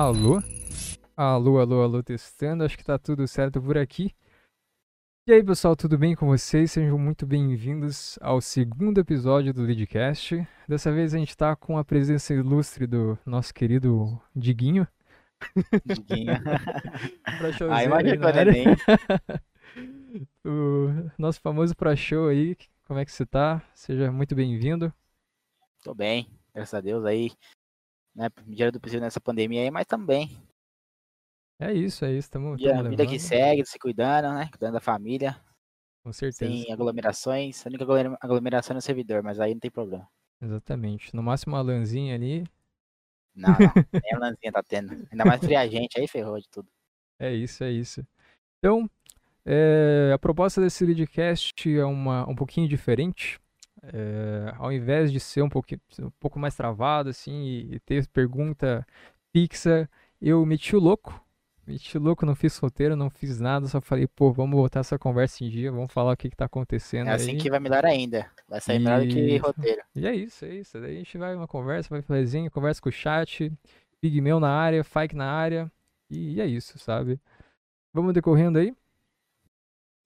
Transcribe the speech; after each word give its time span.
Alô? 0.00 0.38
Alô, 1.16 1.58
alô, 1.58 1.82
alô, 1.82 2.02
testando. 2.04 2.62
Acho 2.62 2.78
que 2.78 2.84
tá 2.84 2.96
tudo 2.96 3.26
certo 3.26 3.60
por 3.60 3.76
aqui. 3.76 4.14
E 5.26 5.32
aí, 5.32 5.42
pessoal, 5.42 5.74
tudo 5.74 5.98
bem 5.98 6.14
com 6.14 6.28
vocês? 6.28 6.70
Sejam 6.70 6.96
muito 6.96 7.26
bem-vindos 7.26 8.16
ao 8.22 8.40
segundo 8.40 9.00
episódio 9.00 9.52
do 9.52 9.62
Leadcast. 9.62 10.46
Dessa 10.68 10.92
vez 10.92 11.14
a 11.14 11.18
gente 11.18 11.36
tá 11.36 11.56
com 11.56 11.76
a 11.76 11.84
presença 11.84 12.32
ilustre 12.32 12.86
do 12.86 13.18
nosso 13.26 13.52
querido 13.52 14.22
Diguinho. 14.36 14.86
Diguinho. 15.84 16.32
Pra 17.58 17.76
Aí 17.76 17.86
aí 17.92 18.14
imagina 18.14 18.30
é 18.30 18.44
nem. 18.44 18.66
o 20.46 21.10
nosso 21.18 21.40
famoso 21.40 21.74
Pro 21.74 21.96
Show 21.96 22.28
aí. 22.28 22.56
Como 22.86 23.00
é 23.00 23.04
que 23.04 23.10
você 23.10 23.26
tá? 23.26 23.60
Seja 23.74 24.12
muito 24.12 24.32
bem-vindo. 24.36 24.94
Tô 25.82 25.92
bem, 25.92 26.30
graças 26.54 26.74
a 26.74 26.80
Deus 26.80 27.04
aí. 27.04 27.32
Né, 28.14 28.28
medida 28.46 28.72
do 28.72 28.80
possível 28.80 29.02
nessa 29.02 29.20
pandemia 29.20 29.62
aí, 29.62 29.70
mas 29.70 29.86
também. 29.86 30.30
É 31.60 31.72
isso, 31.72 32.04
é 32.04 32.12
isso. 32.12 32.30
Tamo, 32.30 32.56
Vida, 32.56 32.74
tamo 32.76 32.88
vida 32.90 33.06
que 33.06 33.18
segue, 33.18 33.64
se 33.66 33.78
cuidando, 33.78 34.32
né? 34.34 34.48
Cuidando 34.50 34.74
da 34.74 34.80
família, 34.80 35.40
Com 36.04 36.12
certeza. 36.12 36.50
sem 36.52 36.72
aglomerações. 36.72 37.64
A 37.66 37.68
única 37.68 37.84
aglomera- 37.84 38.18
aglomeração 38.20 38.74
é 38.74 38.76
no 38.76 38.80
servidor, 38.82 39.22
mas 39.22 39.40
aí 39.40 39.52
não 39.54 39.60
tem 39.60 39.70
problema. 39.70 40.08
Exatamente. 40.40 41.14
No 41.14 41.22
máximo 41.22 41.54
uma 41.56 41.62
lãzinha 41.62 42.14
ali. 42.14 42.44
Não, 43.34 43.50
não. 43.50 43.56
Nem 44.04 44.14
a 44.14 44.18
lãzinha 44.18 44.52
tá 44.52 44.62
tendo. 44.62 44.92
Ainda 45.10 45.24
mais 45.24 45.40
fria 45.40 45.68
gente, 45.68 45.98
aí 45.98 46.06
ferrou 46.06 46.38
de 46.40 46.48
tudo. 46.48 46.68
É 47.18 47.32
isso, 47.34 47.64
é 47.64 47.70
isso. 47.72 48.06
Então, 48.58 48.88
é, 49.44 50.12
a 50.14 50.18
proposta 50.18 50.60
desse 50.60 50.84
leadcast 50.84 51.68
é 51.68 51.84
uma, 51.84 52.28
um 52.28 52.36
pouquinho 52.36 52.68
diferente. 52.68 53.40
É, 53.82 54.52
ao 54.56 54.72
invés 54.72 55.12
de 55.12 55.20
ser 55.20 55.42
um, 55.42 55.48
pouquinho, 55.48 55.80
um 56.00 56.10
pouco 56.18 56.38
mais 56.38 56.54
travado, 56.54 57.10
assim, 57.10 57.44
e, 57.44 57.74
e 57.74 57.80
ter 57.80 58.06
pergunta 58.08 58.86
fixa, 59.32 59.88
eu 60.20 60.44
meti 60.44 60.74
o 60.74 60.80
louco. 60.80 61.24
Meti 61.66 61.98
o 61.98 62.00
louco, 62.00 62.24
não 62.24 62.34
fiz 62.34 62.56
roteiro, 62.56 62.96
não 62.96 63.10
fiz 63.10 63.38
nada, 63.38 63.66
só 63.68 63.78
falei, 63.80 64.06
pô, 64.06 64.32
vamos 64.32 64.56
botar 64.56 64.80
essa 64.80 64.98
conversa 64.98 65.44
em 65.44 65.50
dia, 65.50 65.70
vamos 65.70 65.92
falar 65.92 66.12
o 66.12 66.16
que 66.16 66.30
que 66.30 66.36
tá 66.36 66.46
acontecendo 66.46 67.10
É 67.10 67.14
assim 67.14 67.32
aí. 67.32 67.36
que 67.36 67.50
vai 67.50 67.60
melhor 67.60 67.84
ainda. 67.84 68.30
Vai 68.48 68.60
sair 68.60 68.78
melhor 68.78 69.02
do 69.02 69.08
que 69.08 69.36
roteiro. 69.36 69.82
E 69.94 70.06
é 70.06 70.14
isso, 70.14 70.46
é 70.46 70.54
isso. 70.54 70.80
Daí 70.80 70.94
a 70.94 70.98
gente 70.98 71.18
vai 71.18 71.34
uma 71.34 71.46
conversa, 71.46 71.90
vai 71.90 72.18
resenha, 72.18 72.50
conversa 72.50 72.80
com 72.80 72.88
o 72.88 72.92
chat, 72.92 73.52
Pigmeu 74.00 74.40
na 74.40 74.50
área, 74.50 74.82
Fike 74.82 75.14
na 75.14 75.30
área, 75.30 75.70
e 76.10 76.40
é 76.40 76.46
isso, 76.46 76.78
sabe? 76.78 77.20
Vamos 77.92 78.14
decorrendo 78.14 78.58
aí. 78.58 78.74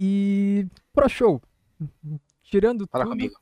E 0.01 0.67
Pro 0.93 1.09
Show, 1.09 1.41
tirando 2.43 2.89
Fala 2.89 3.05
tudo 3.05 3.13
comigo. 3.13 3.42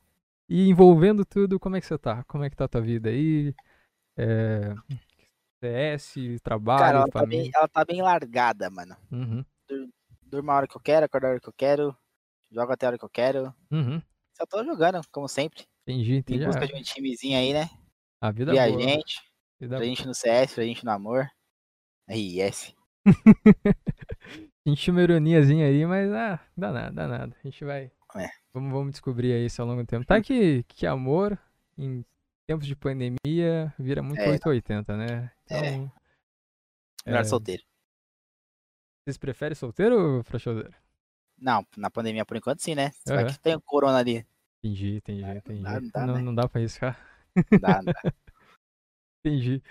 E 0.51 0.69
envolvendo 0.69 1.25
tudo, 1.25 1.59
como 1.59 1.75
é 1.77 1.81
que 1.81 1.87
você 1.87 1.97
tá? 1.97 2.23
Como 2.25 2.43
é 2.43 2.49
que 2.49 2.55
tá 2.55 2.65
a 2.65 2.67
tua 2.67 2.81
vida 2.81 3.09
aí? 3.09 3.55
É, 4.17 4.77
CS, 5.63 6.39
trabalho, 6.43 6.79
Cara, 6.83 6.97
ela 6.99 7.07
tá, 7.07 7.21
família. 7.21 7.27
bem, 7.27 7.49
ela 7.55 7.67
tá 7.67 7.85
bem 7.85 8.01
largada, 8.01 8.69
mano. 8.69 8.95
Uhum, 9.11 9.45
Durmo 10.23 10.51
a 10.51 10.55
hora 10.57 10.67
que 10.67 10.75
eu 10.77 10.81
quero, 10.81 11.05
acordo 11.05 11.25
a 11.25 11.29
hora 11.29 11.39
que 11.39 11.49
eu 11.49 11.53
quero, 11.53 11.95
jogo 12.51 12.71
até 12.73 12.85
a 12.85 12.89
hora 12.89 12.97
que 12.99 13.05
eu 13.05 13.09
quero. 13.09 13.53
uhum. 13.71 14.01
Só 14.37 14.45
tô 14.47 14.63
jogando, 14.65 15.01
como 15.11 15.27
sempre. 15.29 15.65
Entendi, 15.87 16.15
Em 16.29 16.39
entendi. 16.39 16.43
busca 16.43 16.65
Ah, 16.65 16.67
de 16.67 16.75
um 16.75 16.81
timezinho 16.83 17.37
aí, 17.39 17.53
né? 17.53 17.69
A 18.19 18.31
vida 18.31 18.57
a 18.59 18.69
boa. 18.71 18.71
gente. 18.71 19.21
Vida 19.59 19.77
Pra 19.77 19.85
gente 19.85 20.05
no 20.07 20.13
CS, 20.15 20.55
pra 20.55 20.65
gente 20.65 20.85
no 20.85 20.91
amor. 20.91 21.29
RS. 22.09 22.75
Senti 24.65 24.91
uma 24.91 25.01
ironiazinha 25.03 25.65
aí, 25.67 25.85
mas 25.85 26.11
ah, 26.11 26.39
dá 26.55 26.71
nada, 26.71 26.91
dá 26.91 27.07
nada. 27.07 27.35
A 27.43 27.47
gente 27.47 27.63
vai. 27.65 27.91
É. 28.15 28.40
Vamos, 28.53 28.71
vamos 28.71 28.91
descobrir 28.91 29.33
aí 29.33 29.45
isso 29.45 29.61
ao 29.61 29.67
longo 29.67 29.81
do 29.81 29.87
tempo. 29.87 30.05
Tá 30.05 30.21
que, 30.21 30.63
que 30.63 30.85
amor 30.85 31.37
em 31.77 32.03
tempos 32.45 32.67
de 32.67 32.75
pandemia 32.75 33.73
vira 33.79 34.01
muito 34.01 34.19
É. 34.19 34.29
880, 34.29 34.97
né? 34.97 35.31
Então. 35.45 35.57
É. 35.57 35.91
Melhor 37.05 37.21
é, 37.21 37.23
solteiro. 37.23 37.63
Vocês 39.03 39.17
preferem 39.17 39.55
solteiro 39.55 40.17
ou 40.17 40.23
frouxodeiro? 40.23 40.73
Não, 41.37 41.65
na 41.75 41.89
pandemia 41.89 42.25
por 42.25 42.37
enquanto 42.37 42.61
sim, 42.61 42.75
né? 42.75 42.91
Aham. 43.07 43.15
vai 43.15 43.25
que 43.25 43.39
tem 43.39 43.55
o 43.55 43.61
corona 43.61 43.97
ali. 43.97 44.25
Entendi, 44.63 44.97
entendi, 44.97 45.21
não 45.21 45.35
entendi. 45.35 45.63
dá, 45.63 45.81
não 45.81 45.89
dá, 45.89 46.05
não, 46.05 46.13
né? 46.13 46.21
não 46.21 46.35
dá 46.35 46.47
pra 46.47 46.61
riscar. 46.61 46.99
Não 47.35 47.59
dá, 47.59 47.81
não 47.81 47.93
dá. 47.93 48.01
Entendi. 49.25 49.63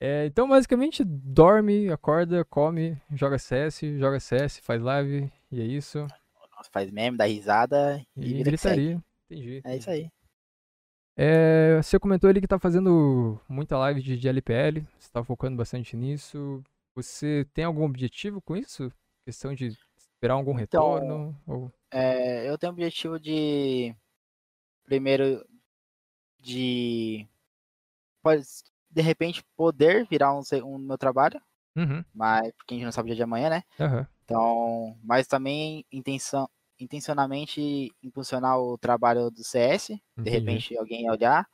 É, 0.00 0.26
então, 0.26 0.48
basicamente, 0.48 1.04
dorme, 1.04 1.88
acorda, 1.90 2.44
come, 2.44 3.00
joga 3.12 3.38
CS, 3.38 3.82
joga 3.98 4.18
CS, 4.18 4.58
faz 4.58 4.82
live, 4.82 5.30
e 5.50 5.60
é 5.60 5.64
isso. 5.64 6.08
Faz 6.70 6.90
meme, 6.90 7.16
dá 7.16 7.24
risada 7.24 8.04
e, 8.16 8.34
E 8.38 8.42
gritaria. 8.42 9.02
Entendi. 9.30 9.64
É 9.64 9.76
isso 9.76 9.90
aí. 9.90 10.10
É, 11.16 11.76
você 11.82 11.98
comentou 11.98 12.28
ali 12.30 12.40
que 12.40 12.46
tá 12.48 12.58
fazendo 12.58 13.38
muita 13.48 13.76
live 13.78 14.00
de, 14.02 14.16
de 14.16 14.28
LPL, 14.28 14.86
você 14.98 15.10
tá 15.12 15.22
focando 15.22 15.56
bastante 15.56 15.96
nisso. 15.96 16.62
Você 16.94 17.46
tem 17.52 17.64
algum 17.64 17.84
objetivo 17.84 18.40
com 18.40 18.56
isso? 18.56 18.90
Questão 19.24 19.54
de 19.54 19.76
esperar 19.96 20.34
algum 20.34 20.54
Então, 20.54 21.00
retorno? 21.00 21.36
Ou... 21.46 21.70
É, 21.92 22.48
eu 22.48 22.58
tenho 22.58 22.72
o 22.72 22.74
objetivo 22.74 23.18
de. 23.20 23.94
Primeiro, 24.84 25.44
de. 26.40 27.28
Pode, 28.22 28.42
de 28.90 29.02
repente, 29.02 29.44
poder 29.56 30.06
virar 30.08 30.34
um, 30.34 30.42
um 30.64 30.78
meu 30.78 30.98
trabalho, 30.98 31.40
Uhum, 31.76 32.04
mas 32.14 32.52
porque 32.54 32.74
a 32.74 32.76
gente 32.78 32.84
não 32.86 32.92
sabe 32.92 33.06
o 33.06 33.10
dia 33.10 33.16
de 33.16 33.22
amanhã, 33.24 33.50
né? 33.50 33.64
aham, 33.78 34.06
Então, 34.32 34.98
mas 35.04 35.26
também 35.26 35.84
intenção, 35.92 36.48
intencionalmente 36.80 37.94
impulsionar 38.02 38.58
o 38.58 38.78
trabalho 38.78 39.30
do 39.30 39.44
CS, 39.44 39.88
de 40.24 40.30
entendi. 40.30 40.30
repente 40.30 40.76
alguém 40.76 41.02
ia 41.04 41.10
olhar. 41.12 41.46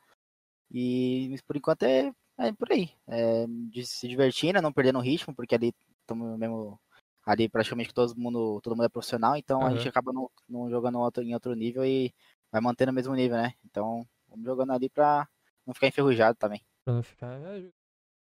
E 0.71 1.35
por 1.47 1.57
enquanto 1.57 1.83
é, 1.83 2.11
é 2.37 2.53
por 2.53 2.71
aí. 2.71 2.91
É, 3.07 3.45
de 3.71 3.85
se 3.85 4.07
divertindo, 4.07 4.61
não 4.61 4.73
perdendo 4.73 4.99
o 4.99 5.01
ritmo, 5.01 5.35
porque 5.35 5.55
ali 5.55 5.73
estamos 6.01 6.37
mesmo. 6.39 6.79
Ali 7.25 7.49
praticamente 7.49 7.93
todo 7.93 8.15
mundo, 8.17 8.59
todo 8.61 8.75
mundo 8.75 8.85
é 8.85 8.89
profissional, 8.89 9.35
então 9.35 9.65
a 9.65 9.65
Aham. 9.65 9.75
gente 9.75 9.89
acaba 9.89 10.11
não, 10.13 10.31
não 10.47 10.69
jogando 10.69 10.97
outro, 10.99 11.21
em 11.23 11.33
outro 11.33 11.53
nível 11.53 11.85
e 11.85 12.13
vai 12.51 12.61
mantendo 12.61 12.91
o 12.91 12.95
mesmo 12.95 13.13
nível, 13.13 13.37
né? 13.37 13.53
Então, 13.65 14.07
vamos 14.27 14.45
jogando 14.45 14.71
ali 14.73 14.89
pra 14.89 15.27
não 15.65 15.73
ficar 15.73 15.87
enferrujado 15.87 16.37
também. 16.39 16.63
Pra 16.83 16.93
não 16.93 17.03
ficar. 17.03 17.39
É 17.41 17.61
justo. 17.61 17.75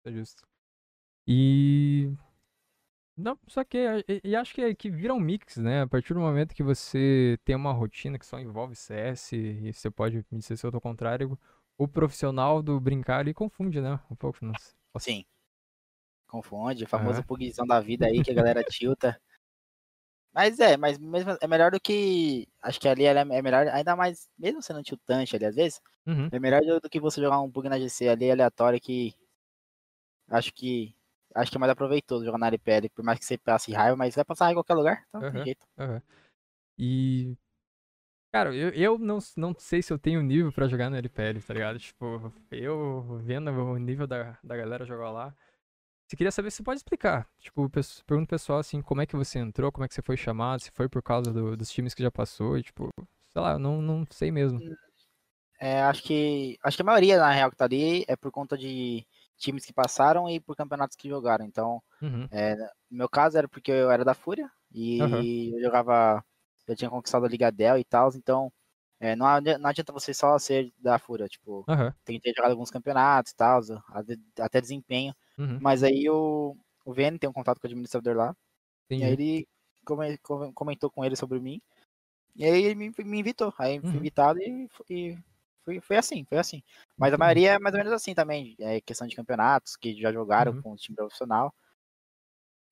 É 0.04 0.12
justo. 0.12 0.48
E. 1.26 2.12
Não, 3.22 3.38
só 3.46 3.62
que. 3.64 3.78
E, 4.08 4.20
e 4.24 4.36
acho 4.36 4.52
que, 4.54 4.60
é- 4.62 4.74
que 4.74 4.90
vira 4.90 5.14
um 5.14 5.20
mix, 5.20 5.56
né? 5.56 5.82
A 5.82 5.86
partir 5.86 6.12
do 6.14 6.20
momento 6.20 6.54
que 6.54 6.62
você 6.62 7.38
tem 7.44 7.54
uma 7.54 7.72
rotina 7.72 8.18
que 8.18 8.26
só 8.26 8.38
envolve 8.38 8.74
CS, 8.74 9.36
e 9.36 9.72
você 9.72 9.90
pode 9.90 10.16
me 10.30 10.38
dizer 10.38 10.56
se 10.56 10.66
eu 10.66 10.72
tô 10.72 10.80
contrário, 10.80 11.38
o 11.78 11.86
profissional 11.86 12.62
do 12.62 12.80
brincar 12.80 13.20
ele 13.20 13.32
confunde, 13.34 13.80
né? 13.80 13.98
Um 14.10 14.16
pouco. 14.16 14.38
Posso- 14.92 15.04
Sim. 15.04 15.24
Confunde, 16.26 16.84
o 16.84 16.88
famoso 16.88 17.18
Aham. 17.18 17.22
pugzão 17.26 17.66
da 17.66 17.78
vida 17.80 18.06
aí 18.06 18.22
que 18.22 18.30
a 18.30 18.34
galera 18.34 18.64
tilta. 18.64 19.20
Mas 20.34 20.58
é, 20.58 20.76
mas 20.76 20.98
mesmo 20.98 21.36
é 21.40 21.46
melhor 21.46 21.70
do 21.70 21.80
que. 21.80 22.48
Acho 22.62 22.80
que 22.80 22.88
ali 22.88 23.04
é 23.04 23.10
é 23.10 23.42
melhor, 23.42 23.68
ainda 23.68 23.94
mais, 23.94 24.28
mesmo 24.38 24.62
sendo 24.62 24.82
tiltante 24.82 25.36
ali 25.36 25.44
às 25.44 25.54
vezes, 25.54 25.80
Uhum. 26.06 26.28
é 26.32 26.38
melhor 26.40 26.62
do, 26.62 26.80
do 26.80 26.88
que 26.90 26.98
você 27.00 27.20
jogar 27.20 27.40
um 27.40 27.48
bug 27.50 27.68
na 27.68 27.78
GC 27.78 28.08
ali 28.08 28.30
aleatório 28.30 28.80
que. 28.80 29.14
Acho 30.28 30.52
que. 30.52 30.96
Acho 31.34 31.50
que 31.50 31.56
é 31.56 31.60
mais 31.60 31.70
aproveitoso 31.72 32.24
jogar 32.24 32.38
na 32.38 32.48
LPL, 32.48 32.88
por 32.90 33.04
mais 33.04 33.18
que 33.18 33.24
você 33.24 33.38
passe 33.38 33.72
raiva, 33.72 33.96
mas 33.96 34.14
vai 34.14 34.24
passar 34.24 34.46
raiva 34.46 34.60
em 34.60 34.62
qualquer 34.62 34.74
lugar, 34.74 35.04
então 35.08 35.20
não 35.20 35.28
Aham. 35.28 35.36
tem 35.38 35.44
jeito. 35.44 35.66
Aham. 35.78 36.02
E. 36.78 37.36
Cara, 38.32 38.54
eu, 38.54 38.70
eu 38.70 38.98
não, 38.98 39.18
não 39.36 39.54
sei 39.58 39.82
se 39.82 39.92
eu 39.92 39.98
tenho 39.98 40.22
nível 40.22 40.50
pra 40.52 40.66
jogar 40.66 40.88
no 40.88 40.96
LPL, 40.96 41.42
tá 41.42 41.52
ligado? 41.52 41.78
Tipo, 41.78 42.32
eu 42.50 43.20
vendo 43.22 43.50
o 43.50 43.76
nível 43.78 44.06
da, 44.06 44.38
da 44.42 44.56
galera 44.56 44.86
jogar 44.86 45.10
lá. 45.10 45.34
Você 46.06 46.16
queria 46.16 46.32
saber 46.32 46.50
se 46.50 46.58
você 46.58 46.62
pode 46.62 46.78
explicar. 46.78 47.28
Tipo, 47.40 47.70
pergunta 48.06 48.28
pessoal 48.30 48.58
assim, 48.58 48.82
como 48.82 49.00
é 49.02 49.06
que 49.06 49.16
você 49.16 49.38
entrou, 49.38 49.72
como 49.72 49.84
é 49.84 49.88
que 49.88 49.94
você 49.94 50.02
foi 50.02 50.16
chamado, 50.16 50.60
se 50.62 50.70
foi 50.72 50.88
por 50.88 51.02
causa 51.02 51.32
do- 51.32 51.56
dos 51.56 51.70
times 51.70 51.94
que 51.94 52.02
já 52.02 52.10
passou, 52.10 52.58
e 52.58 52.62
tipo, 52.62 52.88
sei 53.32 53.42
lá, 53.42 53.52
eu 53.52 53.58
não, 53.58 53.82
não 53.82 54.04
sei 54.10 54.30
mesmo. 54.30 54.60
É, 55.60 55.82
acho 55.82 56.02
que. 56.02 56.58
Acho 56.62 56.76
que 56.76 56.82
a 56.82 56.86
maioria, 56.86 57.18
na 57.18 57.30
real, 57.30 57.50
que 57.50 57.56
tá 57.56 57.64
ali 57.64 58.04
é 58.08 58.16
por 58.16 58.30
conta 58.32 58.58
de 58.58 59.06
times 59.36 59.64
que 59.66 59.72
passaram 59.72 60.28
e 60.28 60.40
por 60.40 60.56
campeonatos 60.56 60.96
que 60.96 61.08
jogaram. 61.08 61.44
Então, 61.46 61.82
Uhum. 62.02 62.30
No 62.90 62.98
meu 62.98 63.08
caso 63.08 63.38
era 63.38 63.48
porque 63.48 63.70
eu 63.72 63.90
era 63.90 64.04
da 64.04 64.14
Fúria 64.14 64.50
e 64.72 64.98
Aham. 64.98 65.26
eu 65.54 65.60
jogava, 65.62 66.24
eu 66.66 66.76
tinha 66.76 66.90
conquistado 66.90 67.24
a 67.26 67.28
Liga 67.28 67.50
Dell 67.50 67.78
e 67.78 67.84
tal, 67.84 68.10
então 68.14 68.52
é, 69.00 69.16
não, 69.16 69.26
não 69.58 69.70
adianta 69.70 69.92
você 69.92 70.14
só 70.14 70.38
ser 70.38 70.72
da 70.78 70.98
Fúria, 70.98 71.26
tipo, 71.28 71.66
Aham. 71.66 71.94
tem 72.04 72.16
que 72.16 72.22
ter 72.22 72.34
jogado 72.36 72.52
alguns 72.52 72.70
campeonatos 72.70 73.32
e 73.32 73.36
tal, 73.36 73.60
até 74.40 74.60
desempenho, 74.60 75.14
Uhum. 75.38 75.58
mas 75.58 75.82
aí 75.82 76.08
o, 76.10 76.56
o 76.84 76.92
VN 76.94 77.18
tem 77.18 77.28
um 77.30 77.32
contato 77.32 77.58
com 77.60 77.66
o 77.66 77.68
administrador 77.70 78.16
lá, 78.16 78.36
e 78.96 79.04
aí 79.04 79.12
Entendi. 79.12 79.14
ele 79.14 79.48
come- 79.86 80.18
come- 80.20 80.52
comentou 80.54 80.90
com 80.90 81.04
ele 81.04 81.16
sobre 81.16 81.40
mim, 81.40 81.60
e 82.36 82.44
aí 82.44 82.64
ele 82.64 82.74
me, 82.76 82.92
me 83.04 83.20
invitou, 83.20 83.54
aí 83.58 83.82
fui 83.84 83.98
Uhum. 83.98 84.00
invitado 84.00 84.38
e, 84.40 84.68
e 84.90 85.18
foi, 85.64 85.80
foi 85.80 85.96
assim, 85.96 86.24
foi 86.28 86.38
assim. 86.38 86.62
Mas 86.98 87.12
a 87.14 87.18
maioria 87.18 87.52
é 87.52 87.58
mais 87.58 87.74
ou 87.74 87.78
menos 87.78 87.92
assim 87.92 88.14
também, 88.14 88.54
é 88.60 88.80
questão 88.80 89.06
de 89.06 89.16
campeonatos, 89.16 89.76
que 89.76 89.94
já 90.00 90.12
jogaram 90.12 90.52
Uhum. 90.52 90.62
com 90.62 90.72
o 90.72 90.76
time 90.76 90.96
profissional, 90.96 91.54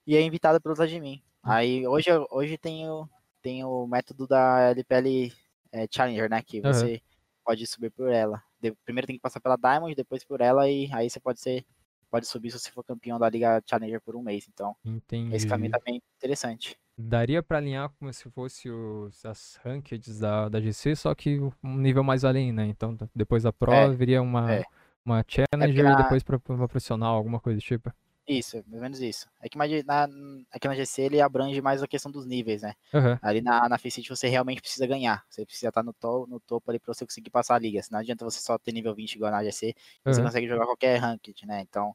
e 0.07 0.17
é 0.17 0.23
invitado 0.23 0.61
pelos 0.61 0.79
de 0.89 1.01
mim. 1.01 1.23
Aí 1.43 1.87
hoje, 1.87 2.11
hoje 2.31 2.59
tem, 2.59 2.89
o, 2.89 3.09
tem 3.43 3.65
o 3.65 3.87
método 3.87 4.27
da 4.27 4.71
LPL 4.71 5.33
é, 5.73 5.87
Challenger, 5.91 6.29
né? 6.31 6.43
Que 6.43 6.61
Aham. 6.63 6.91
você 6.91 7.01
pode 7.45 7.67
subir 7.67 7.91
por 7.91 8.11
ela. 8.13 8.43
De- 8.61 8.73
primeiro 8.85 9.07
tem 9.07 9.17
que 9.17 9.23
passar 9.23 9.41
pela 9.41 9.57
Diamond, 9.57 9.95
depois 9.95 10.25
por 10.25 10.41
ela, 10.41 10.69
e 10.69 10.91
aí 10.93 11.09
você 11.09 11.21
pode 11.21 11.41
ser 11.41 11.65
pode 12.11 12.27
subir 12.27 12.51
se 12.51 12.59
você 12.59 12.71
for 12.73 12.83
campeão 12.85 13.19
da 13.21 13.29
Liga 13.31 13.63
Challenger 13.69 14.01
por 14.01 14.17
um 14.17 14.23
mês. 14.23 14.47
Então, 14.49 14.77
Entendi. 14.85 15.31
esse 15.31 15.47
caminho 15.47 15.71
também 15.73 15.97
é 15.97 16.17
interessante. 16.19 16.79
Daria 17.01 17.43
pra 17.43 17.59
alinhar 17.59 17.91
como 17.99 18.13
se 18.13 18.31
fosse 18.31 18.71
os, 18.71 19.25
as 19.25 19.57
rankeds 19.65 20.19
da, 20.19 20.49
da 20.49 20.61
GC, 20.61 20.95
só 20.97 21.15
que 21.15 21.39
um 21.63 21.77
nível 21.77 22.05
mais 22.05 22.25
além, 22.25 22.53
né? 22.53 22.67
Então, 22.67 22.97
depois 23.15 23.43
da 23.45 23.53
Pro 23.53 23.73
É, 23.73 23.95
viria 23.95 24.21
uma, 24.23 24.61
é. 24.61 24.65
uma 25.05 25.25
Challenger 25.27 25.85
na- 25.85 25.91
e 25.91 25.97
depois 25.97 26.23
pra 26.23 26.41
uma 26.49 26.69
profissional, 26.69 27.15
alguma 27.17 27.41
coisa 27.41 27.59
do 27.59 27.63
tipo. 27.63 27.93
Isso, 28.29 28.59
é 28.59 28.61
ou 28.61 28.81
menos 28.81 29.01
isso. 29.01 29.29
É 29.41 29.49
que 29.49 29.59
na, 29.59 30.05
aqui 30.53 30.69
na 30.69 30.75
GC 30.77 31.03
ele 31.03 31.21
abrange 31.21 31.61
mais 31.61 31.83
a 31.83 31.89
questão 31.89 32.11
dos 32.13 32.27
níveis, 32.27 32.63
né? 32.63 32.75
Aham, 32.93 33.21
Ali 33.21 33.41
na, 33.43 33.69
na 33.69 33.77
Faceit 33.79 34.09
você 34.09 34.29
realmente 34.29 34.61
precisa 34.61 34.87
ganhar. 34.87 35.25
Você 35.29 35.45
precisa 35.45 35.69
estar 35.69 35.83
no, 35.83 35.93
to, 35.93 36.27
no 36.29 36.39
topo 36.41 36.71
ali 36.71 36.79
pra 36.79 36.95
você 36.95 37.05
conseguir 37.05 37.31
passar 37.31 37.57
a 37.57 37.59
liga. 37.59 37.81
Não 37.91 37.99
adianta 37.99 38.25
você 38.25 38.41
só 38.41 38.57
ter 38.59 38.73
nível 38.73 38.95
20 38.95 39.15
igual 39.15 39.31
na 39.33 39.43
GC, 39.45 39.75
você 40.09 40.23
aham. 40.23 40.23
consegue 40.23 40.47
jogar 40.47 40.65
qualquer 40.67 40.99
ranked, 40.99 41.45
né? 41.47 41.61
Então, 41.63 41.95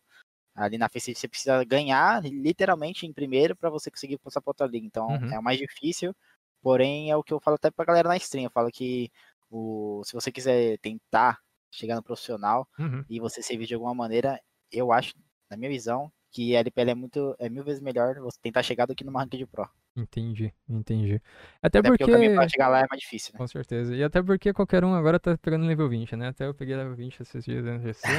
ali 0.56 0.78
na 0.78 0.90
Faceit 0.90 1.18
você 1.20 1.28
precisa 1.28 1.64
ganhar 1.66 2.24
literalmente 2.24 3.06
em 3.06 3.14
primeiro 3.14 3.56
pra 3.56 3.70
você 3.70 3.92
conseguir 3.92 4.18
passar 4.20 4.42
pra 4.42 4.52
outra 4.52 4.68
liga. 4.68 4.86
Então, 4.88 5.22
Uhum. 5.22 5.32
é 5.32 5.40
o 5.40 5.44
mais 5.44 5.58
difícil, 5.60 6.16
porém 6.62 7.12
é 7.12 7.16
o 7.18 7.24
que 7.24 7.34
eu 7.34 7.40
falo 7.42 7.56
até 7.56 7.72
pra 7.72 7.86
galera 7.86 8.10
na 8.10 8.18
stream. 8.18 8.46
Eu 8.46 8.52
falo 8.52 8.72
que 8.72 9.12
o, 9.50 10.02
se 10.06 10.14
você 10.14 10.32
quiser 10.32 10.78
tentar 10.80 11.40
chegar 11.72 11.96
no 11.96 12.04
profissional 12.04 12.68
Uhum. 12.80 13.06
e 13.10 13.20
você 13.20 13.42
servir 13.44 13.68
de 13.68 13.74
alguma 13.76 13.94
maneira, 13.94 14.40
eu 14.72 14.92
acho, 14.92 15.14
na 15.50 15.58
minha 15.58 15.70
visão, 15.70 16.12
que 16.32 16.56
a 16.56 16.60
LPL 16.60 16.92
é 16.92 16.96
muito, 16.96 17.36
é 17.40 17.50
mil 17.50 17.64
vezes 17.64 17.82
melhor 17.82 18.16
você 18.20 18.40
tentar 18.42 18.64
chegar 18.64 18.86
do 18.86 18.96
que 18.96 19.04
numa 19.04 19.22
ranked 19.22 19.46
pro. 19.48 19.70
Entendi, 19.98 20.54
entendi. 20.68 21.22
Até 21.62 21.82
Até 21.82 21.90
porque, 21.92 22.04
porque. 22.04 22.06
o 22.06 22.10
caminho 22.10 22.32
pra 22.32 22.48
chegar 22.50 22.68
lá 22.70 22.80
é 22.82 22.86
mais 22.90 23.02
difícil, 23.02 23.34
né? 23.36 23.40
Com 23.40 23.48
certeza. 23.48 23.96
E 23.96 24.04
até 24.04 24.22
porque 24.24 24.54
qualquer 24.54 24.84
um 24.86 24.94
agora 24.96 25.20
tá 25.20 25.38
pegando 25.38 25.66
nível 25.66 25.90
20, 25.90 26.16
né? 26.16 26.30
Até 26.30 26.48
eu 26.48 26.54
peguei 26.56 26.76
level 26.76 26.96
20 26.96 27.22
esses 27.22 27.44
dias 27.46 27.66
GC. 27.82 28.14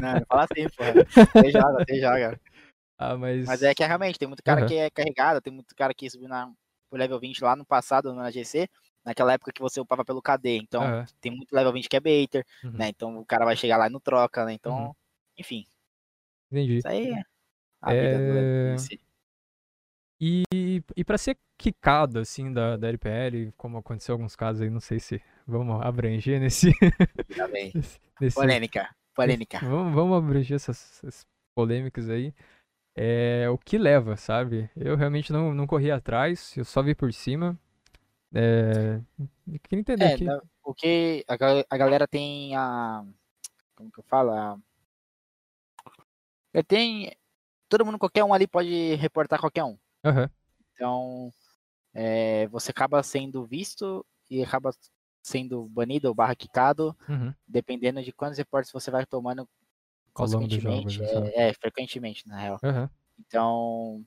não, 0.00 0.14
não 0.18 0.22
fala 0.28 0.44
assim, 0.44 0.68
pô. 0.76 0.84
Você 1.38 1.50
joga, 1.50 1.80
você 1.86 2.00
joga. 2.00 2.36
Ah, 2.98 3.16
mas. 3.16 3.46
Mas 3.46 3.62
é 3.62 3.74
que 3.74 3.82
é 3.82 3.86
realmente, 3.86 4.18
tem 4.18 4.28
muito 4.28 4.42
cara 4.42 4.62
Aham. 4.62 4.64
que 4.64 4.74
é 4.74 4.90
carregado, 4.90 5.40
tem 5.40 5.52
muito 5.52 5.74
cara 5.76 5.94
que 5.94 6.10
subiu 6.10 6.28
na, 6.28 6.52
pro 6.90 6.98
level 6.98 7.18
20 7.20 7.42
lá 7.42 7.54
no 7.56 7.64
passado, 7.64 8.12
na 8.14 8.30
GC, 8.30 8.68
naquela 9.04 9.32
época 9.34 9.52
que 9.52 9.60
você 9.62 9.80
upava 9.80 10.04
pelo 10.04 10.20
KD. 10.22 10.56
Então, 10.58 10.92
Aham, 10.92 11.08
tem 11.20 11.30
muito 11.32 11.52
level 11.52 11.72
20 11.72 11.88
que 11.88 11.96
é 11.96 12.00
baiter, 12.00 12.44
uhum, 12.62 12.72
né? 12.76 12.88
Então 12.88 13.16
o 13.18 13.24
cara 13.26 13.44
vai 13.44 13.56
chegar 13.56 13.76
lá 13.76 13.86
e 13.86 13.90
não 13.90 14.00
troca, 14.00 14.44
né? 14.44 14.52
Então, 14.52 14.74
Uhum. 14.76 14.94
enfim, 15.38 15.64
Entendi. 16.50 16.84
isso 16.84 16.88
aí 16.88 17.12
é 17.12 17.22
a 17.82 17.94
vida 17.94 18.20
do 18.20 18.32
É, 18.32 18.34
level 18.34 18.56
20. 18.62 19.00
E, 20.20 20.44
e 20.96 21.04
pra 21.04 21.18
ser 21.18 21.36
quicado, 21.58 22.18
assim, 22.18 22.52
da, 22.52 22.76
da 22.76 22.88
LPL, 22.88 23.52
como 23.56 23.78
aconteceu 23.78 24.14
em 24.14 24.16
alguns 24.16 24.34
casos 24.34 24.62
aí, 24.62 24.70
não 24.70 24.80
sei 24.80 24.98
se 24.98 25.22
vamos 25.46 25.84
abranger 25.84 26.40
nesse. 26.40 26.70
Nesse 28.18 28.34
Polêmica, 28.34 28.96
polêmica. 29.14 29.58
Vamos, 29.60 29.94
vamos 29.94 30.16
abranger 30.16 30.56
essas, 30.56 31.04
essas 31.04 31.26
polêmicas 31.54 32.08
aí. 32.08 32.32
É 32.96 33.46
o 33.50 33.58
que 33.58 33.76
leva, 33.76 34.16
sabe? 34.16 34.70
Eu 34.74 34.96
realmente 34.96 35.30
não, 35.30 35.52
não 35.52 35.66
corri 35.66 35.90
atrás, 35.90 36.56
eu 36.56 36.64
só 36.64 36.82
vi 36.82 36.94
por 36.94 37.12
cima. 37.12 37.58
É, 38.34 39.00
eu 39.46 39.60
queria 39.60 39.80
entender 39.80 40.22
É, 40.24 40.40
o 40.64 40.72
que 40.74 41.24
a, 41.28 41.34
a 41.68 41.76
galera 41.76 42.08
tem 42.08 42.56
a. 42.56 43.04
Como 43.74 43.92
que 43.92 44.00
eu 44.00 44.04
falo? 44.04 44.30
A, 44.30 44.58
tem. 46.66 47.14
Todo 47.68 47.84
mundo, 47.84 47.98
qualquer 47.98 48.24
um 48.24 48.32
ali 48.32 48.46
pode 48.46 48.94
reportar 48.94 49.40
qualquer 49.40 49.64
um. 49.64 49.76
Aham, 50.06 50.30
Então, 50.74 51.32
é, 51.94 52.46
você 52.48 52.70
acaba 52.70 53.02
sendo 53.02 53.46
visto 53.46 54.06
e 54.30 54.42
acaba 54.42 54.72
sendo 55.22 55.68
banido 55.68 56.08
ou 56.08 56.14
barra 56.14 56.36
quicado, 56.36 56.96
uhum, 57.08 57.34
dependendo 57.46 58.02
de 58.02 58.12
quantos 58.12 58.38
reportes 58.38 58.72
você 58.72 58.90
vai 58.90 59.06
tomando 59.06 59.48
jogos, 60.58 60.98
consequentemente. 61.00 61.02
é, 61.02 61.48
é, 61.50 61.54
frequentemente, 61.54 62.26
na 62.28 62.38
real. 62.40 62.62
aham, 62.62 62.90
Então, 63.18 64.04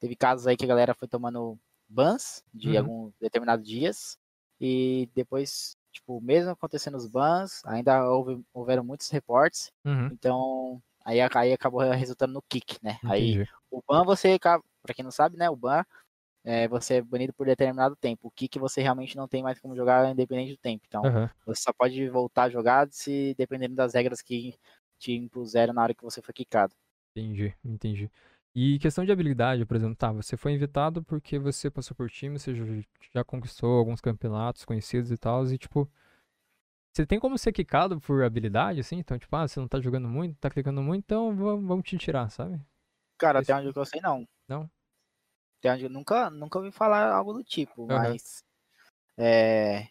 teve 0.00 0.16
casos 0.16 0.46
aí 0.46 0.56
que 0.56 0.64
a 0.64 0.68
galera 0.68 0.94
foi 0.94 1.08
tomando 1.08 1.58
bans 1.88 2.44
de 2.54 2.76
Uhum. 2.76 2.76
alguns 2.76 3.14
determinados 3.20 3.66
dias 3.68 4.18
e 4.60 5.10
depois, 5.14 5.76
tipo, 5.92 6.20
mesmo 6.22 6.50
acontecendo 6.52 6.96
os 6.96 7.08
bans, 7.08 7.62
ainda 7.66 8.08
houve, 8.10 8.44
houveram 8.54 8.84
muitos 8.84 9.10
reportes, 9.10 9.72
uhum, 9.84 10.12
então 10.12 10.82
aí, 11.04 11.20
aí 11.20 11.52
acabou 11.52 11.80
resultando 11.82 12.32
no 12.34 12.42
kick, 12.42 12.78
né? 12.82 12.98
Aí 13.04 13.36
entendi. 13.36 13.48
o 13.70 13.82
ban 13.86 14.04
você, 14.04 14.38
pra 14.82 14.94
quem 14.94 15.04
não 15.04 15.10
sabe, 15.12 15.36
né, 15.36 15.48
o 15.50 15.56
ban 15.56 15.84
é 16.44 16.68
você 16.68 16.96
é 16.96 17.02
banido 17.02 17.32
por 17.34 17.46
determinado 17.46 17.96
tempo. 17.96 18.28
O 18.28 18.30
kick 18.30 18.58
você 18.58 18.82
realmente 18.82 19.16
não 19.16 19.28
tem 19.28 19.42
mais 19.42 19.60
como 19.60 19.76
jogar 19.76 20.10
independente 20.10 20.52
do 20.52 20.58
tempo. 20.58 20.84
Então, 20.86 21.08
Aham, 21.08 21.30
você 21.46 21.62
só 21.62 21.72
pode 21.72 22.08
voltar 22.10 22.44
a 22.44 22.50
jogar 22.50 22.88
se 22.92 23.34
dependendo 23.36 23.74
das 23.76 23.94
regras 23.94 24.22
que 24.22 24.58
te 24.98 25.12
impuseram 25.12 25.74
na 25.74 25.82
hora 25.82 25.94
que 25.94 26.04
você 26.04 26.22
foi 26.22 26.34
quicado. 26.34 26.74
entendi, 27.14 27.54
entendi. 27.64 28.10
E 28.54 28.78
questão 28.78 29.04
de 29.04 29.12
habilidade, 29.12 29.64
por 29.66 29.76
exemplo, 29.76 29.96
tá, 29.96 30.12
você 30.12 30.36
foi 30.36 30.52
invitado 30.52 31.02
porque 31.04 31.38
você 31.38 31.70
passou 31.70 31.96
por 31.96 32.10
time, 32.10 32.38
você 32.38 32.54
já- 32.54 32.64
já 33.14 33.24
conquistou 33.24 33.78
alguns 33.78 34.00
campeonatos 34.00 34.64
conhecidos 34.64 35.10
e 35.10 35.16
tal, 35.16 35.44
e 35.46 35.56
tipo, 35.58 35.90
você 36.92 37.06
tem 37.06 37.18
como 37.20 37.38
ser 37.38 37.52
quicado 37.52 38.00
por 38.00 38.22
habilidade, 38.24 38.80
assim? 38.80 38.96
Então, 38.98 39.18
tipo, 39.18 39.34
ah, 39.36 39.46
você 39.48 39.60
não 39.60 39.68
tá 39.68 39.80
jogando 39.80 40.08
muito, 40.08 40.38
tá 40.38 40.50
clicando 40.50 40.82
muito, 40.82 41.04
então 41.04 41.34
vamos, 41.36 41.82
te 41.84 41.96
tirar, 41.98 42.30
sabe? 42.30 42.60
Cara, 43.18 43.38
Esse- 43.38 43.52
até 43.52 43.54
onde 43.54 43.72
eu 43.74 43.84
sei, 43.86 44.00
não. 44.02 44.26
Não? 44.48 44.70
Até 45.58 45.72
onde 45.72 45.84
eu 45.84 45.90
nunca, 45.90 46.28
nunca 46.30 46.58
ouvi 46.58 46.72
falar 46.72 47.12
algo 47.12 47.32
do 47.32 47.44
tipo, 47.44 47.88
Aham. 47.88 48.18
mas 48.18 48.42
é, 49.18 49.88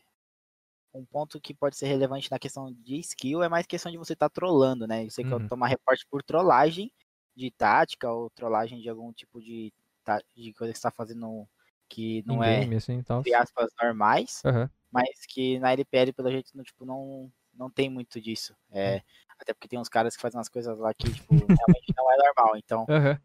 um 0.94 1.06
ponto 1.06 1.40
que 1.42 1.54
pode 1.54 1.78
ser 1.78 1.88
relevante 1.88 2.32
na 2.32 2.40
questão 2.40 2.72
de 2.74 3.00
skill 3.00 3.44
é 3.44 3.50
mais 3.50 3.66
questão 3.68 3.92
de 3.92 3.98
você 3.98 4.14
estar 4.14 4.30
trolando, 4.30 4.88
né? 4.88 5.06
Você 5.10 5.24
quer 5.26 5.40
Uhum. 5.40 5.50
tomar 5.50 5.68
reporte 5.68 6.06
por 6.10 6.24
trollagem 6.24 6.92
de 7.36 7.52
tática 7.52 8.12
ou 8.12 8.30
trollagem 8.32 8.82
de 8.82 8.90
algum 8.90 9.14
tipo 9.14 9.42
de, 9.42 9.74
tá- 10.04 10.22
de 10.36 10.54
coisa 10.54 10.74
que 10.74 10.80
você 10.80 10.88
está 10.88 10.92
fazendo 10.92 11.48
que 11.92 12.24
não 12.26 12.44
é, 12.44 12.60
assim, 12.76 13.04
entre 13.10 13.34
aspas, 13.36 13.70
normais, 13.82 14.42
Aham, 14.46 14.70
mas 14.92 15.26
que 15.28 15.60
na 15.60 15.72
LPL, 15.74 16.14
pelo 16.14 16.32
jeito, 16.32 16.52
não, 16.56 16.64
tipo, 16.64 16.86
não, 16.86 17.32
não 17.54 17.70
tem 17.70 17.90
muito 17.90 18.20
disso. 18.22 18.56
É, 18.72 19.02
até 19.40 19.54
porque 19.54 19.68
tem 19.68 19.80
uns 19.80 19.90
caras 19.90 20.16
que 20.16 20.22
fazem 20.22 20.38
umas 20.38 20.50
coisas 20.50 20.78
lá 20.78 20.94
que, 20.94 21.12
tipo, 21.12 21.34
realmente 21.48 21.94
não 21.96 22.12
é 22.12 22.18
normal. 22.18 22.58
Então, 22.58 22.86
aham. 22.90 23.20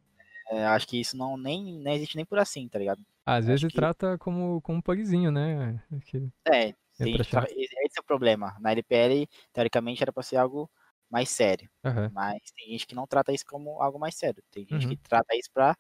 é, 0.51 0.67
acho 0.67 0.87
que 0.89 1.01
isso 1.01 1.17
não, 1.17 1.37
nem, 1.37 1.81
não 1.81 1.93
existe 1.93 2.17
nem 2.17 2.25
por 2.25 2.39
assim, 2.39 2.69
tá 2.69 2.79
ligado? 2.79 3.01
Às 3.25 3.39
Acho 3.39 3.47
vezes 3.49 3.69
que- 3.69 3.77
trata 3.77 4.17
como, 4.19 4.61
como 4.63 4.79
um 4.79 4.83
pugzinho, 4.83 5.31
né? 5.33 5.83
Que 6.07 6.29
É, 6.47 6.73
tem, 6.99 7.17
tra- 7.17 7.47
esse 7.51 7.99
é 7.99 8.01
o 8.01 8.05
problema. 8.05 8.57
Na 8.61 8.71
LPL, 8.73 9.29
teoricamente, 9.53 10.03
era 10.03 10.13
pra 10.13 10.23
ser 10.23 10.37
algo 10.37 10.71
mais 11.11 11.29
sério. 11.31 11.69
Aham, 11.85 12.11
Mas 12.13 12.39
tem 12.57 12.69
gente 12.71 12.87
que 12.87 12.95
não 12.95 13.07
trata 13.07 13.33
isso 13.33 13.45
como 13.47 13.83
algo 13.83 13.99
mais 13.99 14.15
sério. 14.17 14.43
Tem 14.51 14.65
gente 14.65 14.85
Uhum. 14.87 14.91
que 14.91 14.97
trata 15.09 15.37
isso 15.37 15.51
pra 15.53 15.77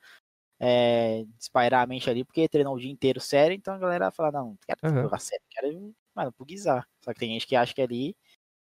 é, 0.60 1.24
espairar 1.40 1.82
a 1.84 1.86
mente 1.86 2.08
ali, 2.10 2.24
porque 2.24 2.48
treinou 2.48 2.74
o 2.74 2.80
dia 2.80 2.90
inteiro 2.90 3.20
sério, 3.20 3.54
então 3.54 3.74
a 3.74 3.78
galera 3.78 4.10
fala, 4.10 4.32
não, 4.32 4.56
quero 4.66 4.80
Aham. 4.82 5.02
jogar 5.02 5.18
sério, 5.20 5.44
quero, 5.50 5.94
mano, 6.14 6.32
pugizar. 6.32 6.88
Só 7.02 7.12
que 7.12 7.20
tem 7.20 7.32
gente 7.32 7.46
que 7.46 7.56
acha 7.56 7.74
que 7.74 7.82
ali 7.82 8.16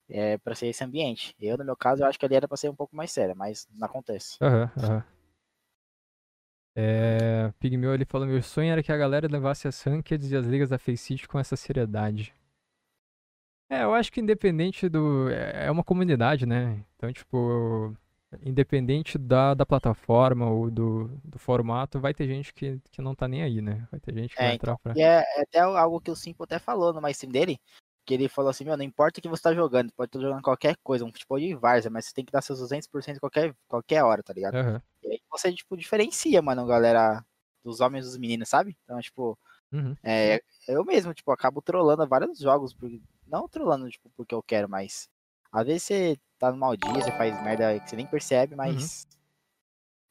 é 0.09 0.39
pra 0.39 0.55
ser 0.55 0.69
esse 0.69 0.85
ambiente. 0.85 1.35
Eu, 1.41 1.59
no 1.59 1.65
meu 1.65 1.77
caso, 1.77 2.03
eu 2.03 2.07
acho 2.09 2.19
que 2.19 2.27
ali 2.27 2.35
era 2.37 2.49
pra 2.49 2.57
ser 2.57 2.69
um 2.71 2.77
pouco 2.77 2.97
mais 2.97 3.13
sério, 3.13 3.37
mas 3.37 3.69
não 3.73 3.87
acontece. 3.87 4.41
aham, 4.41 4.71
aham. 4.77 5.05
É, 6.75 7.53
Pigmeu, 7.59 7.93
ele 7.95 8.05
falou, 8.05 8.27
meu 8.27 8.43
sonho 8.43 8.71
era 8.73 8.83
que 8.83 8.93
a 8.93 8.97
galera 8.97 9.29
levasse 9.29 9.67
as 9.69 9.83
rankeds 9.83 10.31
e 10.31 10.37
as 10.37 10.47
ligas 10.47 10.69
da 10.71 10.79
Faceit 10.79 11.27
com 11.29 11.39
essa 11.39 11.57
seriedade. 11.57 12.35
É, 13.69 13.85
eu 13.85 13.95
acho 13.95 14.11
que 14.13 14.21
independente 14.21 14.89
do... 14.89 15.29
É 15.31 15.67
é 15.67 15.71
uma 15.71 15.85
comunidade, 15.85 16.45
né? 16.47 16.85
Então, 16.97 17.13
tipo, 17.13 17.97
independente 18.45 19.19
da, 19.19 19.55
da 19.55 19.67
plataforma 19.67 20.49
ou 20.51 20.71
do, 20.71 21.09
do 21.25 21.39
formato, 21.39 22.01
vai 22.01 22.15
ter 22.15 22.27
gente 22.27 22.53
que, 22.55 22.81
que 22.91 23.03
não 23.03 23.15
tá 23.15 23.27
nem 23.29 23.43
aí, 23.43 23.61
né? 23.61 23.87
Vai 23.91 24.01
ter 24.01 24.15
gente 24.15 24.37
que 24.37 24.43
É, 24.43 24.47
vai 24.47 24.55
entrar 24.55 24.79
pra... 24.79 24.93
E 24.95 25.03
é, 25.03 25.21
é 25.39 25.43
até 25.43 25.59
algo 25.61 26.01
que 26.01 26.11
o 26.11 26.17
Simple 26.17 26.45
até 26.45 26.59
falou 26.59 26.93
no 26.93 27.01
mais 27.01 27.17
stream 27.17 27.33
dele, 27.33 27.59
que 28.05 28.15
ele 28.15 28.29
falou 28.29 28.51
assim, 28.51 28.65
meu, 28.65 28.77
não 28.77 28.85
importa 28.85 29.19
o 29.21 29.23
que 29.23 29.29
você 29.29 29.43
tá 29.43 29.55
jogando, 29.55 29.93
pode 29.93 30.09
estar 30.09 30.21
jogando 30.21 30.43
qualquer 30.43 30.77
coisa, 30.83 31.05
um 31.05 31.13
futebol 31.13 31.39
de 31.39 31.55
várzea, 31.55 31.91
mas 31.91 32.07
você 32.07 32.15
tem 32.15 32.25
que 32.25 32.33
dar 32.33 32.43
seus 32.43 32.59
200% 32.61 33.21
qualquer, 33.21 33.55
qualquer 33.69 34.03
hora, 34.05 34.23
tá 34.23 34.33
ligado? 34.33 34.57
Aham, 34.57 34.83
E 35.03 35.13
aí 35.13 35.21
você, 35.31 35.53
tipo, 35.53 35.77
diferencia, 35.77 36.43
mano, 36.43 36.67
galera, 36.67 37.25
dos 37.65 37.81
homens 37.81 38.05
e 38.07 38.09
dos 38.09 38.19
meninos, 38.19 38.49
sabe? 38.49 38.77
Então, 38.85 39.01
tipo, 39.01 39.39
uhum, 39.73 39.97
é, 40.03 40.41
eu 40.69 40.85
mesmo, 40.85 41.15
tipo, 41.15 41.31
acabo 41.33 41.63
trollando 41.63 42.07
vários 42.09 42.39
jogos, 42.39 42.75
porque, 42.75 43.01
não 43.27 43.49
trollando, 43.49 43.89
tipo, 43.91 44.11
porque 44.17 44.35
eu 44.35 44.43
quero, 44.43 44.69
mas 44.69 45.09
às 45.53 45.67
vezes 45.67 45.83
você 45.83 46.19
tá 46.39 46.51
no 46.51 46.59
mau 46.59 46.77
dia, 46.77 46.93
você 46.93 47.13
faz 47.13 47.43
merda 47.43 47.79
que 47.81 47.89
você 47.89 47.97
nem 47.97 48.07
percebe, 48.07 48.55
mas 48.55 49.07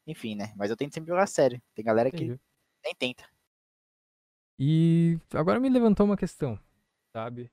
enfim, 0.06 0.36
né? 0.36 0.54
Mas 0.56 0.70
eu 0.70 0.78
tento 0.78 0.94
sempre 0.94 1.10
jogar 1.10 1.28
sério. 1.28 1.62
Tem 1.76 1.86
galera 1.86 2.10
que 2.10 2.18
entendi. 2.18 2.40
nem 2.84 2.96
tenta. 2.96 3.24
E 4.60 5.20
agora 5.34 5.60
me 5.60 5.70
levantou 5.70 6.06
uma 6.06 6.18
questão, 6.18 6.60
sabe? 7.16 7.50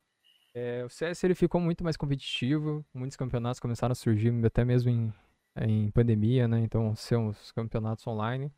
É, 0.54 0.82
o 0.84 0.88
CS 0.88 1.22
ele 1.22 1.34
ficou 1.34 1.60
muito 1.60 1.84
mais 1.84 1.98
competitivo, 1.98 2.82
muitos 2.94 3.16
campeonatos 3.16 3.60
começaram 3.60 3.92
a 3.92 3.94
surgir 3.94 4.32
até 4.44 4.64
mesmo 4.64 4.90
em, 4.90 5.12
em 5.60 5.90
pandemia, 5.90 6.48
né? 6.48 6.60
Então, 6.60 6.96
são 6.96 7.28
os 7.28 7.52
campeonatos 7.52 8.06
online. 8.06 8.50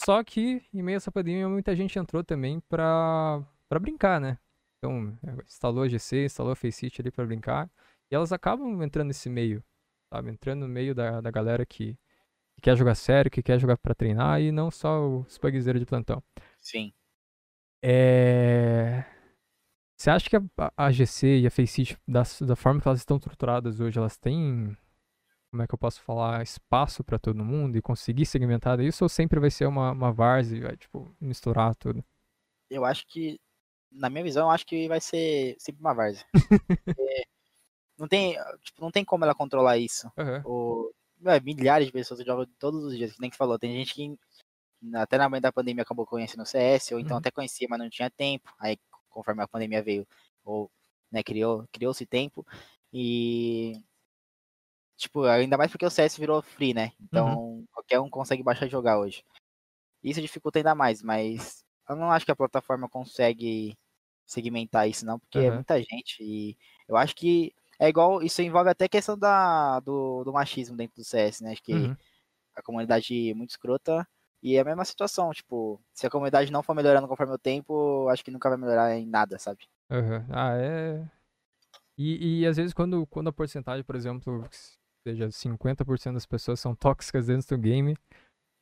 Só 0.00 0.24
que, 0.24 0.62
em 0.72 0.82
meio 0.82 0.96
a 0.96 0.98
essa 0.98 1.12
pandemia, 1.12 1.46
muita 1.48 1.76
gente 1.76 1.98
entrou 1.98 2.24
também 2.24 2.58
pra, 2.60 3.44
pra 3.68 3.78
brincar, 3.78 4.18
né? 4.18 4.38
Então, 4.78 5.16
é, 5.22 5.42
instalou 5.44 5.84
a 5.84 5.88
GC, 5.88 6.24
instalou 6.24 6.52
a 6.52 6.56
Faceit 6.56 7.00
ali 7.00 7.10
pra 7.10 7.26
brincar. 7.26 7.70
E 8.10 8.14
elas 8.14 8.32
acabam 8.32 8.82
entrando 8.82 9.08
nesse 9.08 9.28
meio, 9.28 9.62
sabe? 10.12 10.30
Entrando 10.30 10.60
no 10.60 10.68
meio 10.68 10.94
da, 10.94 11.20
da 11.20 11.30
galera 11.30 11.66
que, 11.66 11.98
que 12.54 12.62
quer 12.62 12.76
jogar 12.76 12.94
sério, 12.94 13.30
que 13.30 13.42
quer 13.42 13.58
jogar 13.58 13.76
pra 13.76 13.94
treinar 13.94 14.40
e 14.40 14.52
não 14.52 14.70
só 14.70 15.06
os 15.08 15.38
bugzeiros 15.38 15.80
de 15.80 15.86
plantão. 15.86 16.22
Sim. 16.60 16.92
É... 17.82 19.04
Você 19.96 20.10
acha 20.10 20.28
que 20.28 20.36
a, 20.36 20.42
a 20.76 20.92
GC 20.92 21.40
e 21.40 21.46
a 21.46 21.50
Faceit, 21.50 21.96
da, 22.06 22.22
da 22.42 22.54
forma 22.54 22.80
que 22.80 22.86
elas 22.86 23.00
estão 23.00 23.16
estruturadas 23.16 23.80
hoje, 23.80 23.98
elas 23.98 24.18
têm, 24.18 24.76
como 25.50 25.62
é 25.62 25.66
que 25.66 25.74
eu 25.74 25.78
posso 25.78 26.02
falar, 26.02 26.42
espaço 26.42 27.02
pra 27.02 27.18
todo 27.18 27.44
mundo 27.44 27.76
e 27.76 27.82
conseguir 27.82 28.26
segmentar 28.26 28.78
isso 28.80 29.04
ou 29.04 29.08
sempre 29.08 29.40
vai 29.40 29.50
ser 29.50 29.66
uma, 29.66 29.92
uma 29.92 30.12
várzea 30.12 30.56
e 30.56 30.60
vai, 30.60 30.76
tipo, 30.76 31.10
misturar 31.18 31.74
tudo? 31.74 32.04
Eu 32.68 32.84
acho 32.84 33.06
que, 33.06 33.40
na 33.90 34.10
minha 34.10 34.24
visão, 34.24 34.48
eu 34.48 34.50
acho 34.50 34.66
que 34.66 34.86
vai 34.86 35.00
ser 35.00 35.56
sempre 35.58 35.80
uma 35.80 35.94
várzea. 35.94 36.26
É, 36.98 37.24
não 37.98 38.08
tem, 38.08 38.36
tipo, 38.62 38.80
não 38.80 38.90
tem 38.90 39.04
como 39.04 39.24
ela 39.24 39.34
controlar 39.34 39.78
isso. 39.78 40.10
Aham. 40.16 40.44
O, 40.44 40.92
é, 41.26 41.40
milhares 41.40 41.86
de 41.86 41.92
pessoas 41.92 42.20
jogam 42.24 42.46
todos 42.58 42.84
os 42.84 42.96
dias, 42.96 43.12
que 43.14 43.20
nem 43.20 43.30
que 43.30 43.36
falou. 43.36 43.58
Tem 43.58 43.72
gente 43.72 43.94
que 43.94 44.16
até 44.94 45.18
na 45.18 45.28
mãe 45.28 45.40
da 45.40 45.52
pandemia 45.52 45.82
acabou 45.82 46.06
conhecendo 46.06 46.42
o 46.42 46.46
CS, 46.46 46.94
ou 46.94 47.00
então 47.00 47.16
Uhum. 47.16 47.18
até 47.18 47.30
conhecia, 47.30 47.66
mas 47.70 47.78
não 47.80 47.90
tinha 47.90 48.10
tempo. 48.10 48.52
Aí, 48.58 48.78
conforme 49.10 49.42
a 49.42 49.48
pandemia 49.48 49.82
veio, 49.82 50.06
ou 50.44 50.70
né, 51.10 51.22
criou, 51.22 51.66
criou-se 51.72 52.06
tempo. 52.06 52.46
E 52.92 53.82
tipo, 54.96 55.24
ainda 55.24 55.56
mais 55.58 55.70
porque 55.70 55.84
o 55.86 55.90
CS 55.90 56.18
virou 56.18 56.42
free, 56.42 56.74
né? 56.74 56.92
Então 57.00 57.64
qualquer 57.72 58.00
um 58.00 58.10
consegue 58.10 58.42
baixar 58.42 58.66
e 58.66 58.70
jogar 58.70 58.98
hoje. 58.98 59.24
Isso 60.02 60.20
dificulta 60.22 60.58
ainda 60.60 60.74
mais, 60.74 61.02
mas 61.02 61.64
eu 61.88 61.96
não 61.96 62.10
acho 62.12 62.26
que 62.26 62.32
a 62.32 62.36
plataforma 62.36 62.88
consegue 62.88 63.76
segmentar 64.26 64.88
isso, 64.88 65.06
não, 65.06 65.18
porque 65.20 65.40
é 65.40 65.50
Aham. 65.50 65.52
muita 65.52 65.78
gente. 65.80 66.22
E 66.22 66.58
eu 66.88 66.96
acho 66.96 67.16
que 67.16 67.54
é 67.78 67.88
igual. 67.88 68.22
Isso 68.22 68.42
envolve 68.42 68.70
até 68.70 68.86
a 68.86 68.88
questão 68.88 69.18
da, 69.18 69.80
do, 69.80 70.24
do 70.24 70.32
machismo 70.32 70.76
dentro 70.76 70.96
do 70.96 71.04
CS, 71.04 71.42
né? 71.42 71.52
Acho 71.52 71.62
que 71.62 71.72
Uhum. 71.74 71.96
a 72.56 72.62
comunidade 72.62 73.30
é 73.30 73.34
muito 73.34 73.50
escrota. 73.50 74.06
E 74.42 74.56
é 74.56 74.60
a 74.60 74.64
mesma 74.64 74.84
situação, 74.84 75.32
tipo, 75.32 75.80
se 75.92 76.06
a 76.06 76.10
comunidade 76.10 76.52
não 76.52 76.62
for 76.62 76.74
melhorando 76.74 77.08
conforme 77.08 77.32
o 77.32 77.38
tempo, 77.38 78.08
acho 78.08 78.22
que 78.24 78.30
nunca 78.30 78.48
vai 78.48 78.58
melhorar 78.58 78.94
em 78.96 79.06
nada, 79.06 79.38
sabe? 79.38 79.60
Aham. 79.90 80.26
Ah, 80.30 80.54
é. 80.56 81.04
E, 81.98 82.40
e 82.40 82.46
às 82.46 82.56
vezes 82.56 82.74
quando, 82.74 83.06
quando 83.06 83.28
a 83.28 83.32
porcentagem, 83.32 83.82
por 83.82 83.96
exemplo, 83.96 84.44
seja 85.06 85.30
50% 85.30 86.12
das 86.14 86.26
pessoas 86.26 86.60
são 86.60 86.74
tóxicas 86.74 87.26
dentro 87.26 87.56
do 87.56 87.60
game, 87.60 87.96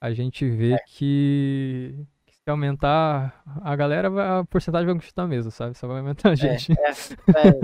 a 0.00 0.12
gente 0.12 0.48
vê 0.48 0.78
que, 0.86 1.94
que 2.26 2.34
se 2.34 2.48
aumentar 2.48 3.42
a 3.62 3.74
galera, 3.74 4.38
a 4.40 4.44
porcentagem 4.44 4.86
vai 4.86 4.94
continuar 4.94 5.26
mesmo, 5.26 5.50
sabe? 5.50 5.76
Só 5.76 5.88
vai 5.88 5.98
aumentar 5.98 6.30
a 6.30 6.34
gente. 6.34 6.72
É, 6.78 6.90
é. 6.90 7.60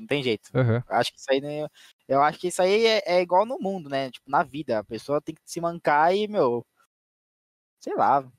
Não 0.00 0.06
tem 0.08 0.22
jeito. 0.22 0.50
Eu 0.88 0.96
acho 0.96 1.12
que 1.12 1.18
isso 1.18 1.30
aí, 1.32 1.40
né, 1.40 1.68
eu 2.08 2.22
acho 2.22 2.38
que 2.40 2.48
isso 2.48 2.62
aí 2.62 2.86
é, 2.86 3.02
é 3.06 3.20
igual 3.22 3.46
no 3.46 3.58
mundo, 3.60 3.88
né? 3.88 4.10
Tipo, 4.10 4.30
na 4.30 4.42
vida, 4.42 4.78
a 4.80 4.84
pessoa 4.84 5.20
tem 5.22 5.34
que 5.34 5.42
se 5.44 5.60
mancar 5.60 6.14
e, 6.14 6.26
meu, 6.28 6.66
sei 7.78 7.94
lá, 7.94 8.30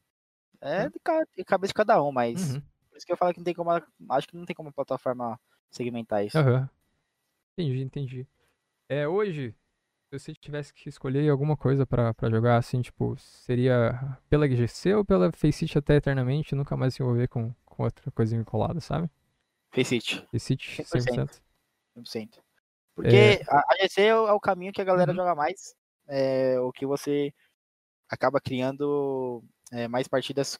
é 0.62 0.90
de, 0.90 1.00
ca- 1.04 1.26
de 1.38 1.44
cabeça 1.46 1.70
de 1.72 1.76
cada 1.76 2.04
um, 2.04 2.12
mas 2.12 2.54
Uhum. 2.56 2.62
por 2.90 2.98
isso 2.98 3.06
que 3.06 3.14
eu 3.14 3.18
falo 3.18 3.34
que 3.34 3.40
não 3.40 3.46
tem 3.46 3.54
como, 3.56 3.72
acho 3.72 4.28
que 4.28 4.38
não 4.38 4.46
tem 4.46 4.56
como 4.56 4.70
a 4.70 4.74
plataforma 4.74 5.40
segmentar 5.72 6.26
isso. 6.26 6.38
Aham. 6.38 6.70
Entendi, 7.58 7.82
entendi. 7.82 8.28
É, 8.90 9.08
hoje, 9.08 9.56
se 10.10 10.20
você 10.20 10.34
tivesse 10.36 10.74
que 10.74 10.90
escolher 10.90 11.30
alguma 11.30 11.58
coisa 11.58 11.86
pra, 11.86 12.14
pra 12.14 12.30
jogar, 12.30 12.58
assim, 12.58 12.82
tipo, 12.82 13.18
seria 13.18 14.20
pela 14.30 14.48
GC 14.50 14.96
ou 14.96 15.06
pela 15.06 15.32
Faceit 15.32 15.78
até 15.78 15.96
eternamente 15.96 16.54
e 16.54 16.58
nunca 16.58 16.78
mais 16.78 16.96
se 16.96 17.04
envolver 17.04 17.28
com, 17.30 17.54
com 17.66 17.84
outra 17.84 18.12
coisa 18.12 18.38
vinculada, 18.38 18.80
sabe? 18.82 19.10
Faceit, 19.74 20.28
Faceit 20.32 20.62
100%. 20.76 20.86
100%. 20.88 21.42
100%. 21.94 22.44
Porque 22.96 23.42
a, 23.48 23.58
a 23.58 23.76
GC 23.82 24.02
é 24.02 24.16
o, 24.16 24.28
é 24.28 24.34
o 24.34 24.40
caminho 24.40 24.74
que 24.74 24.82
a 24.82 24.86
galera 24.86 25.12
Uhum. 25.12 25.18
joga 25.18 25.36
mais, 25.36 25.76
é 26.08 26.60
o 26.60 26.72
que 26.72 26.86
você 26.86 27.34
acaba 28.10 28.42
criando 28.42 29.44
é, 29.72 29.88
mais 29.88 30.08
partidas 30.08 30.60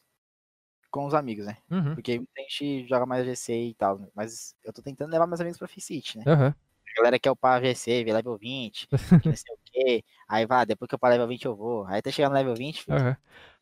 com 0.90 1.06
os 1.06 1.14
amigos, 1.14 1.46
né? 1.46 1.58
Uhum. 1.70 1.94
Porque 1.94 2.18
muita 2.18 2.40
gente 2.42 2.86
joga 2.88 3.06
mais 3.06 3.26
GC 3.26 3.52
e 3.54 3.74
tal, 3.74 3.98
né? 3.98 4.08
mas 4.14 4.54
eu 4.64 4.72
tô 4.72 4.82
tentando 4.82 5.10
levar 5.10 5.26
meus 5.26 5.40
amigos 5.40 5.58
pra 5.58 5.68
Faceit, 5.68 6.18
né? 6.18 6.24
Aham. 6.26 6.54
A 6.54 6.94
galera 6.96 7.18
quer 7.18 7.30
upar 7.30 7.62
GC, 7.62 8.04
ver 8.04 8.12
level 8.12 8.36
20, 8.36 8.86
que 9.22 9.28
não 9.28 9.36
sei 9.36 9.54
o 9.54 9.58
quê. 9.64 10.04
Aí 10.28 10.44
vai, 10.46 10.66
depois 10.66 10.88
que 10.88 10.94
eu 10.94 10.96
upar 10.96 11.10
level 11.10 11.26
20 11.26 11.46
eu 11.46 11.56
vou. 11.56 11.86
Aí 11.86 12.02
tá 12.02 12.10
chegando 12.10 12.32
no 12.32 12.38
level 12.38 12.54
20, 12.54 12.82
filho. 12.84 12.98
Aham. 12.98 13.16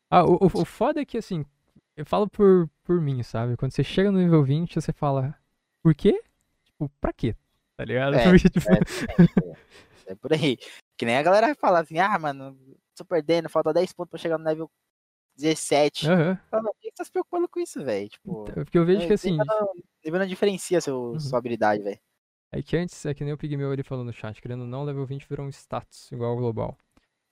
Ah, 0.09 0.25
o, 0.25 0.33
o, 0.35 0.45
o 0.61 0.65
foda 0.65 1.01
é 1.01 1.05
que, 1.05 1.17
assim, 1.17 1.45
eu 1.95 2.05
falo 2.05 2.29
por, 2.29 2.69
por 2.83 2.99
mim, 2.99 3.23
sabe? 3.23 3.55
Quando 3.55 3.71
você 3.71 3.83
chega 3.83 4.11
no 4.11 4.19
nível 4.19 4.43
20, 4.43 4.75
você 4.75 4.91
fala, 4.91 5.33
por 5.81 5.95
quê? 5.95 6.21
Tipo, 6.65 6.89
pra 6.99 7.13
quê? 7.13 7.33
Tá 7.81 7.85
ligado? 7.85 8.15
É, 8.15 8.23
Porque, 8.29 8.49
tipo, 8.49 8.71
É, 8.71 8.77
é, 10.07 10.11
é 10.11 10.15
por 10.15 10.31
aí. 10.33 10.55
Que 10.95 11.03
nem 11.03 11.17
a 11.17 11.23
galera 11.23 11.47
vai 11.47 11.55
falar 11.55 11.79
assim, 11.79 11.97
ah, 11.97 12.17
mano, 12.19 12.55
tô 12.95 13.03
perdendo, 13.03 13.49
falta 13.49 13.73
10 13.73 13.91
pontos 13.91 14.11
pra 14.11 14.19
chegar 14.19 14.37
no 14.37 14.45
level 14.45 14.69
17. 15.35 16.07
aham. 16.07 16.39
Fala, 16.51 16.63
Por 16.63 16.75
que 16.79 16.89
você 16.89 16.93
tá 16.95 17.03
se 17.05 17.11
preocupando 17.11 17.49
com 17.49 17.59
isso, 17.59 17.83
velho? 17.83 18.07
Tipo, 18.07 18.45
Porque 18.53 18.77
eu 18.77 18.85
vejo 18.85 19.07
que, 19.07 19.13
é, 19.13 19.15
assim, 19.15 19.35
nível 20.05 20.19
não- 20.19 20.27
diferencia 20.27 20.79
seu, 20.79 21.13
Uhum. 21.13 21.19
sua 21.19 21.39
habilidade, 21.39 21.81
velho. 21.81 21.99
É 22.51 22.61
que 22.61 22.77
antes, 22.77 23.03
é 23.03 23.15
que 23.15 23.23
nem 23.23 23.33
o 23.33 23.37
Pigmeu 23.37 23.73
ele 23.73 23.81
falou 23.81 24.03
no 24.05 24.13
chat, 24.13 24.39
querendo 24.39 24.61
ou 24.61 24.67
não, 24.67 24.83
level 24.83 25.05
20 25.07 25.27
virou 25.27 25.47
um 25.47 25.49
status, 25.49 26.11
igual 26.11 26.31
ao 26.31 26.37
global. 26.37 26.77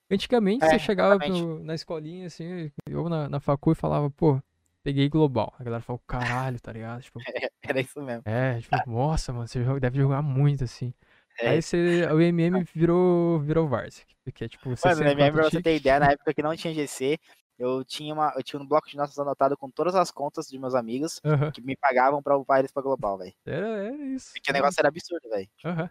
Antigamente 0.09 0.65
É, 0.65 0.69
você 0.69 0.79
chegava 0.79 1.19
no- 1.27 1.59
na 1.59 1.75
escolinha, 1.75 2.25
assim, 2.25 2.71
ou 2.95 3.07
na, 3.07 3.29
na 3.29 3.39
facu 3.39 3.73
e 3.73 3.75
falava, 3.75 4.09
pô, 4.09 4.41
peguei 4.89 5.07
global. 5.07 5.53
A 5.59 5.63
galera 5.63 5.83
falou, 5.83 6.01
caralho, 6.07 6.59
tá 6.59 6.71
ligado? 6.73 7.01
Tipo, 7.01 7.21
Era 7.61 7.79
isso 7.79 8.01
mesmo. 8.01 8.23
é, 8.25 8.59
tipo, 8.59 8.75
nossa, 8.89 9.31
mano, 9.31 9.47
você 9.47 9.63
joga- 9.63 9.79
deve 9.79 9.97
jogar 9.99 10.21
muito, 10.23 10.63
assim. 10.63 10.93
É. 11.39 11.49
Aí 11.49 11.61
você, 11.61 12.05
o 12.11 12.19
MM 12.19 12.63
virou, 12.73 13.39
virou 13.39 13.67
Varsa, 13.67 14.03
porque, 14.25 14.49
tipo, 14.49 14.69
você 14.75 14.87
Mano, 14.89 15.03
na 15.03 15.15
minha 15.15 15.31
pra 15.31 15.43
você 15.43 15.61
ter 15.61 15.75
ideia, 15.75 15.99
na 15.99 16.11
época 16.11 16.33
que 16.33 16.41
não 16.41 16.55
tinha 16.55 16.73
GC, 16.73 17.17
eu 17.57 17.83
tinha, 17.85 18.13
uma, 18.13 18.33
eu 18.35 18.41
tinha 18.43 18.59
um 18.61 18.65
bloco 18.67 18.89
de 18.89 18.97
notas 18.97 19.17
anotado 19.19 19.55
com 19.57 19.69
todas 19.69 19.93
as 19.95 20.11
contas 20.11 20.47
de 20.47 20.57
meus 20.57 20.73
amigos 20.75 21.21
que 21.53 21.61
me 21.61 21.77
pagavam 21.77 22.21
pra 22.21 22.35
upar 22.37 22.59
eles 22.59 22.71
pra 22.71 22.81
global, 22.81 23.17
velho. 23.17 23.33
era, 23.45 23.67
era 23.85 23.95
isso. 24.05 24.33
Porque 24.33 24.49
o 24.49 24.53
negócio 24.53 24.79
era 24.81 24.89
absurdo, 24.89 25.29
velho. 25.29 25.47
Aham. 25.63 25.89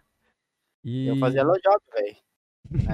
E... 0.83 1.07
Eu 1.07 1.15
fazia 1.17 1.43
low 1.43 1.55
job, 1.63 1.81
velho. 1.95 2.17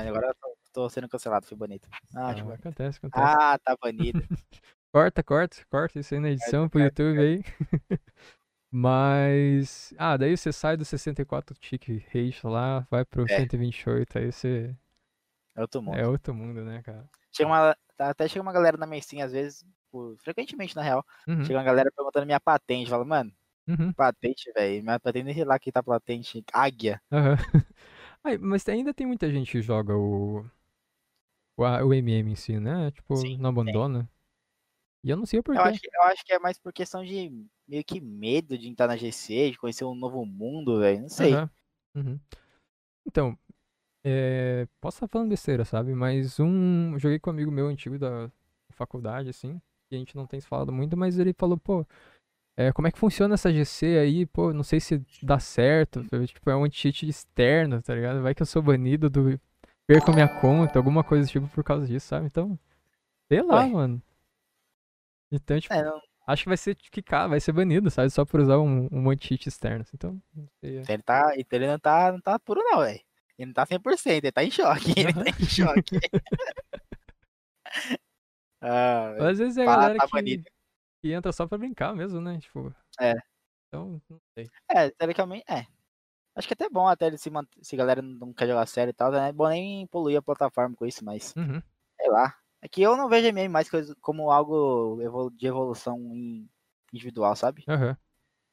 Agora 0.08 0.28
eu 0.28 0.36
tô, 0.36 0.58
tô 0.74 0.90
sendo 0.90 1.10
cancelado, 1.10 1.46
foi 1.46 1.58
bonito. 1.58 1.88
Ah, 2.14 2.30
Ah, 2.32 2.54
acontece, 2.54 2.98
acontece. 3.00 3.26
ah 3.26 3.58
tá 3.60 3.76
banido. 3.82 4.22
Corta, 4.96 5.22
corta, 5.22 5.58
corta 5.70 6.00
isso 6.00 6.14
aí 6.14 6.22
na 6.22 6.30
edição 6.30 6.70
pro 6.70 6.80
YouTube 6.80 7.20
aí. 7.20 7.44
Mas. 8.72 9.94
Ah, 9.98 10.16
daí 10.16 10.38
você 10.38 10.54
sai 10.54 10.78
do 10.78 10.86
64 10.86 11.54
tique 11.60 11.98
rate 12.14 12.48
lá, 12.48 12.88
vai 12.90 13.04
pro 13.04 13.24
É. 13.24 13.40
128, 13.40 14.18
aí 14.18 14.32
você. 14.32 14.74
É 15.54 15.60
outro 15.62 15.82
mundo. 15.82 15.98
É 15.98 16.08
outro 16.08 16.34
mundo, 16.34 16.64
né, 16.64 16.82
cara? 16.82 17.10
Chega 17.30 17.50
uma, 17.50 17.76
tá- 17.98 18.10
até 18.10 18.26
chega 18.30 18.42
uma 18.42 18.54
galera 18.54 18.78
na 18.78 18.88
messinha, 18.88 19.26
às 19.26 19.34
vezes, 19.34 19.66
frequentemente 20.24 20.74
na 20.78 20.82
real, 20.82 21.06
Uhum, 21.28 21.44
chega 21.44 21.60
uma 21.60 21.66
galera 21.66 21.92
perguntando 21.94 22.26
minha 22.26 22.40
patente. 22.40 22.90
Fala, 22.90 23.04
mano, 23.04 23.34
uhum, 23.68 23.92
patente, 23.92 24.50
velho. 24.54 24.82
Minha 24.82 24.98
patente, 24.98 25.26
nem 25.26 25.34
sei 25.36 25.44
lá 25.44 25.60
que 25.60 25.74
tá 25.74 25.84
patente. 25.84 26.42
Águia. 26.54 27.02
aham. 27.12 27.36
Ai, 28.24 28.38
mas 28.38 28.66
ainda 28.70 28.94
tem 28.94 29.06
muita 29.06 29.30
gente 29.30 29.52
que 29.52 29.62
joga 29.62 29.94
o. 29.94 30.46
O, 31.58 31.64
o 31.64 31.94
MM 31.94 32.32
em 32.32 32.36
si, 32.36 32.58
né? 32.62 32.92
Tipo, 32.92 33.18
Sim, 33.18 33.38
não 33.38 33.50
abandona. 33.50 34.10
E 35.06 35.10
eu 35.12 35.16
não 35.16 35.26
sei 35.26 35.38
o 35.38 35.42
Eu 35.42 35.44
porquê. 35.44 35.62
acho, 35.62 35.80
que- 35.80 35.90
eu 35.94 36.02
acho 36.04 36.26
que 36.26 36.34
é 36.34 36.40
mais 36.40 36.58
por 36.58 36.74
questão 36.74 37.04
de 37.04 37.32
meio 37.68 37.84
que 37.86 38.02
medo 38.02 38.58
de 38.58 38.68
entrar 38.68 38.88
na 38.88 38.98
GC, 38.98 39.52
de 39.52 39.58
conhecer 39.58 39.86
um 39.86 39.94
novo 39.96 40.26
mundo, 40.26 40.80
velho. 40.80 41.04
Não 41.04 41.10
sei. 41.10 41.34
Aham, 41.34 41.50
uhum. 41.96 42.20
Então, 43.06 43.38
é, 44.04 44.68
posso 44.82 44.98
estar 44.98 45.08
falando 45.08 45.30
besteira, 45.30 45.64
sabe? 45.64 45.94
Mas 45.94 46.40
um. 46.40 46.94
eu 46.94 47.00
Joguei 47.00 47.20
com 47.20 47.30
um 47.30 47.34
amigo 47.34 47.52
meu 47.52 47.68
antigo 47.68 48.00
da 48.00 48.32
faculdade, 48.72 49.30
assim. 49.30 49.62
E 49.92 49.96
a 49.96 50.00
gente 50.00 50.16
não 50.16 50.26
tem 50.26 50.40
se 50.42 50.48
falado 50.48 50.72
muito, 50.74 50.98
mas 50.98 51.20
ele 51.20 51.34
falou, 51.38 51.58
pô. 51.58 51.86
é, 52.58 52.72
como 52.74 52.88
é 52.88 52.92
que 52.92 52.98
funciona 53.00 53.36
essa 53.36 53.54
GC 53.54 54.00
aí? 54.00 54.26
Pô, 54.26 54.52
não 54.54 54.64
sei 54.64 54.80
se 54.80 55.00
dá 55.22 55.38
certo. 55.40 56.04
Tipo, 56.26 56.50
é 56.50 56.56
um 56.56 56.64
anti-cheat 56.64 57.08
externo, 57.08 57.82
tá 57.82 57.94
ligado? 57.94 58.22
Vai 58.24 58.34
que 58.34 58.42
eu 58.42 58.46
sou 58.48 58.62
banido 58.64 59.10
do. 59.10 59.40
Perco 59.88 60.12
minha 60.14 60.28
conta, 60.42 60.80
alguma 60.80 61.04
coisa 61.04 61.28
do 61.28 61.32
tipo 61.32 61.48
por 61.50 61.64
causa 61.64 61.86
disso, 61.86 62.08
sabe? 62.08 62.26
Então. 62.26 62.58
Sei 63.28 63.42
lá, 63.44 63.62
Ué. 63.62 63.68
mano. 63.68 64.02
Então, 65.32 65.60
tipo, 65.60 65.74
É, 65.74 65.84
não, 65.84 66.00
acho 66.28 66.44
que 66.44 66.50
vai 66.50 66.58
ser 66.58 66.76
quicado, 66.76 67.30
vai 67.30 67.40
ser 67.40 67.52
banido, 67.52 67.90
sabe? 67.90 68.10
Só 68.10 68.26
por 68.26 68.40
usar 68.40 68.60
um, 68.60 68.88
um 68.92 69.10
anti-cheat 69.10 69.48
externo. 69.50 69.86
Então, 69.94 70.22
não 70.34 70.48
sei. 70.60 70.78
é. 70.80 70.94
ele, 70.94 71.04
tá, 71.04 71.34
então 71.38 71.58
ele 71.60 71.68
não 71.68 71.80
tá, 71.80 72.12
não 72.12 72.22
tá 72.22 72.40
puro, 72.40 72.62
não, 72.64 72.80
velho. 72.80 73.00
Ele 73.38 73.48
não 73.48 73.54
tá 73.54 73.66
100%, 73.66 74.24
ele 74.26 74.32
tá 74.32 74.44
em 74.44 74.52
choque. 74.52 74.94
Ele 74.98 75.14
tá 75.14 75.30
em 75.30 75.46
choque. 75.46 76.00
ah, 78.62 79.12
velho. 79.14 79.28
Às 79.28 79.38
vezes 79.40 79.58
é 79.58 79.64
a 79.64 79.66
galera 79.66 79.98
tá 79.98 80.06
que, 80.06 80.12
banido. 80.12 80.44
que 81.02 81.12
entra 81.12 81.32
só 81.34 81.48
pra 81.48 81.58
brincar 81.58 81.94
mesmo, 81.96 82.22
né? 82.22 82.40
Tipo. 82.40 82.74
É. 83.00 83.14
Então, 83.68 84.02
não 84.10 84.20
sei. 84.38 84.48
É, 84.70 84.90
teoricamente, 84.92 85.44
é. 85.50 85.66
Acho 86.36 86.48
que 86.48 86.54
é 86.54 86.56
até 86.56 86.70
bom 86.70 86.88
até 86.88 87.08
ele 87.08 87.18
se 87.18 87.30
manter, 87.30 87.60
se 87.64 87.76
a 87.76 87.78
galera 87.78 88.02
não 88.02 88.34
quer 88.34 88.48
jogar 88.48 88.66
sério 88.68 88.92
e 88.92 88.94
tal, 88.94 89.12
né? 89.12 89.30
É 89.30 89.34
bom 89.34 89.48
nem 89.50 89.88
poluir 89.88 90.18
a 90.18 90.22
plataforma 90.22 90.76
com 90.76 90.86
isso, 90.86 91.04
mas 91.04 91.34
Uhum. 91.36 91.62
sei 92.00 92.10
lá. 92.10 92.38
É 92.66 92.68
que 92.68 92.82
eu 92.82 92.98
não 92.98 93.08
vejo 93.08 93.28
MM 93.28 93.48
mais 93.48 93.70
como 94.02 94.32
algo 94.32 94.98
de 95.38 95.46
evolução 95.46 96.00
individual, 96.92 97.36
sabe? 97.36 97.64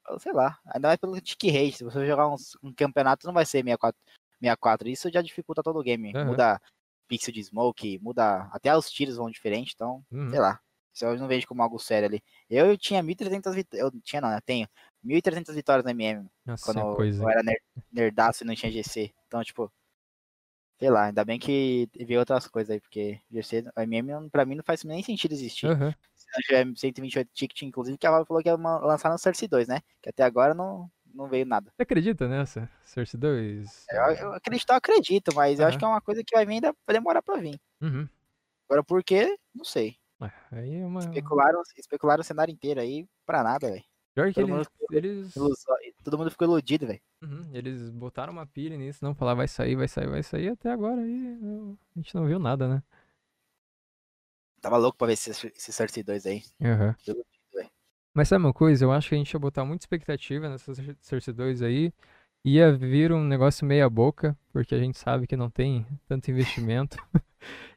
Eu 0.07 0.19
Sei 0.19 0.33
lá. 0.35 0.59
Ainda 0.67 0.89
mais 0.89 0.99
pelo 1.01 1.19
tick 1.19 1.45
rate. 1.51 1.79
Se 1.79 1.85
você 1.85 2.07
jogar 2.07 2.29
uns- 2.29 2.55
um 2.63 2.75
campeonato, 2.75 3.27
não 3.27 3.33
vai 3.33 3.47
ser 3.47 3.63
64, 3.63 3.99
64. 4.39 4.87
Isso 4.91 5.11
já 5.11 5.23
dificulta 5.23 5.63
todo 5.63 5.79
o 5.79 5.83
game. 5.83 6.13
Aham. 6.15 6.27
Muda 6.27 6.61
pixel 7.09 7.33
de 7.33 7.43
smoke, 7.43 7.99
muda. 8.01 8.51
Até 8.53 8.77
os 8.77 8.91
tiros 8.91 9.17
vão 9.17 9.31
diferente, 9.31 9.73
então, 9.75 10.05
Uhum. 10.13 10.29
sei 10.29 10.41
lá. 10.41 10.61
Isso 10.93 11.07
eu 11.07 11.17
não 11.17 11.27
vejo 11.27 11.47
como 11.47 11.63
algo 11.63 11.79
sério 11.79 12.07
ali. 12.07 12.23
Eu 12.51 12.77
tinha 12.77 13.03
1.300 13.03 13.55
vitórias. 13.55 13.83
Eu 13.95 13.99
tinha, 14.03 14.21
não, 14.21 14.31
eu 14.31 14.43
tenho 14.43 14.69
1.300 15.03 15.55
vitórias 15.55 15.85
no 15.87 15.91
MM. 15.91 16.29
Nossa, 16.45 16.67
Quando 16.67 16.81
eu- 16.87 16.97
coisa. 16.97 17.23
eu 17.25 17.31
era 17.31 17.43
ner- 17.43 17.63
nerdaço 17.91 18.45
e 18.45 18.47
não 18.47 18.55
tinha 18.55 18.71
GC. 18.71 19.11
Então, 19.27 19.43
tipo. 19.43 19.73
Sei 20.83 20.91
lá, 20.91 21.05
ainda 21.05 21.25
bem 21.25 21.39
que 21.39 21.89
veio 21.95 22.19
outras 22.19 22.49
coisas 22.49 22.71
aí, 22.73 22.81
porque 22.81 23.21
GC, 23.31 23.63
MM 23.77 24.29
pra 24.31 24.45
mim 24.45 24.57
não 24.57 24.65
faz 24.65 24.83
nem 24.83 25.01
sentido 25.01 25.31
existir. 25.31 25.69
Aham. 25.69 25.95
Se 26.13 26.27
não 26.35 26.41
tiver 26.43 26.77
128 26.77 27.31
ticket, 27.33 27.63
inclusive, 27.63 27.97
que 27.97 28.05
a 28.05 28.11
Valve 28.11 28.27
falou 28.27 28.43
que 28.43 28.49
ia 28.49 28.57
lançar 28.57 29.09
no 29.09 29.17
Source 29.17 29.47
2, 29.47 29.69
né? 29.69 29.81
Que 30.03 30.09
até 30.09 30.25
agora 30.25 30.55
não, 30.55 30.91
não 31.15 31.29
veio 31.29 31.47
nada. 31.47 31.71
Você 31.77 31.83
acredita 31.83 32.27
nessa? 32.27 32.69
Source 32.85 33.17
2? 33.17 33.87
Eu, 33.91 34.03
eu 34.17 34.33
acredito, 34.33 34.71
eu 34.71 34.75
acredito, 34.75 35.35
mas 35.37 35.61
eu 35.61 35.69
acho 35.69 35.79
que 35.79 35.85
é 35.85 35.87
uma 35.89 36.01
coisa 36.01 36.25
que 36.27 36.35
vai 36.35 36.45
vir 36.45 36.55
ainda 36.55 36.75
vai 36.85 36.95
demorar 36.95 37.23
pra 37.23 37.37
vir. 37.37 37.61
Uhum. 37.81 38.09
Agora 38.69 38.83
por 38.83 39.05
quê? 39.05 39.39
Não 39.55 39.65
sei. 39.65 39.97
Ah, 40.21 40.33
Aí 40.51 40.81
é 40.81 40.85
uma. 40.85 40.99
Especularam, 40.99 41.63
especularam 41.77 42.23
o 42.23 42.25
cenário 42.25 42.51
inteiro 42.51 42.81
aí 42.81 43.07
pra 43.25 43.45
nada, 43.45 43.71
velho. 43.71 43.85
Pior 44.15 44.29
que 44.29 44.35
todo 44.35 44.49
eles. 44.49 44.69
mundo 44.69 44.69
eles... 44.91 45.35
Todo 46.05 46.19
mundo 46.19 46.31
ficou 46.31 46.47
iludido, 46.47 46.87
velho. 46.87 47.01
Uhum, 47.23 47.51
Eles 47.53 47.89
botaram 47.91 48.33
uma 48.33 48.47
pilha 48.47 48.77
nisso, 48.77 49.05
não 49.05 49.15
falar 49.15 49.35
vai 49.35 49.49
sair, 49.49 49.75
vai 49.75 49.89
sair, 49.89 50.09
vai 50.09 50.23
sair, 50.23 50.49
até 50.49 50.71
agora 50.71 51.01
aí 51.01 51.39
a 51.97 51.99
gente 51.99 52.15
não 52.15 52.27
viu 52.27 52.39
nada, 52.39 52.69
né? 52.69 52.83
Tava 54.61 54.77
louco 54.77 54.99
pra 54.99 55.09
ver 55.09 55.15
esse, 55.15 55.31
esse 55.31 55.73
Source 55.73 56.03
2 56.03 56.27
aí. 56.27 56.43
Aham. 56.61 56.95
Iludido. 57.07 57.33
Mas 58.15 58.29
sabe 58.29 58.45
uma 58.45 58.53
coisa? 58.53 58.85
Eu 58.85 58.93
acho 58.93 59.09
que 59.09 59.15
a 59.15 59.19
gente 59.19 59.33
ia 59.33 59.41
botar 59.41 59.65
muita 59.65 59.83
expectativa 59.85 60.49
nessa 60.49 60.73
Source 61.01 61.33
2 61.33 61.63
aí. 61.63 61.93
Ia 62.45 62.73
vir 62.73 63.13
um 63.13 63.23
negócio 63.25 63.65
meia 63.65 63.89
boca, 63.89 64.37
porque 64.53 64.75
a 64.75 64.79
gente 64.79 64.99
sabe 64.99 65.27
que 65.27 65.37
não 65.37 65.49
tem 65.49 65.87
tanto 66.09 66.29
investimento. 66.31 66.97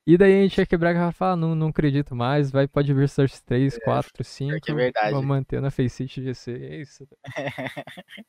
e 0.07 0.17
daí 0.17 0.39
a 0.39 0.41
gente 0.43 0.57
ia 0.57 0.65
quebrar 0.65 0.89
a 0.89 0.93
garrafa 0.93 1.15
e 1.15 1.19
falar, 1.19 1.35
não, 1.35 1.53
não 1.53 1.67
acredito 1.67 2.15
mais, 2.15 2.49
vai, 2.49 2.67
pode 2.67 2.91
vir 2.93 3.07
Source 3.07 3.43
3, 3.43 3.77
4, 3.77 4.23
5. 4.23 4.59
que 4.61 4.71
é 4.71 4.73
verdade. 4.75 5.11
Vamos 5.11 5.27
manter 5.27 5.61
na 5.61 5.69
Faceit 5.69 6.19
GC. 6.21 6.51
É 6.51 6.81
isso. 6.81 7.07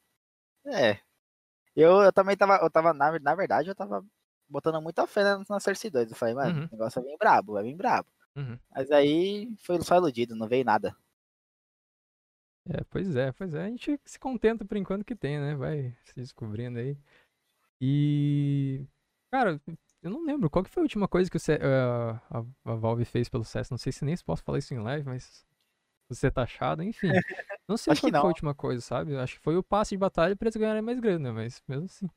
É. 0.68 0.98
Eu, 1.76 2.02
eu 2.02 2.12
também 2.12 2.36
tava, 2.36 2.56
eu 2.56 2.70
tava 2.70 2.92
na, 2.92 3.18
na 3.20 3.34
verdade, 3.34 3.68
eu 3.68 3.74
tava 3.74 4.04
botando 4.48 4.80
muita 4.82 5.06
fé 5.06 5.22
na, 5.22 5.42
na 5.48 5.60
Source 5.60 5.88
2. 5.90 6.10
Eu 6.10 6.16
falei, 6.16 6.34
mano, 6.34 6.60
Uhum. 6.60 6.66
o 6.66 6.68
negócio 6.72 7.00
vai 7.02 7.10
vir 7.12 7.18
brabo, 7.18 7.52
vai 7.54 7.62
vir 7.64 7.76
brabo. 7.76 8.08
Uhum. 8.34 8.58
Mas 8.74 8.90
aí 8.90 9.48
foi 9.60 9.80
só 9.82 9.96
iludido, 9.96 10.34
não 10.36 10.48
veio 10.48 10.64
nada. 10.64 10.96
É, 12.68 12.82
pois 12.90 13.14
é, 13.16 13.32
pois 13.32 13.54
é. 13.54 13.64
A 13.64 13.68
gente 13.68 14.00
se 14.04 14.18
contenta 14.18 14.64
por 14.64 14.76
enquanto 14.76 15.04
que 15.04 15.14
tem, 15.14 15.38
né? 15.38 15.54
Vai 15.54 15.96
se 16.04 16.14
descobrindo 16.16 16.78
aí. 16.78 16.96
E. 17.80 18.84
Cara, 19.30 19.60
eu 20.02 20.10
não 20.10 20.24
lembro 20.24 20.50
qual 20.50 20.64
que 20.64 20.70
foi 20.70 20.82
a 20.82 20.84
última 20.84 21.08
coisa 21.08 21.30
que 21.30 21.36
o 21.36 21.40
C- 21.40 21.58
a, 21.60 22.22
a, 22.64 22.74
Valve 22.76 23.04
fez 23.04 23.28
pelo 23.28 23.44
CS. 23.44 23.70
Não 23.70 23.78
sei 23.78 23.92
se 23.92 24.04
nem 24.04 24.16
se 24.16 24.24
posso 24.24 24.42
falar 24.42 24.58
isso 24.58 24.74
em 24.74 24.78
live, 24.80 25.06
mas. 25.06 25.46
Você 26.08 26.30
tá 26.30 26.42
achado, 26.44 26.82
enfim. 26.84 27.08
Não 27.68 27.76
sei 27.76 27.94
qual 27.96 28.12
que 28.12 28.18
foi 28.18 28.20
a 28.20 28.24
última 28.28 28.54
coisa, 28.54 28.80
sabe? 28.80 29.16
Acho 29.16 29.34
que 29.36 29.40
foi 29.40 29.56
o 29.56 29.62
passe 29.62 29.90
de 29.90 29.98
batalha 29.98 30.36
pra 30.36 30.46
eles 30.46 30.56
ganharem 30.56 30.82
mais 30.82 31.00
grana, 31.00 31.32
mas 31.32 31.62
mesmo 31.68 31.86
assim. 31.86 32.08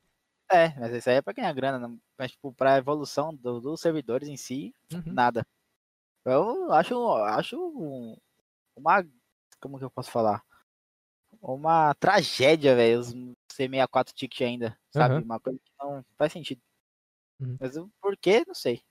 É, 0.51 0.69
mas 0.79 0.93
isso 0.93 1.09
aí 1.09 1.17
é 1.17 1.21
pra 1.21 1.33
ganhar 1.33 1.53
grana, 1.53 1.79
não- 1.79 1.99
mas 2.17 2.31
tipo, 2.31 2.53
pra 2.53 2.77
evolução 2.77 3.33
do- 3.35 3.59
dos 3.59 3.81
servidores 3.81 4.29
em 4.29 4.37
si, 4.37 4.73
Uhum. 4.93 5.13
nada. 5.13 5.45
Eu 6.25 6.71
acho, 6.73 6.95
acho 7.25 7.57
um- 7.59 8.17
uma, 8.75 9.05
como 9.59 9.77
que 9.77 9.83
eu 9.85 9.91
posso 9.91 10.11
falar? 10.11 10.43
Uma 11.41 11.93
tragédia, 11.95 12.75
velho, 12.75 12.99
os 12.99 13.13
C64 13.53 14.13
ticket 14.13 14.41
ainda, 14.41 14.77
sabe? 14.91 15.15
Aham. 15.15 15.23
Uma 15.23 15.39
coisa 15.39 15.59
que 15.59 15.71
não 15.79 16.03
faz 16.17 16.33
sentido. 16.33 16.61
Uhum. 17.39 17.57
Mas 17.59 17.77
o 17.77 17.89
porquê, 18.01 18.43
não 18.45 18.53
sei. 18.53 18.81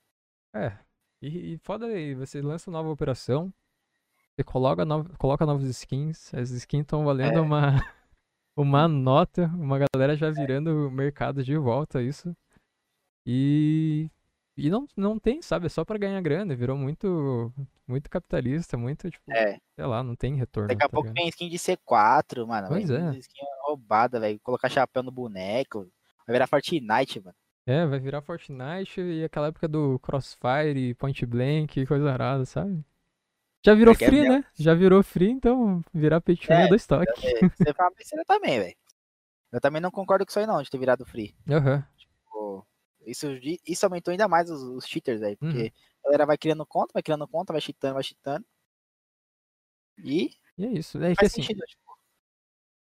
É. 0.54 0.78
E, 1.20 1.54
e 1.54 1.58
foda 1.58 1.86
aí, 1.86 2.14
você 2.14 2.40
lança 2.40 2.70
nova 2.70 2.88
operação, 2.88 3.52
você 4.34 4.44
coloca, 4.44 4.84
nova, 4.84 5.10
coloca 5.18 5.44
novas 5.44 5.68
skins, 5.68 6.32
as 6.32 6.50
skins 6.50 6.82
estão 6.82 7.04
valendo 7.04 7.38
É. 7.38 7.40
uma, 7.40 7.72
uma 8.56 8.88
nota, 8.88 9.46
uma 9.46 9.78
galera 9.92 10.16
já 10.16 10.30
virando 10.30 10.88
o 10.88 10.90
mercado 10.90 11.42
de 11.42 11.56
volta, 11.56 12.02
isso. 12.02 12.34
E, 13.26 14.08
e 14.58 14.70
não, 14.70 14.86
não 14.96 15.18
tem, 15.18 15.40
sabe? 15.40 15.66
É 15.66 15.68
só 15.68 15.84
pra 15.84 15.96
ganhar 15.98 16.20
grana, 16.20 16.54
virou 16.56 16.76
muito, 16.76 17.52
muito 17.86 18.10
capitalista, 18.10 18.76
muito, 18.76 19.10
tipo, 19.10 19.32
É, 19.32 19.58
sei 19.76 19.86
lá, 19.86 20.02
não 20.02 20.14
tem 20.16 20.34
retorno. 20.34 20.68
daqui 20.68 20.82
a 20.82 20.88
tá 20.88 20.92
pouco 20.92 21.08
ligado? 21.08 21.22
vem 21.22 21.28
skin 21.28 21.48
de 21.48 21.58
C4, 21.58 22.46
mano. 22.46 22.68
Pois 22.68 22.88
vem 22.88 22.98
é. 23.16 23.18
skin 23.18 23.44
roubada, 23.62 24.18
velho. 24.20 24.38
Colocar 24.40 24.68
chapéu 24.68 25.02
no 25.02 25.10
boneco. 25.12 25.88
Vai 26.26 26.34
virar 26.34 26.46
Fortnite, 26.46 27.20
mano. 27.20 27.36
É, 27.66 27.86
vai 27.86 27.98
virar 27.98 28.22
Fortnite 28.22 29.00
e 29.00 29.24
aquela 29.24 29.48
época 29.48 29.68
do 29.68 29.98
Crossfire, 29.98 30.94
Point 30.94 31.24
Blank, 31.26 31.86
coisa 31.86 32.10
arada, 32.10 32.44
sabe? 32.46 32.82
Já 33.64 33.74
virou 33.74 33.92
Porque 33.92 34.04
é 34.04 34.08
free, 34.08 34.20
mesmo. 34.20 34.32
né? 34.34 34.44
Já 34.54 34.74
virou 34.74 35.02
free, 35.02 35.30
então 35.30 35.82
virar 35.92 36.20
pay 36.20 36.36
to 36.36 36.52
é 36.52 36.64
É, 36.64 36.68
dois 36.68 36.86
toques. 36.86 37.24
É, 37.24 37.48
Você 37.48 37.74
fala 37.74 37.90
besteira 37.96 38.24
também, 38.26 38.58
velho. 38.58 38.76
Eu 39.52 39.60
também 39.60 39.80
não 39.80 39.90
concordo 39.90 40.24
com 40.24 40.30
isso 40.30 40.38
aí 40.38 40.46
não, 40.46 40.62
de 40.62 40.70
ter 40.70 40.78
virado 40.78 41.04
free. 41.04 41.34
Aham. 41.50 41.80
Pô, 41.80 41.97
Isso, 43.10 43.26
isso 43.66 43.86
aumentou 43.86 44.12
ainda 44.12 44.28
mais 44.28 44.50
os, 44.50 44.62
os 44.62 44.86
cheaters 44.86 45.22
aí, 45.22 45.36
porque 45.36 45.62
Uhum. 45.62 45.70
a 46.04 46.08
galera 46.08 46.26
vai 46.26 46.38
criando 46.38 46.66
conta, 46.66 46.92
vai 46.92 47.02
criando 47.02 47.26
conta, 47.26 47.52
vai 47.52 47.60
cheatando, 47.60 47.94
vai 47.94 48.02
cheatando. 48.02 48.44
E 50.04 50.30
E 50.56 50.64
é 50.64 50.70
isso. 50.72 50.98
É 50.98 51.14
faz 51.14 51.32
assim, 51.32 51.42
sentido, 51.42 51.64
tipo, 51.66 51.88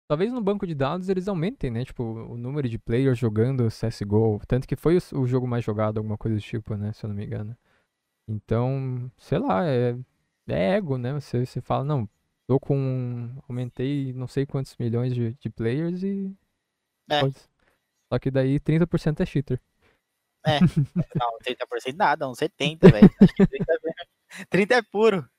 talvez 0.07 0.33
no 0.33 0.41
banco 0.41 0.65
de 0.65 0.73
dados 0.73 1.07
eles 1.07 1.27
aumentem, 1.27 1.69
né? 1.69 1.85
Tipo, 1.85 2.03
o 2.03 2.35
número 2.35 2.67
de 2.67 2.79
players 2.79 3.17
jogando 3.17 3.69
CSGO. 3.69 4.41
Tanto 4.47 4.67
que 4.67 4.75
foi 4.75 4.97
o, 4.97 5.19
o 5.19 5.27
jogo 5.27 5.47
mais 5.47 5.63
jogado, 5.63 5.97
alguma 5.97 6.17
coisa 6.17 6.35
do 6.37 6.41
tipo, 6.41 6.75
né? 6.75 6.91
Se 6.93 7.05
eu 7.05 7.09
não 7.09 7.15
me 7.15 7.25
engano. 7.25 7.55
Então, 8.27 9.11
sei 9.17 9.39
lá, 9.39 9.65
é, 9.65 9.95
é 10.47 10.75
ego, 10.75 10.97
né? 10.97 11.13
Você, 11.13 11.45
você 11.45 11.61
fala, 11.61 11.83
não, 11.83 12.09
tô 12.47 12.59
com. 12.59 13.29
Aumentei 13.47 14.11
não 14.13 14.27
sei 14.27 14.45
quantos 14.45 14.75
milhões 14.77 15.13
de, 15.13 15.33
de 15.35 15.49
players 15.49 16.03
e. 16.03 16.35
É. 17.09 17.21
Só 18.11 18.19
que 18.19 18.31
daí 18.31 18.59
30% 18.59 19.19
é 19.21 19.25
cheater. 19.25 19.61
não, 21.15 21.37
30% 21.43 21.95
nada, 21.95 22.27
uns 22.29 22.37
70, 22.37 22.89
velho. 22.89 23.09
Acho 23.21 23.33
que 23.33 23.47
30, 23.47 23.73
é- 23.73 24.45
30 24.49 24.75
é 24.75 24.81
puro. 24.81 25.29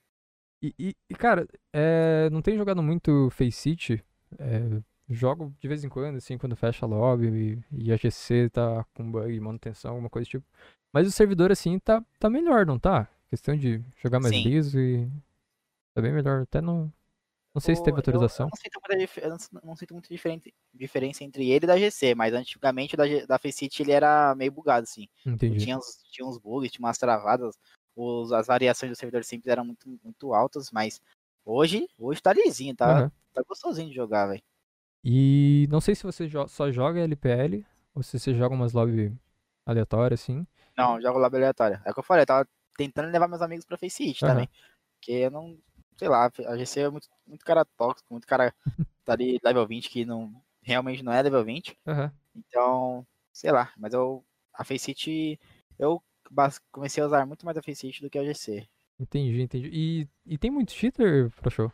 E, 0.62 0.74
e- 0.78 0.96
e, 1.08 1.14
cara, 1.14 1.46
é, 1.72 2.28
não 2.30 2.42
tenho 2.42 2.58
jogado 2.58 2.82
muito 2.82 3.30
Faceit. 3.30 4.04
É, 4.38 4.60
jogo 5.08 5.54
de 5.58 5.66
vez 5.66 5.82
em 5.82 5.88
quando, 5.88 6.16
assim, 6.16 6.38
quando 6.38 6.54
fecha 6.54 6.84
a 6.84 6.88
lobby 6.88 7.62
e, 7.72 7.86
e 7.86 7.92
a 7.92 7.96
GC 7.96 8.50
tá 8.50 8.84
com 8.94 9.10
bug, 9.10 9.40
manutenção, 9.40 9.92
alguma 9.92 10.10
coisa 10.10 10.26
do 10.26 10.30
tipo. 10.30 10.46
Mas 10.92 11.06
o 11.06 11.10
servidor, 11.10 11.50
assim, 11.50 11.78
tá, 11.78 12.04
tá 12.18 12.28
melhor, 12.28 12.66
não 12.66 12.78
tá? 12.78 13.08
Questão 13.28 13.56
de 13.56 13.82
jogar 14.02 14.20
mais 14.20 14.34
Sim. 14.34 14.42
liso 14.42 14.78
e. 14.78 15.08
Tá 15.94 16.02
bem 16.02 16.12
melhor. 16.12 16.42
Até 16.42 16.60
não. 16.60 16.92
Não 17.54 17.60
sei 17.60 17.74
se 17.74 17.82
teve 17.82 17.96
eu- 17.96 18.00
atualização. 18.00 18.46
Eu, 18.46 18.50
não 18.50 18.56
sinto 18.56 18.80
muita, 18.80 19.20
eu 19.20 19.30
não, 19.64 19.76
sinto 19.76 19.94
muita 19.94 20.08
diferença 20.74 21.24
entre 21.24 21.50
ele 21.50 21.64
e 21.64 21.66
da 21.66 21.76
GC, 21.76 22.14
mas 22.14 22.32
antigamente 22.32 22.94
o 22.94 22.96
da, 22.96 23.04
da 23.26 23.38
Faceit 23.38 23.80
ele 23.82 23.92
era 23.92 24.34
meio 24.34 24.52
bugado, 24.52 24.84
assim. 24.84 25.08
Entendi. 25.26 25.58
Tinha 25.64 25.76
uns, 25.76 25.98
tinha 26.10 26.26
uns 26.26 26.38
bugs, 26.38 26.70
tinha 26.70 26.84
umas 26.86 26.98
travadas, 26.98 27.56
os, 27.96 28.32
as 28.32 28.46
variações 28.46 28.90
do 28.92 28.96
servidor 28.96 29.24
simples 29.24 29.50
eram 29.50 29.64
muito, 29.64 29.88
muito 30.02 30.32
altas, 30.32 30.70
mas 30.70 31.00
hoje, 31.44 31.88
hoje 31.98 32.20
tá 32.22 32.32
lisinho, 32.32 32.74
tá, 32.76 32.86
Aham. 32.86 33.12
tá 33.34 33.42
gostosinho 33.48 33.88
de 33.88 33.94
jogar, 33.94 34.26
velho. 34.28 34.42
E 35.02 35.66
não 35.70 35.80
sei 35.80 35.94
se 35.94 36.02
você 36.04 36.28
jo- 36.28 36.46
só 36.46 36.70
joga 36.70 37.00
LPL 37.00 37.64
ou 37.94 38.02
se 38.02 38.18
você 38.18 38.34
joga 38.34 38.54
umas 38.54 38.72
lobby 38.72 39.12
aleatórias, 39.66 40.20
assim. 40.22 40.46
Não, 40.76 41.00
jogo 41.00 41.18
lab 41.18 41.34
aleatório. 41.36 41.80
É 41.84 41.90
o 41.90 41.94
que 41.94 42.00
eu 42.00 42.04
falei, 42.04 42.22
eu 42.22 42.26
tava 42.26 42.48
tentando 42.76 43.10
levar 43.10 43.26
meus 43.28 43.42
amigos 43.42 43.64
pra 43.64 43.76
Faceit 43.78 44.22
Aham. 44.22 44.30
também. 44.32 44.48
Porque 44.96 45.12
eu 45.12 45.30
não, 45.30 45.58
sei 46.00 46.08
lá, 46.08 46.30
a 46.48 46.56
GC 46.56 46.80
é 46.80 46.88
muito, 46.90 47.08
muito 47.26 47.44
cara 47.44 47.62
tóxico, 47.76 48.06
muito 48.10 48.26
cara 48.26 48.54
tá 49.04 49.12
ali 49.12 49.38
level 49.44 49.66
20 49.66 49.90
que 49.90 50.06
não, 50.06 50.32
realmente 50.62 51.02
não 51.02 51.12
é 51.12 51.20
level 51.20 51.44
20. 51.44 51.78
Aham. 51.86 52.10
Então, 52.34 53.06
sei 53.32 53.52
lá, 53.52 53.70
mas 53.76 53.92
eu, 53.92 54.24
a 54.54 54.64
Faceit, 54.64 55.38
eu 55.78 56.02
bas- 56.30 56.58
comecei 56.72 57.02
a 57.02 57.06
usar 57.06 57.26
muito 57.26 57.44
mais 57.44 57.58
a 57.58 57.62
Faceit 57.62 58.00
do 58.00 58.08
que 58.08 58.18
a 58.18 58.24
GC. 58.24 58.66
Entendi, 58.98 59.42
entendi. 59.42 59.68
E, 59.72 60.08
e 60.24 60.38
tem 60.38 60.50
muito 60.50 60.72
cheater, 60.72 61.30
pro 61.42 61.50
show? 61.50 61.70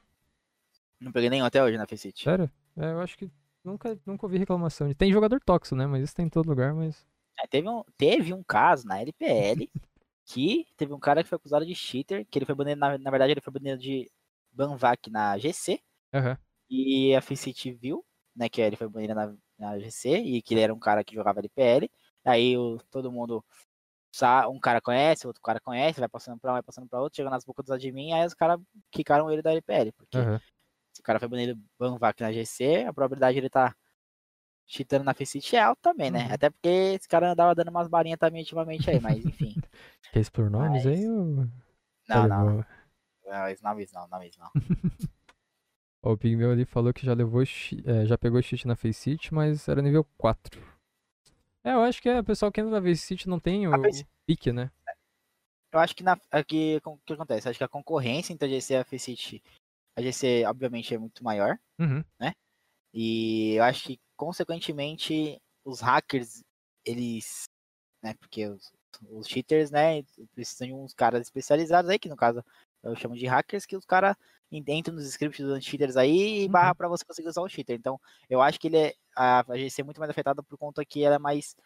Não 1.01 1.13
peguei 1.13 1.31
nenhum 1.31 1.45
até 1.45 1.63
hoje 1.63 1.79
na 1.79 1.87
Faceit. 1.87 2.25
Sério? 2.25 2.51
É, 2.77 2.93
eu 2.93 3.01
acho 3.01 3.17
que 3.17 3.31
nunca, 3.65 3.97
nunca 4.05 4.27
ouvi 4.27 4.39
reclamação. 4.39 4.93
Tem 4.95 5.13
jogador 5.13 5.41
tóxico, 5.41 5.77
né? 5.77 5.87
Mas 5.87 6.03
isso 6.03 6.15
tem 6.17 6.27
em 6.27 6.31
todo 6.31 6.49
lugar, 6.49 6.75
mas. 6.75 7.07
É, 7.39 7.47
teve, 7.47 7.69
um, 7.69 7.83
teve 7.97 8.33
um 8.35 8.43
caso 8.43 8.87
na 8.87 9.01
LPL 9.01 9.71
que 10.27 10.67
teve 10.77 10.93
um 10.93 10.99
cara 10.99 11.23
que 11.23 11.29
foi 11.29 11.37
acusado 11.37 11.65
de 11.67 11.75
cheater, 11.75 12.27
que 12.31 12.39
ele 12.39 12.47
foi 12.47 12.55
banido, 12.55 12.81
na, 12.81 12.99
na 12.99 13.11
verdade 13.11 13.33
ele 13.33 13.41
foi 13.41 13.53
banido 13.53 13.79
de 13.81 14.11
Banvac 14.57 15.11
na 15.11 15.37
GC, 15.39 15.81
Aham. 16.15 16.39
e 16.71 17.15
a 17.15 17.21
Faceit 17.21 17.73
viu, 17.75 18.05
né, 18.35 18.49
que 18.49 18.61
ele 18.61 18.77
foi 18.77 18.89
banido 18.89 19.15
na, 19.15 19.35
na 19.59 19.79
GC, 19.79 20.17
e 20.19 20.43
que 20.43 20.55
ele 20.55 20.63
era 20.63 20.75
um 20.75 20.79
cara 20.79 21.05
que 21.05 21.15
jogava 21.15 21.41
LPL, 21.41 21.91
aí 22.25 22.57
o, 22.57 22.79
todo 22.91 23.13
mundo, 23.13 23.45
um 24.51 24.59
cara 24.59 24.81
conhece, 24.81 25.27
outro 25.27 25.43
cara 25.43 25.61
conhece, 25.61 26.01
vai 26.01 26.09
passando 26.09 26.41
pra 26.41 26.51
um, 26.53 26.55
vai 26.55 26.63
passando 26.63 26.89
pra 26.89 27.01
outro, 27.01 27.17
chega 27.17 27.31
nas 27.31 27.45
bocas 27.45 27.67
dos 27.67 27.75
admin, 27.75 28.13
aí 28.13 28.27
os 28.27 28.35
caras 28.35 28.59
quicaram 28.91 29.31
ele 29.31 29.43
da 29.43 29.53
LPL, 29.53 29.93
porque 29.93 30.19
Aham. 30.19 30.41
se 30.93 31.01
o 31.01 31.05
cara 31.05 31.19
foi 31.19 31.29
banido 31.29 31.61
Banvac 31.79 32.21
na 32.23 32.33
GC, 32.33 32.85
a 32.89 32.93
probabilidade 32.93 33.35
de 33.35 33.41
ele 33.41 33.51
tá 33.51 33.75
cheatando 34.67 35.05
na 35.05 35.15
Faceit 35.15 35.55
é 35.55 35.61
alta 35.61 35.81
também, 35.91 36.11
né? 36.11 36.27
Uhum. 36.27 36.33
Até 36.33 36.51
porque 36.51 36.69
esse 36.69 37.07
cara 37.07 37.31
andava 37.31 37.55
dando 37.55 37.69
umas 37.71 37.87
barinhas 37.87 38.19
também 38.19 38.41
ultimamente 38.43 38.91
aí, 38.91 38.99
mas 39.01 39.25
enfim. 39.25 39.55
Quer 40.13 40.21
expor 40.21 40.51
nomes 40.51 40.85
Mas- 40.85 40.99
aí 40.99 41.09
ou... 41.09 41.25
Não, 41.35 41.49
Tá 42.09 42.29
não. 42.29 42.65
Não, 43.27 43.49
esse 43.49 43.63
nomes 43.63 43.93
não, 43.93 44.07
nomes 44.09 44.37
não. 44.37 44.51
Ó, 46.03 46.13
o 46.13 46.17
Pigmeu 46.17 46.53
ali 46.53 46.65
falou 46.65 46.95
que 46.95 47.05
já 47.05 47.13
levou, 47.13 47.43
é, 47.43 48.07
já 48.07 48.17
pegou 48.17 48.41
cheat 48.41 48.67
na 48.67 48.77
Face 48.77 49.01
City, 49.01 49.35
mas 49.35 49.67
era 49.67 49.83
nível 49.83 50.05
4. 50.17 50.61
É, 51.65 51.73
eu 51.73 51.83
acho 51.83 52.01
que 52.01 52.09
é, 52.09 52.21
o 52.21 52.25
pessoal 52.25 52.53
que 52.53 52.61
entra 52.61 52.73
na 52.73 52.87
Face 52.87 53.03
City 53.03 53.29
não 53.29 53.41
tem 53.41 53.67
o, 53.67 53.73
Face- 53.73 54.07
pique, 54.25 54.53
né? 54.53 54.71
Eu 55.73 55.81
acho 55.81 55.97
que 55.97 56.05
na, 56.05 56.19
aqui, 56.31 56.81
o 56.85 56.97
que 56.99 57.13
acontece? 57.13 57.49
Acho 57.49 57.59
que 57.59 57.65
a 57.65 57.69
concorrência 57.69 58.33
entre 58.33 58.47
a 58.47 58.51
GC 58.51 58.75
e 58.75 58.77
a 58.77 58.85
Faceit, 58.85 59.43
a 59.97 60.01
GC, 60.01 60.45
obviamente, 60.47 60.95
é 60.95 60.99
muito 60.99 61.25
maior. 61.25 61.59
Uhum. 61.79 62.05
E 62.95 63.57
eu 63.57 63.65
acho 63.65 63.85
que, 63.85 64.01
consequentemente, 64.17 65.39
os 65.65 65.81
hackers, 65.81 66.43
eles. 66.85 67.45
Né, 68.03 68.15
porque 68.15 68.47
os, 68.47 68.73
os 69.11 69.27
cheaters, 69.27 69.71
né, 69.71 70.03
precisam 70.35 70.69
de 70.69 70.73
uns 70.73 70.95
caras 70.95 71.23
especializados 71.23 71.91
aí, 71.91 71.99
que 71.99 72.09
no 72.09 72.17
caso 72.17 72.43
eu 72.91 72.97
chamo 72.97 73.15
de 73.17 73.27
hackers, 73.27 73.67
que 73.67 73.77
os 73.77 73.85
caras 73.85 74.17
entram 74.53 74.95
nos 74.95 75.07
scripts 75.09 75.45
dos 75.45 75.65
cheaters 75.65 75.97
aí 75.97 76.45
e 76.45 76.49
Uhum. 76.49 76.53
barra 76.53 76.75
pra 76.75 76.89
você 76.89 77.05
conseguir 77.05 77.29
usar 77.29 77.43
o 77.43 77.49
cheater. 77.49 77.77
Então, 77.77 78.01
eu 78.31 78.41
acho 78.43 78.59
que 78.61 78.69
ele 78.69 78.79
é, 78.79 78.95
a, 79.17 79.45
GC 79.57 79.81
é 79.83 79.85
muito 79.85 79.99
mais 80.01 80.11
afetada 80.11 80.43
por 80.43 80.57
conta 80.59 80.85
que 80.85 81.03
ela 81.05 81.17
é 81.17 81.19
mais. 81.19 81.57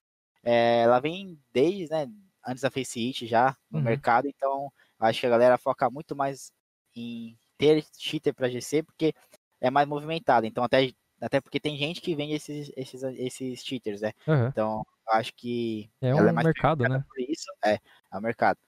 é, 0.45 0.83
ela 0.83 1.01
vem 1.01 1.39
desde, 1.53 1.89
né, 1.91 2.07
antes 2.47 2.63
da 2.63 2.71
Faceit 2.71 3.27
já 3.27 3.57
no 3.71 3.81
Uhum. 3.81 3.83
mercado, 3.83 4.27
então 4.29 4.73
acho 4.99 5.21
que 5.21 5.27
a 5.27 5.31
galera 5.31 5.59
foca 5.59 5.91
muito 5.91 6.17
mais 6.17 6.53
em 6.95 7.39
ter 7.59 7.85
cheater 7.99 8.35
pra 8.35 8.49
GC, 8.49 8.83
porque 8.83 9.15
é 9.61 9.71
mais 9.71 9.87
movimentado. 9.89 10.47
Então, 10.47 10.65
até 10.65 10.91
até 11.21 11.41
porque 11.41 11.61
tem 11.61 11.77
gente 11.77 12.01
que 12.01 12.15
vende 12.17 12.33
esses, 12.35 12.73
esses, 12.77 13.03
esses 13.03 13.63
cheaters, 13.65 14.01
né? 14.01 14.13
Aham. 14.27 14.53
Então, 14.53 14.83
acho 15.09 15.33
que 15.35 15.91
É 16.03 16.15
ela 16.15 16.31
um 16.31 16.31
é 16.31 16.33
mais 16.33 16.47
mercado, 16.47 16.87
né? 16.87 17.03
por 17.09 17.21
isso, 17.21 17.47
é, 17.65 17.75
é 17.75 18.19
o 18.19 18.21
mercado. 18.23 18.59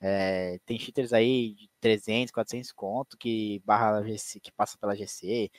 É, 0.00 0.58
tem 0.64 0.78
cheaters 0.78 1.12
aí 1.12 1.54
de 1.54 1.68
300, 1.80 2.32
400 2.32 2.72
conto 2.72 3.16
que 3.16 3.60
barra 3.64 4.02
GC, 4.02 4.40
que 4.40 4.52
passa 4.52 4.78
pela 4.78 4.94
GC. 4.94 5.50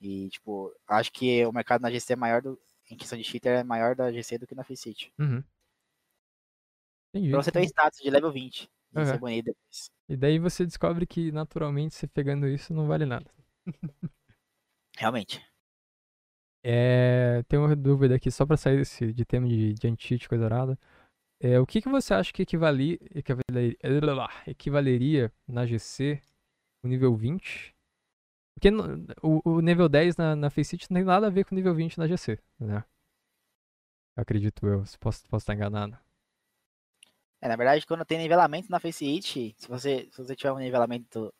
E, 0.00 0.28
tipo, 0.28 0.74
acho 0.86 1.10
que 1.10 1.44
o 1.46 1.52
mercado 1.52 1.82
na 1.82 1.90
GC 1.90 2.12
é 2.12 2.16
maior 2.16 2.42
do, 2.42 2.60
em 2.90 2.96
questão 2.96 3.18
de 3.18 3.24
cheater 3.24 3.58
é 3.58 3.64
maior 3.64 3.96
da 3.96 4.12
GC 4.12 4.38
do 4.38 4.46
que 4.46 4.54
na 4.54 4.64
Faceit. 4.64 5.12
Uhum. 5.18 5.42
Entendi. 7.14 7.30
Pra 7.30 7.42
você 7.42 7.50
ter 7.50 7.60
o 7.60 7.64
status 7.64 8.00
de 8.00 8.10
level 8.10 8.30
20. 8.30 8.70
E 8.94 8.98
Aham. 8.98 9.12
ser 9.12 9.18
bonito 9.18 9.46
depois. 9.46 9.90
E 10.08 10.16
daí 10.16 10.38
você 10.38 10.64
descobre 10.64 11.06
que 11.06 11.32
naturalmente 11.32 11.94
você 11.94 12.06
pegando 12.06 12.46
isso 12.46 12.72
não 12.72 12.86
vale 12.86 13.04
nada. 13.04 13.30
Realmente. 14.96 15.44
É, 16.62 17.44
tem 17.48 17.58
uma 17.58 17.76
dúvida 17.76 18.16
aqui, 18.16 18.30
só 18.30 18.44
pra 18.44 18.56
sair 18.56 18.78
desse, 18.78 19.12
de 19.12 19.24
tema 19.24 19.46
de, 19.46 19.74
de 19.74 19.86
anti-cheat, 19.88 20.28
coisa. 20.28 20.48
É, 21.40 21.60
o 21.60 21.66
que, 21.66 21.82
que 21.82 21.88
você 21.88 22.14
acha 22.14 22.32
que 22.32 22.42
equivali, 22.42 22.98
equivaleria, 23.14 23.76
equivaleria 24.46 25.32
na 25.46 25.66
GC 25.66 26.20
o 26.82 26.88
nível 26.88 27.14
20? 27.14 27.74
Porque 28.54 28.70
o, 29.22 29.56
o 29.56 29.60
nível 29.60 29.86
10 29.86 30.16
na, 30.16 30.34
na 30.34 30.48
Faceit 30.48 30.86
não 30.90 30.96
tem 30.96 31.04
nada 31.04 31.26
a 31.26 31.30
ver 31.30 31.44
com 31.44 31.54
o 31.54 31.56
nível 31.56 31.74
20 31.74 31.98
na 31.98 32.06
GC, 32.06 32.38
né? 32.58 32.82
Acredito 34.16 34.66
eu, 34.66 34.86
se 34.86 34.98
posso, 34.98 35.28
posso 35.28 35.42
estar 35.42 35.52
enganado. 35.52 35.98
É, 37.38 37.48
na 37.48 37.56
verdade, 37.56 37.86
quando 37.86 38.04
tem 38.04 38.16
nivelamento 38.16 38.70
na 38.70 38.80
Faceit, 38.80 39.54
se 39.58 39.68
você, 39.68 40.08
se 40.10 40.16
você 40.16 40.34
tiver 40.34 40.52
um 40.52 40.58
nivelamento 40.58 41.32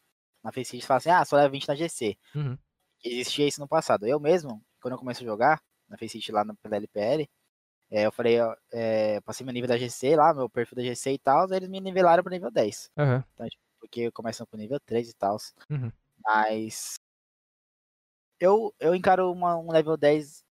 na 0.44 0.52
Faceit, 0.52 0.82
você 0.82 0.86
fala 0.86 0.98
assim, 0.98 1.10
ah, 1.10 1.24
só 1.24 1.36
leva 1.36 1.48
20 1.48 1.68
na 1.68 1.74
GC. 1.74 2.18
Uhum. 2.34 2.58
existia 3.02 3.48
isso 3.48 3.60
no 3.60 3.66
passado. 3.66 4.06
Eu 4.06 4.20
mesmo, 4.20 4.62
quando 4.82 4.92
eu 4.92 4.98
comecei 4.98 5.26
a 5.26 5.30
jogar 5.30 5.62
na 5.88 5.96
Faceit 5.96 6.30
lá 6.30 6.44
no, 6.44 6.54
pela 6.56 6.76
LPL, 6.76 7.26
é, 7.90 8.06
eu 8.06 8.12
falei, 8.12 8.40
ó, 8.40 8.54
é, 8.72 9.20
passei 9.20 9.44
meu 9.44 9.52
nível 9.52 9.68
da 9.68 9.76
GC 9.78 10.16
lá, 10.16 10.34
meu 10.34 10.48
perfil 10.48 10.76
da 10.76 10.82
GC 10.82 11.12
e 11.12 11.18
tal, 11.18 11.52
eles 11.52 11.68
me 11.68 11.80
nivelaram 11.80 12.22
pro 12.22 12.32
nível 12.32 12.50
10. 12.50 12.90
Aham. 12.96 13.24
Porque 13.78 14.10
começam 14.10 14.46
com 14.46 14.56
nível 14.56 14.80
3 14.80 15.08
e 15.10 15.14
tal. 15.14 15.36
Uhum. 15.70 15.92
Mas 16.24 16.98
eu, 18.40 18.74
eu 18.80 18.94
encaro 18.94 19.30
uma, 19.32 19.56
um 19.56 19.70
level 19.70 19.96
10 19.96 20.44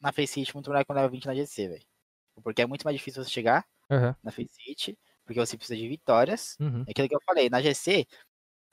na 0.00 0.12
Faceit 0.12 0.52
muito 0.54 0.70
melhor 0.70 0.84
que 0.84 0.92
um 0.92 0.94
level 0.94 1.10
20 1.10 1.26
na 1.26 1.34
GC, 1.34 1.68
velho. 1.68 1.84
Porque 2.42 2.62
é 2.62 2.66
muito 2.66 2.84
mais 2.84 2.96
difícil 2.96 3.22
você 3.22 3.30
chegar 3.30 3.66
Aham. 3.90 4.16
na 4.22 4.30
Faceit, 4.30 4.98
porque 5.24 5.38
você 5.38 5.56
precisa 5.56 5.76
de 5.78 5.86
vitórias. 5.88 6.56
Uhum. 6.58 6.84
É 6.86 6.90
aquilo 6.90 7.08
que 7.08 7.14
eu 7.14 7.20
falei, 7.24 7.50
na 7.50 7.60
GC 7.60 8.06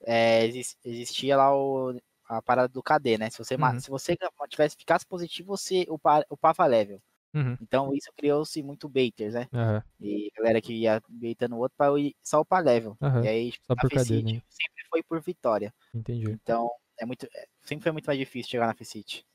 é, 0.05 0.45
exis- 0.45 0.77
existia 0.85 1.35
lá 1.35 1.55
o, 1.55 1.99
a 2.29 2.41
parada 2.41 2.67
do 2.69 2.81
KD, 2.81 3.17
né? 3.17 3.29
Se 3.29 3.37
você, 3.39 3.55
Uhum. 3.55 3.79
se 3.79 3.89
você 3.89 4.17
tivesse, 4.49 4.75
ficasse 4.77 5.05
positivo, 5.05 5.57
você 5.57 5.85
upa- 5.89 6.25
upava 6.29 6.65
level. 6.65 7.01
Uhum. 7.37 7.57
Então 7.61 7.93
isso 7.93 8.11
criou-se 8.17 8.61
muito 8.63 8.89
baiters, 8.89 9.33
né? 9.33 9.47
Aham. 9.53 9.83
E 9.99 10.31
galera 10.35 10.61
que 10.61 10.73
ia 10.73 11.01
baitando 11.09 11.55
o 11.55 11.59
outro 11.59 11.75
pra 11.77 11.87
ir 11.99 12.15
só 12.23 12.41
upar 12.41 12.63
level. 12.63 12.95
Aham. 13.01 13.23
E 13.23 13.27
aí, 13.27 13.51
tipo, 13.51 13.65
Só 13.65 13.75
na 13.75 13.81
por 13.81 13.93
né? 13.93 14.41
sempre 14.49 14.83
foi 14.89 15.03
por 15.03 15.21
vitória. 15.21 15.73
Entendi. 15.93 16.29
Então, 16.31 16.69
é 16.99 17.05
muito, 17.05 17.25
é- 17.25 17.47
sempre 17.61 17.83
foi 17.83 17.91
muito 17.91 18.05
mais 18.05 18.19
difícil 18.19 18.49
chegar 18.51 18.67
na 18.67 18.73
Faceit. 18.73 19.25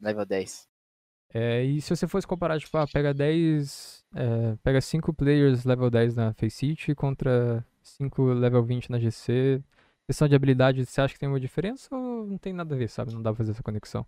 Level 0.00 0.26
10. 0.26 0.68
É, 1.34 1.64
e 1.64 1.80
se 1.80 1.94
você 1.94 2.06
fosse 2.06 2.26
comparar, 2.26 2.58
tipo, 2.58 2.76
ah, 2.76 2.86
pega 2.86 3.14
10. 3.14 4.04
é, 4.14 4.56
pega 4.62 4.80
5 4.80 5.14
players 5.14 5.64
level 5.64 5.88
10 5.90 6.14
na 6.14 6.34
Faceit 6.34 6.94
contra 6.94 7.64
5 7.82 8.24
level 8.32 8.62
20 8.62 8.90
na 8.90 8.98
GC. 8.98 9.62
Questão 10.06 10.28
de 10.28 10.34
habilidade, 10.34 10.84
você 10.84 11.00
acha 11.00 11.14
que 11.14 11.20
tem 11.20 11.28
uma 11.28 11.40
diferença 11.40 11.94
ou 11.94 12.26
não 12.26 12.36
tem 12.36 12.52
nada 12.52 12.74
a 12.74 12.78
ver, 12.78 12.88
sabe? 12.88 13.12
Não 13.14 13.22
dá 13.22 13.30
pra 13.30 13.38
fazer 13.38 13.52
essa 13.52 13.62
conexão. 13.62 14.06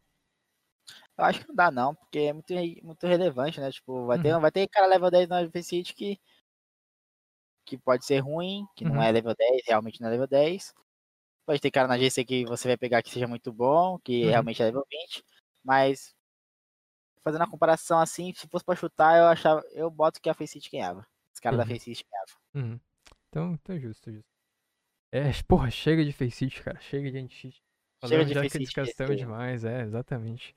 Eu 1.16 1.24
acho 1.24 1.40
que 1.40 1.48
não 1.48 1.54
dá 1.54 1.70
não, 1.70 1.94
porque 1.94 2.18
é 2.18 2.32
muito, 2.32 2.52
muito 2.82 3.06
relevante, 3.06 3.60
né? 3.60 3.70
Tipo, 3.70 4.06
vai, 4.06 4.16
Uhum. 4.16 4.22
ter, 4.22 4.40
vai 4.40 4.50
ter 4.50 4.68
cara 4.68 4.86
level 4.86 5.10
10 5.10 5.28
na 5.28 5.48
Faceit 5.50 5.94
que, 5.94 6.18
que 7.64 7.78
pode 7.78 8.04
ser 8.04 8.18
ruim, 8.18 8.66
que 8.76 8.84
não 8.84 8.96
Uhum. 8.96 9.02
é 9.02 9.10
level 9.12 9.34
10, 9.34 9.62
realmente 9.66 10.00
não 10.00 10.08
é 10.08 10.10
level 10.10 10.26
10. 10.26 10.74
Pode 11.46 11.60
ter 11.60 11.70
cara 11.70 11.88
na 11.88 11.98
GC 11.98 12.24
que 12.24 12.44
você 12.46 12.68
vai 12.68 12.76
pegar 12.76 13.02
que 13.02 13.10
seja 13.10 13.28
muito 13.28 13.52
bom, 13.52 13.98
que 14.00 14.24
Uhum. 14.24 14.30
realmente 14.30 14.62
é 14.62 14.66
level 14.66 14.86
20. 14.90 15.24
Mas, 15.64 16.14
fazendo 17.22 17.42
a 17.44 17.50
comparação 17.50 17.98
assim, 18.00 18.32
se 18.34 18.46
fosse 18.48 18.64
pra 18.64 18.76
chutar, 18.76 19.18
eu 19.18 19.26
achava, 19.26 19.62
eu 19.72 19.90
boto 19.90 20.20
que 20.20 20.28
a 20.30 20.34
Faceit 20.34 20.70
ganhava. 20.70 21.06
Os 21.34 21.40
caras 21.40 21.58
da 21.58 21.64
Uhum. 21.64 21.70
Faceit 21.70 22.04
ganhavam. 22.10 22.36
Uhum. 22.54 22.80
Então, 23.28 23.58
é 23.68 23.78
justo, 23.78 24.12
justo. 24.12 24.28
É, 25.12 25.30
porra, 25.48 25.70
chega 25.70 26.04
de 26.04 26.12
Faceit, 26.12 26.62
cara. 26.62 26.80
Chega 26.80 27.10
de. 27.10 27.28
Chega 27.30 27.54
Falamos 28.00 28.28
de 28.28 28.34
já 28.34 28.42
que 28.42 28.48
Faceit, 28.48 28.64
desgastamos 28.66 29.16
GC. 29.16 29.24
demais, 29.26 29.64
é, 29.64 29.82
exatamente. 29.82 30.54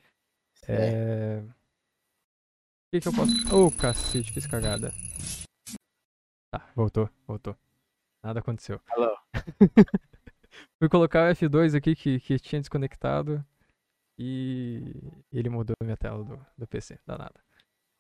É. 0.68 1.40
O 1.40 2.90
que 2.92 3.02
que 3.02 3.08
eu 3.08 3.14
posso... 3.14 3.56
Ô, 3.56 3.72
cacete, 3.72 4.32
fiz 4.32 4.48
cagada. 4.48 4.94
Tá, 6.52 6.72
voltou, 6.76 7.10
voltou. 7.28 7.56
Nada 8.24 8.40
aconteceu. 8.40 8.82
Alô? 8.90 9.18
Fui 10.80 10.90
colocar 10.90 11.30
o 11.30 11.34
F2 11.34 11.76
aqui 11.76 11.96
que, 11.96 12.20
que 12.20 12.40
tinha 12.40 12.62
desconectado 12.62 13.46
e 14.18 14.96
ele 15.32 15.50
mudou 15.50 15.76
a 15.80 15.84
minha 15.84 15.98
tela 15.98 16.24
do, 16.24 16.46
do 16.58 16.68
PC, 16.68 17.00
danada. 17.06 17.40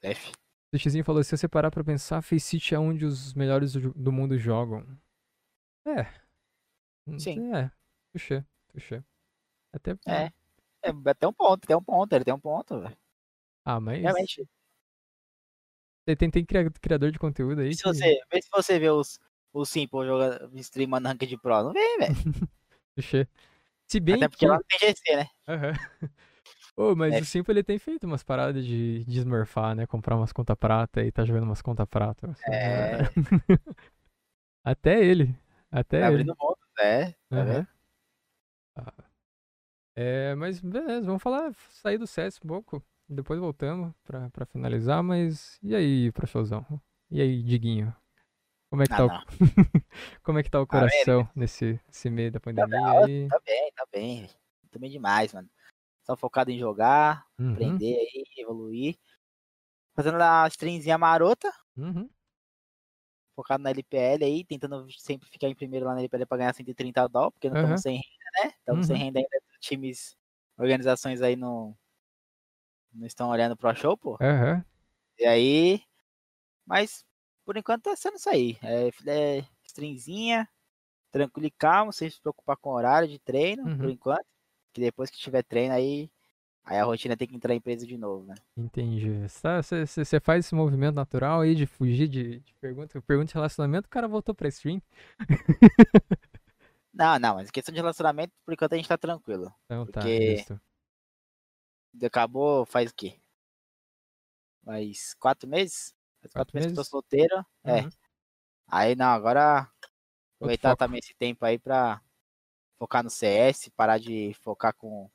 F. 0.01 0.31
O 0.73 0.77
Xzinho 0.77 1.03
falou, 1.03 1.23
se 1.23 1.35
você 1.35 1.47
parar 1.47 1.71
pra 1.71 1.83
pensar, 1.83 2.21
Faceit 2.21 2.73
é 2.73 2.79
onde 2.79 3.05
os 3.05 3.33
melhores 3.33 3.73
do, 3.73 3.93
do 3.93 4.11
mundo 4.11 4.37
jogam. 4.37 4.85
É. 5.85 6.05
Sim. 7.17 7.53
É, 7.55 7.71
puxei, 8.11 8.43
puxei. 8.73 9.03
Até... 9.73 9.91
É. 10.05 10.31
É, 10.89 11.09
até 11.09 11.27
um 11.27 11.33
ponto, 11.33 11.67
tem 11.67 11.75
um 11.75 11.83
ponto, 11.83 12.13
ele 12.13 12.25
tem 12.25 12.33
um 12.33 12.39
ponto, 12.39 12.79
velho. 12.79 12.97
Ah, 13.65 13.79
mas... 13.79 14.01
Realmente. 14.01 14.47
Tem, 16.05 16.15
tem, 16.15 16.31
tem 16.31 16.45
cria- 16.45 16.71
criador 16.71 17.11
de 17.11 17.19
conteúdo 17.19 17.59
aí 17.61 17.75
Se 17.75 17.83
que... 17.83 17.89
você, 17.89 18.17
vê 18.31 18.41
se 18.41 18.49
você 18.49 18.79
vê 18.79 18.89
os, 18.89 19.19
os 19.51 19.69
Simple 19.69 20.05
jogando, 20.05 20.57
streamando 20.59 21.07
Ranked 21.09 21.37
Pro. 21.39 21.63
Não 21.63 21.73
vem, 21.73 21.97
velho. 21.97 22.15
Se 23.89 23.99
bem 23.99 24.15
Até 24.15 24.27
porque 24.29 24.45
que... 24.45 24.49
lá 24.49 24.55
não 24.55 24.63
tem 24.63 24.79
GC, 24.79 25.15
né? 25.15 25.27
Aham. 25.47 25.71
Ô, 26.77 26.95
mas 26.95 27.13
É. 27.13 27.19
o 27.19 27.25
Simple 27.25 27.53
ele 27.53 27.63
tem 27.63 27.77
feito 27.79 28.05
umas 28.05 28.23
paradas 28.23 28.65
de, 28.65 29.03
de 29.05 29.19
smurfar, 29.19 29.75
né? 29.75 29.85
Comprar 29.87 30.15
umas 30.15 30.31
conta 30.31 30.55
prata 30.55 31.03
e 31.03 31.11
tá 31.11 31.25
jogando 31.25 31.43
umas 31.43 31.61
conta 31.61 31.85
prata. 31.87 32.29
assim, 32.31 32.43
É. 32.51 32.97
né? 33.01 33.75
Até 34.63 35.03
ele. 35.03 35.35
Até 35.71 36.01
Tá 36.01 36.07
ele. 36.07 36.21
abrindo 36.21 36.35
mundo, 36.39 36.57
né? 36.77 37.11
Tá 37.11 37.17
Aham. 37.37 37.67
É, 39.99 40.35
mas 40.35 40.61
beleza, 40.61 41.07
vamos 41.07 41.23
falar, 41.23 41.51
sair 41.71 41.97
do 41.97 42.05
CS 42.05 42.39
um 42.43 42.47
pouco. 42.47 42.83
Depois 43.09 43.39
voltamos 43.39 43.93
pra, 44.03 44.29
pra 44.29 44.45
finalizar, 44.45 45.01
mas 45.01 45.57
e 45.63 45.73
aí, 45.75 46.11
professozão? 46.11 46.63
E 47.09 47.19
aí, 47.19 47.41
Diguinho? 47.41 47.95
Como 48.69 48.83
é 48.83 48.87
que 48.87 48.95
Ah, 48.95 48.95
tá, 48.95 49.05
o... 49.07 49.11
Como 50.23 50.39
é 50.39 50.43
que 50.43 50.51
tá 50.51 50.61
o 50.61 50.67
Ah, 50.69 50.77
coração 50.77 51.29
nesse, 51.35 51.79
nesse 51.87 52.09
meio 52.09 52.31
da 52.31 52.39
pandemia 52.41 52.93
bem, 52.99 53.05
aí? 53.05 53.29
Tá 53.29 53.39
bem, 53.45 53.71
tá 53.75 53.85
bem. 53.91 54.29
Tô 54.71 54.79
bem 54.79 54.89
demais, 54.91 55.33
mano. 55.33 55.49
Só 56.03 56.15
focado 56.17 56.51
em 56.51 56.59
jogar, 56.59 57.25
Uhum, 57.39 57.53
aprender 57.53 57.95
aí, 57.99 58.25
evoluir. 58.37 58.97
Fazendo 59.95 60.21
a 60.21 60.47
streamzinha 60.47 60.97
marota, 60.97 61.51
uhum, 61.77 62.09
focado 63.35 63.63
na 63.63 63.69
LPL 63.71 64.25
aí, 64.25 64.43
tentando 64.45 64.87
sempre 64.99 65.29
ficar 65.29 65.47
em 65.47 65.55
primeiro 65.55 65.85
lá 65.85 65.93
na 65.93 65.99
LPL 66.01 66.25
pra 66.25 66.37
ganhar 66.37 66.53
130 66.55 67.07
dólares, 67.07 67.33
porque 67.33 67.49
não 67.49 67.55
estamos 67.55 67.81
sem 67.81 67.95
renda, 67.97 68.43
né? 68.45 68.53
Estamos 68.59 68.85
sem 68.85 68.97
Uhum. 68.97 68.97
renda 68.97 69.19
ainda. 69.19 69.29
Times, 69.59 70.15
organizações 70.57 71.21
aí 71.21 71.35
não, 71.35 71.77
não 72.93 73.05
estão 73.07 73.29
olhando 73.29 73.55
pro 73.55 73.73
show, 73.75 73.97
pô. 73.97 74.17
aham, 74.21 74.63
E 75.19 75.25
aí. 75.25 75.81
Mas, 76.65 77.05
por 77.45 77.57
enquanto 77.57 77.83
tá 77.85 77.95
sendo 77.95 78.17
isso 78.17 78.29
aí. 78.29 78.57
É, 78.63 78.89
é 79.39 79.45
stringzinha, 79.67 80.47
tranquilo 81.11 81.47
e 81.47 81.51
calmo, 81.51 81.93
sem 81.93 82.09
se 82.09 82.21
preocupar 82.21 82.57
com 82.57 82.71
horário 82.71 83.07
de 83.09 83.19
treino, 83.19 83.63
por 83.77 83.85
Uhum. 83.85 83.91
enquanto. 83.91 84.25
Que 84.73 84.81
depois 84.81 85.09
que 85.09 85.17
tiver 85.19 85.43
treino 85.43 85.73
aí, 85.75 86.11
aí 86.65 86.77
a 86.79 86.85
rotina 86.85 87.17
tem 87.17 87.27
que 87.27 87.35
entrar 87.35 87.53
em 87.53 87.57
empresa 87.57 87.85
de 87.87 87.97
novo, 87.97 88.25
né? 88.25 88.35
Entendi. 88.57 89.11
Você 89.27 90.19
faz 90.19 90.45
esse 90.45 90.55
movimento 90.55 90.95
natural 90.95 91.41
aí 91.41 91.55
de 91.55 91.65
fugir 91.65 92.07
de, 92.07 92.39
de 92.39 92.53
pergunta, 92.55 93.01
pergunta 93.03 93.27
de 93.27 93.33
relacionamento, 93.35 93.87
o 93.87 93.89
cara 93.89 94.07
voltou 94.07 94.33
pra 94.33 94.47
stream. 94.49 94.81
Não, 96.97 97.19
não, 97.19 97.35
mas 97.35 97.51
questão 97.51 97.71
de 97.73 97.79
relacionamento, 97.79 98.33
por 98.43 98.53
enquanto 98.53 98.73
a 98.73 98.75
gente 98.75 98.89
tá 98.89 98.97
tranquilo. 98.97 99.53
Então 99.65 99.85
tá, 99.85 100.01
Porque- 100.01 100.37
justo. 100.37 100.59
Acabou 102.03 102.65
faz 102.65 102.91
o 102.91 102.95
quê? 102.95 103.19
Mais 104.63 105.13
quatro 105.15 105.47
meses? 105.47 105.95
Faz 106.21 106.33
Quatro 106.33 106.53
quatro, 106.53 106.55
meses 106.55 106.67
que 106.73 106.79
eu 106.79 106.83
tô 106.83 106.89
solteiro. 106.89 107.45
É. 107.63 107.81
Uhum. 107.81 107.89
Aí 108.67 108.95
não, 108.95 109.07
agora 109.07 109.69
aproveitar 110.35 110.75
também 110.75 110.99
esse 110.99 111.13
tempo 111.15 111.45
aí 111.45 111.57
pra 111.57 112.01
focar 112.77 113.03
no 113.03 113.09
CS, 113.09 113.69
parar 113.75 113.97
de 113.97 114.33
focar 114.41 114.73
com. 114.75 115.09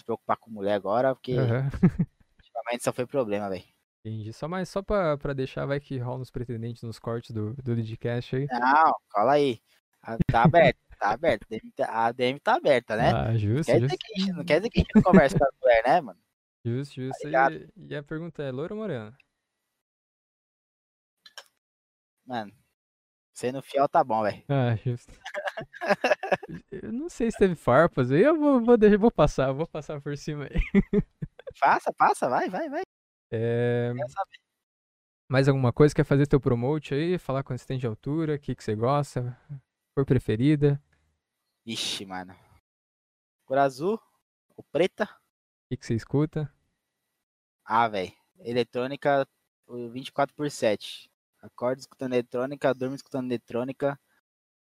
se 0.00 0.04
preocupar 0.04 0.36
com 0.36 0.50
mulher 0.50 0.74
agora, 0.74 1.14
porque 1.14 1.32
Aham. 1.32 1.68
ultimamente 2.40 2.84
só 2.84 2.92
foi 2.92 3.06
problema, 3.06 3.48
velho. 3.48 3.64
Entendi. 4.04 4.32
Só, 4.32 4.46
mais, 4.46 4.68
só 4.68 4.82
pra, 4.82 5.16
pra 5.18 5.32
deixar, 5.32 5.66
vai 5.66 5.80
que 5.80 5.98
rola 5.98 6.18
nos 6.18 6.30
pretendentes 6.30 6.82
nos 6.82 6.98
cortes 6.98 7.32
do, 7.32 7.54
do 7.54 7.74
Leadcast 7.74 8.36
aí. 8.36 8.46
Não, 8.50 8.94
cola 9.10 9.32
aí. 9.32 9.60
Ah, 10.02 10.16
Tá 10.30 10.44
aberto, 10.44 10.78
tá 11.08 11.14
aberto. 11.14 11.46
A 11.88 12.12
DM 12.12 12.40
tá- 12.40 12.52
tá 12.52 12.56
aberta, 12.58 12.96
né? 12.96 13.10
Ah, 13.12 13.36
justo, 13.36 13.70
Quer 13.70 13.80
dizer, 13.80 13.90
justo. 13.90 14.06
gente, 14.16 14.32
não 14.32 14.44
quer 14.44 14.56
dizer 14.58 14.70
que 14.70 14.78
a 14.78 14.82
gente 14.82 14.94
não 14.94 15.02
conversa 15.02 15.38
com 15.38 15.44
a 15.44 15.48
mulher, 15.60 15.82
né, 15.86 16.00
mano? 16.00 16.20
Justo, 16.64 16.94
justo. 17.00 17.26
ligado? 17.26 17.54
E, 17.54 17.68
e 17.76 17.96
a 17.96 18.02
pergunta 18.02 18.42
é, 18.42 18.50
loira 18.50 18.74
ou 18.74 18.80
morena? 18.80 19.16
Mano, 22.26 22.52
sendo 23.32 23.62
fiel 23.62 23.88
tá 23.88 24.02
bom, 24.02 24.22
velho. 24.22 24.42
Ah, 24.48 24.74
justo. 24.76 25.12
Eu 26.70 26.92
não 26.92 27.08
sei 27.08 27.30
se 27.30 27.38
teve 27.38 27.54
farpas 27.54 28.10
aí, 28.12 28.22
eu 28.22 28.38
vou, 28.38 28.64
vou, 28.64 28.76
deixar, 28.76 28.98
vou 28.98 29.10
passar, 29.10 29.52
vou 29.52 29.66
passar 29.66 30.00
por 30.00 30.16
cima 30.16 30.44
aí. 30.44 30.60
Passa, 31.60 31.92
passa, 31.92 32.28
vai, 32.28 32.50
vai, 32.50 32.68
vai. 32.68 32.82
É, 33.32 33.92
mais 35.28 35.48
alguma 35.48 35.72
coisa? 35.72 35.94
Quer 35.94 36.04
fazer 36.04 36.26
teu 36.26 36.40
promote 36.40 36.94
aí? 36.94 37.18
Falar 37.18 37.42
você 37.42 37.66
tem 37.66 37.78
de 37.78 37.86
altura? 37.86 38.34
O 38.34 38.38
que, 38.38 38.54
que 38.54 38.62
você 38.62 38.74
gosta? 38.76 39.36
Cor 39.94 40.04
preferida? 40.04 40.80
Ixi, 41.66 42.06
mano. 42.06 42.32
Cor 43.44 43.58
azul 43.58 44.00
ou 44.56 44.62
preta? 44.70 45.04
O 45.04 45.68
que, 45.68 45.76
que 45.76 45.84
você 45.84 45.94
escuta? 45.94 46.52
Ah, 47.64 47.88
velho. 47.88 48.12
Eletrônica 48.38 49.26
o 49.66 49.88
24 49.88 50.34
por 50.36 50.48
7. 50.48 51.10
Acordo 51.42 51.80
escutando 51.80 52.12
eletrônica, 52.12 52.72
durmo 52.72 52.94
escutando 52.94 53.26
eletrônica. 53.26 53.98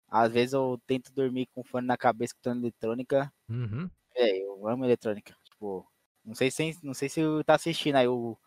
Às 0.09 0.33
vezes 0.33 0.55
eu 0.55 0.81
tento 0.87 1.13
dormir 1.13 1.47
com 1.55 1.63
fone 1.63 1.87
na 1.87 1.99
cabeça 1.99 2.31
escutando 2.31 2.63
eletrônica. 2.63 3.31
Uhum. 3.49 3.91
Véi, 4.15 4.43
eu 4.43 4.67
amo 4.67 4.87
eletrônica. 4.87 5.37
Tipo, 5.45 5.87
não 6.25 6.35
sei 6.35 6.51
se 6.51 6.79
não 6.83 6.95
sei 6.95 7.11
se 7.11 7.21
tá 7.45 7.55
assistindo 7.55 7.97
aí 7.97 8.09
o, 8.09 8.39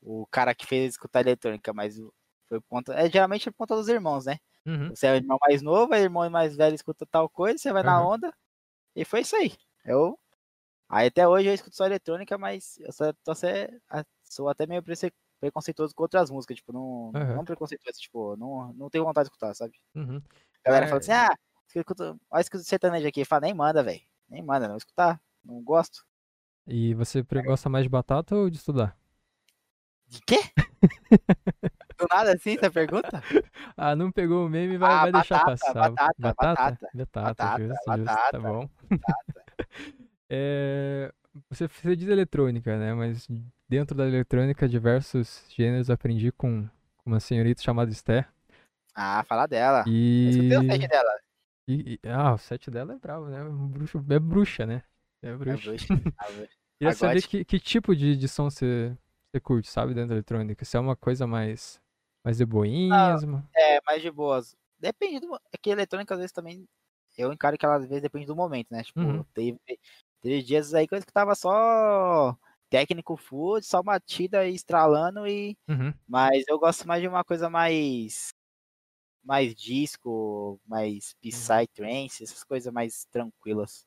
o 0.00 0.26
cara 0.28 0.54
que 0.54 0.66
fez 0.66 0.94
escutar 0.94 1.20
eletrônica, 1.20 1.72
mas 1.74 1.98
foi 2.48 2.60
por 2.62 2.68
conta. 2.68 2.94
É 2.94 3.10
geralmente 3.10 3.50
por 3.50 3.58
conta 3.58 3.76
dos 3.76 3.88
irmãos, 3.88 4.24
né? 4.24 4.38
Uhum. 4.66 4.88
Você 4.90 5.06
é 5.06 5.12
o 5.12 5.16
irmão 5.16 5.38
mais 5.40 5.60
novo, 5.62 5.92
o 5.92 5.96
irmão 5.96 6.28
mais 6.30 6.56
velho 6.56 6.74
escuta 6.74 7.04
tal 7.06 7.28
coisa, 7.28 7.58
você 7.58 7.72
vai 7.72 7.82
na 7.82 7.98
Aham. 7.98 8.06
onda. 8.14 8.34
E 8.96 9.04
foi 9.04 9.20
isso 9.20 9.36
aí. 9.36 9.52
Eu. 9.84 10.18
Aí 10.88 11.08
até 11.08 11.26
hoje 11.26 11.48
eu 11.48 11.54
escuto 11.54 11.74
só 11.76 11.84
eletrônica, 11.86 12.36
mas 12.38 12.78
eu 12.80 12.92
só, 12.92 13.12
tô 13.24 13.32
até- 13.32 13.70
sou 14.22 14.48
até 14.48 14.66
meio 14.66 14.82
preconceituoso 15.40 15.94
com 15.94 16.02
outras 16.04 16.30
músicas. 16.30 16.56
Tipo, 16.56 16.72
não, 16.72 17.10
Aham. 17.14 17.34
não 17.36 17.44
preconceituoso, 17.44 17.98
tipo, 17.98 18.36
não, 18.36 18.72
não 18.74 18.88
tenho 18.90 19.04
vontade 19.04 19.28
de 19.28 19.32
escutar, 19.34 19.54
sabe? 19.54 19.74
Uhum. 19.94 20.22
A 20.64 20.68
galera 20.68 20.86
É. 20.86 20.88
fala 20.88 21.00
assim, 21.00 21.12
ah, 21.12 21.34
você 21.66 21.80
escuta, 21.80 22.16
olha 22.30 22.40
escuta 22.40 22.62
sertanejo 22.64 23.06
aqui. 23.08 23.24
Fala, 23.24 23.40
nem 23.42 23.54
manda, 23.54 23.82
velho. 23.82 24.00
Nem 24.28 24.42
manda, 24.42 24.68
não 24.68 24.76
escutar. 24.76 25.20
Não 25.44 25.60
gosto. 25.62 26.04
E 26.66 26.94
você 26.94 27.22
pre- 27.22 27.42
gosta 27.42 27.68
mais 27.68 27.84
de 27.84 27.88
batata 27.90 28.34
ou 28.36 28.48
de 28.48 28.56
estudar? 28.56 28.96
De 30.06 30.20
quê? 30.22 30.38
Assim, 32.22 32.54
essa 32.54 32.70
pergunta? 32.70 33.10
Ah, 33.76 33.96
não 33.96 34.10
pegou 34.12 34.46
o 34.46 34.48
meme, 34.48 34.76
vai, 34.78 34.90
Ah, 34.90 35.02
vai 35.02 35.12
deixar 35.12 35.38
batata, 35.38 35.72
passar. 35.74 35.90
batata, 35.90 36.14
batata? 36.20 36.54
batata. 36.54 36.90
Batata, 36.94 37.22
Batata, 37.24 37.58
justo, 37.58 37.92
justo, 37.92 38.16
tá 38.30 38.38
batata, 38.38 38.40
bom. 38.40 38.68
É, 40.30 41.12
você, 41.50 41.68
você 41.68 41.94
diz 41.96 42.08
eletrônica, 42.08 42.76
né? 42.78 42.94
Mas 42.94 43.28
dentro 43.68 43.96
da 43.96 44.06
eletrônica, 44.06 44.68
diversos 44.68 45.44
gêneros 45.50 45.90
aprendi 45.90 46.32
com, 46.32 46.68
uma 47.04 47.20
senhorita 47.20 47.62
chamada 47.62 47.90
Esther. 47.90 48.26
Ah, 48.94 49.22
fala 49.24 49.46
dela. 49.46 49.84
Eu 49.86 49.92
E, 49.92 50.30
escutei 50.30 50.56
o 50.58 50.62
set 50.72 50.88
dela. 50.88 51.10
e- 51.68 51.98
e- 52.02 52.08
Ah, 52.08 52.32
o 52.34 52.38
set 52.38 52.70
dela 52.70 52.94
é 52.94 52.98
bravo, 52.98 53.26
né? 53.28 53.38
Bruxo, 53.44 54.04
é 54.08 54.18
bruxa, 54.18 54.66
né? 54.66 54.82
É 55.22 55.34
bruxa. 55.34 55.70
bruxa, 55.70 55.94
a 56.18 56.24
bruxa. 56.32 56.54
Queria 56.78 56.94
saber 56.94 57.22
que, 57.22 57.44
que 57.44 57.58
tipo 57.60 57.94
de, 57.94 58.16
de 58.16 58.28
som 58.28 58.50
você, 58.50 58.96
você 59.30 59.40
curte, 59.40 59.68
sabe, 59.70 59.94
dentro 59.94 60.08
da 60.10 60.14
eletrônica? 60.14 60.64
Se 60.64 60.76
é 60.76 60.80
uma 60.80 60.96
coisa 60.96 61.26
mais, 61.26 61.80
mais 62.24 62.38
de 62.38 62.46
boinhasmo. 62.46 63.48
É, 63.56 63.80
mais 63.86 64.02
de 64.02 64.10
boas. 64.10 64.56
Depende 64.78 65.20
do. 65.20 65.34
É 65.52 65.58
que 65.60 65.70
eletrônica 65.70 66.14
às 66.14 66.18
vezes 66.20 66.32
também. 66.32 66.66
Eu 67.16 67.32
encaro 67.32 67.56
que 67.56 67.64
ela 67.64 67.76
às 67.76 67.86
vezes 67.86 68.02
depende 68.02 68.26
do 68.26 68.34
momento, 68.36 68.68
né? 68.72 68.82
Tipo, 68.82 69.00
Uhum. 69.00 69.24
teve, 69.34 69.58
teve 70.20 70.42
dias 70.42 70.74
aí 70.74 70.86
que 70.88 70.94
eu 70.94 70.98
escutava 70.98 71.34
só 71.36 72.36
técnico 72.68 73.16
full, 73.16 73.62
só 73.62 73.82
batida 73.82 74.46
e 74.48 74.54
estralando 74.54 75.26
e. 75.26 75.56
Uhum. 75.68 75.92
Mas 76.08 76.44
eu 76.48 76.58
gosto 76.58 76.86
mais 76.88 77.00
de 77.02 77.08
uma 77.08 77.24
coisa 77.24 77.48
mais. 77.50 78.32
Mais 79.24 79.54
disco, 79.54 80.60
mais 80.66 81.14
psytrance, 81.22 82.24
essas 82.24 82.44
coisas 82.44 82.72
mais 82.72 83.06
tranquilas. 83.06 83.86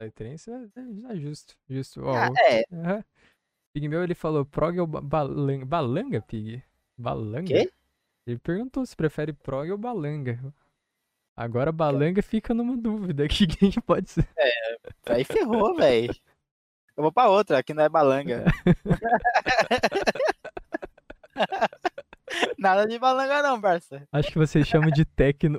Aí 0.00 0.10
trance 0.10 0.50
é, 0.50 0.54
é, 0.54 1.12
é 1.12 1.16
justo, 1.16 1.56
justo. 1.68 2.02
Ó, 2.04 2.14
Ah, 2.16 2.28
é, 2.50 2.62
Aham. 2.72 3.04
Pigmeu, 3.74 4.04
ele 4.04 4.14
falou 4.14 4.44
prog 4.46 4.78
ou 4.80 4.86
ba- 4.86 5.00
balanga? 5.02 5.66
Balanga, 5.66 6.22
Pig? 6.22 6.62
Balanga? 6.98 7.46
Quê? 7.46 7.70
Ele 8.26 8.38
perguntou 8.38 8.84
se 8.84 8.96
prefere 8.96 9.32
prog 9.32 9.70
ou 9.70 9.78
balanga. 9.78 10.38
Agora 11.36 11.70
balanga 11.70 12.20
fica 12.20 12.52
numa 12.52 12.76
dúvida 12.76 13.24
aqui, 13.24 13.46
quem 13.46 13.70
que 13.70 13.80
pode 13.80 14.10
ser? 14.10 14.28
aí 15.06 15.22
ferrou, 15.24 15.74
velho. 15.76 16.12
Eu 16.96 17.02
vou 17.02 17.12
pra 17.12 17.28
outra, 17.28 17.62
que 17.62 17.72
não 17.72 17.84
é 17.84 17.88
balanga. 17.88 18.44
Nada 22.58 22.86
de 22.86 22.98
balanga 22.98 23.42
não, 23.42 23.60
parça. 23.60 24.06
Acho 24.12 24.28
que 24.32 24.38
vocês 24.38 24.66
chamam 24.66 24.90
de 24.90 25.04
techno. 25.04 25.58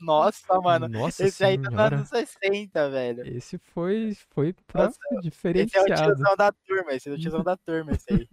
Nossa, 0.00 0.60
mano. 0.60 0.88
Nossa 0.88 1.26
Esse 1.26 1.44
aí 1.44 1.56
tá 1.56 1.70
nos 1.70 1.76
senhora. 1.76 1.96
anos 1.96 2.08
60, 2.08 2.90
velho. 2.90 3.26
Esse 3.36 3.58
foi, 3.58 4.16
foi 4.30 4.52
pra 4.66 4.84
Nossa, 4.86 4.98
Esse 4.98 5.14
é 5.14 5.18
o 5.18 5.20
diferenciado. 5.20 5.94
tiozão 5.94 6.36
da 6.36 6.52
turma, 6.52 6.92
esse 6.92 7.08
é 7.08 7.12
o 7.12 7.18
tiozão 7.18 7.42
da 7.42 7.56
turma, 7.56 7.92
esse 7.92 8.12
aí. 8.12 8.28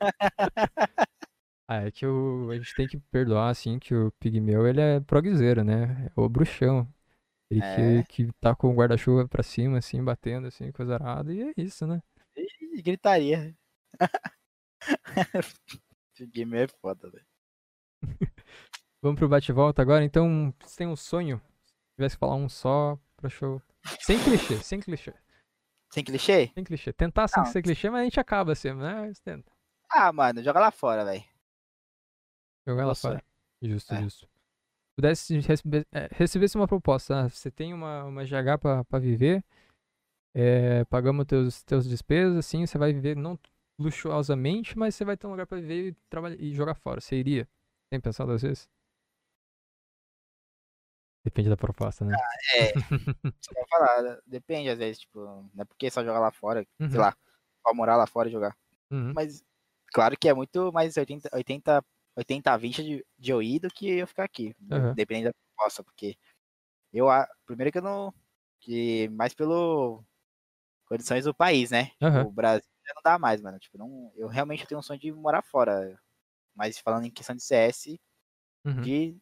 Ah, 1.66 1.86
é 1.86 1.90
que 1.90 2.04
o, 2.06 2.50
a 2.50 2.56
gente 2.58 2.74
tem 2.74 2.86
que 2.86 2.98
perdoar, 2.98 3.48
assim, 3.48 3.78
que 3.78 3.94
o 3.94 4.12
Pigmeu, 4.20 4.66
ele 4.66 4.82
é 4.82 5.00
progzeiro, 5.00 5.64
né? 5.64 6.10
É 6.14 6.20
o 6.20 6.28
bruxão. 6.28 6.86
Ele 7.50 7.62
É. 7.62 8.02
que, 8.02 8.26
que 8.26 8.32
tá 8.38 8.54
com 8.54 8.68
o 8.68 8.74
guarda-chuva 8.74 9.26
pra 9.26 9.42
cima, 9.42 9.78
assim, 9.78 10.04
batendo, 10.04 10.46
assim, 10.46 10.70
coisa 10.72 10.92
arada, 10.94 11.32
e 11.32 11.40
é 11.42 11.52
isso, 11.56 11.86
né? 11.86 12.02
Ih, 12.36 12.82
gritaria. 12.82 13.56
Game 16.34 16.54
é 16.56 16.68
foda, 16.68 17.10
velho. 17.10 17.24
Vamos 19.02 19.18
pro 19.18 19.28
bate-volta 19.28 19.80
agora, 19.80 20.04
então, 20.04 20.52
você 20.60 20.76
tem 20.76 20.86
um 20.86 20.96
sonho? 20.96 21.40
Se 21.64 21.72
tivesse 21.96 22.16
que 22.16 22.20
falar 22.20 22.34
um 22.36 22.48
só 22.48 22.98
pra 23.16 23.30
show. 23.30 23.60
Sem 24.00 24.22
clichê, 24.22 24.58
sem 24.58 24.80
clichê, 24.80 25.14
Sem 25.90 26.04
clichê? 26.04 26.50
sem 26.54 26.62
clichê. 26.64 26.92
Tentar 26.92 27.28
sem 27.28 27.42
Não. 27.42 27.50
ser 27.50 27.62
clichê, 27.62 27.88
mas 27.88 28.02
a 28.02 28.04
gente 28.04 28.20
acaba 28.20 28.52
assim, 28.52 28.72
né? 28.74 29.10
Tenta. 29.24 29.53
Ah, 29.94 30.12
mano, 30.12 30.42
joga 30.42 30.60
lá 30.60 30.70
fora, 30.70 31.04
velho. 31.06 31.24
Jogar 32.66 32.86
lá 32.86 32.94
fora. 32.94 33.22
Justo, 33.62 33.94
É. 33.94 34.00
justo. 34.02 34.28
Pudesse 34.96 35.38
receber, 35.40 35.86
é, 35.92 36.08
recebesse 36.12 36.56
uma 36.56 36.68
proposta, 36.68 37.22
ah, 37.24 37.28
você 37.28 37.50
tem 37.50 37.74
uma, 37.74 38.04
uma 38.04 38.24
GH 38.24 38.58
pra, 38.60 38.84
pra 38.84 38.98
viver, 39.00 39.44
é, 40.34 40.84
pagamos 40.86 41.26
teus, 41.26 41.62
teus 41.64 41.88
despesas, 41.88 42.36
assim, 42.38 42.66
você 42.66 42.78
vai 42.78 42.92
viver 42.92 43.16
não 43.16 43.38
luxuosamente, 43.78 44.78
mas 44.78 44.94
você 44.94 45.04
vai 45.04 45.16
ter 45.16 45.26
um 45.26 45.32
lugar 45.32 45.46
pra 45.46 45.58
viver 45.60 45.88
e, 45.90 45.94
trabalhar, 46.10 46.36
e 46.40 46.54
jogar 46.54 46.74
fora. 46.74 47.00
Você 47.00 47.16
iria? 47.16 47.48
Tem 47.90 48.00
pensado 48.00 48.32
às 48.32 48.42
vezes? 48.42 48.68
Depende 51.24 51.48
da 51.48 51.56
proposta, 51.56 52.04
né? 52.04 52.14
É, 52.54 52.70
isso 53.40 53.50
que 53.52 53.58
eu 53.60 53.66
falar, 53.68 54.20
depende 54.26 54.68
às 54.70 54.78
vezes, 54.78 55.00
tipo, 55.00 55.20
não 55.20 55.50
é 55.62 55.64
porque 55.64 55.90
só 55.90 56.04
jogar 56.04 56.20
lá 56.20 56.30
fora, 56.30 56.66
Uhum, 56.80 56.90
sei 56.90 57.00
lá, 57.00 57.16
só 57.66 57.74
morar 57.74 57.96
lá 57.96 58.06
fora 58.06 58.28
e 58.28 58.32
jogar. 58.32 58.56
uhum, 58.90 59.12
Mas, 59.14 59.44
claro 59.94 60.16
que 60.18 60.28
é 60.28 60.34
muito 60.34 60.72
mais 60.72 60.96
80, 60.98 61.30
80, 61.34 61.84
80 62.16 62.52
a 62.54 62.58
20 62.58 62.82
de, 62.84 63.04
ir 63.42 63.60
do 63.60 63.70
que 63.70 63.88
eu 63.90 64.06
ficar 64.08 64.24
aqui. 64.24 64.54
Aham. 64.70 64.96
Dependendo 64.96 65.30
da 65.30 65.34
proposta, 65.56 65.84
porque 65.84 66.16
eu, 66.92 67.08
a- 67.10 67.28
primeiro 67.46 67.72
que 67.72 67.78
eu 67.78 67.82
não, 67.82 68.14
que 68.60 69.08
mais 69.10 69.34
pelo 69.34 70.04
condições 70.86 71.24
do 71.24 71.34
país, 71.34 71.70
né? 71.70 71.92
Aham. 72.00 72.26
O 72.26 72.32
Brasil 72.32 72.68
não 72.96 73.02
dá 73.04 73.18
mais, 73.18 73.40
mano. 73.42 73.58
Tipo, 73.58 73.78
não, 73.78 74.12
eu 74.16 74.28
realmente 74.28 74.66
tenho 74.66 74.78
um 74.80 74.82
sonho 74.82 75.00
de 75.00 75.12
morar 75.12 75.42
fora. 75.42 75.98
Mas 76.54 76.78
falando 76.78 77.06
em 77.06 77.10
questão 77.12 77.36
de 77.36 77.42
CS, 77.44 78.00
Uhum. 78.64 78.82
de 78.82 79.18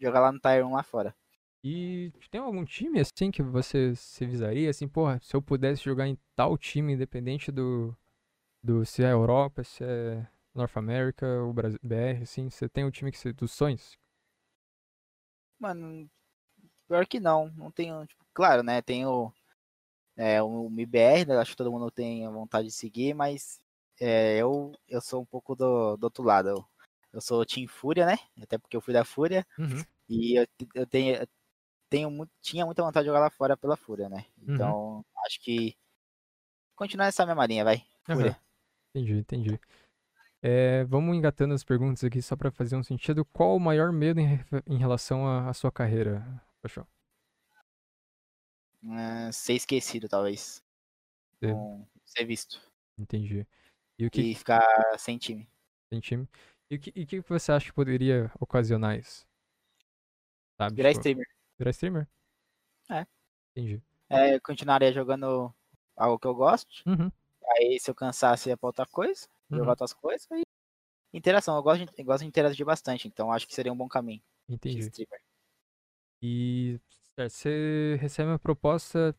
jogar 0.00 0.20
lá 0.20 0.32
no 0.32 0.40
Tier 0.40 0.66
1 0.66 0.74
lá 0.74 0.82
fora. 0.84 1.16
E 1.62 2.12
tem 2.30 2.40
algum 2.40 2.64
time 2.64 3.00
assim 3.00 3.30
que 3.30 3.42
você 3.42 3.94
se 3.96 4.26
visaria? 4.26 4.68
Assim, 4.68 4.86
porra, 4.86 5.18
se 5.22 5.34
eu 5.34 5.40
pudesse 5.40 5.82
jogar 5.82 6.06
em 6.06 6.18
tal 6.36 6.58
time, 6.58 6.92
independente 6.92 7.50
do, 7.50 7.96
do 8.64 8.84
se 8.86 9.04
é 9.04 9.12
Europa, 9.12 9.62
se 9.62 9.84
é 9.84 10.26
North 10.54 10.76
America, 10.76 11.26
o 11.42 11.52
Brasil, 11.52 11.78
BR, 11.82 12.22
assim, 12.22 12.48
você 12.48 12.66
tem 12.66 12.84
um 12.84 12.90
time 12.90 13.12
que 13.12 13.18
você, 13.18 13.32
dos 13.32 13.52
sonhos? 13.52 13.98
Mano, 15.58 16.08
pior 16.88 17.06
que 17.06 17.20
não. 17.20 17.50
Não 17.50 17.70
tenho, 17.70 18.06
tipo, 18.06 18.24
claro, 18.32 18.62
né? 18.62 18.80
Tenho 18.80 19.32
é, 20.16 20.42
o 20.42 20.70
MIBR, 20.70 21.26
né? 21.26 21.36
Acho 21.36 21.50
que 21.50 21.56
todo 21.58 21.70
mundo 21.70 21.90
tem 21.90 22.26
a 22.26 22.30
vontade 22.30 22.68
de 22.68 22.74
seguir, 22.74 23.14
mas 23.14 23.60
é, 24.00 24.38
eu, 24.38 24.72
eu 24.88 25.00
sou 25.00 25.20
um 25.20 25.26
pouco 25.26 25.54
do, 25.54 25.96
do 25.98 26.04
outro 26.04 26.24
lado. 26.24 26.48
Eu, 26.48 26.64
eu 27.12 27.20
sou 27.20 27.44
Team 27.44 27.68
Fúria, 27.68 28.06
né? 28.06 28.16
Até 28.42 28.56
porque 28.56 28.76
eu 28.76 28.80
fui 28.80 28.94
da 28.94 29.04
Fúria. 29.04 29.46
Uhum. 29.58 29.84
E 30.08 30.38
eu, 30.40 30.46
eu 30.74 30.86
tenho, 30.86 31.26
tenho 31.90 32.10
muito, 32.10 32.32
tinha 32.40 32.64
muita 32.64 32.82
vontade 32.82 33.04
de 33.04 33.08
jogar 33.08 33.20
lá 33.20 33.30
fora 33.30 33.56
pela 33.56 33.76
Fúria, 33.76 34.08
né? 34.08 34.24
Uhum. 34.38 34.54
Então, 34.54 35.04
acho 35.26 35.40
que 35.40 35.76
continuar 36.74 37.06
essa 37.06 37.26
mesma 37.26 37.46
linha, 37.46 37.64
vai. 37.64 37.84
Fúria. 38.06 38.30
Aham. 38.30 38.44
Entendi, 38.94 39.12
entendi. 39.18 39.60
É, 40.40 40.84
vamos 40.84 41.16
engatando 41.16 41.52
as 41.54 41.64
perguntas 41.64 42.04
aqui 42.04 42.20
só 42.22 42.36
pra 42.36 42.50
fazer 42.50 42.76
um 42.76 42.82
sentido. 42.82 43.24
Qual 43.24 43.56
o 43.56 43.60
maior 43.60 43.90
medo 43.90 44.20
em, 44.20 44.26
re- 44.36 44.44
em 44.66 44.76
relação 44.78 45.26
à, 45.26 45.48
à 45.48 45.54
sua 45.54 45.72
carreira, 45.72 46.22
Paixão? 46.62 46.86
Ah, 48.86 49.32
ser 49.32 49.54
esquecido, 49.54 50.08
talvez. 50.08 50.62
Ser- 51.40 51.54
Não 51.54 51.88
ser 52.04 52.24
visto. 52.24 52.60
Entendi. 52.98 53.46
E 53.98 54.06
o 54.06 54.10
que 54.10 54.20
E 54.20 54.34
ficar 54.34 54.62
sem 54.98 55.18
time. 55.18 55.48
tem 55.90 56.00
time? 56.00 56.28
E 56.70 56.76
o 56.76 56.78
que, 56.78 56.92
e 56.94 57.02
o 57.04 57.06
que 57.06 57.20
você 57.22 57.50
acha 57.52 57.66
que 57.66 57.72
poderia 57.72 58.30
ocasionar 58.38 58.96
isso? 58.98 59.26
Sabe? 60.56 60.76
Virar 60.76 60.90
tipo, 60.90 61.00
streamer. 61.00 61.26
virar 61.58 61.70
streamer? 61.70 62.08
É. 62.90 63.06
Entendi. 63.56 63.82
É, 64.08 64.38
continuaria 64.40 64.92
jogando 64.92 65.52
algo 65.96 66.18
que 66.18 66.26
eu 66.26 66.34
gosto. 66.34 66.82
Uhum, 66.86 67.10
Aí 67.56 67.78
se 67.80 67.90
eu 67.90 67.94
cansasse 67.94 68.48
ia 68.48 68.56
pra 68.56 68.68
outra 68.68 68.86
coisa, 68.86 69.26
uhum, 69.50 69.58
jogar 69.58 69.70
outras 69.70 69.92
coisas. 69.92 70.30
Aí... 70.30 70.42
Interação, 71.12 71.56
eu 71.56 71.62
gosto, 71.62 71.84
de, 71.84 71.92
eu 71.96 72.04
gosto 72.04 72.22
de 72.22 72.26
interagir 72.28 72.66
bastante, 72.66 73.06
então 73.06 73.30
acho 73.30 73.46
que 73.46 73.54
seria 73.54 73.72
um 73.72 73.76
bom 73.76 73.88
caminho 73.88 74.22
de 74.48 74.54
entendi. 74.54 74.80
streamer. 74.80 75.20
E 76.20 76.80
certo, 77.14 77.32
você 77.32 77.96
recebe 78.00 78.30
uma 78.30 78.38
proposta 78.38 79.14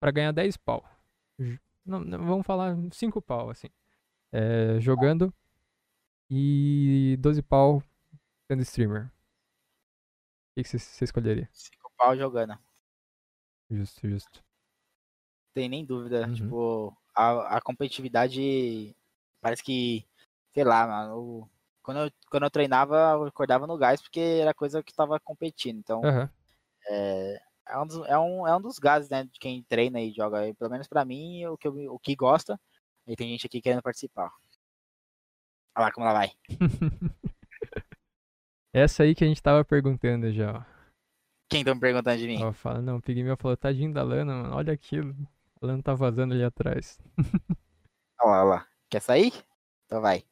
pra 0.00 0.10
ganhar 0.10 0.32
10 0.32 0.56
pau. 0.56 0.88
Não, 1.84 2.00
não, 2.00 2.24
vamos 2.24 2.46
falar 2.46 2.76
5 2.92 3.20
pau, 3.20 3.50
assim. 3.50 3.68
É, 4.32 4.78
jogando 4.80 5.32
e 6.30 7.16
12 7.18 7.42
pau 7.42 7.82
sendo 8.46 8.62
streamer. 8.62 9.10
O 10.56 10.62
que 10.62 10.64
você 10.64 11.04
escolheria? 11.04 11.48
Cinco 11.52 11.90
pau 11.96 12.16
jogando. 12.16 12.58
Justo, 13.70 14.08
justo. 14.08 14.44
Tem 15.54 15.68
nem 15.68 15.84
dúvida. 15.84 16.26
Uhum. 16.26 16.34
Tipo, 16.34 16.96
a, 17.14 17.56
a 17.56 17.60
competitividade 17.60 18.94
parece 19.40 19.62
que, 19.62 20.06
sei 20.54 20.64
lá, 20.64 20.86
mano, 20.86 21.48
quando, 21.82 22.00
eu, 22.00 22.12
quando 22.30 22.44
eu 22.44 22.50
treinava, 22.50 22.96
eu 23.14 23.24
acordava 23.24 23.66
no 23.66 23.76
gás 23.78 24.00
porque 24.02 24.20
era 24.20 24.54
coisa 24.54 24.82
que 24.82 24.92
tava 24.94 25.18
competindo. 25.20 25.78
Então, 25.78 26.02
Aham. 26.04 26.30
é, 26.88 27.40
é, 27.68 27.78
um 27.78 27.86
dos, 27.86 28.06
é, 28.08 28.18
um, 28.18 28.46
é 28.46 28.56
um 28.56 28.60
dos 28.60 28.78
gases, 28.78 29.08
né, 29.10 29.24
de 29.24 29.38
quem 29.38 29.62
treina 29.64 30.00
e 30.00 30.12
joga. 30.12 30.46
E, 30.48 30.54
pelo 30.54 30.70
menos 30.70 30.88
pra 30.88 31.04
mim, 31.04 31.46
o 31.46 31.56
que, 31.56 31.68
eu- 31.68 31.94
o 31.94 31.98
que 31.98 32.14
gosta. 32.16 32.60
E 33.06 33.16
tem 33.16 33.30
gente 33.30 33.46
aqui 33.46 33.60
querendo 33.60 33.82
participar. 33.82 34.30
Olha 35.76 35.86
lá 35.86 35.92
como 35.92 36.06
ela 36.06 36.18
vai. 36.18 36.32
Essa 38.72 39.02
aí 39.02 39.14
que 39.14 39.24
a 39.24 39.26
gente 39.26 39.42
tava 39.42 39.64
perguntando 39.64 40.30
já, 40.32 40.58
ó. 40.58 40.62
Quem 41.48 41.64
tá 41.64 41.74
me 41.74 41.80
perguntando 41.80 42.18
de 42.18 42.26
mim? 42.28 42.40
Ó, 42.42 42.52
fala, 42.52 42.80
não, 42.80 42.96
o 42.98 43.02
Pigmeu 43.02 43.36
falou, 43.36 43.56
tadinho 43.56 43.92
da 43.92 44.02
Lana, 44.02 44.32
mano, 44.42 44.54
olha 44.54 44.72
aquilo. 44.72 45.16
A 45.62 45.66
Lana 45.66 45.82
tá 45.82 45.94
vazando 45.94 46.32
ali 46.32 46.42
atrás. 46.42 46.98
Olha 48.20 48.30
lá, 48.30 48.40
olha 48.40 48.48
lá. 48.50 48.68
Quer 48.88 49.00
sair? 49.02 49.32
Então 49.84 50.00
vai. 50.00 50.24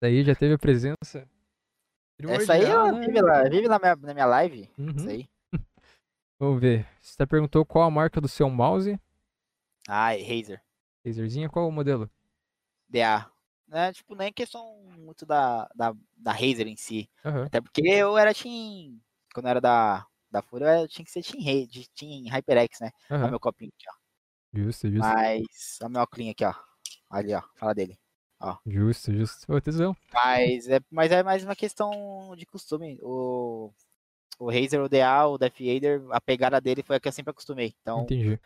Daí 0.00 0.24
já 0.24 0.34
teve 0.34 0.54
a 0.54 0.58
presença. 0.58 1.28
Essa 2.28 2.54
aí 2.54 2.64
ela 2.64 2.92
né? 2.92 3.06
vive, 3.06 3.20
lá, 3.20 3.42
vive 3.44 3.68
na, 3.68 3.78
minha, 3.78 3.96
na 3.96 4.14
minha 4.14 4.26
live. 4.26 4.70
Uhum. 4.76 4.96
Isso 4.96 5.08
aí. 5.08 5.28
Vamos 6.38 6.60
ver. 6.60 6.86
Você 7.00 7.26
perguntou 7.26 7.64
qual 7.64 7.84
a 7.84 7.90
marca 7.90 8.20
do 8.20 8.28
seu 8.28 8.50
mouse. 8.50 8.98
Ai, 9.88 10.22
Razer. 10.22 10.60
Razerzinha, 11.04 11.48
qual 11.48 11.68
o 11.68 11.72
modelo? 11.72 12.10
DA. 12.88 13.30
Né, 13.68 13.92
tipo, 13.92 14.14
nem 14.14 14.32
questão 14.32 14.82
muito 14.98 15.24
da, 15.24 15.68
da, 15.74 15.94
da 16.16 16.32
Razer 16.32 16.66
em 16.66 16.76
si. 16.76 17.08
Aham. 17.24 17.44
Até 17.44 17.60
porque 17.60 17.82
eu 17.82 18.18
era 18.18 18.34
Team. 18.34 19.00
Quando 19.32 19.46
eu 19.46 19.50
era 19.50 19.60
da, 19.60 20.06
da 20.30 20.42
Fúria, 20.42 20.80
eu 20.80 20.88
tinha 20.88 21.04
que 21.04 21.10
ser 21.10 21.22
Team, 21.22 21.42
Ra- 21.42 21.86
Team 21.94 22.24
HyperX, 22.28 22.80
né? 22.80 22.90
Olha 23.10 23.20
Aham. 23.20 23.30
meu 23.30 23.40
copinho 23.40 23.70
aqui, 23.76 23.86
ó. 23.88 24.05
Justo, 24.52 24.88
justo. 24.90 25.06
Mas. 25.08 25.78
Olha 25.82 25.88
meu 25.90 26.02
óculos 26.02 26.28
aqui, 26.30 26.44
ó. 26.44 26.54
Ali, 27.10 27.34
ó. 27.34 27.42
Fala 27.56 27.74
dele. 27.74 27.98
Justo, 28.66 29.12
justo. 29.12 29.52
Ô, 29.52 29.60
tesão. 29.60 29.96
Mas 30.12 30.68
é, 30.68 30.80
mas 30.90 31.10
é 31.10 31.22
mais 31.22 31.42
uma 31.44 31.56
questão 31.56 32.34
de 32.36 32.44
costume. 32.46 32.98
O, 33.02 33.72
o 34.38 34.50
Razer, 34.50 34.80
o 34.80 34.88
DA, 34.88 35.26
o 35.26 35.38
Death 35.38 35.60
Eater, 35.60 36.02
a 36.10 36.20
pegada 36.20 36.60
dele 36.60 36.82
foi 36.82 36.96
a 36.96 37.00
que 37.00 37.08
eu 37.08 37.12
sempre 37.12 37.30
acostumei. 37.30 37.74
Então, 37.80 38.02
Entendi. 38.02 38.38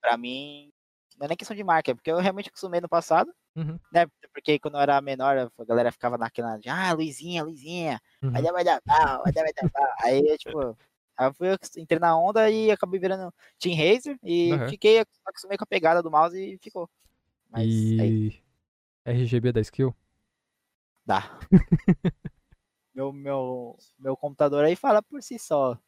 pra 0.00 0.16
mim, 0.16 0.70
não 1.18 1.24
é 1.24 1.28
nem 1.28 1.36
questão 1.36 1.56
de 1.56 1.64
marca, 1.64 1.90
é 1.90 1.94
porque 1.94 2.10
eu 2.10 2.18
realmente 2.18 2.48
acostumei 2.48 2.80
no 2.80 2.88
passado, 2.88 3.32
Uhum. 3.56 3.78
né? 3.92 4.06
Porque 4.32 4.58
quando 4.58 4.74
eu 4.74 4.80
era 4.80 5.00
menor, 5.00 5.36
a 5.58 5.64
galera 5.64 5.90
ficava 5.90 6.16
naquela 6.18 6.56
de, 6.58 6.68
ah, 6.68 6.92
Luizinha, 6.92 7.42
Luizinha, 7.42 8.00
vai 8.22 8.40
Uhum. 8.40 8.46
dar, 8.46 8.52
vai 8.52 8.64
dar 8.64 8.82
pau, 8.82 9.22
vai 9.22 9.32
dar, 9.32 9.42
vai 9.42 9.52
dar 9.52 9.70
pau. 9.70 9.88
Aí, 10.02 10.36
tipo, 10.38 10.78
aí 11.18 11.26
eu 11.26 11.34
fui, 11.34 11.48
entrei 11.76 11.98
na 11.98 12.16
onda 12.16 12.48
e 12.50 12.70
acabei 12.70 13.00
virando 13.00 13.34
Team 13.58 13.76
Razer 13.76 14.16
e 14.22 14.52
Aham. 14.52 14.68
fiquei, 14.68 15.04
acostumei 15.24 15.58
com 15.58 15.64
a 15.64 15.66
pegada 15.66 16.02
do 16.02 16.10
mouse 16.10 16.38
e 16.38 16.56
ficou. 16.58 16.88
Mas 17.50 17.66
E 17.66 18.42
RGB 19.04 19.52
da 19.52 19.60
skill? 19.60 19.94
dá. 21.04 21.38
meu, 22.94 23.12
meu, 23.12 23.76
meu 23.98 24.16
computador 24.16 24.64
aí 24.64 24.76
fala 24.76 25.02
por 25.02 25.22
si 25.22 25.38
só. 25.38 25.78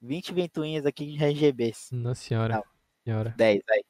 20 0.00 0.32
ventoinhas 0.32 0.86
aqui 0.86 1.06
de 1.06 1.24
RGBs. 1.24 1.90
Nossa 1.90 2.22
senhora. 2.22 2.54
Não. 2.54 2.62
senhora. 3.04 3.34
10, 3.36 3.62
aí. 3.70 3.84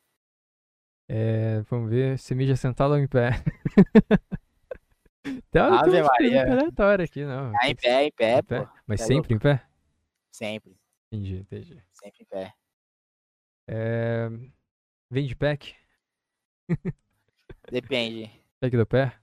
É, 1.08 1.60
vamos 1.62 1.90
ver. 1.90 2.18
Você 2.18 2.34
mija 2.34 2.56
sentado 2.56 2.92
ou 2.92 2.98
em 2.98 3.08
pé? 3.08 3.30
Tem 5.50 5.62
uma 5.62 5.80
aleatória 5.80 7.04
aqui, 7.04 7.24
não. 7.24 7.52
Ah, 7.60 7.68
em 7.68 7.74
pé, 7.74 8.04
em 8.04 8.12
pé, 8.12 8.38
em 8.38 8.42
pé. 8.42 8.68
Mas 8.86 9.00
é 9.00 9.04
sempre 9.04 9.34
em 9.34 9.38
pé? 9.38 9.66
Sempre, 10.30 10.77
Entendi, 11.10 11.36
entendi. 11.36 11.82
sempre 11.92 12.22
em 12.22 12.26
pé. 12.26 12.54
É... 13.66 14.28
Vende 15.10 15.34
pack? 15.34 15.74
Depende. 17.70 18.30
Pack 18.60 18.76
do 18.76 18.86
pé? 18.86 19.18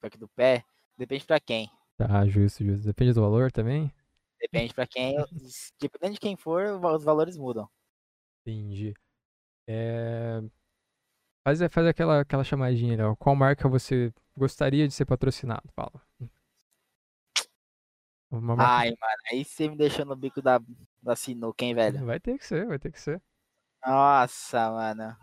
Pack 0.00 0.18
do 0.18 0.28
pé, 0.28 0.64
depende 0.98 1.24
pra 1.24 1.38
quem. 1.38 1.70
Tá, 1.96 2.26
justo, 2.26 2.64
justo. 2.64 2.84
Depende 2.84 3.12
do 3.12 3.20
valor 3.20 3.52
também? 3.52 3.92
Depende 4.40 4.74
pra 4.74 4.86
quem. 4.86 5.14
Dependendo 5.80 6.14
de 6.14 6.20
quem 6.20 6.36
for, 6.36 6.64
os 6.64 7.04
valores 7.04 7.36
mudam. 7.36 7.68
Entendi. 8.40 8.92
É... 9.68 10.40
Faz, 11.44 11.60
faz 11.70 11.86
aquela, 11.86 12.20
aquela 12.20 12.42
chamadinha 12.42 12.94
ali, 12.94 13.02
ó. 13.02 13.14
Qual 13.14 13.36
marca 13.36 13.68
você 13.68 14.12
gostaria 14.36 14.88
de 14.88 14.94
ser 14.94 15.04
patrocinado? 15.04 15.68
Fala. 15.74 16.00
Uma. 18.32 18.54
Ai, 18.58 18.88
mano, 18.88 19.22
aí 19.30 19.44
você 19.44 19.68
me 19.68 19.76
deixou 19.76 20.06
no 20.06 20.16
bico 20.16 20.40
da, 20.40 20.58
da 21.02 21.14
sinuca, 21.14 21.64
hein, 21.64 21.74
velho? 21.74 22.06
Vai 22.06 22.18
ter 22.18 22.38
que 22.38 22.46
ser, 22.46 22.66
vai 22.66 22.78
ter 22.78 22.90
que 22.90 22.98
ser. 22.98 23.20
Nossa, 23.84 24.70
mano. 24.70 25.16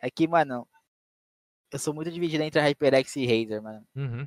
É 0.00 0.10
que, 0.10 0.26
mano, 0.26 0.66
eu 1.70 1.78
sou 1.78 1.92
muito 1.92 2.10
dividido 2.10 2.42
entre 2.42 2.58
a 2.58 2.64
HyperX 2.64 3.16
e 3.16 3.26
Razer, 3.26 3.62
mano. 3.62 3.86
Uhum. 3.94 4.26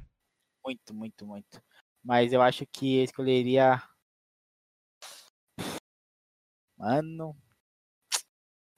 Muito, 0.64 0.94
muito, 0.94 1.26
muito. 1.26 1.62
Mas 2.04 2.32
eu 2.32 2.42
acho 2.44 2.64
que 2.68 3.00
eu 3.00 3.04
escolheria. 3.06 3.82
Mano. 6.78 7.36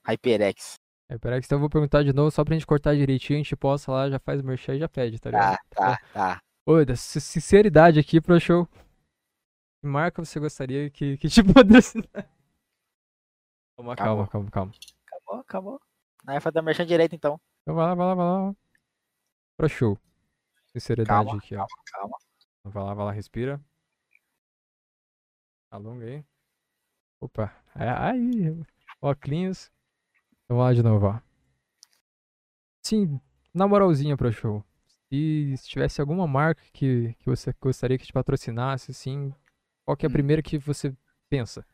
HyperX. 0.08 0.76
Que 1.08 1.16
então 1.16 1.58
eu 1.58 1.60
vou 1.60 1.70
perguntar 1.70 2.04
de 2.04 2.14
novo 2.14 2.32
só 2.32 2.44
pra 2.44 2.54
gente 2.56 2.66
cortar 2.66 2.96
direitinho, 2.96 3.40
a 3.40 3.44
gente 3.44 3.56
posta 3.56 3.92
lá, 3.92 4.10
já 4.10 4.20
faz 4.20 4.42
merchan 4.42 4.76
e 4.76 4.80
já 4.80 4.90
pede, 4.90 5.20
tá 5.20 5.30
ligado? 5.30 5.58
Tá, 5.70 5.98
tá, 5.98 6.02
tá. 6.14 6.42
Ô, 6.66 6.84
da 6.84 6.96
sin- 6.96 7.20
sinceridade 7.20 8.00
aqui 8.00 8.20
pro 8.20 8.40
show. 8.40 8.68
Que 9.86 9.88
marca 9.88 10.26
você 10.26 10.40
gostaria 10.40 10.90
que, 10.90 11.16
que 11.16 11.30
te 11.30 11.44
patrocinasse? 11.54 12.28
Calma, 13.78 13.96
calma, 13.96 14.28
calma, 14.28 14.50
calma. 14.50 14.72
Acabou, 15.06 15.40
acabou. 15.42 15.82
Não 16.24 16.34
vai 16.34 16.42
fazer 16.42 16.60
merchan 16.64 16.88
direito, 16.88 17.14
então. 17.14 17.40
Então 17.62 17.76
vai 17.76 17.86
lá, 17.86 17.94
vai 17.94 18.08
lá, 18.08 18.16
vai 18.16 18.26
lá. 18.26 18.56
Pro 19.56 19.70
show. 19.70 19.96
Sinceridade 20.74 21.28
Calma, 21.28 21.38
aqui, 21.38 21.56
ó. 21.56 21.68
calma. 21.86 22.18
Vai 22.64 22.84
lá, 22.84 22.94
vai 22.96 23.06
lá, 23.06 23.12
respira. 23.12 23.62
Alonga 25.70 26.08
aí. 26.08 26.26
Opa, 27.22 27.56
é, 27.76 27.88
aí. 27.88 28.66
Óculos. 29.00 29.72
Então 30.46 30.58
vamos 30.58 30.64
lá 30.66 30.74
de 30.74 30.82
novo, 30.82 31.06
ó. 31.06 31.20
Sim, 32.82 33.22
na 33.54 33.68
moralzinha 33.68 34.18
pro 34.18 34.34
show. 34.34 34.66
E 35.12 35.56
se 35.58 35.70
tivesse 35.70 36.02
alguma 36.02 36.26
marca 36.26 36.64
que, 36.74 37.14
que 37.20 37.28
você 37.28 37.54
gostaria 37.62 38.00
que 38.00 38.08
te 38.08 38.14
patrocinasse, 38.14 38.90
assim, 38.90 39.32
qual 39.86 39.96
que 39.96 40.06
é 40.06 40.08
a 40.08 40.10
Hum. 40.10 40.14
primeira 40.14 40.42
que 40.42 40.58
você 40.58 40.94
pensa? 41.30 41.66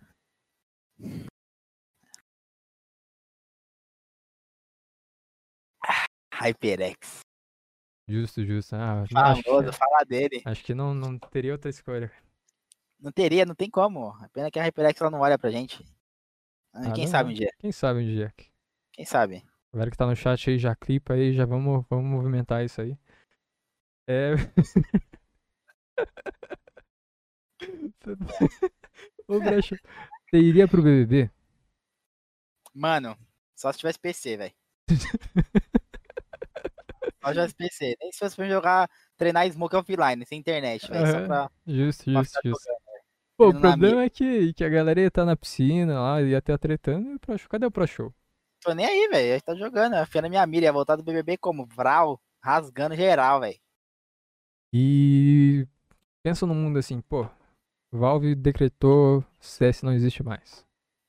HyperX. 6.33 7.21
Justo, 8.07 8.45
justo. 8.45 8.75
Ah, 8.75 9.03
acho, 9.03 9.13
Famoso, 9.13 9.71
que, 9.71 9.77
fala 9.77 10.03
dele. 10.05 10.41
acho 10.43 10.63
que 10.63 10.73
não, 10.73 10.93
não 10.93 11.17
teria 11.17 11.53
outra 11.53 11.69
escolha. 11.69 12.11
Não 12.99 13.11
teria, 13.11 13.45
não 13.45 13.55
tem 13.55 13.69
como. 13.69 14.09
A 14.09 14.29
pena 14.29 14.51
que 14.51 14.59
a 14.59 14.63
HyperX 14.63 14.99
ela 15.01 15.09
não 15.09 15.21
olha 15.21 15.39
pra 15.39 15.49
gente. 15.49 15.83
Ah, 16.73 16.91
Quem 16.93 17.05
não 17.05 17.11
sabe 17.11 17.31
um 17.31 17.33
dia? 17.33 17.51
Quem 17.59 17.71
sabe 17.71 17.99
um 17.99 18.03
dia. 18.03 18.33
Quem 18.91 19.05
sabe? 19.05 19.37
A 19.71 19.77
galera 19.77 19.91
que 19.91 19.97
tá 19.97 20.05
no 20.05 20.15
chat 20.15 20.49
aí 20.49 20.59
já 20.59 20.75
clipa 20.75 21.13
aí, 21.13 21.33
já 21.33 21.45
vamos, 21.45 21.85
vamos 21.89 22.05
movimentar 22.05 22.65
isso 22.65 22.81
aí. 22.81 22.97
É. 24.07 24.33
Ô, 29.27 29.39
Brecha, 29.39 29.77
você 30.29 30.37
iria 30.37 30.67
pro 30.67 30.81
BBB? 30.81 31.29
Mano, 32.73 33.17
só 33.55 33.71
se 33.71 33.79
tivesse 33.79 33.99
PC, 33.99 34.37
velho. 34.37 34.53
Só 37.23 37.27
se 37.27 37.33
tivesse 37.33 37.55
PC. 37.55 37.95
Nem 37.99 38.11
se 38.11 38.19
fosse 38.19 38.35
pra 38.35 38.47
jogar, 38.49 38.89
treinar 39.17 39.49
Smoke 39.51 39.75
Offline, 39.75 40.25
sem 40.25 40.39
internet, 40.39 40.89
velho. 40.89 41.07
Só 41.07 41.17
Aham. 41.17 41.27
pra, 41.27 41.51
Justo, 41.67 42.03
pra 42.05 42.13
justo, 42.23 42.39
justo. 42.43 42.63
jogando. 42.63 42.81
Pô, 43.37 43.49
o 43.49 43.59
problema 43.59 44.03
é 44.03 44.09
que, 44.09 44.53
que 44.53 44.63
a 44.63 44.69
galera 44.69 44.99
ia 45.01 45.07
estar 45.07 45.25
na 45.25 45.35
piscina 45.35 45.99
lá, 45.99 46.21
ia 46.21 46.37
estar 46.37 46.57
tretando 46.57 47.09
e 47.09 47.15
o 47.15 47.19
Pro 47.19 47.37
Show. 47.37 47.49
Cadê 47.49 47.65
o 47.65 47.71
Pro 47.71 47.87
Show? 47.87 48.13
Tô 48.63 48.73
nem 48.73 48.85
aí, 48.85 49.07
velho. 49.07 49.29
A 49.29 49.33
gente 49.33 49.43
tá 49.43 49.55
jogando. 49.55 49.93
Afiando 49.95 50.27
a 50.27 50.29
minha 50.29 50.45
mira. 50.45 50.65
Ia 50.65 50.71
voltar 50.71 50.95
do 50.95 51.01
BBB 51.03 51.37
como? 51.37 51.65
Vral, 51.65 52.21
rasgando 52.43 52.95
geral, 52.95 53.39
velho. 53.39 53.59
E 54.71 55.67
pensa 56.23 56.45
no 56.45 56.53
mundo 56.53 56.77
assim, 56.77 57.01
pô, 57.01 57.27
Valve 57.91 58.35
decretou 58.35 59.23
CS 59.39 59.83
não 59.83 59.91
existe 59.91 60.23
mais. 60.23 60.65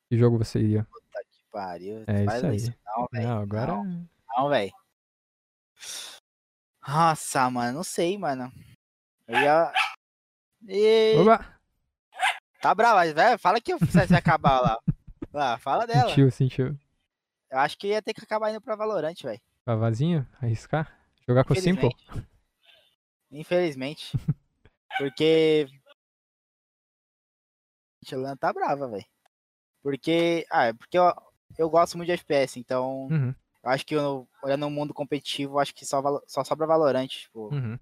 Que 0.09 0.19
jogo 0.19 0.39
você 0.39 0.59
iria? 0.59 0.85
Puta 0.85 1.25
que 1.31 1.45
pariu. 1.51 2.05
É 2.07 2.25
Faz 2.25 2.43
isso 2.43 2.53
isso 2.53 2.71
aí. 2.71 2.77
não, 2.87 3.09
velho. 3.13 3.29
Não, 3.29 3.43
agora. 3.43 3.73
Não, 3.77 4.09
não 4.37 4.49
velho. 4.49 4.73
Nossa, 6.87 7.51
mano. 7.51 7.77
Não 7.79 7.85
sei, 7.85 8.19
mano. 8.19 8.53
Eu 9.29 9.39
ia... 9.39 9.73
E... 10.69 11.17
Oba! 11.19 11.61
Tá 12.61 12.75
brava, 12.75 13.05
velho. 13.13 13.39
Fala 13.39 13.61
que 13.61 13.75
o 13.75 13.79
CS 13.79 14.09
vai 14.09 14.19
acabar 14.19 14.61
lá. 14.61 14.79
Lá, 15.33 15.57
fala 15.57 15.87
dela. 15.87 16.11
Sentiu, 16.11 16.31
sentiu. 16.31 16.79
Eu 17.51 17.59
acho 17.59 17.79
que 17.79 17.87
ia 17.87 18.03
ter 18.03 18.13
que 18.13 18.23
acabar 18.23 18.51
indo 18.51 18.61
pra 18.61 18.77
Valorant, 18.77 19.15
velho. 19.23 19.41
Vavazinho? 19.65 20.29
Arriscar? 20.43 20.95
Jogar 21.27 21.45
com 21.45 21.55
o 21.55 21.57
Simple? 21.57 21.89
Infelizmente. 23.31 24.13
Porque. 24.99 25.67
A 28.11 28.17
Lan 28.17 28.37
tá 28.37 28.53
brava, 28.53 28.89
velho. 28.89 29.05
Porque. 29.83 30.47
Ah, 30.51 30.67
é 30.67 30.73
porque 30.73 30.99
eu, 30.99 31.13
eu 31.59 31.71
gosto 31.71 31.97
muito 31.97 32.09
de 32.09 32.13
FPS, 32.13 32.59
então. 32.59 33.07
Uhum, 33.07 33.35
Eu 33.63 33.71
acho 33.71 33.87
que 33.87 33.95
eu, 33.95 34.29
olhando 34.43 34.67
o 34.67 34.71
mundo 34.71 34.95
competitivo, 34.95 35.59
acho 35.59 35.75
que 35.75 35.85
só, 35.85 36.03
só 36.27 36.45
sobra 36.45 36.67
Valorant. 36.67 37.09
Tipo, 37.09 37.53
uhum, 37.53 37.75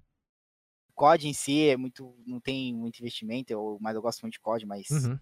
o 0.89 0.93
COD 0.93 1.27
em 1.27 1.33
si 1.33 1.69
é 1.69 1.77
muito. 1.77 2.15
Não 2.25 2.39
tem 2.39 2.73
muito 2.73 2.99
investimento, 2.99 3.51
eu, 3.51 3.77
mas 3.81 3.95
eu 3.95 4.01
gosto 4.01 4.21
muito 4.21 4.33
de 4.33 4.39
COD, 4.39 4.65
mas 4.65 4.89
uhum. 4.89 5.19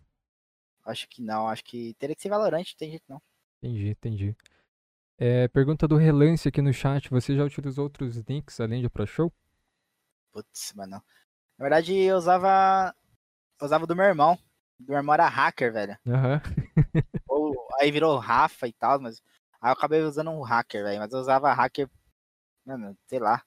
acho 0.86 1.08
que 1.08 1.22
não. 1.22 1.48
Acho 1.48 1.64
que 1.64 1.94
teria 1.96 2.16
que 2.16 2.22
ser 2.22 2.30
Valorant, 2.30 2.66
não 2.66 2.78
tem 2.78 2.90
jeito 2.90 3.06
não. 3.08 3.22
Entendi, 3.62 3.90
entendi. 3.90 4.36
É, 5.18 5.50
pergunta 5.50 5.86
do 5.86 5.98
Relance 5.98 6.48
aqui 6.48 6.62
no 6.62 6.72
chat. 6.72 7.10
Você 7.10 7.36
já 7.36 7.44
utilizou 7.44 7.84
outros 7.84 8.16
links 8.28 8.60
além 8.62 8.82
de 8.82 8.90
Pro 8.90 9.06
Show? 9.06 9.32
Putz, 10.32 10.72
mano. 10.74 11.04
Na 11.58 11.64
verdade, 11.64 11.94
eu 11.94 12.16
usava. 12.16 12.96
Eu 13.60 13.66
usava 13.66 13.86
do 13.86 13.96
meu 13.96 14.06
irmão. 14.06 14.40
Do 14.80 14.88
meu 14.88 14.98
irmão 14.98 15.14
era 15.14 15.28
hacker, 15.28 15.74
velho. 15.74 15.98
Aham. 16.08 16.42
Ou, 17.28 17.68
aí 17.80 17.92
virou 17.92 18.18
Rafa 18.18 18.68
e 18.68 18.74
tal, 18.74 19.00
mas. 19.00 19.22
Aí 19.62 19.70
eu 19.70 19.74
acabei 19.74 20.02
usando 20.02 20.32
um 20.32 20.42
hacker, 20.42 20.84
velho. 20.84 21.00
Mas 21.00 21.12
eu 21.12 21.20
usava 21.20 21.54
hacker, 21.54 21.90
mano, 22.66 22.98
sei 23.08 23.20
lá, 23.20 23.44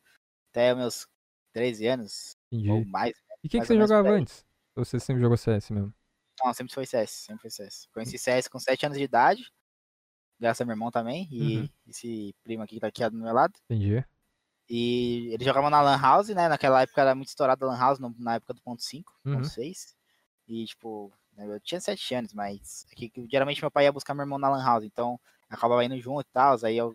até 0.51 0.74
meus 0.74 1.07
13 1.53 1.87
anos 1.87 2.37
Entendi. 2.51 2.70
ou 2.70 2.85
mais. 2.87 3.14
E 3.43 3.47
o 3.47 3.51
que, 3.51 3.59
você 3.59 3.76
jogava 3.76 4.11
antes? 4.11 4.45
Ou 4.76 4.85
você 4.85 5.01
sempre 5.01 5.22
jogou 5.22 5.37
CS 5.37 5.72
mesmo? 5.72 5.93
Não, 6.45 6.53
sempre 6.53 6.72
foi 6.74 6.87
CS, 6.87 7.11
sempre 7.11 7.43
foi 7.43 7.51
CS. 7.51 7.89
Conheci 7.93 8.18
CS 8.18 8.49
com 8.49 8.59
7 8.59 8.87
anos 8.87 8.99
de 8.99 9.05
idade, 9.05 9.51
graças 10.39 10.61
ao 10.61 10.66
meu 10.66 10.74
irmão 10.74 10.91
também, 10.91 11.28
e 11.30 11.59
Uhum. 11.59 11.68
esse 11.89 12.35
primo 12.43 12.62
aqui 12.62 12.74
que 12.76 12.80
tá 12.80 12.89
aqui 12.89 13.09
do 13.09 13.16
meu 13.16 13.33
lado. 13.33 13.53
Entendi. 13.66 14.05
E 14.68 15.30
ele 15.33 15.45
jogava 15.45 15.68
na 15.68 15.80
Lan 15.83 16.01
House, 16.01 16.28
né? 16.28 16.49
Naquela 16.49 16.83
época 16.83 17.01
era 17.01 17.14
muito 17.14 17.28
estourado 17.28 17.64
a 17.64 17.68
Lan 17.68 17.78
House, 17.78 17.99
na 18.18 18.35
época 18.37 18.55
do 18.55 18.62
ponto 18.62 18.83
5, 18.83 19.12
Uhum. 19.24 19.35
ponto 19.35 19.49
6. 19.49 19.97
E, 20.49 20.64
tipo, 20.64 21.09
né, 21.09 21.16
eu 21.39 21.61
tinha 21.61 21.80
7 21.80 22.14
anos, 22.14 22.33
mas 22.33 22.87
aqui, 22.93 23.09
que 23.09 23.26
geralmente 23.30 23.61
meu 23.61 23.70
pai 23.70 23.85
ia 23.85 23.93
buscar 23.93 24.14
meu 24.14 24.24
irmão 24.24 24.39
na 24.39 24.49
Lan 24.49 24.64
House, 24.64 24.85
então 24.85 25.18
acabava 25.49 25.85
indo 25.85 25.99
junto 25.99 26.26
e 26.26 26.33
tal. 26.33 26.57
Aí 26.64 26.76
eu, 26.76 26.95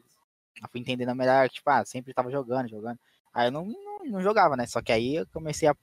eu 0.62 0.70
fui 0.70 0.82
entendendo 0.82 1.14
melhor, 1.16 1.48
que, 1.50 1.56
tipo, 1.56 1.70
ah, 1.70 1.86
sempre 1.86 2.14
tava 2.14 2.32
jogando, 2.32 2.70
jogando. 2.70 3.00
Aí 3.34 3.48
eu 3.48 3.52
não, 3.52 3.66
não, 3.66 4.06
não 4.06 4.22
jogava, 4.22 4.56
né? 4.56 4.66
Só 4.68 4.82
que 4.82 4.92
aí 4.92 5.16
eu 5.16 5.28
comecei 5.28 5.68
a, 5.68 5.76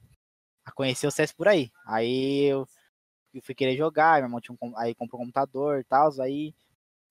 a 0.65 0.73
conhecer 0.73 1.07
o 1.07 1.11
CS 1.11 1.35
por 1.35 1.49
aí. 1.49 1.71
Aí 1.87 2.45
eu, 2.45 2.67
eu 3.33 3.43
fui 3.43 3.55
querer 3.55 3.77
jogar, 3.77 4.19
meu 4.19 4.27
irmão 4.27 4.41
tinha 4.41 4.57
um, 4.61 4.77
aí 4.79 4.95
comprou 4.95 5.21
um 5.21 5.25
computador 5.25 5.81
e 5.81 5.85
tal. 5.85 6.11
Aí 6.21 6.55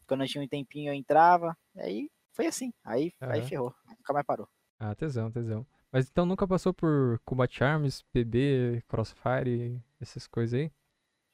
quando 0.07 0.21
eu 0.23 0.27
tinha 0.27 0.43
um 0.43 0.47
tempinho 0.47 0.91
eu 0.91 0.93
entrava. 0.93 1.57
Aí 1.77 2.09
foi 2.31 2.47
assim. 2.47 2.73
Aí, 2.83 3.13
aí 3.21 3.39
Aham. 3.39 3.49
ferrou. 3.49 3.75
Nunca 3.87 4.13
mais 4.13 4.25
parou. 4.25 4.47
Ah, 4.79 4.95
tesão, 4.95 5.31
tesão. 5.31 5.65
Mas 5.91 6.09
então 6.09 6.25
nunca 6.25 6.47
passou 6.47 6.73
por 6.73 7.19
Combat 7.23 7.63
Arms, 7.63 8.01
PB, 8.11 8.83
Crossfire, 8.87 9.79
essas 10.01 10.27
coisas 10.27 10.59
aí? 10.59 10.71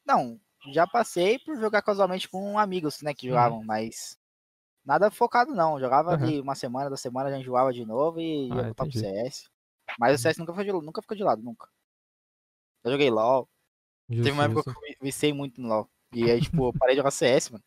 Não, 0.10 0.40
já 0.74 0.88
passei 0.88 1.38
por 1.38 1.56
jogar 1.60 1.84
casualmente 1.84 2.28
com 2.28 2.58
amigos, 2.58 3.00
né, 3.04 3.14
que 3.14 3.28
Uhum. 3.28 3.34
jogavam, 3.36 3.64
mas 3.64 4.18
nada 4.84 5.12
focado 5.12 5.54
não. 5.54 5.80
Jogava 5.80 6.16
Aham. 6.16 6.24
ali 6.24 6.42
uma 6.42 6.56
semana, 6.56 6.90
da 6.90 6.98
semana 6.98 7.30
já 7.30 7.38
enjoava 7.38 7.72
de 7.72 7.86
novo 7.86 8.20
e 8.20 8.48
ia 8.48 8.54
Ah, 8.54 8.64
voltar 8.64 8.86
pro. 8.86 8.92
CS. 8.92 9.48
Mas 10.00 10.20
o 10.20 10.22
CS 10.22 10.40
nunca, 10.40 10.54
foi 10.54 10.64
de, 10.66 10.72
nunca 10.72 11.02
ficou 11.02 11.16
de 11.16 11.24
lado, 11.24 11.44
nunca. 11.44 11.70
Eu 12.84 12.92
joguei 12.92 13.10
LOL. 13.12 13.48
Justo, 14.10 14.24
Teve 14.24 14.32
uma 14.32 14.46
época 14.46 14.64
justo. 14.64 14.72
que 14.72 14.78
eu 14.78 14.90
vi- 14.90 14.98
viciei 15.02 15.32
muito 15.34 15.62
no 15.62 15.68
LOL. 15.68 15.90
E 16.12 16.30
aí, 16.32 16.42
tipo, 16.42 16.70
eu 16.70 16.74
parei 16.74 16.96
de 16.96 17.00
jogar 17.00 17.12
CS, 17.12 17.52
mano. 17.52 17.64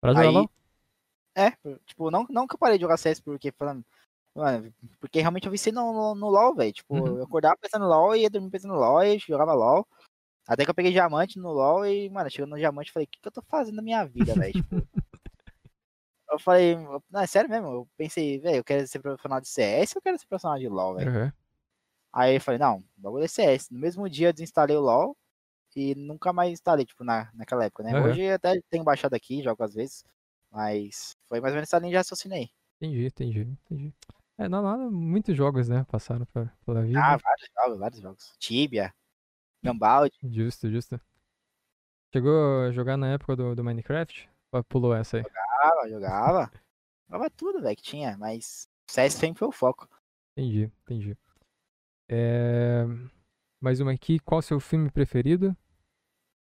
Pra 0.00 0.12
jogar 0.12 0.26
aí- 0.28 0.34
LOL? 0.34 0.50
É, 1.36 1.50
tipo, 1.86 2.10
não, 2.10 2.26
não 2.28 2.46
que 2.48 2.54
eu 2.54 2.58
parei 2.58 2.76
de 2.78 2.82
jogar 2.82 2.96
CS 2.96 3.22
porque 3.22 3.52
falando. 3.52 3.84
Mano, 4.34 4.72
porque 5.00 5.20
realmente 5.20 5.46
eu 5.46 5.50
viciei 5.52 5.72
no, 5.72 5.92
no, 5.92 6.14
no 6.16 6.28
LOL, 6.28 6.54
velho. 6.54 6.72
Tipo, 6.72 6.94
Uhum. 6.96 7.18
eu 7.18 7.24
acordava 7.24 7.56
pensando 7.60 7.82
no 7.82 7.88
LOL 7.88 8.16
e 8.16 8.22
ia 8.22 8.30
dormir 8.30 8.50
pensando 8.50 8.74
no 8.74 8.80
LOL 8.80 9.02
e 9.04 9.18
jogava 9.18 9.52
LOL. 9.54 9.86
Até 10.46 10.64
que 10.64 10.70
eu 10.70 10.74
peguei 10.74 10.92
diamante 10.92 11.38
no 11.38 11.50
LOL 11.52 11.86
e, 11.86 12.10
mano, 12.10 12.30
chegando 12.30 12.50
no 12.50 12.58
diamante 12.58 12.88
eu 12.90 12.94
falei, 12.94 13.06
o 13.06 13.08
que, 13.10 13.20
que 13.20 13.28
eu 13.28 13.32
tô 13.32 13.42
fazendo 13.42 13.76
na 13.76 13.82
minha 13.82 14.04
vida, 14.04 14.34
velho? 14.36 14.52
Tipo, 14.54 14.88
eu 16.30 16.38
falei, 16.38 16.76
não, 17.10 17.20
é 17.20 17.26
sério 17.26 17.50
mesmo, 17.50 17.68
eu 17.68 17.88
pensei, 17.96 18.38
velho, 18.38 18.56
eu 18.58 18.64
quero 18.64 18.86
ser 18.86 19.00
profissional 19.00 19.40
de 19.40 19.48
CS 19.48 19.94
ou 19.96 19.98
eu 20.00 20.02
quero 20.02 20.18
ser 20.18 20.26
profissional 20.26 20.58
de 20.58 20.68
LOL, 20.68 20.94
velho? 20.96 21.08
Aham. 21.08 21.32
Aí 22.12 22.36
eu 22.36 22.40
falei, 22.40 22.58
não, 22.58 22.82
bagulho 22.96 23.24
é 23.24 23.28
CS. 23.28 23.72
No 23.72 23.78
mesmo 23.78 24.08
dia 24.08 24.28
eu 24.28 24.32
desinstalei 24.32 24.76
o 24.76 24.80
LOL 24.80 25.16
e 25.76 25.94
nunca 25.94 26.32
mais 26.32 26.52
instalei, 26.52 26.84
tipo, 26.86 27.04
na, 27.04 27.30
naquela 27.34 27.64
época, 27.64 27.82
né? 27.84 27.94
Aham. 27.94 28.02
Hoje 28.04 28.22
eu 28.22 28.34
até 28.34 28.60
tenho 28.70 28.84
baixado 28.84 29.14
aqui, 29.14 29.42
jogo 29.42 29.62
às 29.62 29.74
vezes, 29.74 30.04
mas 30.50 31.16
foi 31.28 31.40
mais 31.40 31.52
ou 31.52 31.56
menos 31.56 31.68
essa 31.68 31.78
linha 31.78 31.90
de 31.92 31.96
raciocínio 31.96 32.36
aí. 32.38 32.50
Entendi, 32.80 33.06
entendi, 33.06 33.40
entendi. 33.42 33.94
É, 34.38 34.48
não, 34.48 34.62
nada, 34.62 34.90
muitos 34.90 35.36
jogos, 35.36 35.68
né, 35.68 35.84
passaram 35.84 36.24
pra, 36.26 36.46
pela 36.64 36.82
vida. 36.82 36.98
Ah, 36.98 37.16
vários 37.16 37.48
jogos, 37.54 37.78
vários 37.78 38.00
jogos. 38.00 38.32
Tibia, 38.38 38.92
Gambald, 39.62 40.12
Justo, 40.22 40.70
justo. 40.70 41.00
Chegou 42.12 42.64
a 42.64 42.72
jogar 42.72 42.96
na 42.96 43.12
época 43.12 43.36
do, 43.36 43.54
do 43.54 43.62
Minecraft? 43.64 44.28
Ou 44.52 44.64
pulou 44.64 44.94
essa 44.94 45.18
aí? 45.18 45.22
jogava, 45.22 45.88
jogava. 45.88 46.50
Jogava 47.10 47.30
tudo, 47.30 47.60
velho, 47.60 47.76
que 47.76 47.82
tinha, 47.82 48.16
mas 48.16 48.68
CS 48.88 49.14
sempre 49.18 49.40
foi 49.40 49.48
o 49.48 49.52
foco. 49.52 49.88
Entendi, 50.36 50.70
entendi. 50.84 51.18
É... 52.08 52.84
Mais 53.60 53.80
uma 53.80 53.90
aqui. 53.92 54.20
Qual 54.20 54.38
o 54.38 54.42
seu 54.42 54.60
filme 54.60 54.88
preferido? 54.90 55.56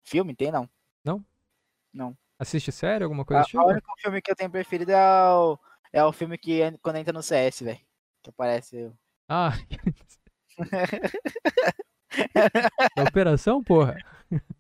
Filme 0.03 0.35
tem, 0.35 0.51
não. 0.51 0.69
Assiste 2.39 2.73
série, 2.73 3.05
alguma 3.05 3.25
coisa 3.25 3.41
A, 3.41 3.45
do 3.45 3.49
tipo? 3.49 3.65
único 3.65 3.87
filme 4.01 4.21
que 4.21 4.31
eu 4.31 4.35
tenho 4.37 4.51
preferido 4.51 4.91
é 4.91 5.31
o, 5.33 5.59
é 5.93 6.05
o 6.05 6.13
filme 6.13 6.37
que 6.37 6.61
quando 6.83 6.97
entra 6.97 7.13
no 7.13 7.23
CS, 7.23 7.63
velho. 7.63 7.81
Que 8.23 8.31
aparece. 8.31 8.85
o- 8.87 8.99
Ah! 9.29 9.53
da 12.97 13.05
Operação, 13.05 13.63
porra? 13.63 13.97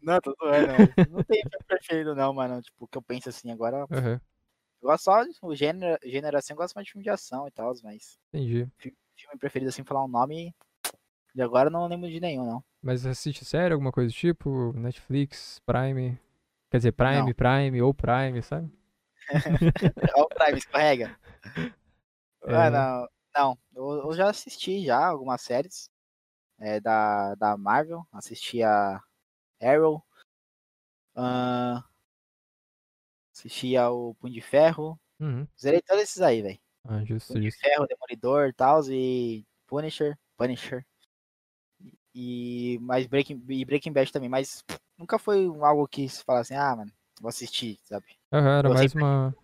Não, 0.03 0.21
tô 0.21 0.35
zoando, 0.41 0.67
velho. 0.67 0.95
Não 1.09 1.23
tem 1.25 1.41
filme 1.43 1.65
preferido, 1.67 2.15
não, 2.15 2.33
mano. 2.33 2.61
Tipo, 2.61 2.87
que 2.87 2.99
eu 2.99 3.03
penso 3.03 3.29
assim 3.29 3.51
agora. 3.51 3.87
Aham, 3.91 4.21
Eu 4.83 4.89
gosto 4.89 5.05
só 5.05 5.23
o 5.43 5.55
gênero, 5.55 5.99
gênero 6.05 6.37
assim, 6.37 6.53
eu 6.53 6.57
gosto 6.57 6.75
mais 6.75 6.85
de 6.87 6.93
filme 6.93 7.05
de 7.05 7.11
ação 7.11 7.49
e 7.49 7.51
tal, 7.51 7.73
mas 7.83 8.19
entendi. 8.29 8.69
filme 8.79 9.39
preferido 9.39 9.71
assim, 9.71 9.85
falar 9.85 10.05
um 10.05 10.09
nome. 10.09 10.55
De 11.35 11.43
agora 11.43 11.69
eu 11.69 11.73
não 11.73 11.89
lembro 11.89 12.09
de 12.09 12.21
nenhum, 12.21 12.45
não. 12.45 12.65
Mas 12.83 13.07
assiste 13.07 13.45
série, 13.45 13.73
alguma 13.73 13.91
coisa 13.91 14.11
do 14.11 14.15
tipo? 14.15 14.73
Netflix, 14.75 15.61
Prime? 15.65 16.19
Quer 16.71 16.77
dizer, 16.79 16.93
Prime, 16.93 17.23
Não. 17.23 17.35
Prime 17.35 17.83
ou 17.83 17.95
Prime, 17.95 18.43
sabe? 18.43 18.71
Olha 20.15 20.25
o 20.25 20.29
Prime, 20.29 20.59
escorrega. 20.59 21.17
É. 22.47 22.55
Ah, 22.55 22.71
não. 22.71 23.09
Não, 23.35 23.59
eu, 23.75 24.03
eu 24.05 24.13
já 24.13 24.29
assisti 24.29 24.85
já 24.85 25.07
algumas 25.07 25.41
séries 25.41 25.89
é, 26.59 26.81
da, 26.81 27.35
da 27.35 27.57
Marvel. 27.57 28.07
Assisti 28.13 28.63
a 28.63 29.03
Arrow. 29.61 30.03
Uh, 31.17 31.83
assisti 33.33 33.77
ao 33.77 34.15
Punho 34.15 34.35
de 34.35 34.41
Ferro. 34.41 34.99
Uhum. 35.21 35.47
Zerei 35.61 35.81
todos 35.81 36.03
esses 36.03 36.21
aí, 36.21 36.43
velho. 36.43 36.59
Ah, 36.85 37.05
justo, 37.05 37.33
Punho 37.33 37.41
de 37.45 37.51
justo. 37.51 37.61
Ferro, 37.61 37.87
Demolidor 37.87 38.49
e 38.49 38.53
tal. 38.53 38.81
E 38.91 39.47
Punisher. 39.67 40.19
Punisher. 40.37 40.85
E 42.15 42.79
mais 42.81 43.07
Breaking, 43.07 43.43
e 43.49 43.65
Breaking 43.65 43.93
Bad 43.93 44.13
também. 44.13 44.29
Mas 44.29 44.63
pff, 44.63 44.79
nunca 44.97 45.19
foi 45.19 45.47
algo 45.61 45.87
que 45.89 46.09
se 46.09 46.23
fala 46.25 46.41
assim, 46.41 46.55
ah, 46.55 46.77
mano, 46.77 46.93
vou 47.21 47.29
assistir, 47.29 47.79
sabe? 47.85 48.07
Aham, 48.33 48.59
era 48.59 48.69
Eu 48.69 48.75
mais 48.75 48.91
sempre- 48.93 49.05
uma. 49.05 49.35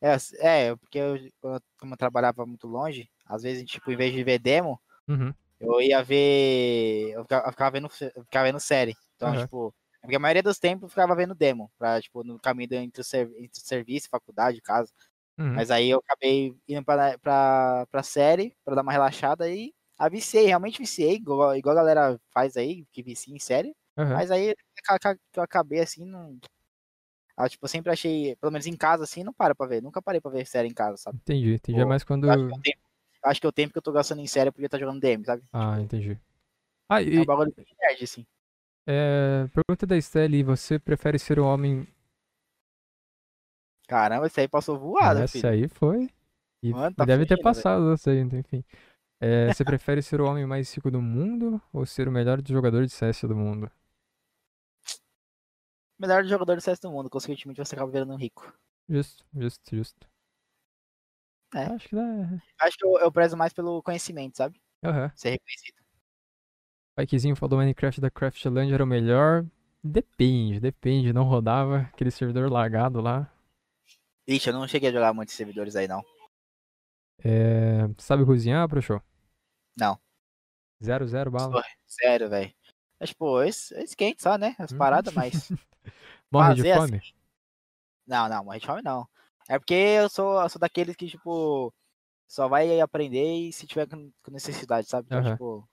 É, 0.00 0.66
é 0.66 0.76
porque 0.76 0.98
eu- 0.98 1.60
como 1.78 1.94
eu 1.94 1.98
trabalhava 1.98 2.44
muito 2.44 2.66
longe, 2.66 3.10
às 3.24 3.42
vezes, 3.42 3.64
tipo, 3.64 3.90
em 3.90 3.96
vez 3.96 4.12
de 4.12 4.22
ver 4.22 4.38
demo, 4.38 4.80
Uhum. 5.08 5.32
Eu 5.64 5.80
ia 5.82 6.02
ver. 6.02 7.10
Eu 7.12 7.22
ficava, 7.24 7.46
eu 7.48 7.52
ficava 7.52 7.70
vendo, 7.72 7.88
eu 8.16 8.24
ficava 8.24 8.44
vendo 8.46 8.60
série. 8.60 8.96
Então, 9.16 9.34
Aham. 9.34 9.36
tipo, 9.36 9.74
porque 10.00 10.16
a 10.16 10.18
maioria 10.18 10.42
dos 10.42 10.58
tempos 10.58 10.84
eu 10.84 10.88
ficava 10.90 11.14
vendo 11.16 11.34
demo, 11.34 11.70
pra, 11.78 12.00
tipo, 12.00 12.22
no 12.24 12.38
caminho 12.40 12.74
entre, 12.74 13.02
o 13.02 13.04
entre 13.44 13.60
o 13.62 13.66
serviço, 13.66 14.08
faculdade, 14.10 14.60
casa. 14.62 14.92
Uhum. 15.38 15.54
Mas 15.54 15.70
aí 15.70 15.90
eu 15.90 15.98
acabei 16.00 16.54
indo 16.68 16.84
pra, 16.84 17.18
pra, 17.18 17.86
pra 17.90 18.02
série, 18.02 18.56
pra 18.64 18.74
dar 18.76 18.82
uma 18.82 18.92
relaxada 18.92 19.48
e 19.50 19.74
a 19.98 20.08
viciei, 20.08 20.46
realmente 20.46 20.78
viciei, 20.80 21.14
igual, 21.16 21.56
igual 21.56 21.74
a 21.76 21.80
galera 21.80 22.20
faz 22.32 22.56
aí, 22.56 22.86
que 22.92 23.02
vicia 23.02 23.34
em 23.34 23.38
série. 23.40 23.74
Aham. 23.96 24.24
Mas 24.24 24.30
aí 24.30 24.54
eu 25.36 25.42
acabei 25.42 25.80
assim, 25.80 26.04
não. 26.06 26.38
Ah, 27.36 27.48
tipo, 27.48 27.64
eu 27.66 27.68
sempre 27.70 27.92
achei, 27.92 28.36
pelo 28.36 28.52
menos 28.52 28.66
em 28.66 28.76
casa, 28.76 29.04
assim, 29.04 29.24
não 29.24 29.32
para 29.34 29.54
pra 29.54 29.66
ver. 29.66 29.82
Nunca 29.82 30.02
parei 30.02 30.20
pra 30.20 30.30
ver 30.30 30.46
série 30.46 30.68
em 30.68 30.74
casa, 30.74 30.96
sabe? 30.98 31.18
Entendi, 31.26 31.54
entendi. 31.54 31.80
É 31.80 31.84
Pô, 31.84 31.86
mais 31.86 32.04
quando. 32.04 32.26
Eu 32.26 32.32
acho 32.32 32.44
que 32.46 32.54
o 32.54 32.60
tempo, 32.62 32.80
eu 32.83 32.83
acho 33.24 33.40
que 33.40 33.46
o 33.46 33.52
tempo 33.52 33.72
que 33.72 33.78
eu 33.78 33.82
tô 33.82 33.92
gastando 33.92 34.20
em 34.20 34.26
série 34.26 34.48
eu 34.48 34.52
podia 34.52 34.66
estar 34.66 34.78
jogando 34.78 35.00
DM, 35.00 35.24
sabe? 35.24 35.42
Ah, 35.52 35.80
entendi. 35.80 36.18
Ah, 36.88 37.02
É 37.16 37.20
e 37.20 37.22
um 37.22 37.24
bagulho 37.24 37.52
bem 37.56 37.66
nerd, 37.80 38.04
assim. 38.04 38.26
é, 38.86 39.46
pergunta 39.52 39.86
da 39.86 39.96
Estelle, 39.96 40.42
você 40.42 40.78
prefere 40.78 41.18
ser 41.18 41.38
um 41.40 41.44
homem. 41.46 41.86
Caramba, 43.88 44.26
esse 44.26 44.40
aí 44.40 44.48
passou 44.48 44.78
voado, 44.78 45.22
Essa 45.22 45.24
filho. 45.24 45.50
aí 45.50 45.68
foi. 45.68 46.08
E 46.62 46.74
Mano, 46.74 46.94
tá 46.96 47.06
deve 47.06 47.26
ter 47.26 47.36
fugindo, 47.36 47.54
velho. 47.54 47.70
passado 47.70 47.92
essa 47.92 48.10
aí, 48.10 48.20
enfim. 48.20 48.64
É, 49.20 49.52
você 49.52 49.64
prefere 49.66 50.02
ser 50.02 50.20
o 50.20 50.26
homem 50.26 50.46
mais 50.46 50.72
rico 50.74 50.90
do 50.90 51.02
mundo 51.02 51.60
ou 51.72 51.86
ser 51.86 52.08
o 52.08 52.12
melhor 52.12 52.40
jogador 52.46 52.86
de 52.86 52.92
CS 52.92 53.26
do 53.28 53.36
mundo? 53.36 53.70
Melhor 55.98 56.22
jogador 56.24 56.54
do 56.54 56.60
CS 56.60 56.80
do 56.80 56.92
mundo, 56.92 57.10
consequentemente 57.10 57.58
você 57.58 57.74
acaba 57.74 57.90
virando 57.90 58.12
um 58.12 58.16
rico. 58.16 58.54
Justo, 58.88 59.24
justo, 59.34 59.76
justo. 59.76 60.06
É. 61.54 61.66
Acho 61.66 61.88
que 61.88 61.94
dá. 61.94 62.02
Acho 62.60 62.76
que 62.76 62.84
eu, 62.84 62.98
eu 62.98 63.12
prezo 63.12 63.36
mais 63.36 63.52
pelo 63.52 63.82
conhecimento, 63.82 64.36
sabe? 64.36 64.60
Aham. 64.82 65.10
Ser 65.14 65.30
reconhecido. 65.30 65.76
Pikezinho 66.96 67.36
falou 67.36 67.58
Minecraft 67.58 68.00
da 68.00 68.10
Craftland 68.10 68.72
era 68.72 68.84
o 68.84 68.86
melhor. 68.86 69.44
Depende, 69.82 70.60
depende. 70.60 71.12
Não 71.12 71.24
rodava 71.24 71.80
aquele 71.92 72.10
servidor 72.10 72.50
lagado 72.50 73.00
lá. 73.00 73.30
Ixi, 74.26 74.48
eu 74.48 74.54
não 74.54 74.66
cheguei 74.66 74.88
a 74.88 74.92
jogar 74.92 75.12
muitos 75.12 75.34
servidores 75.34 75.76
aí, 75.76 75.86
não. 75.86 76.02
É, 77.22 77.88
sabe 77.98 78.24
cozinhar, 78.24 78.68
pro 78.68 78.80
show? 78.82 79.00
Não. 79.76 79.98
Zero, 80.82 81.06
zero 81.06 81.30
bala. 81.30 81.62
Sério, 81.86 82.28
velho. 82.28 82.52
Mas, 82.98 83.12
pô, 83.12 83.42
esse, 83.42 83.74
esse 83.80 83.96
quente 83.96 84.22
só, 84.22 84.38
né? 84.38 84.54
As 84.58 84.72
Hum. 84.72 84.78
paradas, 84.78 85.12
mas. 85.12 85.50
Morre 86.30 86.54
de 86.54 86.62
fazer 86.62 86.74
fome? 86.74 87.02
Não, 88.06 88.28
não, 88.28 88.44
morre 88.44 88.58
de 88.60 88.66
fome 88.66 88.82
não. 88.82 89.06
É 89.48 89.58
porque 89.58 89.74
eu 89.74 90.08
sou, 90.08 90.40
eu 90.42 90.48
sou 90.48 90.58
daqueles 90.60 90.96
que, 90.96 91.06
tipo, 91.08 91.72
só 92.28 92.48
vai 92.48 92.80
aprender 92.80 93.48
e 93.48 93.52
se 93.52 93.66
tiver 93.66 93.88
com 93.88 94.12
necessidade, 94.30 94.88
sabe? 94.88 95.08
Então, 95.08 95.22
Aham. 95.22 95.24
tipo, 95.24 95.68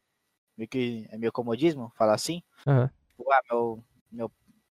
meio 0.58 0.70
que 0.70 1.08
é 1.12 1.18
meio 1.18 1.32
comodismo, 1.34 1.92
falar 1.98 2.16
assim. 2.16 2.44
Aham, 2.66 2.90
Tipo, 3.10 3.32
ah, 3.32 3.42
meu, 3.52 3.86
meu. 4.12 4.32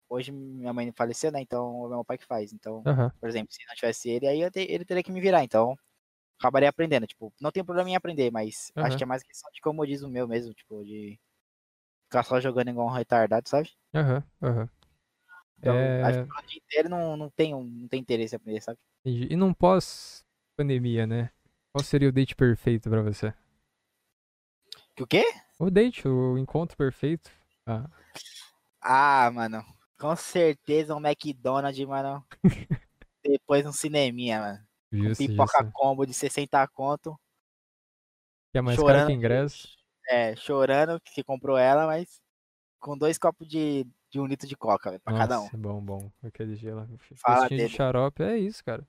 Hoje 0.10 0.32
minha 0.32 0.74
mãe 0.74 0.92
faleceu, 0.96 1.32
né? 1.32 1.42
Então 1.42 1.86
é 1.88 1.90
meu 1.90 2.06
pai 2.06 2.18
que 2.18 2.26
faz. 2.26 2.54
Então, 2.54 2.86
aham. 2.86 3.12
por 3.20 3.30
exemplo, 3.30 3.50
se 3.54 3.60
não 3.68 3.76
tivesse 3.76 4.10
ele, 4.10 4.28
aí 4.28 4.50
te- 4.52 4.62
ele 4.72 4.86
teria 4.86 5.04
que 5.04 5.12
me 5.12 5.22
virar. 5.22 5.44
Então, 5.44 5.76
acabaria 6.40 6.70
aprendendo. 6.70 7.08
Tipo, 7.08 7.34
não 7.42 7.52
tem 7.52 7.64
problema 7.66 7.90
em 7.92 7.96
aprender, 7.98 8.32
mas 8.32 8.72
Aham. 8.76 8.88
acho 8.88 8.98
que 8.98 9.04
é 9.04 9.08
mais 9.08 9.24
questão 9.24 9.52
de 9.54 9.62
comodismo 9.62 10.10
meu 10.10 10.28
mesmo, 10.28 10.54
tipo, 10.56 10.84
de 10.86 11.20
ficar 12.06 12.24
só 12.26 12.40
jogando 12.42 12.70
igual 12.72 12.88
um 12.88 12.92
retardado, 12.92 13.50
sabe? 13.50 13.72
Aham, 13.94 14.24
aham. 14.42 14.70
Então, 15.60 15.96
É, 15.96 16.02
acho 16.02 16.20
que 16.20 16.26
o 16.44 16.48
dia 16.48 16.58
inteiro 16.64 16.90
não, 16.90 17.18
não, 17.18 17.30
tem, 17.30 17.52
não 17.54 17.88
tem 17.88 18.00
interesse 18.02 18.36
em 18.36 18.38
aprender, 18.38 18.62
sabe? 18.62 18.80
Entendi. 19.10 19.34
E 19.34 19.36
num 19.36 19.54
pós-pandemia, 19.54 21.08
né? 21.08 21.30
Qual 21.72 21.84
seria 21.84 22.10
o 22.10 22.12
date 22.12 22.36
perfeito 22.36 22.90
pra 22.90 23.02
você? 23.02 23.34
Que 24.96 25.04
o 25.04 25.08
quê? 25.08 25.24
O 25.60 25.70
date, 25.70 26.08
o 26.08 26.38
encontro 26.38 26.76
perfeito. 26.78 27.32
Ah, 27.66 27.90
Ah, 28.82 29.32
mano. 29.32 29.64
Com 30.00 30.16
certeza 30.16 30.96
um 30.96 31.06
McDonald's, 31.06 31.86
mano. 31.88 32.26
Depois 33.24 33.66
um 33.66 33.72
cineminha, 33.72 34.40
mano. 34.40 34.68
Justo, 34.92 35.26
pipoca 35.28 35.60
justo. 35.60 35.72
combo 35.74 36.06
de 36.06 36.14
60 36.14 36.68
conto. 36.70 37.20
Que 38.52 38.60
é 38.60 38.62
mais 38.62 38.78
caro 38.78 38.88
chorando. 38.88 39.08
que 39.08 39.14
ingresso. 39.14 39.68
É, 40.10 40.36
chorando 40.36 41.02
que 41.02 41.24
comprou 41.24 41.58
ela, 41.58 41.86
mas 41.86 42.22
com 42.80 42.98
dois 42.98 43.18
copos 43.18 43.48
de, 43.48 43.86
de 44.10 44.20
um 44.20 44.26
litro 44.26 44.48
de 44.48 44.56
coca, 44.56 44.92
velho, 44.92 45.02
pra 45.02 45.18
cada 45.18 45.40
um. 45.40 45.44
Nossa, 45.44 45.58
bom, 45.58 45.82
bom. 45.82 46.12
Aquele 46.24 46.56
gelo. 46.56 46.88
Fala 47.16 47.50
de 47.50 47.68
xarope, 47.68 48.24
é 48.24 48.38
isso, 48.38 48.64
cara. 48.64 48.88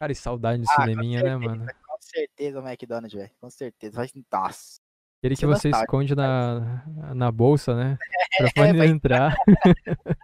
Cara, 0.00 0.12
e 0.12 0.14
saudade 0.14 0.62
de 0.62 0.68
Ah, 0.70 0.74
cineminha, 0.82 1.22
né, 1.22 1.30
certeza, 1.30 1.48
mano? 1.48 1.66
Com 1.86 1.96
certeza 2.00 2.60
o 2.60 2.66
McDonald's, 2.68 3.12
velho. 3.14 3.30
Com 3.40 3.50
certeza. 3.50 3.96
Vai- 3.96 4.08
Nossa. 4.32 4.80
Aquele 5.20 5.36
que 5.36 5.44
é 5.44 5.48
você 5.48 5.68
nostálgico, 5.68 5.84
esconde 5.84 6.14
na, 6.16 6.82
na 7.14 7.30
bolsa, 7.30 7.74
né? 7.76 7.98
Pra 8.38 8.46
É, 8.48 8.52
poder 8.52 8.78
vai- 8.78 8.86
entrar. 8.88 9.36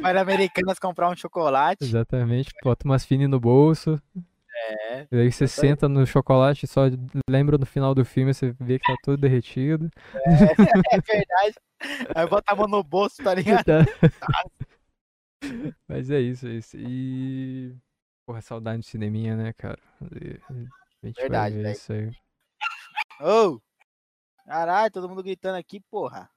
Vai 0.00 0.12
na 0.12 0.20
Americanas 0.20 0.78
comprar 0.78 1.10
um 1.10 1.16
chocolate. 1.16 1.82
Exatamente. 1.84 2.50
Bota 2.62 2.86
umas 2.86 3.04
finas 3.04 3.28
no 3.28 3.40
bolso. 3.40 4.00
É. 4.56 5.06
E 5.10 5.16
aí 5.22 5.32
você 5.32 5.48
senta 5.48 5.88
no 5.88 6.06
chocolate 6.06 6.64
e 6.64 6.68
só 6.68 6.82
lembra 7.28 7.58
no 7.58 7.66
final 7.66 7.94
do 7.94 8.04
filme, 8.04 8.32
você 8.32 8.54
vê 8.60 8.78
que 8.78 8.84
tá 8.86 8.96
todo 9.02 9.16
derretido. 9.20 9.90
É 10.92 11.00
verdade. 11.00 11.54
Aí 12.14 12.26
bota 12.28 12.52
a 12.52 12.56
mão 12.56 12.68
no 12.68 12.82
bolso, 12.84 13.22
tá 13.22 13.34
ligado? 13.34 13.64
Tá. 13.64 13.84
Mas 15.88 16.10
é 16.10 16.20
isso, 16.20 16.46
é 16.46 16.52
isso. 16.54 16.76
E. 16.76 17.76
Porra, 18.26 18.40
saudade 18.40 18.82
de 18.82 18.88
cineminha, 18.88 19.36
né, 19.36 19.52
cara? 19.52 19.78
A 20.00 21.06
gente 21.06 21.20
Verdade, 21.20 21.54
vai 21.54 21.62
velho. 21.62 21.76
isso 21.76 21.92
aí. 21.92 22.10
Ô! 23.20 23.60
Caralho, 24.46 24.92
todo 24.92 25.08
mundo 25.08 25.22
gritando 25.22 25.56
aqui, 25.56 25.80
porra. 25.90 26.30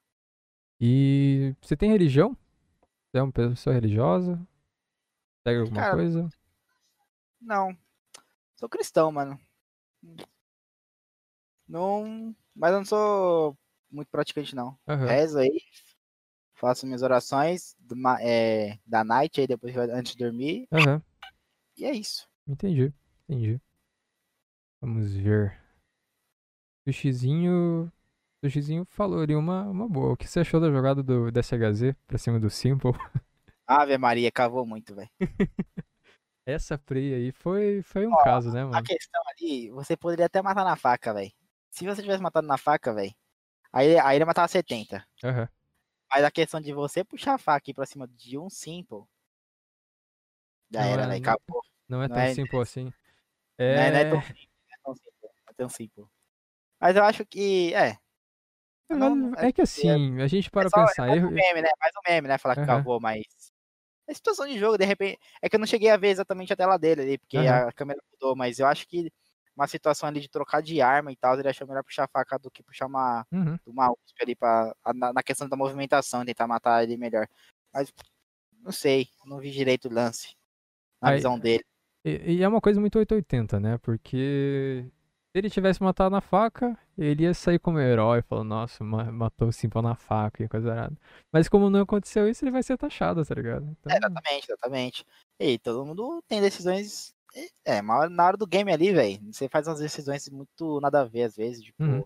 E 0.80 1.54
você 1.60 1.76
tem 1.76 1.90
religião? 1.90 2.36
Você 3.10 3.18
é 3.18 3.22
uma 3.22 3.32
pessoa 3.32 3.74
religiosa? 3.74 4.38
Segue 5.46 5.60
alguma 5.60 5.80
Cara, 5.80 5.96
coisa? 5.96 6.28
Não. 7.40 7.76
Sou 8.56 8.68
cristão, 8.68 9.10
mano. 9.10 9.38
Não. 11.66 12.34
Mas 12.54 12.72
eu 12.72 12.78
não 12.78 12.84
sou 12.84 13.58
muito 13.90 14.08
praticante, 14.08 14.54
não. 14.54 14.78
Aham. 14.86 15.06
Rezo 15.06 15.38
aí. 15.38 15.60
Faço 16.58 16.86
minhas 16.86 17.02
orações 17.02 17.76
do 17.78 17.94
é, 18.20 18.78
da 18.84 19.04
night 19.04 19.40
aí 19.40 19.46
depois 19.46 19.76
antes 19.76 20.12
de 20.12 20.18
dormir. 20.24 20.66
Aham. 20.72 21.00
E 21.76 21.84
é 21.84 21.92
isso. 21.92 22.28
Entendi, 22.48 22.92
entendi. 23.28 23.60
Vamos 24.80 25.12
ver. 25.12 25.56
Sushizinho. 26.84 27.92
Sushizinho 28.44 28.84
falou 28.90 29.20
ali 29.20 29.36
uma, 29.36 29.68
uma 29.68 29.88
boa. 29.88 30.14
O 30.14 30.16
que 30.16 30.26
você 30.26 30.40
achou 30.40 30.60
da 30.60 30.68
jogada 30.70 31.00
do 31.00 31.30
DSHZ 31.30 31.94
pra 32.08 32.18
cima 32.18 32.40
do 32.40 32.50
Simple? 32.50 32.90
Ave 33.64 33.96
Maria, 33.96 34.32
cavou 34.32 34.66
muito, 34.66 34.96
velho. 34.96 35.10
Essa 36.44 36.76
play 36.76 37.14
aí 37.14 37.30
foi, 37.30 37.82
foi 37.82 38.06
um 38.06 38.12
Ó, 38.12 38.24
caso, 38.24 38.50
né, 38.50 38.64
A 38.64 38.70
mano? 38.70 38.84
questão 38.84 39.22
ali, 39.30 39.70
você 39.70 39.96
poderia 39.96 40.26
até 40.26 40.42
matar 40.42 40.64
na 40.64 40.74
faca, 40.74 41.12
velho. 41.14 41.30
Se 41.70 41.84
você 41.86 42.02
tivesse 42.02 42.22
matado 42.22 42.46
na 42.48 42.56
faca, 42.58 42.92
velho, 42.92 43.14
aí, 43.72 43.98
aí 43.98 44.16
ele 44.16 44.24
matava 44.24 44.48
70. 44.48 45.06
Aham. 45.22 45.48
Mas 46.10 46.24
a 46.24 46.30
questão 46.30 46.60
de 46.60 46.72
você 46.72 47.04
puxar 47.04 47.34
a 47.34 47.38
faca 47.38 47.58
aqui 47.58 47.74
pra 47.74 47.84
cima 47.86 48.08
de 48.08 48.38
um 48.38 48.48
simple. 48.48 49.04
Já 50.70 50.82
Não 50.82 50.88
era, 50.92 51.02
é- 51.04 51.06
velho. 51.08 51.20
Acabou. 51.20 51.62
Não 51.88 52.02
é 52.02 52.08
Não 52.08 52.14
tão 52.16 52.24
é 52.24 52.34
simples 52.34 52.60
assim. 52.62 52.84
Não 53.58 53.64
é, 53.66 53.90
não 53.90 53.98
é 53.98 54.04
tão 54.04 54.18
É. 54.18 54.22
simples. 54.22 54.48
Não 54.68 54.74
é 54.74 54.78
tão 54.84 54.94
simples. 54.94 55.14
Não 55.22 55.50
é 55.50 55.54
tão 55.54 55.68
simples. 55.68 56.06
Mas 56.80 56.96
eu 56.96 57.04
acho 57.04 57.26
que. 57.26 57.74
É. 57.74 57.98
não- 58.90 59.34
É 59.36 59.52
que 59.52 59.62
assim, 59.62 60.20
a 60.20 60.26
gente 60.26 60.50
para 60.50 60.66
é 60.66 60.70
só- 60.70 60.84
pensar. 60.86 61.04
é 61.06 61.10
mais 61.10 61.24
um 61.24 61.30
meme, 61.30 61.62
né? 61.62 61.68
Mais 61.80 61.92
um 61.96 62.12
meme, 62.12 62.28
né? 62.28 62.38
Falar 62.38 62.54
que 62.54 62.60
Aham. 62.62 62.72
acabou, 62.74 63.00
mas. 63.00 63.22
É 64.08 64.14
situação 64.14 64.46
de 64.46 64.58
jogo, 64.58 64.78
de 64.78 64.84
repente. 64.86 65.18
É 65.42 65.48
que 65.48 65.56
eu 65.56 65.60
não 65.60 65.66
cheguei 65.66 65.90
a 65.90 65.96
ver 65.96 66.08
exatamente 66.08 66.52
a 66.52 66.56
tela 66.56 66.78
dele 66.78 67.02
ali, 67.02 67.18
porque 67.18 67.38
Aham. 67.38 67.68
a 67.68 67.72
câmera 67.72 68.00
mudou, 68.12 68.36
mas 68.36 68.58
eu 68.58 68.66
acho 68.66 68.86
que 68.88 69.12
uma 69.58 69.66
situação 69.66 70.08
ali 70.08 70.20
de 70.20 70.28
trocar 70.28 70.62
de 70.62 70.80
arma 70.80 71.10
e 71.10 71.16
tal, 71.16 71.38
ele 71.38 71.48
achou 71.48 71.66
melhor 71.66 71.82
puxar 71.82 72.04
a 72.04 72.08
faca 72.08 72.38
do 72.38 72.50
que 72.50 72.62
puxar 72.62 72.86
uma, 72.86 73.26
Uhum. 73.32 73.58
uma 73.66 73.90
USP 73.90 74.22
ali 74.22 74.36
pra, 74.36 74.74
na, 74.94 75.12
na 75.12 75.22
questão 75.22 75.48
da 75.48 75.56
movimentação, 75.56 76.24
tentar 76.24 76.46
matar 76.46 76.82
ele 76.84 76.96
melhor. 76.96 77.26
Mas 77.74 77.92
não 78.62 78.72
sei, 78.72 79.08
não 79.26 79.38
vi 79.38 79.50
direito 79.50 79.88
o 79.88 79.92
lance. 79.92 80.34
Na 81.02 81.10
Aí- 81.10 81.16
visão 81.16 81.38
dele. 81.38 81.64
E, 82.04 82.34
e 82.36 82.42
é 82.42 82.48
uma 82.48 82.60
coisa 82.60 82.80
muito 82.80 82.96
880, 82.98 83.58
né? 83.58 83.76
Porque 83.78 84.84
Se 85.30 85.38
ele 85.38 85.50
tivesse 85.50 85.82
matado 85.82 86.10
na 86.10 86.20
faca, 86.20 86.76
ele 86.96 87.24
ia 87.24 87.34
sair 87.34 87.58
como 87.58 87.78
herói, 87.78 88.22
falando, 88.22 88.48
nossa, 88.48 88.82
matou 88.82 89.48
o 89.48 89.52
Simple 89.52 89.82
na 89.82 89.94
faca 89.94 90.42
e 90.42 90.48
coisa 90.48 90.70
errada. 90.70 90.96
Mas 91.32 91.48
como 91.48 91.68
não 91.68 91.82
aconteceu 91.82 92.28
isso, 92.28 92.42
ele 92.44 92.50
vai 92.50 92.62
ser 92.62 92.78
taxado, 92.78 93.24
tá 93.24 93.34
ligado? 93.34 93.64
Então... 93.78 93.92
É, 93.92 93.98
exatamente, 93.98 94.44
exatamente. 94.50 95.04
E 95.38 95.58
todo 95.58 95.84
mundo 95.84 96.22
tem 96.26 96.40
decisões. 96.40 97.14
É, 97.64 97.82
na 97.82 98.26
hora 98.26 98.36
do 98.36 98.46
game 98.46 98.72
ali, 98.72 98.92
velho, 98.92 99.20
você 99.32 99.48
faz 99.48 99.66
umas 99.66 99.80
decisões 99.80 100.28
muito 100.28 100.80
nada 100.80 101.02
a 101.02 101.04
ver, 101.04 101.24
às 101.24 101.36
vezes, 101.36 101.62
tipo. 101.62 101.82
Uhum. 101.82 102.04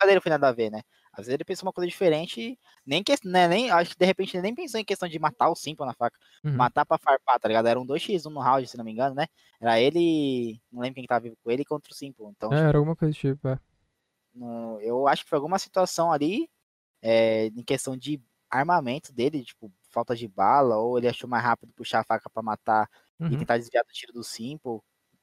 Não 0.00 0.20
foi 0.20 0.30
nada 0.30 0.48
a 0.48 0.52
ver, 0.52 0.70
né? 0.70 0.82
Às 1.12 1.26
vezes 1.26 1.34
ele 1.34 1.44
pensou 1.44 1.66
uma 1.66 1.72
coisa 1.72 1.88
diferente, 1.88 2.56
nem 2.86 3.02
que, 3.02 3.12
né, 3.24 3.48
nem, 3.48 3.70
acho 3.70 3.90
que 3.90 3.98
de 3.98 4.06
repente 4.06 4.36
ele 4.36 4.42
nem 4.42 4.54
pensou 4.54 4.78
em 4.78 4.84
questão 4.84 5.08
de 5.08 5.18
matar 5.18 5.48
o 5.48 5.56
Simple 5.56 5.84
na 5.84 5.92
faca. 5.92 6.16
Uhum. 6.44 6.54
Matar 6.54 6.86
pra 6.86 6.96
farpar, 6.96 7.40
tá 7.40 7.48
ligado? 7.48 7.66
Era 7.66 7.80
um 7.80 7.84
2x1 7.84 8.30
no 8.30 8.38
round, 8.38 8.68
se 8.68 8.76
não 8.76 8.84
me 8.84 8.92
engano, 8.92 9.16
né? 9.16 9.26
Era 9.60 9.80
ele, 9.80 10.60
não 10.70 10.80
lembro 10.80 10.94
quem 10.94 11.06
tava 11.06 11.22
vivo 11.22 11.36
com 11.42 11.50
ele, 11.50 11.64
contra 11.64 11.90
o 11.90 11.94
Simple. 11.94 12.26
Então, 12.26 12.52
é, 12.52 12.56
tipo, 12.56 12.68
era 12.68 12.78
alguma 12.78 12.94
coisa 12.94 13.12
tipo, 13.12 13.48
é. 13.48 13.58
No, 14.32 14.80
eu 14.80 15.08
acho 15.08 15.24
que 15.24 15.30
foi 15.30 15.36
alguma 15.36 15.58
situação 15.58 16.12
ali, 16.12 16.48
é, 17.02 17.46
em 17.46 17.64
questão 17.64 17.96
de 17.96 18.22
armamento 18.48 19.12
dele, 19.12 19.42
tipo, 19.42 19.72
falta 19.90 20.14
de 20.14 20.28
bala, 20.28 20.76
ou 20.76 20.98
ele 20.98 21.08
achou 21.08 21.28
mais 21.28 21.42
rápido 21.42 21.72
puxar 21.74 22.00
a 22.00 22.04
faca 22.04 22.30
pra 22.30 22.42
matar 22.42 22.88
uhum. 23.20 23.28
e 23.32 23.36
tentar 23.38 23.58
desviar 23.58 23.84
do 23.84 23.92
tiro 23.92 24.12
do 24.12 24.24
Simple, 24.24 24.80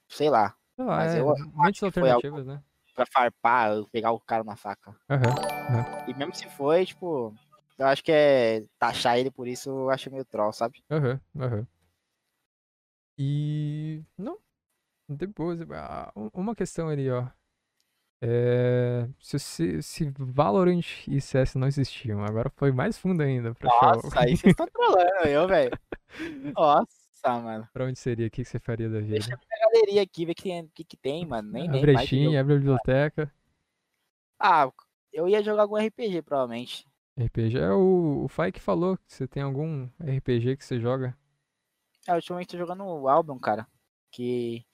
sei 0.08 0.30
lá. 0.30 0.56
Sei 0.76 0.86
lá, 0.86 0.98
Mas 0.98 1.16
é, 1.16 1.20
eu, 1.22 1.34
muitas 1.54 1.84
alternativas, 1.84 2.46
né? 2.46 2.62
pra 2.96 3.06
farpar, 3.06 3.84
pegar 3.92 4.12
o 4.12 4.20
cara 4.20 4.44
na 4.44 4.56
faca. 4.56 4.92
Uhum, 5.10 5.20
uhum. 5.20 6.10
E 6.10 6.14
mesmo 6.14 6.34
se 6.34 6.50
foi, 6.50 6.86
tipo, 6.86 7.36
eu 7.78 7.88
acho 7.88 8.04
que 8.04 8.12
é 8.12 8.64
taxar 8.80 9.20
ele 9.20 9.30
por 9.30 9.48
isso, 9.48 9.70
eu 9.70 9.90
acho 9.90 10.10
meio 10.10 10.26
troll, 10.26 10.54
sabe? 10.54 10.84
Aham, 10.90 11.20
uhum, 11.36 11.44
aham. 11.44 11.68
E. 13.18 14.04
Não. 14.18 14.38
Depois, 15.08 15.60
ah, 15.72 16.12
uma 16.34 16.56
questão 16.56 16.90
ali, 16.90 17.10
ó. 17.12 17.28
É, 18.22 19.08
se, 19.20 19.38
se, 19.38 19.84
se 19.84 20.14
Valorant 20.18 21.06
e 21.08 21.22
CS 21.22 21.58
não 21.58 21.68
existiam, 21.68 22.24
agora 22.24 22.50
foi 22.56 22.72
mais 22.72 22.98
fundo 22.98 23.22
ainda 23.22 23.54
pra 23.54 23.70
Nossa, 23.70 24.10
show. 24.10 24.20
aí 24.20 24.36
vocês 24.36 24.52
estão 24.52 24.66
trolando 24.68 25.28
eu, 25.28 25.48
velho. 25.48 25.78
Nossa, 26.58 27.05
mano. 27.30 27.68
Pra 27.74 27.86
onde 27.86 28.00
seria? 28.00 28.28
O 28.28 28.32
que, 28.32 28.44
que 28.44 28.50
você 28.50 28.60
faria 28.60 28.90
da 28.90 29.00
vida? 29.00 29.14
Deixa 29.14 29.40
galeria 29.76 30.02
aqui, 30.02 30.26
ver 30.26 30.32
o 30.32 30.36
que, 30.36 30.44
tem, 30.44 30.68
que, 30.74 30.84
que 30.84 30.98
tem, 30.98 31.26
mano. 31.26 31.52
Nem, 31.52 31.68
nem 31.68 31.82
brechinha, 31.82 32.40
abre 32.40 32.54
a 32.54 32.58
biblioteca. 32.58 33.34
Ah, 34.40 34.72
eu 35.12 35.28
ia 35.28 35.44
jogar 35.44 35.64
algum 35.64 35.78
RPG, 35.78 36.22
provavelmente. 36.22 36.88
RPG 37.18 37.58
é 37.58 37.72
o, 37.72 38.24
o 38.26 38.28
Fai 38.28 38.52
que 38.52 38.60
falou. 38.60 38.98
Você 39.08 39.28
tem 39.28 39.44
algum 39.44 39.90
RPG 40.00 40.58
que 40.58 40.66
você 40.66 40.80
joga? 40.80 41.18
É, 42.08 42.14
ultimamente 42.14 42.50
tô 42.50 42.58
jogando 42.58 42.84
o 42.84 43.08
Album, 43.08 43.40
cara. 43.40 43.68
Que 44.12 44.66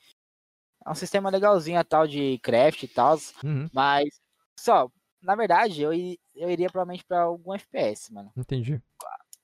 é 0.85 0.89
um 0.89 0.95
sistema 0.95 1.29
legalzinho 1.29 1.79
a 1.79 1.83
tal 1.83 2.07
de 2.07 2.39
craft 2.39 2.83
e 2.83 2.87
tal. 2.87 3.17
Uhum. 3.43 3.69
Mas, 3.71 4.19
só, 4.59 4.91
na 5.21 5.35
verdade, 5.35 5.81
eu, 5.81 5.93
eu 5.93 6.49
iria 6.49 6.69
provavelmente 6.69 7.05
pra 7.05 7.21
algum 7.21 7.53
FPS, 7.53 8.11
mano. 8.11 8.31
Entendi. 8.35 8.81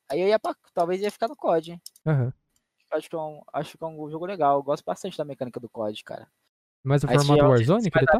Aí 0.09 0.21
eu 0.21 0.27
ia 0.27 0.39
pra. 0.39 0.55
Talvez 0.73 1.01
ia 1.01 1.11
ficar 1.11 1.27
no 1.27 1.35
COD, 1.35 1.73
hein? 1.73 1.81
Aham. 2.05 2.25
Uhum 2.25 2.33
acho 2.91 3.09
que, 3.09 3.15
é 3.15 3.19
um, 3.19 3.41
acho 3.53 3.77
que 3.77 3.83
é 3.83 3.87
um 3.87 4.09
jogo 4.09 4.25
legal. 4.25 4.57
Eu 4.57 4.63
gosto 4.63 4.83
bastante 4.83 5.17
da 5.17 5.25
mecânica 5.25 5.59
do 5.59 5.69
COD, 5.69 6.03
cara. 6.03 6.27
Mas 6.83 7.03
o 7.03 7.09
Aí 7.09 7.17
formato 7.17 7.43
Warzone 7.43 7.91
que 7.91 7.97
ele 7.97 8.05
tá? 8.05 8.19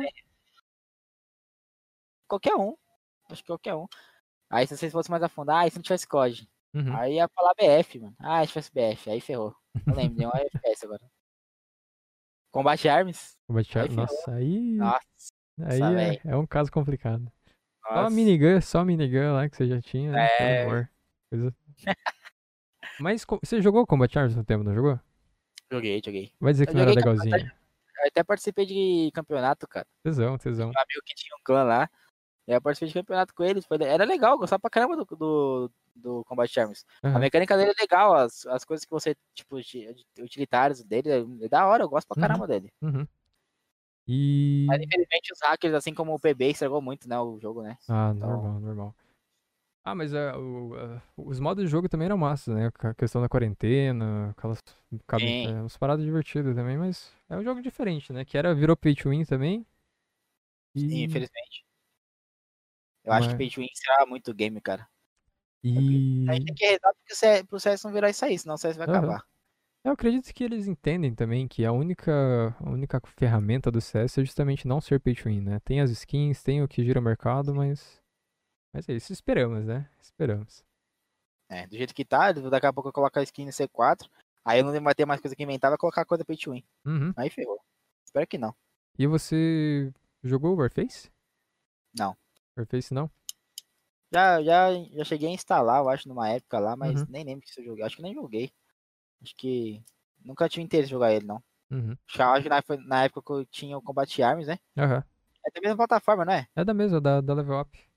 Qualquer 2.28 2.56
um. 2.56 2.76
Acho 3.30 3.42
que 3.42 3.48
qualquer 3.48 3.76
um. 3.76 3.88
Aí 4.50 4.68
se 4.68 4.78
vocês 4.78 4.92
fossem 4.92 5.12
mais 5.12 5.24
a 5.24 5.30
fundo, 5.30 5.52
ah, 5.52 5.68
e 5.68 5.72
se 5.72 5.78
não 5.78 5.84
tivesse 5.84 6.08
COD? 6.08 6.50
Uhum. 6.74 6.96
Aí 6.96 7.16
ia 7.16 7.28
falar 7.30 7.54
BF, 7.56 8.00
mano. 8.00 8.16
Ah, 8.20 8.46
se 8.46 8.50
tivesse 8.50 8.72
BF, 8.72 9.10
aí 9.10 9.22
ferrou. 9.22 9.56
Não 9.86 9.96
lembro, 9.96 10.18
deu 10.18 10.30
um 10.30 10.32
FPS 10.36 10.86
agora. 10.86 11.12
Combate 12.52 12.90
Arms. 12.90 13.38
Combate 13.48 13.80
Arms, 13.80 13.96
nossa, 13.96 14.32
aí. 14.32 14.76
Nossa. 14.76 15.34
Aí 15.60 15.82
é, 15.82 16.22
é, 16.32 16.36
um 16.36 16.46
caso 16.46 16.72
complicado. 16.72 17.32
Nossa. 17.84 17.96
Só 17.96 18.06
a 18.06 18.10
minigun, 18.10 18.62
só 18.62 18.80
a 18.80 18.86
minigun 18.86 19.34
lá 19.34 19.50
que 19.50 19.58
você 19.58 19.68
já 19.68 19.82
tinha, 19.82 20.12
né? 20.12 20.28
É. 20.40 20.64
Amor. 20.66 20.90
Coisa... 21.30 21.56
Mas 23.00 23.26
você 23.26 23.62
jogou 23.62 23.86
Combat 23.86 24.18
Arms 24.18 24.36
no 24.36 24.44
tempo, 24.44 24.64
não 24.64 24.74
jogou? 24.74 25.00
Joguei, 25.72 26.02
joguei. 26.04 26.32
Vai 26.40 26.54
dizer 26.54 26.66
que 26.66 26.72
eu 26.72 26.76
não 26.76 26.82
era 26.84 26.94
legalzinho. 26.94 27.36
Eu 27.38 28.08
até 28.08 28.24
participei 28.24 28.66
de 28.66 29.12
campeonato, 29.14 29.68
cara. 29.68 29.88
Tesão, 30.04 30.38
tesão. 30.38 30.68
Um 30.68 30.80
amigo 30.80 31.02
que 31.06 31.16
tinha 31.16 31.36
um 31.36 31.44
clã 31.44 31.64
lá. 31.64 31.90
E 32.48 32.54
eu 32.54 32.62
participei 32.62 32.88
de 32.88 32.94
campeonato 32.94 33.34
com 33.34 33.44
eles. 33.44 33.66
Foi... 33.66 33.78
Era 33.82 34.06
legal, 34.06 34.38
gostava 34.38 34.60
pra 34.60 34.70
caramba 34.70 34.96
do, 34.96 35.06
do, 35.06 35.72
do 35.96 36.24
Combat 36.26 36.60
Arms. 36.60 36.86
Uhum. 37.04 37.16
A 37.16 37.20
mecânica 37.20 37.58
dele 37.58 37.72
é 37.72 37.82
legal, 37.82 38.16
as, 38.16 38.46
as 38.46 38.64
coisas 38.64 38.86
que 38.86 38.92
você, 38.92 39.16
tipo, 39.34 39.58
utilitários 40.20 40.84
dele, 40.84 41.10
é 41.42 41.50
da 41.50 41.68
hora, 41.68 41.84
eu 41.84 41.90
gosto 41.90 42.08
pra 42.08 42.22
caramba 42.22 42.44
uhum. 42.44 42.48
dele. 42.48 42.74
Uhum. 42.82 43.08
E. 44.08 44.66
Mas 44.68 44.82
infelizmente 44.82 45.34
os 45.34 45.40
hackers, 45.42 45.74
assim 45.74 45.94
como 45.94 46.14
o 46.14 46.20
PB, 46.20 46.52
estragou 46.52 46.82
muito, 46.82 47.10
né? 47.10 47.20
O 47.20 47.38
jogo, 47.42 47.62
né? 47.62 47.78
Ah, 47.90 48.14
então... 48.16 48.30
normal, 48.30 48.60
normal. 48.62 48.96
Ah, 49.88 49.96
mas 49.96 50.12
uh, 50.12 50.18
uh, 50.38 51.02
os 51.16 51.40
modos 51.40 51.64
de 51.64 51.72
jogo 51.72 51.88
também 51.88 52.08
eram 52.08 52.18
massa, 52.18 52.54
né? 52.54 52.70
A 52.78 52.94
questão 52.94 53.22
da 53.22 53.30
quarentena, 53.30 54.32
aquelas. 54.32 54.62
É, 55.22 55.62
umas 55.62 55.78
paradas 55.78 56.04
divertidas 56.04 56.54
também, 56.54 56.78
mas 56.78 57.16
é 57.30 57.38
um 57.38 57.42
jogo 57.42 57.62
diferente, 57.62 58.12
né? 58.12 58.26
Que 58.26 58.38
era, 58.38 58.54
virou 58.54 58.76
pay 58.76 58.94
to 58.94 59.12
win 59.12 59.24
também. 59.24 59.66
E... 60.76 60.82
Sim, 60.82 61.04
infelizmente. 61.04 61.66
Eu 63.06 63.14
mas... 63.14 63.20
acho 63.20 63.30
que 63.30 63.38
pay 63.38 63.50
to 63.50 63.62
win 63.62 63.70
será 63.74 64.06
muito 64.06 64.34
game, 64.34 64.60
cara. 64.60 64.86
E. 65.64 66.26
A 66.28 66.34
gente 66.34 66.48
tem 66.48 66.56
que 66.56 66.66
rezar 66.66 66.94
porque 66.94 67.44
pro 67.46 67.58
CS 67.58 67.84
não 67.86 67.94
virar 67.94 68.10
isso 68.10 68.26
aí, 68.26 68.38
senão 68.38 68.56
o 68.56 68.58
CS 68.58 68.76
vai 68.76 68.88
uhum. 68.88 68.94
acabar. 68.94 69.24
Eu 69.86 69.94
acredito 69.94 70.34
que 70.34 70.44
eles 70.44 70.68
entendem 70.68 71.16
também 71.16 71.48
que 71.48 71.64
a 71.64 71.72
única, 71.72 72.54
a 72.60 72.70
única 72.70 73.02
ferramenta 73.16 73.72
do 73.72 73.80
CS 73.80 74.18
é 74.18 74.26
justamente 74.26 74.68
não 74.68 74.82
ser 74.82 75.00
pay 75.00 75.16
to 75.16 75.30
win, 75.30 75.40
né? 75.40 75.62
Tem 75.64 75.80
as 75.80 75.92
skins, 75.92 76.44
tem 76.44 76.62
o 76.62 76.68
que 76.68 76.84
gira 76.84 77.00
o 77.00 77.04
mercado, 77.04 77.56
mas 77.56 78.06
mas 78.74 78.88
é 78.90 78.94
isso, 78.94 79.12
esperamos, 79.14 79.66
né? 79.66 79.90
Esperamos. 80.02 80.64
É, 81.50 81.66
do 81.66 81.78
jeito 81.78 81.94
que 81.94 82.04
tá, 82.04 82.32
daqui 82.32 82.66
a 82.66 82.74
pouco 82.74 82.90
eu 82.90 82.94
coloco 82.94 83.18
a 83.20 83.24
skin 83.24 83.46
no 83.46 83.52
C4, 83.52 84.10
aí 84.44 84.60
eu 84.60 84.66
não 84.66 84.82
vai 84.82 84.94
ter 84.94 85.06
mais 85.06 85.22
coisa 85.22 85.36
que 85.36 85.44
inventar, 85.44 85.72
vai 85.72 85.78
colocar 85.78 86.06
coisa 86.06 86.26
pay 86.26 86.38
to 86.38 86.52
win. 86.52 86.64
Uhum. 86.86 87.14
Aí 87.16 87.30
ferrou. 87.30 87.60
Espero 88.04 88.28
que 88.28 88.38
não. 88.38 88.54
E 89.00 89.08
você 89.08 89.92
jogou 90.24 90.54
o 90.54 90.58
Warface? 90.58 91.10
Não. 91.98 92.16
Warface 92.58 92.94
não? 92.94 93.10
Já, 94.12 94.42
já, 94.42 94.70
já 94.94 95.04
cheguei 95.04 95.30
a 95.30 95.34
instalar, 95.34 95.82
eu 95.82 95.90
acho, 95.90 96.08
numa 96.08 96.30
época 96.30 96.60
lá, 96.60 96.76
mas 96.76 97.02
uhum. 97.02 97.08
nem 97.10 97.24
lembro 97.24 97.48
se 97.48 97.60
eu 97.60 97.66
joguei. 97.66 97.84
Acho 97.84 97.98
que 97.98 98.02
nem 98.02 98.14
joguei. 98.14 98.52
Acho 99.22 99.36
que 99.36 99.84
nunca 100.24 100.48
tive 100.50 100.64
interesse 100.64 100.90
em 100.90 100.92
jogar 100.92 101.14
ele, 101.14 101.26
não. 101.26 101.44
Uhum. 101.70 101.96
Acho 102.08 102.44
que 102.44 102.50
na, 102.50 102.64
na, 102.86 103.04
época 103.04 103.22
que 103.22 103.32
eu 103.32 103.46
tinha 103.46 103.78
o 103.78 103.82
Combat 103.82 104.24
Arms, 104.24 104.48
né? 104.48 104.58
Uhum. 104.78 105.04
É 105.46 105.52
da 105.54 105.62
mesma 105.62 105.78
plataforma, 105.78 106.26
não 106.26 106.34
é? 106.34 106.48
É 106.56 106.64
da 106.64 106.74
mesma, 106.74 107.02
da, 107.02 107.22
da 107.22 107.34
Level 107.34 107.60
Up. 107.60 107.88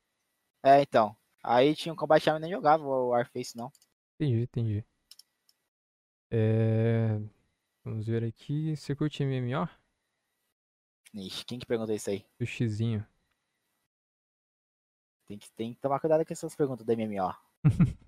É, 0.62 0.82
então. 0.82 1.16
Aí 1.42 1.74
tinha 1.74 1.92
um 1.92 1.96
Combat 1.96 2.28
Arms 2.28 2.40
e 2.40 2.42
nem 2.42 2.50
jogava 2.50 2.84
o 2.84 3.08
Warface, 3.08 3.56
não. 3.56 3.72
Entendi, 4.14 4.42
entendi. 4.42 4.84
É... 6.30 7.18
Vamos 7.82 8.06
ver 8.06 8.24
aqui. 8.24 8.76
Você 8.76 8.94
curte 8.94 9.24
MMO? 9.24 9.68
Ixi, 11.14 11.44
quem 11.44 11.58
que 11.58 11.66
perguntou 11.66 11.94
isso 11.94 12.10
aí? 12.10 12.24
O 12.40 12.46
Xizinho. 12.46 13.04
Tem 15.26 15.38
que, 15.38 15.50
tem 15.52 15.74
que 15.74 15.80
tomar 15.80 15.98
cuidado 16.00 16.24
com 16.24 16.32
essas 16.32 16.54
perguntas 16.54 16.84
do 16.84 16.92
MMO. 16.92 17.34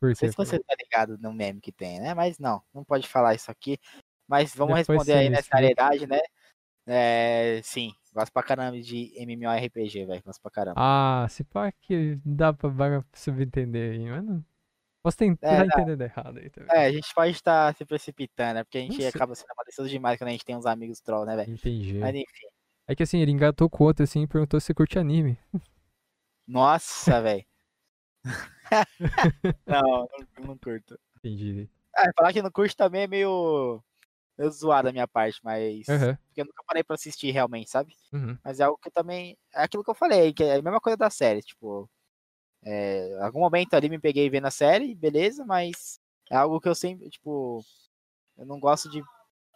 Por 0.00 0.08
não 0.08 0.14
sei 0.14 0.30
se 0.30 0.36
você 0.36 0.58
tá 0.58 0.74
ligado 0.78 1.18
no 1.18 1.32
meme 1.32 1.60
que 1.60 1.70
tem, 1.70 2.00
né? 2.00 2.14
Mas 2.14 2.38
não, 2.38 2.62
não 2.72 2.82
pode 2.82 3.06
falar 3.06 3.34
isso 3.34 3.50
aqui. 3.50 3.78
Mas 4.26 4.54
vamos 4.54 4.76
Depois 4.76 4.98
responder 4.98 5.18
aí 5.18 5.28
nessa 5.28 5.48
variedade, 5.50 6.06
né? 6.06 6.20
É, 6.86 7.60
sim, 7.62 7.94
gosto 8.12 8.32
pra 8.32 8.42
caramba 8.42 8.80
de 8.80 9.12
MMORPG, 9.16 10.06
velho. 10.06 10.22
Gosto 10.24 10.40
pra 10.40 10.50
caramba. 10.50 10.74
Ah, 10.76 11.26
se 11.28 11.44
pá 11.44 11.72
que 11.72 12.18
dá 12.24 12.52
pra, 12.52 12.70
pra 12.70 13.04
subentender 13.12 13.92
aí, 13.92 14.10
mas 14.10 14.24
não. 14.24 14.44
Posso 15.02 15.16
tentar 15.16 15.62
é, 15.62 15.64
entender 15.64 16.04
errado 16.04 16.38
aí 16.38 16.50
também. 16.50 16.76
É, 16.76 16.86
a 16.86 16.92
gente 16.92 17.14
pode 17.14 17.30
estar 17.30 17.74
se 17.74 17.86
precipitando, 17.86 18.54
né? 18.54 18.64
Porque 18.64 18.76
a 18.76 18.82
gente 18.82 19.02
acaba 19.06 19.34
sendo 19.34 19.54
malicioso 19.56 19.88
demais 19.88 20.18
quando 20.18 20.28
a 20.28 20.32
gente 20.32 20.44
tem 20.44 20.56
uns 20.56 20.66
amigos 20.66 21.00
troll, 21.00 21.24
né, 21.24 21.36
velho? 21.36 21.52
Entendi. 21.52 21.94
Mas 21.94 22.14
enfim. 22.14 22.46
É 22.86 22.94
que 22.94 23.02
assim, 23.02 23.20
ele 23.20 23.30
engatou 23.30 23.70
com 23.70 23.84
outro 23.84 24.04
assim 24.04 24.22
e 24.22 24.26
perguntou 24.26 24.60
se 24.60 24.74
curte 24.74 24.98
anime. 24.98 25.38
Nossa, 26.46 27.20
velho. 27.22 27.44
não, 29.66 30.06
não, 30.38 30.44
não 30.48 30.58
curto. 30.58 30.98
Entendi. 31.16 31.70
Ah, 31.96 32.10
falar 32.14 32.32
que 32.32 32.42
não 32.42 32.50
curte 32.50 32.76
também 32.76 33.02
é 33.02 33.06
meio 33.06 33.82
meio 34.40 34.50
zoado 34.50 34.88
da 34.88 34.92
minha 34.92 35.06
parte, 35.06 35.38
mas. 35.44 35.86
Uhum. 35.86 36.16
Porque 36.16 36.40
eu 36.40 36.46
nunca 36.46 36.64
parei 36.66 36.82
pra 36.82 36.94
assistir 36.94 37.30
realmente, 37.30 37.68
sabe? 37.68 37.94
Uhum. 38.12 38.38
Mas 38.42 38.58
é 38.58 38.64
algo 38.64 38.78
que 38.78 38.88
eu 38.88 38.92
também. 38.92 39.36
É 39.54 39.62
aquilo 39.62 39.84
que 39.84 39.90
eu 39.90 39.94
falei, 39.94 40.32
que 40.32 40.42
é 40.42 40.56
a 40.56 40.62
mesma 40.62 40.80
coisa 40.80 40.96
da 40.96 41.10
série, 41.10 41.42
tipo. 41.42 41.88
É, 42.62 43.18
algum 43.22 43.40
momento 43.40 43.74
ali 43.74 43.88
me 43.88 43.98
peguei 43.98 44.28
vendo 44.28 44.46
a 44.46 44.50
série, 44.50 44.94
beleza, 44.94 45.44
mas 45.46 45.98
é 46.30 46.36
algo 46.36 46.60
que 46.60 46.68
eu 46.68 46.74
sempre, 46.74 47.10
tipo. 47.10 47.62
Eu 48.36 48.46
não 48.46 48.58
gosto 48.58 48.88
de 48.90 49.02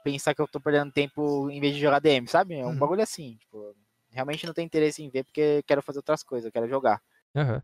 pensar 0.03 0.35
que 0.35 0.43
eu 0.43 0.49
tô 0.49 0.61
perdendo 0.61 0.93
tempo 0.93 1.51
em 1.51 1.61
vez 1.61 1.75
de 1.75 1.81
jogar 1.81 2.01
DM, 2.01 2.29
sabe? 2.29 2.55
É 2.55 2.65
um 2.65 2.71
uhum. 2.71 2.79
bagulho 2.79 3.03
assim, 3.03 3.37
tipo. 3.37 3.75
Realmente 4.11 4.47
não 4.47 4.55
tenho 4.55 4.67
interesse 4.67 5.03
em 5.03 5.11
ver 5.11 5.25
porque 5.25 5.63
quero 5.67 5.83
fazer 5.83 5.99
outras 5.99 6.23
coisas, 6.23 6.47
eu 6.47 6.53
quero 6.53 6.69
jogar. 6.69 7.03
Uhum. 7.35 7.61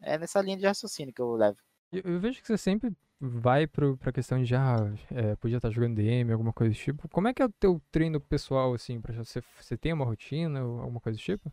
É 0.00 0.16
nessa 0.16 0.40
linha 0.40 0.56
de 0.56 0.66
raciocínio 0.66 1.12
que 1.12 1.20
eu 1.20 1.34
levo. 1.34 1.58
Eu, 1.92 2.02
eu 2.04 2.20
vejo 2.20 2.40
que 2.40 2.46
você 2.46 2.58
sempre 2.58 2.92
vai 3.18 3.66
pro, 3.66 3.96
pra 3.96 4.12
questão 4.12 4.42
de, 4.42 4.54
ah, 4.54 4.76
é, 5.10 5.36
podia 5.36 5.56
estar 5.56 5.70
jogando 5.70 5.96
DM, 5.96 6.32
alguma 6.32 6.52
coisa 6.52 6.72
do 6.72 6.78
tipo. 6.78 7.08
Como 7.08 7.28
é 7.28 7.34
que 7.34 7.42
é 7.42 7.46
o 7.46 7.52
teu 7.52 7.80
treino 7.90 8.20
pessoal, 8.20 8.74
assim, 8.74 9.00
pra 9.00 9.14
você, 9.14 9.42
você 9.60 9.76
tem 9.76 9.92
uma 9.92 10.04
rotina 10.04 10.64
ou 10.64 10.80
alguma 10.80 11.00
coisa 11.00 11.18
do 11.18 11.22
tipo? 11.22 11.52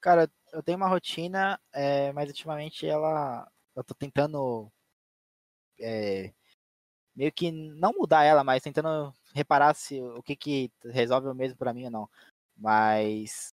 Cara, 0.00 0.30
eu 0.52 0.62
tenho 0.62 0.76
uma 0.76 0.88
rotina, 0.88 1.60
é, 1.72 2.12
mas 2.12 2.28
ultimamente 2.28 2.86
ela. 2.86 3.50
Eu 3.74 3.84
tô 3.84 3.94
tentando. 3.94 4.70
É, 5.80 6.32
meio 7.14 7.32
que 7.32 7.50
não 7.50 7.92
mudar 7.92 8.24
ela, 8.24 8.44
mas 8.44 8.62
tentando 8.62 9.12
reparar 9.34 9.74
se 9.74 10.00
o 10.00 10.22
que 10.22 10.36
que 10.36 10.72
resolve 10.84 11.28
o 11.28 11.34
mesmo 11.34 11.56
para 11.58 11.74
mim 11.74 11.84
ou 11.86 11.90
não. 11.90 12.10
Mas 12.56 13.52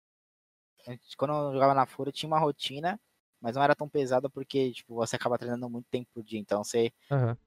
quando 1.16 1.34
eu 1.34 1.52
jogava 1.52 1.74
na 1.74 1.86
Fúria, 1.86 2.12
tinha 2.12 2.28
uma 2.28 2.38
rotina, 2.38 2.98
mas 3.40 3.56
não 3.56 3.62
era 3.62 3.74
tão 3.74 3.88
pesada 3.88 4.28
porque 4.30 4.72
tipo, 4.72 4.94
você 4.94 5.16
acaba 5.16 5.38
treinando 5.38 5.68
muito 5.70 5.86
tempo 5.90 6.08
por 6.14 6.22
dia, 6.22 6.38
então 6.40 6.64
você 6.64 6.92
Aham. 7.10 7.38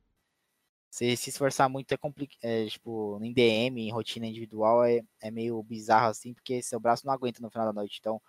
você 0.94 1.16
se 1.16 1.30
esforçar 1.30 1.70
muito 1.70 1.94
é 1.94 1.98
complicado, 1.98 2.38
é, 2.44 2.66
tipo, 2.68 3.18
em 3.24 3.32
DM, 3.34 3.82
em 3.82 3.92
rotina 3.92 4.28
individual 4.28 4.84
é, 4.84 5.02
é 5.22 5.32
meio 5.32 5.62
bizarro 5.64 6.10
assim, 6.10 6.34
porque 6.34 6.62
seu 6.62 6.80
braço 6.82 7.06
não 7.06 7.14
aguenta 7.14 7.42
no 7.42 7.50
final 7.50 7.66
da 7.68 7.72
noite. 7.74 7.98
Então, 8.00 8.22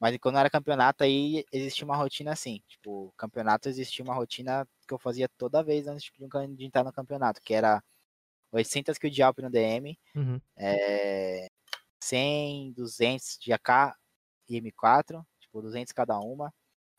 mas 0.00 0.16
quando 0.18 0.38
era 0.38 0.50
campeonato 0.50 1.04
aí 1.04 1.44
existia 1.52 1.84
uma 1.84 1.96
rotina 1.96 2.32
assim, 2.32 2.62
tipo, 2.68 3.12
campeonato 3.18 3.68
existia 3.68 4.04
uma 4.04 4.14
rotina 4.14 4.66
que 4.88 4.94
eu 4.94 4.98
fazia 4.98 5.28
toda 5.38 5.62
vez 5.64 5.88
antes 5.88 6.10
de, 6.56 6.64
entrar 6.66 6.84
no 6.84 6.92
campeonato, 6.92 7.42
que 7.42 7.54
era 7.54 7.82
800 8.52 8.98
kills 8.98 9.14
de 9.14 9.22
Alp 9.22 9.38
no 9.40 9.50
DM, 9.50 9.98
Uhum. 10.14 10.40
é, 10.56 11.48
100, 12.02 12.72
200 12.72 13.38
de 13.40 13.52
AK 13.52 13.96
e 14.48 14.60
M4, 14.60 15.26
tipo, 15.40 15.62
200 15.62 15.92
cada 15.92 16.18
uma, 16.20 16.52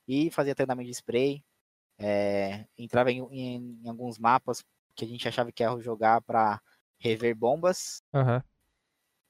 e 0.10 0.32
fazia 0.32 0.55
treinamento 0.55 0.88
de 0.89 0.95
spray, 0.95 1.45
é, 1.99 2.68
entrava 2.78 3.12
em, 3.12 3.20
em- 3.32 3.82
em 3.84 3.89
alguns 3.89 4.20
mapas 4.20 4.64
que 4.95 5.05
a 5.05 5.07
gente 5.07 5.28
achava 5.28 5.51
que 5.51 5.64
ia 5.64 5.80
jogar 5.80 6.22
pra 6.22 6.62
rever 6.99 7.36
bombas 7.36 8.03
Aham. 8.14 8.43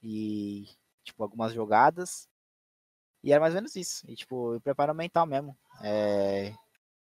e, 0.02 0.68
tipo, 1.04 1.24
algumas 1.24 1.54
jogadas, 1.54 2.28
e 3.24 3.32
era 3.32 3.42
mais 3.42 3.54
ou 3.54 3.58
menos 3.58 3.76
isso, 3.76 4.04
e, 4.10 4.16
tipo, 4.16 4.56
o 4.58 4.62
preparo 4.62 4.94
mental 4.96 5.26
mesmo, 5.28 5.58
é, 5.84 6.54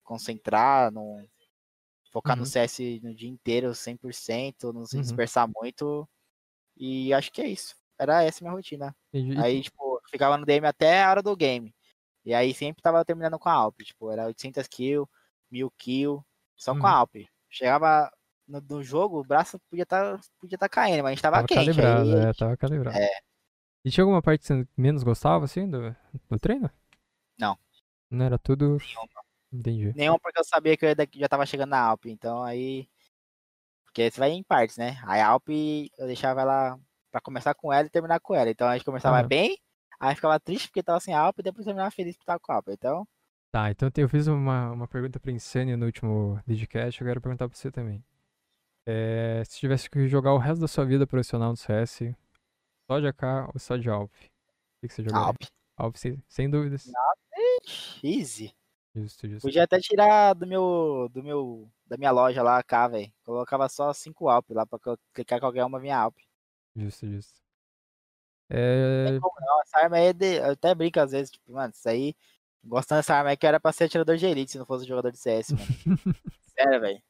concentrar, 0.05 0.93
não 0.93 1.27
focar 2.12 2.37
no 2.37 2.45
Uhum. 2.45 2.47
CS 2.47 3.01
no 3.03 3.14
dia 3.14 3.29
inteiro, 3.31 3.74
100%, 3.74 4.72
não 4.72 4.87
se 4.87 4.97
Uhum. 4.97 5.03
dispersar 5.03 5.49
muito, 5.55 6.09
e 6.77 7.12
acho 7.14 7.33
que 7.33 7.43
é 7.43 7.49
isso. 7.49 7.77
Era 7.99 8.22
essa 8.24 8.45
minha 8.45 8.53
rotina. 8.55 8.97
E- 9.12 9.18
e- 9.35 9.39
Aí, 9.39 9.62
tipo, 9.62 10.01
ficava 10.11 10.37
no 10.39 10.47
DM 10.47 10.66
até 10.66 11.03
a 11.05 11.11
hora 11.11 11.22
do 11.22 11.37
game. 11.37 11.74
E 12.27 12.35
aí 12.35 12.53
sempre 12.53 12.83
tava 12.83 13.05
terminando 13.05 13.39
com 13.39 13.49
a 13.49 13.53
Alp. 13.53 13.81
Tipo, 13.83 14.11
era 14.11 14.27
800 14.27 14.66
kills, 14.66 15.09
1000 15.49 15.70
kills, 15.79 16.22
só 16.57 16.74
com 16.77 16.87
a 16.87 16.91
Uhum. 16.91 16.97
Alp. 16.99 17.14
Chegava 17.49 18.11
no, 18.49 18.61
no 18.61 18.83
jogo, 18.83 19.20
o 19.20 19.24
braço 19.24 19.61
podia 19.70 19.85
estar 19.85 20.20
podia 20.41 20.59
tá 20.59 20.68
caindo, 20.68 21.05
mas 21.05 21.07
a 21.07 21.11
gente 21.14 21.22
tava, 21.22 21.37
Tava 21.37 21.49
quente. 21.49 21.61
calibrado, 21.61 22.12
aí, 22.12 22.24
é, 22.24 22.33
tava 22.35 22.57
calibrado. 22.57 22.99
É. 22.99 23.09
E 23.85 23.91
tinha 23.91 24.03
alguma 24.03 24.20
parte 24.20 24.41
que 24.41 24.47
você 24.49 24.66
menos 24.77 25.05
gostava, 25.05 25.45
assim, 25.45 25.70
do, 25.70 25.95
do 26.29 26.39
treino? 26.41 26.68
Não. 27.39 27.57
Não 28.11 28.27
era 28.27 28.37
tudo. 28.39 28.79
Nenhuma. 28.79 29.09
Entendi. 29.53 29.93
Nenhuma 29.95 30.18
porque 30.18 30.41
eu 30.41 30.45
sabia 30.45 30.77
que 30.77 30.85
eu 30.85 30.95
já 31.14 31.29
tava 31.29 31.47
chegando 31.47 31.70
na 31.70 31.81
Alp. 31.81 32.07
Então 32.07 32.43
aí. 32.43 32.89
Porque 33.85 34.11
você 34.11 34.18
vai 34.20 34.31
em 34.31 34.43
partes, 34.43 34.77
né? 34.77 34.99
Aí 35.05 35.20
a 35.20 35.29
Alp 35.29 35.49
eu 35.49 36.07
deixava 36.07 36.41
ela 36.41 36.79
pra 37.11 37.20
começar 37.20 37.55
com 37.55 37.72
ela 37.72 37.87
e 37.87 37.91
terminar 37.91 38.18
com 38.20 38.35
ela. 38.35 38.51
Então 38.51 38.68
a 38.68 38.77
gente 38.77 38.85
começava 38.85 39.18
Aham. 39.18 39.29
bem, 39.29 39.57
aí 39.99 40.15
ficava 40.15 40.41
triste 40.41 40.69
porque 40.69 40.83
tava 40.83 41.01
sem 41.01 41.15
Alp 41.15 41.39
e 41.39 41.43
depois 41.43 41.65
terminava 41.65 41.91
feliz 41.91 42.17
porque 42.17 42.27
tava 42.27 42.41
com 42.41 42.53
a 42.53 42.57
Alp. 42.57 42.69
Então. 42.69 43.07
Tá, 43.53 43.71
então 43.71 43.91
eu 43.97 44.09
fiz 44.09 44.27
uma, 44.27 44.73
uma 44.73 44.89
pergunta 44.89 45.19
pra 45.19 45.33
Insane 45.33 45.77
no 45.77 45.87
último 45.87 46.41
Digcast, 46.47 47.01
eu 47.01 47.07
quero 47.07 47.21
perguntar 47.21 47.49
pra 47.49 47.57
você 47.57 47.71
também. 47.71 48.05
É, 48.87 49.43
se 49.45 49.59
tivesse 49.59 49.91
que 49.91 50.07
jogar 50.07 50.33
o 50.33 50.39
resto 50.39 50.61
da 50.61 50.69
sua 50.69 50.85
vida 50.85 51.07
profissional 51.07 51.51
no 51.51 51.57
CS, 51.57 52.15
só 52.89 53.01
de 53.01 53.07
AK 53.07 53.51
ou 53.53 53.59
só 53.59 53.77
de 53.77 53.89
Alp? 53.89 54.13
O 54.13 54.81
que, 54.81 54.89
que 54.89 54.95
você 54.95 55.03
jogaria? 55.03 55.27
Alp. 55.27 55.43
Alp, 55.77 55.97
sem, 55.97 56.23
sem 56.29 56.49
dúvidas. 56.49 56.91
Easy. 58.03 58.55
Justo, 58.95 59.29
justo. 59.29 59.47
Podia 59.47 59.65
até 59.65 59.79
tirar 59.79 60.33
do 60.35 60.47
meu. 60.47 61.11
do 61.13 61.23
meu. 61.23 61.71
da 61.85 61.99
minha 61.99 62.11
loja 62.11 62.43
lá, 62.43 62.63
cá, 62.63 62.89
velho. 62.89 63.13
Colocava 63.25 63.69
só 63.69 63.93
5 63.93 64.29
Alp 64.29 64.51
lá 64.51 64.65
pra 64.65 64.79
clicar 65.13 65.39
qualquer 65.39 65.65
uma 65.65 65.79
minha 65.79 65.99
Alp. 65.99 66.17
Justo, 66.75 67.07
justo. 67.07 67.46
É, 68.49 69.19
não, 69.21 69.63
essa 69.63 69.79
arma 69.79 69.97
aí 69.97 70.07
é 70.07 70.13
de. 70.13 70.37
Eu 70.37 70.53
até 70.53 70.75
brinco 70.75 71.01
às 71.01 71.11
vezes, 71.11 71.31
tipo, 71.31 71.53
mano, 71.53 71.73
isso 71.75 71.89
aí. 71.89 72.15
Gostando 72.65 72.99
dessa 72.99 73.15
arma 73.15 73.31
aí 73.31 73.37
que 73.37 73.47
era 73.47 73.61
pra 73.61 73.73
ser 73.73 73.85
atirador 73.85 74.17
de 74.17 74.27
elite 74.27 74.53
se 74.53 74.59
não 74.59 74.67
fosse 74.67 74.87
jogador 74.87 75.11
de 75.11 75.19
CS, 75.19 75.53
mano. 75.53 75.67
Sério, 76.59 76.81
velho. 76.81 77.03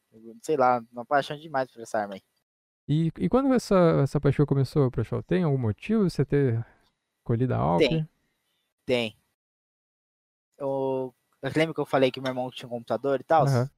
Sei 0.43 0.57
lá, 0.57 0.83
uma 0.93 1.05
paixão 1.05 1.37
demais 1.37 1.71
por 1.71 1.81
essa 1.83 1.99
arma 1.99 2.15
aí. 2.15 2.23
E, 2.89 3.13
e 3.19 3.29
quando 3.29 3.53
essa, 3.53 3.77
essa 4.03 4.21
paixão 4.21 4.47
começou, 4.47 4.91
Prochal? 4.91 5.23
Tem 5.23 5.43
algum 5.43 5.59
motivo 5.59 6.09
você 6.09 6.25
ter 6.25 6.65
escolhido 7.19 7.55
a 7.55 7.59
Alp? 7.59 7.81
Tem. 7.81 8.09
Tem. 8.85 9.17
Eu, 10.59 11.15
eu 11.43 11.53
lembro 11.55 11.75
que 11.75 11.81
eu 11.81 11.87
falei 11.87 12.11
que 12.11 12.21
meu 12.21 12.31
irmão 12.31 12.51
tinha 12.51 12.67
um 12.67 12.71
computador 12.71 13.21
e 13.21 13.25
tal. 13.25 13.47
Aham. 13.47 13.71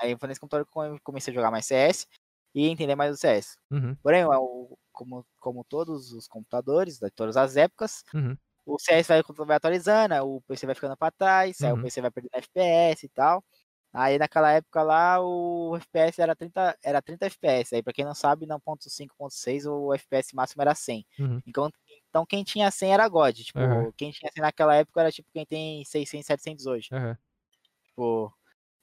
Aí 0.00 0.16
foi 0.16 0.28
nesse 0.28 0.40
computador 0.40 0.66
que 0.66 0.78
eu 0.78 1.00
comecei 1.02 1.32
a 1.32 1.34
jogar 1.34 1.50
mais 1.50 1.66
CS 1.66 2.06
e 2.54 2.68
entender 2.68 2.94
mais 2.96 3.14
o 3.14 3.16
CS. 3.18 3.56
Uhum, 3.70 3.98
Porém, 4.02 4.24
o- 4.26 4.78
como, 4.92 5.26
como 5.40 5.64
todos 5.64 6.12
os 6.12 6.26
computadores, 6.28 6.98
de 6.98 7.10
todas 7.10 7.36
as 7.36 7.56
épocas, 7.56 8.04
uhum, 8.14 8.38
o 8.66 8.78
CS 8.78 9.08
vai, 9.08 9.22
vai 9.46 9.56
atualizando, 9.56 10.14
aí 10.14 10.20
o 10.20 10.40
PC 10.42 10.66
vai 10.66 10.74
ficando 10.74 10.96
para 10.96 11.12
trás, 11.12 11.62
aí 11.64 11.72
Uhum. 11.72 11.72
o 11.72 11.78
PC 11.78 12.00
vai 12.00 12.10
perdendo 12.10 12.36
FPS 12.36 13.06
e 13.06 13.08
tal. 13.10 13.44
Aí 13.92 14.18
naquela 14.18 14.50
época 14.52 14.82
lá 14.82 15.20
o 15.20 15.76
FPS 15.76 16.20
era 16.22 16.34
30, 16.36 16.76
era 16.82 17.02
30 17.02 17.26
FPS. 17.26 17.74
Aí 17.74 17.82
pra 17.82 17.92
quem 17.92 18.04
não 18.04 18.14
sabe, 18.14 18.46
na 18.46 18.56
1.5.6 18.56 19.66
o 19.66 19.92
FPS 19.94 20.34
máximo 20.34 20.62
era 20.62 20.74
100. 20.74 21.06
uhum. 21.18 21.42
Então, 21.46 21.70
então 22.08 22.24
quem 22.26 22.42
tinha 22.44 22.70
100 22.70 22.92
era 22.94 23.08
God. 23.08 23.36
Tipo, 23.38 23.52
Aham. 23.54 23.92
quem 23.96 24.10
tinha 24.12 24.30
100 24.32 24.42
naquela 24.42 24.74
época 24.76 25.00
era 25.00 25.12
tipo 25.12 25.28
quem 25.32 25.44
tem 25.46 25.84
600, 25.84 26.26
700 26.26 26.66
hoje. 26.66 26.90
aham. 26.90 27.16
Tipo, 27.84 28.32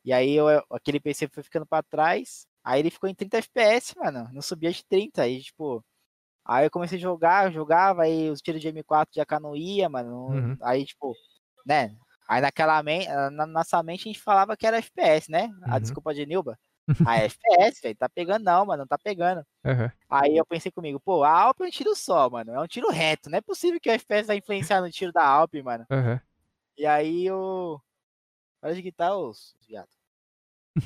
e 0.05 0.13
aí 0.13 0.33
eu, 0.35 0.47
aquele 0.71 0.99
PC 1.01 1.29
foi 1.29 1.43
ficando 1.43 1.67
pra 1.67 1.83
trás. 1.83 2.47
Aí 2.69 2.81
ele 2.81 2.91
ficou 2.91 3.09
em 3.09 3.15
30 3.15 3.39
FPS, 3.39 3.97
mano. 3.97 4.29
Não 4.31 4.43
subia 4.43 4.71
de 4.71 4.85
30. 4.85 5.23
Aí, 5.23 5.41
tipo. 5.41 5.83
Aí 6.45 6.65
eu 6.67 6.71
comecei 6.71 6.99
a 6.99 7.01
jogar, 7.01 7.45
eu 7.47 7.51
jogava, 7.51 8.03
aí 8.03 8.29
os 8.29 8.41
tiros 8.41 8.61
de 8.61 8.67
M4 8.69 9.11
de 9.11 9.19
AK 9.21 9.39
não 9.39 9.55
ia, 9.55 9.89
mano. 9.89 10.27
Uhum. 10.29 10.57
Aí, 10.61 10.85
tipo, 10.85 11.15
né? 11.65 11.95
Aí 12.27 12.41
naquela 12.41 12.81
mente, 12.83 13.07
na 13.07 13.47
nossa 13.47 13.81
mente 13.81 14.01
a 14.07 14.11
gente 14.11 14.21
falava 14.21 14.55
que 14.55 14.67
era 14.67 14.77
FPS, 14.77 15.31
né? 15.31 15.49
A 15.63 15.75
Uhum. 15.75 15.79
desculpa 15.79 16.13
de 16.13 16.25
Nilba. 16.27 16.59
Ah, 17.05 17.17
é 17.17 17.25
FPS, 17.25 17.81
velho. 17.81 17.95
Tá 17.97 18.07
pegando 18.07 18.43
não, 18.45 18.65
mano. 18.67 18.81
Não 18.83 18.87
tá 18.87 18.97
pegando. 18.99 19.43
aham. 19.65 19.91
Aí 20.07 20.37
eu 20.37 20.45
pensei 20.45 20.71
comigo, 20.71 20.99
pô, 20.99 21.23
a 21.23 21.31
Alp 21.31 21.61
é 21.61 21.65
um 21.65 21.69
tiro 21.71 21.95
só, 21.95 22.29
mano. 22.29 22.51
É 22.53 22.59
um 22.61 22.67
tiro 22.67 22.89
reto. 22.91 23.29
Não 23.31 23.37
é 23.39 23.41
possível 23.41 23.79
que 23.81 23.89
o 23.89 23.93
FPS 23.93 24.27
vai 24.27 24.37
influenciar 24.37 24.79
no 24.81 24.91
tiro 24.91 25.11
da 25.11 25.23
Alp, 25.25 25.55
mano. 25.63 25.85
E 26.77 26.85
aí 26.85 27.25
eu. 27.25 27.81
Para 28.61 28.73
de 28.75 28.81
gritar, 28.83 29.15
os 29.17 29.55
viado. 29.67 29.89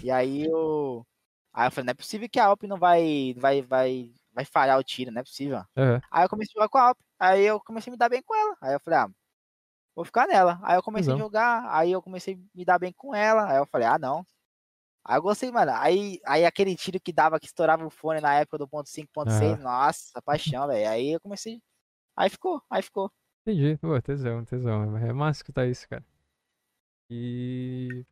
E 0.02 0.10
aí 0.12 0.46
eu. 0.46 1.06
Aí 1.54 1.68
eu 1.68 1.72
falei, 1.72 1.86
não 1.86 1.92
é 1.92 1.94
possível 1.96 2.30
que 2.30 2.40
a 2.40 2.46
Alp 2.46 2.64
não 2.64 2.78
vai. 2.78 3.34
vai, 3.38 3.62
vai, 3.62 4.12
vai 4.34 4.46
falhar 4.46 4.80
o 4.80 4.84
tiro, 4.84 5.12
não 5.12 5.22
é 5.22 5.24
possível. 5.24 5.64
Aham. 5.78 6.02
Aí 6.12 6.26
eu 6.26 6.30
comecei 6.30 6.54
a 6.54 6.64
jogar 6.64 6.70
com 6.70 6.78
a 6.78 6.84
Alp. 6.90 7.00
Aí 7.20 7.44
eu 7.44 7.60
comecei 7.62 7.92
a 7.92 7.94
me 7.94 7.98
dar 7.98 8.10
bem 8.10 8.22
com 8.24 8.36
ela. 8.36 8.58
Aí 8.62 8.74
eu 8.74 8.80
falei, 8.80 9.00
ah, 9.00 9.10
vou 9.96 10.06
ficar 10.06 10.28
nela. 10.28 10.60
Aí 10.64 10.78
eu 10.78 10.84
comecei 10.84 11.14
a 11.14 11.18
jogar, 11.18 11.68
aí 11.74 11.92
eu 11.92 12.02
comecei 12.02 12.36
a 12.36 12.38
me 12.58 12.66
dar 12.66 12.80
bem 12.80 12.94
com 12.94 13.16
ela. 13.16 13.50
Aí 13.52 13.58
eu 13.58 13.66
falei, 13.66 13.88
ah, 13.88 14.00
não. 14.00 14.26
Aí 15.06 15.18
eu 15.18 15.22
gostei, 15.22 15.52
mano. 15.52 15.72
Aí, 15.76 16.20
aí 16.26 16.46
aquele 16.46 16.76
tiro 16.76 17.00
que 17.00 17.12
dava, 17.14 17.40
que 17.40 17.46
estourava 17.46 17.86
o 17.86 17.90
fone 17.90 18.22
na 18.22 18.36
época 18.36 18.58
do 18.58 18.68
ponto 18.68 18.90
5, 18.90 19.12
ponto 19.14 19.32
6, 19.32 19.60
nossa, 19.60 20.22
paixão, 20.24 20.68
velho. 20.68 20.90
Aí 20.90 21.14
eu 21.14 21.20
comecei. 21.20 21.62
Aí 22.16 22.30
ficou, 22.30 22.62
aí 22.70 22.82
ficou. 22.82 23.12
Entendi. 23.46 23.78
Pô, 23.78 24.02
tesão, 24.02 24.46
tesão. 24.46 24.98
É 24.98 25.12
massa 25.14 25.40
escutar 25.40 25.68
isso, 25.68 25.88
cara. 25.90 26.06
E. 27.10 28.06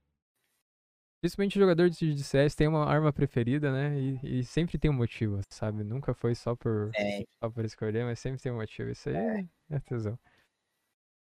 Principalmente 1.21 1.57
o 1.57 1.61
jogador 1.61 1.87
de 1.89 2.15
de 2.15 2.23
CS 2.23 2.55
tem 2.55 2.67
uma 2.67 2.83
arma 2.83 3.13
preferida, 3.13 3.71
né? 3.71 3.97
E, 3.99 4.39
e 4.39 4.43
sempre 4.43 4.79
tem 4.79 4.89
um 4.89 4.93
motivo, 4.95 5.39
sabe? 5.49 5.83
Nunca 5.83 6.15
foi 6.15 6.33
só 6.33 6.55
por, 6.55 6.89
É, 6.95 7.23
só 7.39 7.49
por 7.49 7.63
escolher, 7.63 8.03
mas 8.03 8.19
sempre 8.19 8.41
tem 8.41 8.51
um 8.51 8.55
motivo. 8.55 8.89
Isso 8.89 9.07
aí 9.07 9.15
é, 9.15 9.45
é 9.69 9.79
tesão. 9.79 10.17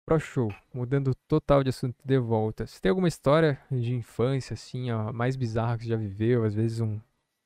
Pro 0.05 0.19
show, 0.19 0.53
mudando 0.73 1.13
total 1.27 1.63
de 1.63 1.69
assunto 1.69 1.95
de 2.05 2.17
volta. 2.17 2.65
Você 2.65 2.79
tem 2.79 2.89
alguma 2.91 3.09
história 3.09 3.59
de 3.69 3.93
infância, 3.93 4.53
assim, 4.53 4.89
ó, 4.91 5.11
mais 5.11 5.35
bizarra 5.35 5.77
que 5.77 5.83
você 5.83 5.89
já 5.89 5.97
viveu? 5.97 6.45
Às 6.45 6.53
vezes 6.53 6.79
um, 6.79 7.01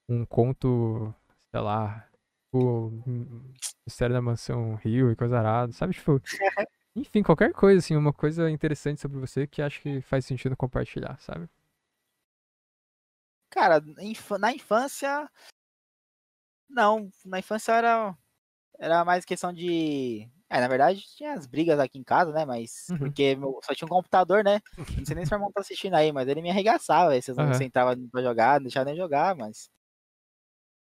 um 0.08 0.26
conto, 0.26 1.12
sei 1.50 1.60
lá, 1.62 2.08
o 2.52 2.88
hum, 3.08 3.54
Mistério 3.88 4.14
da 4.14 4.22
Mansão 4.22 4.76
Rio 4.76 5.12
e 5.12 5.16
coisa 5.16 5.40
arada, 5.40 5.72
sabe? 5.72 5.94
Tipo, 5.94 6.22
enfim, 6.96 7.24
qualquer 7.24 7.54
coisa, 7.54 7.80
assim, 7.80 7.96
uma 7.96 8.14
coisa 8.14 8.52
interessante 8.52 9.02
sobre 9.02 9.18
você 9.20 9.48
que 9.48 9.62
acho 9.62 9.82
que 9.82 10.02
faz 10.02 10.26
sentido 10.26 10.56
compartilhar, 10.56 11.18
sabe? 11.20 11.50
Cara, 13.52 13.84
infa- 14.00 14.38
na 14.40 14.52
infância. 14.54 15.30
Não, 16.70 17.10
na 17.26 17.40
infância 17.40 17.74
era, 17.74 18.18
era 18.80 19.06
mais 19.06 19.26
questão 19.26 19.52
de. 19.54 20.28
É, 20.50 20.60
na 20.60 20.68
verdade 20.68 21.02
tinha 21.16 21.34
as 21.34 21.46
brigas 21.46 21.80
aqui 21.80 22.00
em 22.00 22.04
casa, 22.04 22.32
né? 22.32 22.46
Mas. 22.46 22.88
Uhum. 22.90 22.98
Porque 22.98 23.36
meu- 23.36 23.60
só 23.62 23.76
tinha 23.76 23.86
um 23.86 23.90
computador, 23.90 24.44
né? 24.44 24.62
Não 24.98 25.06
sei 25.06 25.16
nem 25.16 25.26
se 25.26 25.32
meu 25.32 25.38
irmão 25.38 25.52
tá 25.52 25.62
assistindo 25.62 25.94
aí, 25.96 26.12
mas 26.12 26.28
ele 26.28 26.42
me 26.42 26.50
arregaçava. 26.50 27.12
Aí 27.12 27.22
vocês 27.22 27.36
não 27.38 27.46
Aham. 27.46 27.54
sentavam 27.54 28.08
pra 28.10 28.22
jogar, 28.24 28.60
não 28.60 28.64
deixava 28.64 28.86
nem 28.86 28.96
jogar, 28.96 29.36
mas. 29.36 29.70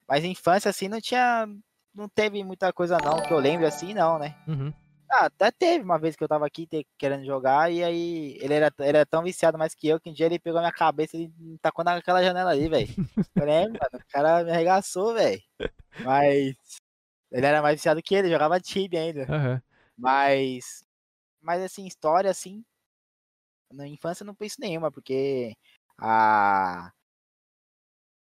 Mas 0.08 0.24
infância, 0.24 0.70
assim, 0.70 0.88
não 0.88 1.02
tinha. 1.02 1.48
Não 1.94 2.08
teve 2.08 2.44
muita 2.44 2.72
coisa, 2.72 2.98
não, 3.04 3.22
que 3.26 3.34
eu 3.34 3.40
lembro 3.40 3.66
assim, 3.66 3.94
não, 3.94 4.20
né? 4.20 4.36
Uhum. 4.48 4.72
Ah, 5.10 5.26
até 5.26 5.52
teve 5.52 5.84
uma 5.86 5.98
vez 5.98 6.16
que 6.16 6.24
eu 6.24 6.28
tava 6.28 6.46
aqui 6.46 6.68
te- 6.68 6.86
querendo 6.98 7.26
jogar, 7.26 7.72
e 7.72 7.84
aí 7.84 8.38
ele 8.42 8.54
era, 8.54 8.74
ele 8.80 8.90
era 8.98 9.06
tão 9.06 9.24
viciado 9.24 9.58
mais 9.58 9.74
que 9.74 9.88
eu 9.88 10.00
que 10.00 10.10
um 10.10 10.14
dia 10.14 10.26
ele 10.26 10.38
pegou 10.40 10.58
a 10.60 10.62
minha 10.62 10.72
cabeça 10.74 11.16
e 11.18 11.30
me 11.38 11.58
tacou 11.60 11.84
naquela 11.86 12.22
janela 12.22 12.52
ali, 12.52 12.68
velho. 12.68 12.88
Eu 13.36 13.46
lembro, 13.46 13.78
mano, 13.80 14.04
o 14.04 14.12
cara 14.12 14.44
me 14.44 14.52
arregaçou, 14.52 15.14
velho. 15.14 15.42
Mas 16.04 16.56
ele 17.32 17.46
era 17.46 17.62
mais 17.62 17.76
viciado 17.76 18.02
que 18.04 18.16
ele, 18.16 18.30
jogava 18.30 18.60
Tibia 18.60 19.02
ainda. 19.02 19.24
Aham. 19.24 19.62
Mas, 19.98 20.86
mas 21.42 21.64
assim, 21.64 21.86
história 21.88 22.32
assim, 22.32 22.64
na 23.72 23.88
infância 23.88 24.24
eu 24.24 24.28
não 24.28 24.36
penso 24.36 24.58
nenhuma, 24.60 24.92
porque 24.92 25.54
a. 25.98 26.92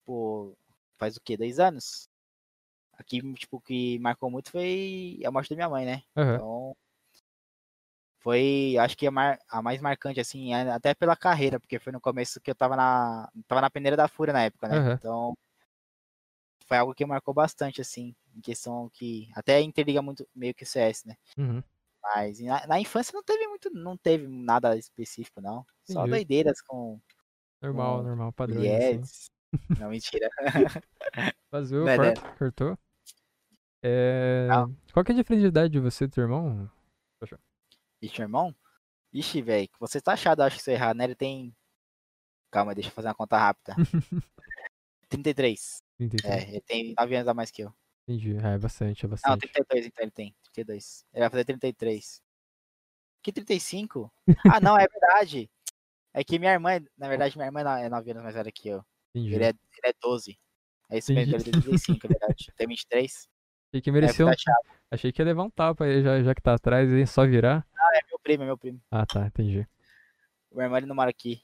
Pô, 0.04 0.56
faz 0.98 1.16
o 1.16 1.20
quê? 1.20 1.36
Dois 1.36 1.58
anos? 1.58 2.08
Aqui, 2.98 3.20
tipo, 3.34 3.60
que 3.60 3.98
marcou 4.00 4.30
muito 4.30 4.50
foi 4.50 5.20
a 5.24 5.30
morte 5.30 5.50
da 5.50 5.56
minha 5.56 5.68
mãe, 5.68 5.84
né? 5.86 6.02
Aham. 6.16 6.34
Então, 6.34 6.76
foi, 8.20 8.76
acho 8.78 8.96
que 8.96 9.06
a, 9.06 9.10
mar- 9.10 9.38
a 9.48 9.60
mais 9.62 9.80
marcante, 9.80 10.20
assim, 10.20 10.52
a- 10.54 10.74
até 10.76 10.94
pela 10.94 11.16
carreira, 11.16 11.58
porque 11.60 11.78
foi 11.78 11.92
no 11.92 12.00
começo 12.00 12.40
que 12.40 12.50
eu 12.50 12.54
tava 12.54 12.76
na, 12.76 13.30
tava 13.48 13.60
na 13.60 13.70
peneira 13.70 13.96
da 13.96 14.08
Fúria 14.08 14.32
na 14.32 14.44
época, 14.44 14.68
né? 14.68 14.76
Aham. 14.76 14.98
Então, 14.98 15.34
foi 16.66 16.76
algo 16.78 16.94
que 16.94 17.04
marcou 17.06 17.34
bastante, 17.34 17.80
assim, 17.80 18.14
em 18.34 18.40
questão 18.40 18.88
que 18.90 19.28
até 19.34 19.60
interliga 19.60 20.00
muito 20.02 20.28
meio 20.34 20.54
que 20.54 20.64
o 20.64 20.66
CS, 20.66 21.06
né? 21.06 21.16
Uhum. 21.38 21.62
Mas 22.02 22.40
na, 22.40 22.66
na 22.66 22.80
infância 22.80 23.12
não 23.14 23.22
teve 23.24 23.46
muito, 23.48 23.70
não 23.72 23.96
teve 23.96 24.26
nada 24.28 24.76
específico, 24.76 25.40
não. 25.40 25.66
Só 25.84 26.02
Entendi. 26.02 26.10
doideiras 26.10 26.60
com 26.62 27.00
Normal, 27.62 27.98
Com 27.98 28.02
normal, 28.02 28.32
padrão. 28.32 28.62
Assim. 28.76 29.00
Não, 29.80 29.90
mentira. 29.90 30.28
Vazou, 31.50 31.80
Não 31.80 31.88
é 31.88 31.96
corta, 31.96 32.34
cortou. 32.38 32.78
É... 33.82 34.46
Não. 34.48 34.74
Qual 34.92 35.04
que 35.04 35.12
é 35.12 35.14
a 35.14 35.18
diferença 35.18 35.42
de 35.42 35.48
idade 35.48 35.72
de 35.72 35.80
você 35.80 36.04
e 36.04 36.06
do 36.06 36.12
teu 36.12 36.22
irmão? 36.22 36.70
Ixi, 38.00 38.22
irmão? 38.22 38.54
Ixi, 39.12 39.42
velho, 39.42 39.68
você 39.78 40.00
tá 40.00 40.14
achado, 40.14 40.42
acho 40.42 40.56
que 40.56 40.62
você 40.62 40.72
errado, 40.72 40.96
né? 40.96 41.04
Ele 41.04 41.14
tem. 41.14 41.54
Calma, 42.50 42.74
deixa 42.74 42.90
eu 42.90 42.94
fazer 42.94 43.08
uma 43.08 43.14
conta 43.14 43.38
rápida. 43.38 43.74
33. 45.08 45.82
33. 45.98 46.24
É, 46.24 46.48
ele 46.48 46.60
tem 46.62 46.94
9 46.98 47.16
anos 47.16 47.28
a 47.28 47.34
mais 47.34 47.50
que 47.50 47.62
eu. 47.62 47.72
Entendi. 48.08 48.36
Ah, 48.42 48.50
é 48.50 48.58
bastante, 48.58 49.04
é 49.04 49.06
Não, 49.06 49.10
bastante. 49.10 49.48
32 49.48 49.86
então 49.86 50.02
ele 50.02 50.10
tem. 50.10 50.34
32. 50.52 51.04
Ele 51.12 51.20
vai 51.20 51.30
fazer 51.30 51.44
33. 51.44 52.22
Que 53.22 53.32
35? 53.32 54.12
Ah, 54.50 54.60
não, 54.60 54.76
é 54.76 54.86
verdade. 54.88 55.50
É 56.12 56.24
que 56.24 56.38
minha 56.38 56.52
irmã, 56.52 56.80
na 56.98 57.08
verdade, 57.08 57.36
minha 57.36 57.46
irmã 57.46 57.60
é 57.78 57.88
9 57.88 58.10
anos 58.10 58.22
mais 58.22 58.34
velha 58.34 58.50
que 58.50 58.68
eu. 58.68 58.84
Entendi. 59.14 59.34
Ele 59.34 59.44
é, 59.44 59.48
ele 59.48 59.56
é 59.84 59.92
12. 60.00 60.38
É 60.90 60.98
isso 60.98 61.12
mesmo, 61.12 61.34
ele 61.34 61.44
tem 61.44 61.52
35, 61.52 62.06
é 62.06 62.10
verdade. 62.10 62.52
Tem 62.56 62.66
23. 62.66 63.28
Achei 63.70 63.80
que 63.80 63.90
É, 63.90 63.92
merecia 63.92 64.26
um... 64.26 64.30
tá. 64.30 64.36
Achei 64.90 65.10
que 65.12 65.22
ia 65.22 65.26
levar 65.26 65.42
um 65.44 65.50
tapa 65.50 65.84
aí, 65.84 66.02
já, 66.02 66.22
já 66.22 66.34
que 66.34 66.42
tá 66.42 66.54
atrás, 66.54 66.92
aí 66.92 67.06
só 67.06 67.26
virar. 67.26 67.66
É 67.94 68.00
meu 68.08 68.18
primo, 68.18 68.42
é 68.42 68.46
meu 68.46 68.58
primo. 68.58 68.80
Ah, 68.90 69.06
tá, 69.06 69.26
entendi. 69.26 69.66
O 70.50 70.56
meu 70.56 70.64
irmão 70.64 70.76
ele 70.78 70.86
não 70.86 70.94
mora 70.94 71.08
aqui. 71.10 71.42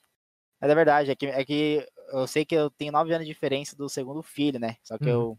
Mas 0.60 0.70
é 0.70 0.74
verdade, 0.74 1.10
é 1.10 1.16
que, 1.16 1.26
é 1.26 1.44
que 1.44 1.86
eu 2.12 2.26
sei 2.26 2.44
que 2.44 2.54
eu 2.54 2.70
tenho 2.70 2.92
9 2.92 3.12
anos 3.14 3.26
de 3.26 3.32
diferença 3.32 3.76
do 3.76 3.88
segundo 3.88 4.22
filho, 4.22 4.58
né? 4.58 4.76
Só 4.82 4.98
que 4.98 5.04
Uhum. 5.04 5.10
eu 5.10 5.38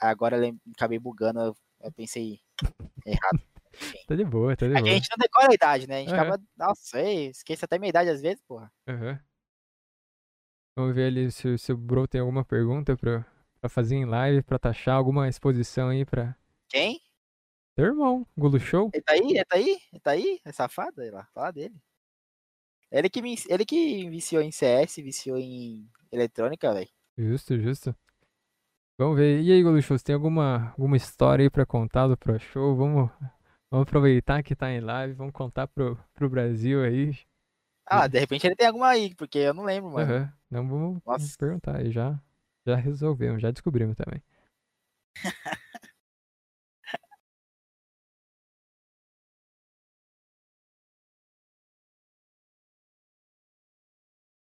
agora 0.00 0.36
lem- 0.36 0.60
acabei 0.74 0.98
bugando, 0.98 1.40
eu, 1.40 1.56
eu 1.82 1.92
pensei 1.92 2.40
errado. 3.06 3.40
Tá 4.06 4.14
de 4.14 4.24
boa, 4.24 4.56
tá 4.56 4.66
de 4.68 4.72
É 4.74 4.76
que 4.76 4.80
a 4.80 4.82
boa. 4.82 4.94
gente 4.94 5.08
não 5.10 5.16
decora 5.18 5.50
a 5.50 5.54
idade, 5.54 5.86
né? 5.88 5.96
A 5.96 6.00
gente 6.00 6.12
Aham. 6.14 6.22
acaba. 6.22 6.42
Nossa, 6.56 7.02
esquece 7.02 7.64
até 7.64 7.78
minha 7.78 7.88
idade 7.90 8.08
às 8.10 8.20
vezes, 8.20 8.42
porra. 8.46 8.72
Aham. 8.88 9.18
Vamos 10.76 10.94
ver 10.94 11.06
ali 11.06 11.30
se, 11.30 11.48
o- 11.48 11.58
se 11.58 11.72
o 11.72 11.76
Bro 11.76 12.08
tem 12.08 12.20
alguma 12.20 12.44
pergunta 12.44 12.96
pra, 12.96 13.24
pra 13.60 13.68
fazer 13.70 13.96
em 13.96 14.04
live, 14.04 14.42
pra 14.42 14.58
taxar 14.58 14.96
alguma 14.96 15.28
exposição 15.28 15.88
aí 15.88 16.04
pra. 16.04 16.36
Quem? 16.68 17.00
Teu 17.76 17.86
irmão, 17.86 18.26
Gulu 18.36 18.58
Show? 18.58 18.90
Ele 18.92 19.02
tá 19.02 19.12
aí? 19.12 19.20
Ele 19.20 19.44
tá 19.44 19.56
aí? 19.56 19.78
Ele 19.92 20.00
tá 20.00 20.10
aí? 20.12 20.40
É 20.44 20.52
safado? 20.52 20.96
Sei 20.96 21.10
lá, 21.10 21.26
fala 21.32 21.50
dele. 21.52 21.74
Ele 22.90 23.08
que, 23.10 23.20
me, 23.22 23.34
ele 23.48 23.64
que 23.64 24.08
viciou 24.08 24.40
em 24.42 24.52
CS, 24.52 25.02
viciou 25.02 25.36
em 25.36 25.88
eletrônica, 26.12 26.72
velho. 26.72 26.88
Justo, 27.18 27.58
justo. 27.58 27.94
Vamos 28.98 29.16
ver. 29.16 29.42
E 29.42 29.52
aí, 29.52 29.62
Gulu 29.62 29.80
Show, 29.82 29.98
você 29.98 30.04
tem 30.04 30.14
alguma, 30.14 30.70
alguma 30.70 30.96
história 30.96 31.42
aí 31.44 31.50
pra 31.50 31.66
contar 31.66 32.06
do 32.06 32.16
Pro 32.16 32.38
Show? 32.38 32.76
Vamos, 32.76 33.10
vamos 33.70 33.82
aproveitar 33.88 34.42
que 34.44 34.54
tá 34.54 34.70
em 34.70 34.80
live, 34.80 35.14
vamos 35.14 35.32
contar 35.32 35.66
pro, 35.66 35.98
pro 36.14 36.28
Brasil 36.28 36.82
aí. 36.84 37.16
Ah, 37.86 38.06
de 38.06 38.18
repente 38.18 38.46
ele 38.46 38.54
tem 38.56 38.68
alguma 38.68 38.88
aí, 38.88 39.14
porque 39.16 39.38
eu 39.38 39.52
não 39.52 39.64
lembro, 39.64 39.90
mano. 39.90 40.10
Aham. 40.12 40.32
Não 40.54 40.68
vamos 40.68 41.02
Nossa. 41.04 41.36
perguntar 41.36 41.78
aí, 41.78 41.90
já, 41.90 42.16
já 42.64 42.76
resolvemos, 42.76 43.42
já 43.42 43.50
descobrimos 43.50 43.96
também. 43.96 44.22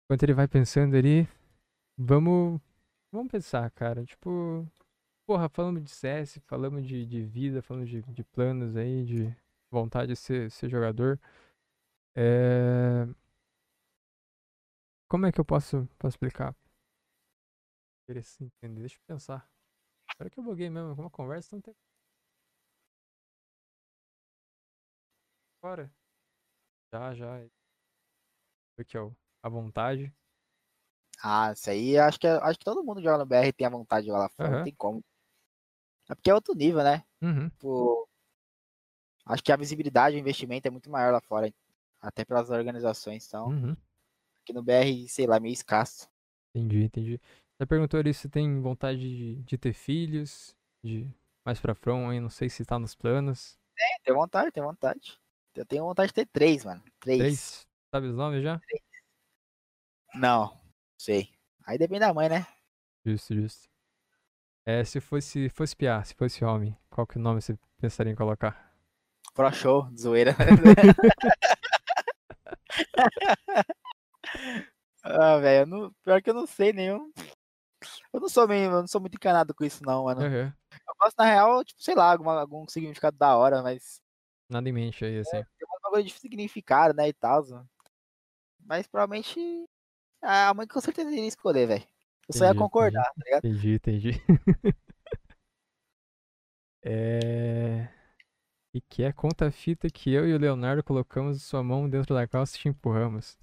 Enquanto 0.06 0.24
ele 0.24 0.34
vai 0.34 0.48
pensando 0.48 0.96
ali, 0.96 1.28
vamos, 1.98 2.62
vamos 3.12 3.30
pensar, 3.30 3.70
cara. 3.72 4.06
Tipo, 4.06 4.66
porra, 5.28 5.50
falamos 5.50 5.84
de 5.84 5.90
CS, 5.90 6.40
falamos 6.48 6.88
de, 6.88 7.06
de 7.06 7.22
vida, 7.24 7.62
falamos 7.62 7.90
de, 7.90 8.02
de 8.04 8.24
planos 8.24 8.78
aí, 8.78 9.04
de 9.04 9.36
vontade 9.70 10.14
de 10.14 10.16
ser, 10.16 10.50
ser 10.50 10.70
jogador. 10.70 11.20
É... 12.16 13.06
Como 15.10 15.26
é 15.26 15.32
que 15.32 15.40
eu 15.40 15.46
posso, 15.46 15.88
posso 15.98 16.14
explicar? 16.14 16.56
Se 18.24 18.44
entender. 18.44 18.82
Deixa 18.82 18.96
eu 18.98 19.02
pensar. 19.08 19.50
Espero 20.10 20.30
que 20.30 20.40
eu 20.40 20.44
buguei 20.44 20.70
mesmo. 20.70 20.94
Uma 20.94 21.10
conversa 21.10 21.56
não 21.56 21.62
tem. 21.62 21.76
Bora. 25.62 25.92
Já, 26.94 27.14
já. 27.16 27.50
Aqui, 28.80 28.98
ó. 28.98 29.12
A 29.44 29.50
vontade. 29.50 30.14
Ah, 31.24 31.52
isso 31.54 31.70
aí 31.70 31.98
acho 31.98 32.20
que, 32.20 32.28
acho 32.28 32.60
que 32.60 32.66
todo 32.66 32.84
mundo 32.84 33.02
joga 33.02 33.18
no 33.18 33.26
BR 33.26 33.52
tem 33.52 33.66
a 33.68 33.70
vontade 33.70 34.04
de 34.04 34.08
jogar 34.08 34.20
lá 34.24 34.30
fora, 34.30 34.50
Aham. 34.50 34.58
não 34.58 34.64
tem 34.64 34.76
como. 34.76 35.04
É 36.10 36.16
porque 36.16 36.30
é 36.30 36.36
outro 36.36 36.54
nível, 36.56 36.84
né? 36.84 37.04
Uhum. 37.22 37.50
Tipo, 37.50 38.10
acho 39.26 39.44
que 39.44 39.52
a 39.52 39.58
visibilidade, 39.58 40.16
o 40.16 40.20
investimento 40.20 40.68
é 40.68 40.72
muito 40.72 40.90
maior 40.90 41.12
lá 41.12 41.22
fora, 41.22 41.54
até 42.00 42.24
pelas 42.26 42.50
organizações. 42.50 43.28
Então, 43.28 43.50
Uhum. 43.50 43.78
Aqui 44.50 44.54
no 44.54 44.64
BR, 44.64 45.08
sei 45.08 45.28
lá, 45.28 45.40
meio 45.40 45.54
escasso. 45.54 46.10
Entendi, 46.54 46.84
entendi. 46.84 47.22
Você 47.58 47.66
perguntou 47.66 48.00
ali 48.00 48.14
se 48.14 48.28
tem 48.28 48.60
vontade 48.62 49.00
de, 49.00 49.36
de 49.44 49.58
ter 49.58 49.74
filhos, 49.74 50.56
de 50.84 51.08
mais 51.46 51.60
pra 51.60 51.76
front 51.76 52.10
aí, 52.10 52.20
não 52.20 52.30
sei 52.30 52.50
se 52.50 52.66
tá 52.66 52.80
nos 52.80 52.96
planos. 52.96 53.58
Tem 54.04 54.14
vontade, 54.14 54.52
tem 54.52 54.64
vontade. 54.64 55.20
Eu 55.56 55.66
tenho 55.66 55.84
vontade 55.84 56.08
de 56.08 56.14
ter 56.14 56.26
três, 56.28 56.66
mano. 56.66 56.84
Três. 57.00 57.20
Três? 57.20 57.68
Sabe 57.94 58.08
os 58.08 58.16
nomes 58.16 58.44
já? 58.44 58.60
Não, 60.16 60.60
sei. 60.98 61.30
Aí 61.66 61.78
depende 61.78 62.02
da 62.02 62.14
mãe, 62.14 62.30
né? 62.30 62.48
Justo, 63.06 63.34
justo. 63.36 63.70
É, 64.66 64.84
se 64.84 65.00
fosse, 65.00 65.50
fosse 65.50 65.76
piar, 65.76 66.06
se 66.06 66.14
fosse 66.14 66.44
homem, 66.44 66.78
qual 66.90 67.06
que 67.08 67.18
nome 67.18 67.42
você 67.42 67.58
pensaria 67.80 68.12
em 68.12 68.16
colocar? 68.16 68.74
Pro 69.34 69.52
show, 69.52 69.90
zoeira. 69.96 70.36
ah, 75.04 75.38
velho, 75.38 75.66
não- 75.66 75.94
pior 76.04 76.22
que 76.22 76.30
eu 76.30 76.34
não 76.34 76.48
sei 76.48 76.74
nenhum. 76.74 77.12
Eu 78.14 78.20
não 78.20 78.30
sou 78.30 78.48
meio, 78.48 78.66
eu 78.66 78.82
não 78.82 78.88
sou 78.88 79.00
muito 79.00 79.16
encanado 79.16 79.54
com 79.54 79.64
isso, 79.64 79.84
não, 79.84 80.04
mano. 80.06 80.22
Aham. 80.22 80.54
Eu 80.72 80.96
gosto, 81.00 81.16
na 81.18 81.26
real, 81.26 81.64
tipo, 81.64 81.82
sei 81.82 81.96
lá, 81.96 82.12
alguma, 82.12 82.40
algum 82.40 82.68
significado 82.68 83.18
da 83.18 83.36
hora, 83.36 83.62
mas 83.62 84.02
Nada 84.50 84.68
em 84.68 84.72
mente 84.72 85.06
aí, 85.06 85.20
assim. 85.20 85.32
tem 85.32 85.68
um 85.68 85.82
bagulho 85.84 86.04
de 86.04 86.14
significado, 86.14 86.94
né, 86.96 87.08
e 87.08 87.14
tal. 87.14 87.46
Mas 88.66 88.88
provavelmente 88.88 89.40
a 90.22 90.54
mãe 90.54 90.68
com 90.68 90.82
certeza 90.82 91.12
iria 91.12 91.28
escolher, 91.28 91.68
velho. 91.68 91.88
Eu 92.28 92.34
só 92.34 92.44
ia 92.46 92.50
Entendi, 92.50 92.60
concordar, 92.60 93.04
tá 93.04 93.22
ligado? 93.24 93.46
Entendi, 93.46 93.74
entendi. 93.76 94.12
é... 96.84 97.90
E 98.74 98.82
que 98.82 99.04
é 99.04 99.12
conta 99.12 99.48
a 99.48 99.52
fita 99.52 99.90
que 99.90 100.12
eu 100.12 100.28
e 100.28 100.34
o 100.34 100.38
Leonardo 100.38 100.84
colocamos 100.84 101.42
sua 101.44 101.64
mão 101.64 101.90
dentro 101.90 102.14
da 102.14 102.28
calça 102.28 102.56
e 102.56 102.60
te 102.60 102.68
empurramos. 102.68 103.38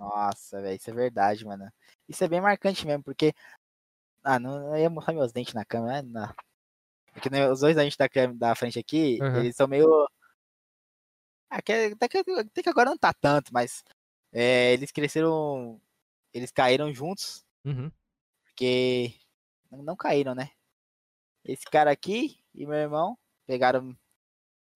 Nossa, 0.00 0.62
velho, 0.62 0.76
isso 0.76 0.88
é 0.88 0.94
verdade, 0.94 1.44
mano. 1.44 1.70
Isso 2.08 2.24
é 2.24 2.28
bem 2.28 2.40
marcante 2.40 2.86
mesmo, 2.86 3.04
porque. 3.04 3.34
Ah, 4.24 4.38
não 4.38 4.74
eu 4.74 4.82
ia 4.82 4.88
mostrar 4.90 5.12
meus 5.12 5.30
dentes 5.30 5.52
na 5.52 5.64
câmera, 5.64 6.02
né? 6.02 6.08
Não. 6.10 6.34
Porque 7.12 7.28
né, 7.28 7.50
os 7.50 7.60
dois 7.60 7.76
dentes 7.76 7.98
da, 7.98 8.08
câmera, 8.08 8.34
da 8.34 8.54
frente 8.54 8.78
aqui, 8.78 9.20
Aham. 9.20 9.40
eles 9.40 9.56
são 9.56 9.68
meio. 9.68 10.08
Ah, 11.50 11.60
que, 11.60 11.72
até, 11.72 12.08
que, 12.08 12.18
até 12.18 12.62
que 12.62 12.68
agora 12.70 12.88
não 12.90 12.96
tá 12.96 13.12
tanto, 13.12 13.52
mas. 13.52 13.84
é, 14.32 14.72
eles 14.72 14.90
cresceram. 14.90 15.78
Eles 16.32 16.50
caíram 16.50 16.94
juntos, 16.94 17.44
Uhum. 17.64 17.92
porque. 18.44 19.14
Não, 19.70 19.96
caíram, 19.96 20.34
né? 20.34 20.50
Esse 21.44 21.64
cara 21.66 21.90
aqui 21.90 22.38
e 22.54 22.66
meu 22.66 22.76
irmão 22.76 23.18
pegaram 23.46 23.96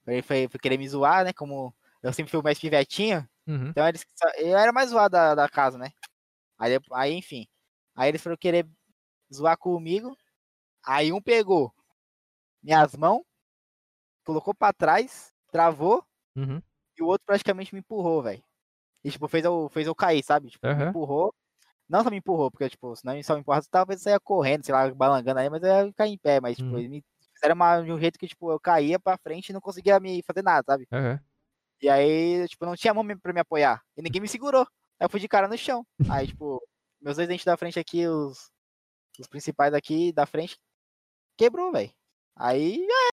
Ele 0.06 0.22
foi, 0.22 0.48
foi 0.48 0.60
querer 0.60 0.76
me 0.78 0.88
zoar, 0.88 1.24
né? 1.24 1.32
Como 1.32 1.74
eu 2.02 2.12
sempre 2.12 2.30
fui 2.30 2.42
mais 2.42 2.58
pivetinho. 2.58 3.26
Uhum. 3.47 3.74
Então 3.74 3.88
eles, 3.88 4.05
eu 4.38 4.57
era 4.59 4.72
mais 4.72 4.90
zoado 4.90 5.12
da, 5.12 5.34
da 5.34 5.49
casa, 5.49 5.78
né? 5.78 5.90
Aí, 6.59 6.72
aí, 6.92 7.14
enfim. 7.14 7.47
Aí 7.97 8.09
eles 8.11 8.22
foram 8.22 8.36
querer 8.38 8.68
zoar 9.34 9.59
comigo. 9.59 10.16
Aí 10.86 11.12
um 11.12 11.22
pegou 11.22 11.74
minhas 12.62 12.95
mãos, 12.97 13.22
colocou 14.24 14.55
pra 14.55 14.72
trás, 14.72 15.32
travou, 15.53 16.05
Uhum. 16.36 16.62
e 16.99 17.03
o 17.03 17.07
outro 17.07 17.24
praticamente 17.26 17.74
me 17.74 17.80
empurrou, 17.80 18.22
velho. 18.22 18.42
E, 19.05 19.11
tipo, 19.11 19.28
fez 19.28 19.45
eu, 19.45 19.68
fez 19.70 19.86
eu 19.88 19.95
cair, 19.97 20.24
sabe? 20.24 20.51
Tipo, 20.51 20.74
me 20.74 20.84
Aham. 20.84 20.86
empurrou. 20.86 21.34
Não 21.88 22.03
só 22.05 22.11
me 22.11 22.18
empurrou, 22.18 22.51
porque, 22.51 22.70
tipo, 22.70 22.97
senão 22.97 23.22
só 23.24 23.34
me 23.34 23.40
empurrasse, 23.42 23.68
talvez 23.70 24.01
eu 24.01 24.05
saia 24.05 24.20
correndo, 24.20 24.64
sei 24.64 24.74
lá, 24.74 24.92
balangando 24.95 25.40
aí, 25.40 25.51
mas 25.51 25.62
eu 25.62 25.68
ia 25.88 25.95
cair 25.95 26.12
em 26.12 26.18
pé. 26.18 26.40
Mas, 26.40 26.59
tipo, 26.59 26.76
Uhum. 26.76 26.78
eles 26.78 26.90
me 26.90 27.05
fizeram 27.34 27.55
uma, 27.57 27.82
de 27.82 27.92
um 27.92 28.01
jeito 28.01 28.18
que, 28.18 28.28
tipo, 28.28 28.51
eu 28.53 28.61
caía 28.61 28.99
pra 29.01 29.18
frente 29.18 29.51
e 29.51 29.55
não 29.55 29.61
conseguia 29.62 30.01
me 30.01 30.22
fazer 30.24 30.42
nada, 30.45 30.64
sabe? 30.66 30.88
Aham. 30.90 31.24
E 31.85 31.89
aí, 31.91 32.49
tipo, 32.49 32.64
não 32.64 32.74
tinha 32.74 32.95
mão 32.95 33.07
pra 33.18 33.30
me 33.35 33.41
apoiar. 33.41 33.85
E 33.95 34.01
ninguém 34.01 34.18
me 34.22 34.26
segurou. 34.26 34.62
Aí 34.99 35.05
eu 35.05 35.11
fui 35.11 35.20
de 35.20 35.28
cara 35.28 35.47
no 35.47 35.59
chão. 35.59 35.87
Aí, 36.11 36.26
tipo, 36.28 36.66
meus 36.99 37.16
dois 37.16 37.28
dentes 37.28 37.45
da 37.45 37.59
frente 37.59 37.78
aqui, 37.78 38.07
os, 38.09 38.51
os 39.20 39.26
principais 39.26 39.74
aqui 39.74 40.11
da 40.11 40.24
frente, 40.24 40.57
quebrou, 41.37 41.70
velho. 41.70 41.93
Aí, 42.35 42.82
é. 42.82 43.09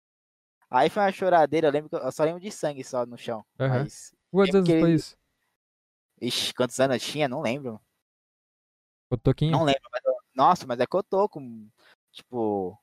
Aí 0.71 0.89
foi 0.89 1.03
uma 1.03 1.11
choradeira, 1.11 1.67
eu 1.67 1.73
lembro 1.73 1.91
que 1.91 1.97
eu 1.97 2.13
só 2.13 2.23
lembro 2.23 2.39
de 2.41 2.53
sangue 2.53 2.85
só 2.85 3.05
no 3.05 3.19
chão. 3.19 3.45
Mas. 3.71 4.15
Quantos 4.31 4.55
anos 4.55 4.69
foi 4.81 4.93
isso? 4.95 5.17
Ixi, 6.21 6.55
quantos 6.55 6.79
anos 6.79 6.95
eu 7.03 7.13
tinha? 7.13 7.27
Não 7.27 7.41
lembro. 7.41 7.81
O 9.11 9.17
Toquinho? 9.17 9.51
Não 9.51 9.65
lembro, 9.65 9.83
mas 9.91 10.05
eu- 10.05 10.15
Nossa, 10.33 10.65
mas 10.65 10.79
é 10.79 10.87
que 10.87 10.97
eu 10.97 11.03
tô 11.03 11.29
com. 11.29 11.69
Tipo. 12.13 12.79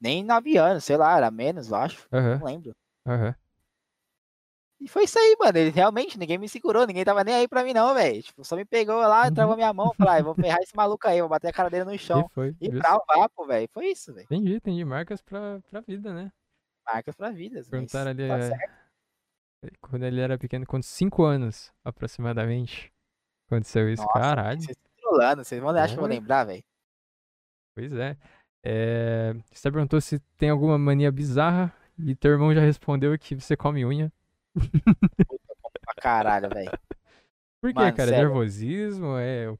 Nem 0.00 0.22
9 0.22 0.56
anos, 0.56 0.84
sei 0.84 0.96
lá, 0.96 1.16
era 1.16 1.28
menos, 1.28 1.70
eu 1.70 1.74
acho. 1.76 2.06
Aham. 2.12 2.38
Não 2.38 2.46
lembro. 2.46 2.72
Aham. 3.04 3.34
E 4.80 4.86
foi 4.88 5.04
isso 5.04 5.18
aí, 5.18 5.36
mano. 5.40 5.58
Ele 5.58 5.70
realmente, 5.70 6.16
ninguém 6.18 6.38
me 6.38 6.48
segurou, 6.48 6.86
ninguém 6.86 7.04
tava 7.04 7.24
nem 7.24 7.34
aí 7.34 7.48
pra 7.48 7.64
mim, 7.64 7.72
não, 7.72 7.94
velho. 7.94 8.22
Tipo, 8.22 8.44
só 8.44 8.54
me 8.54 8.64
pegou 8.64 8.96
lá, 8.96 9.24
Uhum. 9.26 9.34
travou 9.34 9.56
minha 9.56 9.72
mão, 9.72 9.92
falou, 9.94 10.12
ah, 10.12 10.22
vou 10.22 10.34
ferrar 10.56 10.60
esse 10.62 10.76
maluco 10.76 11.06
aí, 11.08 11.20
vou 11.20 11.28
bater 11.28 11.48
a 11.48 11.52
cara 11.52 11.68
dele 11.68 11.84
no 11.84 11.94
E 11.94 11.98
chão. 11.98 12.28
foi. 12.32 12.54
E 12.60 12.70
pra 12.70 12.96
o 12.96 13.02
vapo, 13.06 13.44
velho. 13.46 13.68
Foi 13.72 13.86
isso, 13.90 14.14
velho. 14.14 14.24
Entendi, 14.26 14.54
entendi. 14.54 14.84
Marcas 14.84 15.20
pra, 15.20 15.60
pra 15.68 15.80
vida, 15.80 16.14
né? 16.14 16.30
Marcas 16.86 17.16
pra 17.16 17.30
vidas. 17.30 17.66
mas 17.66 17.70
Perguntaram 17.70 18.10
ali. 18.12 18.28
tá 18.28 18.38
é, 18.38 18.42
certo. 18.42 18.78
Quando 19.80 20.04
ele 20.04 20.20
era 20.20 20.38
pequeno, 20.38 20.64
com 20.64 20.80
5 20.80 21.24
anos 21.24 21.72
aproximadamente. 21.84 22.92
Aconteceu 23.50 23.90
isso. 23.92 24.02
Nossa, 24.02 24.18
Caralho. 24.18 24.60
Vocês 24.60 24.76
estão 24.76 24.92
trolando, 24.96 25.44
vocês 25.44 25.60
vão 25.60 25.70
achar 25.70 25.88
que 25.88 25.94
eu 25.94 25.98
vou 25.98 26.08
lembrar, 26.08 26.44
velho. 26.44 26.62
Pois 27.74 27.92
é. 27.92 28.16
é. 28.64 29.34
Você 29.52 29.70
perguntou 29.72 30.00
se 30.00 30.20
tem 30.36 30.50
alguma 30.50 30.78
mania 30.78 31.10
bizarra. 31.10 31.74
E 31.98 32.14
teu 32.14 32.30
irmão 32.30 32.54
já 32.54 32.60
respondeu 32.60 33.18
que 33.18 33.34
você 33.34 33.56
come 33.56 33.84
unha. 33.84 34.12
Pra 35.84 35.94
caralho, 36.00 36.50
velho. 36.50 36.72
Por 37.60 37.74
Mano, 37.74 37.92
cara? 37.96 38.10
É 38.10 38.14
sério. 38.14 38.28
nervosismo? 38.28 39.16
É 39.18 39.54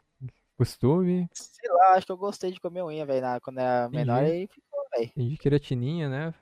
costume? 0.57 1.28
Sei 1.32 1.70
lá, 1.70 1.95
acho 1.95 2.07
que 2.07 2.12
eu 2.12 2.16
gostei 2.16 2.51
de 2.53 2.61
comer 2.61 2.82
unha, 2.84 3.05
velho. 3.07 3.41
Quando 3.43 3.59
era 3.59 3.89
menor, 3.89 4.22
aí 4.24 4.47
ficou, 4.49 4.80
velho. 4.97 5.11
Entendi 5.11 5.36
creatininha, 5.36 6.09
né? 6.09 6.34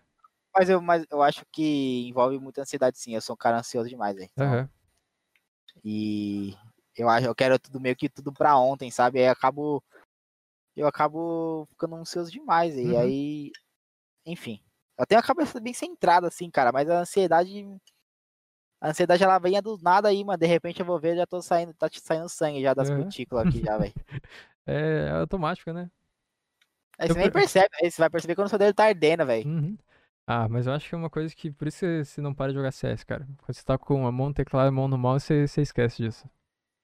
Mas 0.55 0.71
eu, 0.71 0.81
mas 0.81 1.05
eu 1.11 1.23
acho 1.23 1.45
que 1.53 2.09
envolve 2.09 2.39
muita 2.39 2.63
ansiedade, 2.63 2.99
sim. 2.99 3.15
Eu 3.15 3.21
sou 3.21 3.35
um 3.35 3.37
cara 3.37 3.59
ansioso 3.59 3.89
demais, 3.89 4.17
velho. 4.17 4.31
Então, 4.33 4.47
Aham. 4.47 4.69
E 5.85 6.55
eu 6.97 7.09
acho, 7.09 7.27
eu 7.27 7.35
quero 7.35 7.59
tudo 7.59 7.81
meio 7.81 7.97
que 7.97 8.09
tudo 8.09 8.33
pra 8.33 8.57
ontem, 8.59 8.91
sabe? 8.91 9.19
Aí 9.21 9.27
eu 9.27 9.33
acabo 9.33 9.83
eu 10.77 10.87
acabo 10.87 11.67
ficando 11.71 11.97
ansioso 11.97 12.31
demais 12.31 12.75
e 12.77 12.85
Uhum. 12.85 12.99
aí, 13.01 13.53
enfim. 14.27 14.63
Eu 14.99 15.07
tenho 15.07 15.21
a 15.21 15.25
cabeça 15.25 15.61
bem 15.61 15.75
centrada 15.75 16.29
assim, 16.29 16.51
cara, 16.51 16.73
mas 16.73 16.89
a 16.91 17.01
ansiedade 17.01 17.67
a 18.81 18.89
ansiedade 18.91 19.23
ela 19.23 19.39
vem 19.39 19.61
do 19.63 19.79
nada 19.83 20.09
aí, 20.09 20.25
mano. 20.25 20.39
De 20.39 20.47
repente 20.47 20.81
eu 20.81 20.87
vou 20.87 20.99
ver, 20.99 21.17
já 21.17 21.27
tô 21.27 21.41
saindo, 21.43 21.73
tá 21.75 21.89
te 21.89 22.01
saindo 22.01 22.29
sangue 22.29 22.63
já 22.63 22.75
das 22.75 22.89
Aham. 22.91 23.05
cutículas 23.05 23.47
aqui 23.47 23.63
já, 23.63 23.77
velho. 23.79 23.95
É 24.69 25.11
automático, 25.11 25.73
né? 25.73 25.89
Aí 26.99 27.09
Eu 27.09 27.13
você 27.15 27.21
nem 27.21 27.31
per- 27.31 27.43
percebe, 27.43 27.69
aí 27.81 27.89
você 27.89 28.03
vai 28.03 28.11
perceber 28.11 28.35
quando 28.35 28.47
o 28.47 28.51
seu 28.51 28.59
dedo 28.59 28.75
tá 28.75 28.87
ardendo, 28.87 29.25
velho. 29.25 29.47
Uhum. 29.47 29.79
Ah, 30.27 30.49
mas 30.49 30.67
eu 30.67 30.73
acho 30.73 30.89
que 30.89 30.95
é 30.95 30.99
uma 30.99 31.09
coisa 31.09 31.33
que. 31.33 31.53
Por 31.53 31.69
isso 31.69 31.81
que 31.81 32.05
você 32.05 32.21
não 32.21 32.35
para 32.35 32.51
de 32.51 32.59
jogar 32.59 32.73
CS, 32.73 33.07
cara. 33.07 33.25
Quando 33.45 33.55
você 33.57 33.63
tá 33.63 33.79
com 33.79 34.07
a 34.09 34.11
mão 34.11 34.29
no 34.29 34.35
teclado 34.35 34.67
e 34.67 34.69
a 34.71 34.73
mão 34.73 34.89
no 34.89 34.99
mouse, 34.99 35.25
você, 35.25 35.47
você 35.47 35.63
esquece 35.63 36.03
disso. 36.03 36.29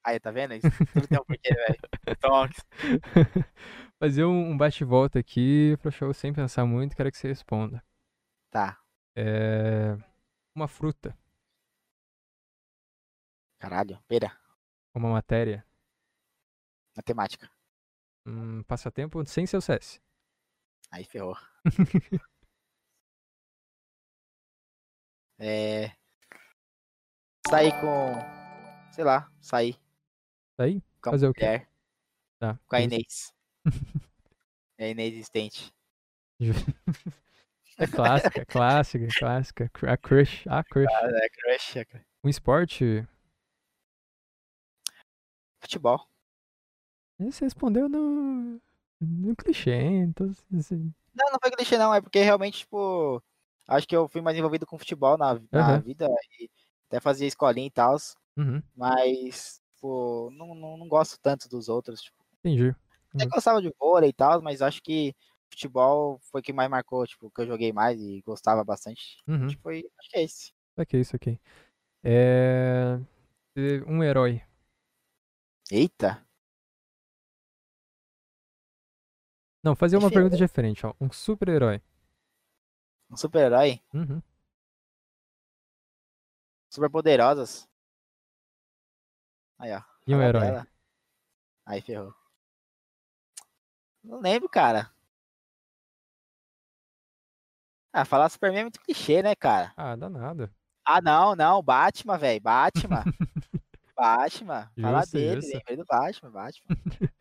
Aí, 0.01 0.19
tá 0.19 0.31
vendo? 0.31 0.53
Isso 0.53 0.69
tudo 0.93 1.07
tem 1.09 1.19
um 1.19 1.25
porquê, 1.25 1.53
velho. 1.53 1.79
Tonks. 2.21 2.63
Fazer 3.99 4.23
um, 4.23 4.51
um 4.51 4.57
bate-volta 4.57 5.19
aqui 5.19 5.77
pro 5.81 5.91
show 5.91 6.13
sem 6.13 6.33
pensar 6.33 6.65
muito, 6.65 6.95
quero 6.95 7.11
que 7.11 7.17
você 7.17 7.27
responda. 7.27 7.83
Tá. 8.49 8.79
É. 9.15 9.97
Uma 10.55 10.67
fruta, 10.67 11.17
Caralho, 13.63 13.97
pera. 14.09 14.37
uma 14.93 15.07
matéria, 15.09 15.65
Matemática. 16.97 17.49
um 18.25 18.61
passatempo 18.63 19.25
sem 19.25 19.45
seu 19.47 19.61
CS. 19.61 20.01
Aí 20.91 21.05
ferrou. 21.05 21.37
é. 25.39 25.91
Sair 27.47 27.71
com. 27.79 28.13
Sei 28.91 29.05
lá, 29.05 29.31
sair 29.41 29.79
aí? 30.57 30.81
com 31.01 31.11
Fazer 31.11 31.27
o 31.29 31.33
quê? 31.33 31.65
Tá. 32.39 32.59
com 32.67 32.75
a. 32.75 32.81
Inês. 32.81 33.33
É 34.75 34.89
inexistente. 34.89 35.71
É 37.77 37.85
clássica, 37.87 38.43
clássica, 38.45 39.07
clássica. 39.17 39.69
Cr- 39.69 39.87
A 39.87 39.95
crush, 39.97 40.45
a 40.49 40.63
crush. 40.63 40.91
Ah, 40.91 41.07
é 41.23 41.29
crush, 41.29 41.77
é 41.79 41.85
crush. 41.85 42.05
Um 42.23 42.27
esporte. 42.27 43.07
Futebol. 45.63 46.05
Você 47.17 47.45
respondeu 47.45 47.87
no. 47.87 48.59
No 48.99 49.35
clichê? 49.35 49.71
Então, 49.71 50.29
assim, 50.57 50.93
Não, 51.15 51.31
não 51.31 51.39
foi 51.41 51.51
clichê, 51.51 51.77
não. 51.77 51.93
É 51.93 52.01
porque 52.01 52.21
realmente, 52.21 52.59
tipo. 52.59 53.23
Acho 53.65 53.87
que 53.87 53.95
eu 53.95 54.09
fui 54.09 54.19
mais 54.21 54.37
envolvido 54.37 54.65
com 54.65 54.77
futebol 54.77 55.17
na, 55.17 55.35
na 55.35 55.61
Aham. 55.61 55.79
vida. 55.79 56.07
E 56.39 56.49
até 56.87 56.99
fazia 56.99 57.27
escolinha 57.27 57.67
e 57.67 57.71
tal. 57.71 57.95
Uhum, 58.37 58.61
Mas, 58.75 59.61
pô, 59.79 60.29
não, 60.33 60.53
não, 60.53 60.75
não 60.77 60.87
gosto 60.87 61.17
tanto 61.21 61.47
dos 61.47 61.69
outros. 61.69 62.01
Tipo, 62.01 62.17
entendi. 62.39 62.75
até 63.15 63.23
Uhum. 63.23 63.29
gostava 63.33 63.61
de 63.61 63.73
vôlei 63.79 64.09
e 64.09 64.13
tal, 64.13 64.41
mas 64.41 64.61
acho 64.61 64.81
que 64.81 65.15
futebol 65.49 66.19
foi 66.23 66.41
o 66.41 66.43
que 66.43 66.51
mais 66.51 66.69
marcou, 66.69 67.07
tipo, 67.07 67.31
que 67.31 67.41
eu 67.41 67.47
joguei 67.47 67.71
mais 67.71 68.01
e 68.01 68.21
gostava 68.25 68.65
bastante. 68.65 69.17
Uhum. 69.27 69.47
Foi. 69.61 69.85
Acho 69.97 70.09
que 70.09 70.17
é 70.17 70.23
esse. 70.23 70.51
Ok, 70.75 70.99
isso 70.99 71.15
aqui. 71.15 71.39
É. 72.03 72.99
Um 73.87 74.03
herói. 74.03 74.41
Eita! 75.71 76.25
Não, 79.63 79.75
fazer 79.75 79.97
uma 79.97 80.11
pergunta 80.11 80.35
diferente, 80.35 80.85
ó. 80.85 80.93
Um 80.99 81.09
super-herói. 81.11 81.81
Um 83.09 83.15
super-herói. 83.15 83.81
Uhum. 83.93 84.21
Super 86.69 86.89
poderosas. 86.89 87.69
Aí, 89.57 89.71
ó. 89.71 89.81
E 90.05 90.13
um 90.13 90.21
herói. 90.21 90.67
Aí 91.65 91.81
ferrou. 91.81 92.13
Não 94.03 94.19
lembro, 94.19 94.49
cara. 94.49 94.93
Ah, 97.93 98.03
falar 98.03 98.27
Superman 98.27 98.61
é 98.61 98.63
muito 98.63 98.81
clichê, 98.81 99.21
né, 99.21 99.35
cara? 99.35 99.71
Ah, 99.77 99.95
dá 99.95 100.09
nada. 100.09 100.51
Ah, 100.83 100.99
não, 100.99 101.35
não. 101.35 101.63
Batman, 101.63 102.17
velho. 102.17 102.41
Batman. 102.41 103.03
Batman. 103.95 104.71
Fala 104.79 105.01
Justo, 105.01 105.13
dele, 105.17 105.41
justo. 105.41 105.53
lembrei 105.57 105.77
do 105.77 105.85
Batman, 105.85 106.31
Batman. 106.31 106.75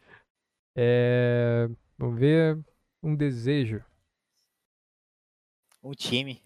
É. 0.75 1.69
Vamos 1.99 2.19
ver. 2.19 2.59
Um 3.03 3.15
desejo. 3.15 3.85
Um 5.83 5.93
time. 5.93 6.43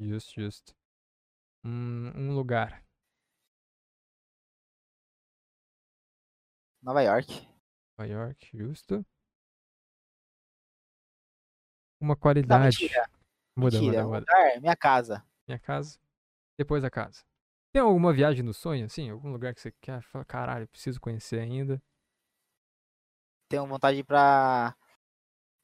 Justo, 0.00 0.40
justo. 0.40 0.74
Um, 1.62 2.10
um 2.16 2.34
lugar. 2.34 2.82
Nova 6.82 7.02
York. 7.02 7.46
Nova 7.98 8.08
York, 8.10 8.50
justo. 8.56 9.04
Uma 12.00 12.14
Não, 12.14 12.20
qualidade. 12.20 12.64
mentira. 12.64 13.08
muda, 13.56 13.78
mentira. 13.80 14.04
muda, 14.04 14.20
muda. 14.20 14.20
lugar, 14.20 14.60
minha 14.60 14.76
casa. 14.76 15.26
Minha 15.46 15.58
casa. 15.58 15.98
Depois 16.58 16.82
da 16.82 16.90
casa. 16.90 17.22
Tem 17.72 17.80
alguma 17.80 18.12
viagem 18.12 18.42
no 18.42 18.52
sonho, 18.52 18.84
assim? 18.84 19.08
Algum 19.10 19.30
lugar 19.32 19.54
que 19.54 19.60
você 19.60 19.72
quer? 19.80 20.02
Fala, 20.02 20.24
caralho, 20.24 20.68
preciso 20.68 21.00
conhecer 21.00 21.40
ainda. 21.40 21.82
Tenho 23.48 23.66
vontade 23.66 23.96
de 23.96 24.00
ir 24.00 24.04
pra. 24.04 24.76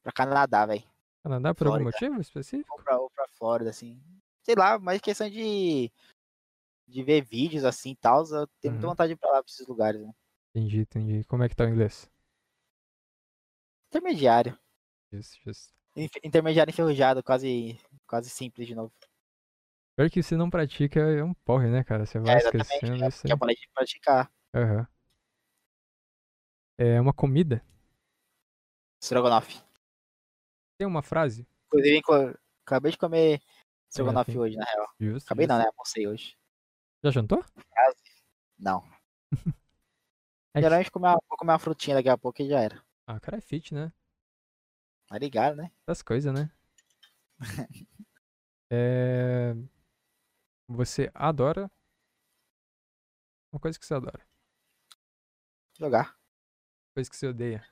pra 0.02 0.12
Canadá, 0.12 0.64
velho. 0.66 0.82
Canadá 1.22 1.54
por 1.54 1.66
algum 1.66 1.80
Flórida. 1.80 1.96
motivo 2.06 2.20
específico? 2.20 2.72
Ou 2.76 2.82
pra, 2.82 2.98
ou 2.98 3.10
pra 3.10 3.28
Flórida, 3.28 3.70
assim. 3.70 4.02
Sei 4.42 4.54
lá, 4.54 4.78
mas 4.78 5.00
questão 5.00 5.28
de. 5.28 5.92
de 6.86 7.02
ver 7.02 7.22
vídeos 7.22 7.64
assim 7.64 7.90
e 7.90 7.96
tal. 7.96 8.24
Eu 8.30 8.46
tenho 8.60 8.72
muita 8.72 8.86
Uhum. 8.86 8.90
vontade 8.92 9.08
de 9.08 9.14
ir 9.14 9.18
pra 9.18 9.30
lá, 9.30 9.42
pra 9.42 9.50
esses 9.50 9.66
lugares. 9.66 10.00
Né? 10.00 10.12
Entendi, 10.54 10.80
entendi. 10.80 11.24
Como 11.24 11.42
é 11.42 11.48
que 11.48 11.56
tá 11.56 11.64
o 11.64 11.68
inglês? 11.68 12.10
Intermediário. 13.88 14.58
Justo. 15.12 15.74
Inf- 15.96 16.16
Intermediário 16.22 16.70
enferrujado, 16.70 17.22
quase, 17.22 17.78
quase 18.06 18.30
simples 18.30 18.66
de 18.66 18.74
novo. 18.74 18.92
Pior 19.98 20.08
que 20.08 20.22
você 20.22 20.36
não 20.36 20.48
pratica 20.48 21.00
é 21.00 21.24
um 21.24 21.34
porre, 21.34 21.68
né, 21.68 21.82
cara? 21.82 22.06
Você 22.06 22.20
vai 22.20 22.36
É, 22.36 22.38
esquecendo 22.38 23.04
é 23.04 23.08
isso 23.08 23.26
aí. 23.26 23.32
eu 23.32 23.36
parei 23.36 23.56
de 23.56 23.68
praticar. 23.74 24.30
Aham. 24.54 24.86
É 26.78 27.00
uma 27.00 27.12
comida? 27.12 27.60
Strogonoff. 29.02 29.60
Tem 30.78 30.86
uma 30.86 31.02
frase? 31.02 31.44
Inclusive, 31.66 32.00
acabei 32.64 32.92
de 32.92 32.96
comer 32.98 33.42
Strogonoff 33.90 34.30
sim. 34.30 34.38
hoje, 34.38 34.56
na 34.56 34.64
real. 34.66 34.86
Justo. 35.00 35.26
Acabei 35.26 35.48
não, 35.48 35.56
justo. 35.56 35.66
né? 35.66 35.72
Almocei 35.76 36.06
hoje. 36.06 36.38
Já 37.02 37.10
jantou? 37.10 37.44
Não. 38.56 38.84
É 40.54 40.62
Geralmente 40.62 40.90
comer 40.92 41.08
uma- 41.08 41.20
vou 41.28 41.36
comer 41.36 41.52
uma 41.52 41.58
frutinha 41.58 41.96
daqui 41.96 42.08
a 42.08 42.16
pouco 42.16 42.40
e 42.40 42.48
já 42.48 42.60
era. 42.60 42.82
Ah, 43.06 43.14
o 43.16 43.20
cara 43.20 43.36
é 43.36 43.40
fit, 43.40 43.74
né? 43.74 43.92
Tá 45.08 45.18
ligado, 45.18 45.56
né? 45.56 45.70
Das 45.86 46.02
coisas, 46.02 46.32
né? 46.32 46.50
é... 48.70 49.54
Você 50.68 51.10
adora 51.14 51.70
uma 53.52 53.60
coisa 53.60 53.78
que 53.78 53.84
você 53.86 53.94
adora, 53.94 54.26
Jogar. 55.78 56.18
coisa 56.94 57.10
que 57.10 57.16
você 57.16 57.26
odeia. 57.28 57.64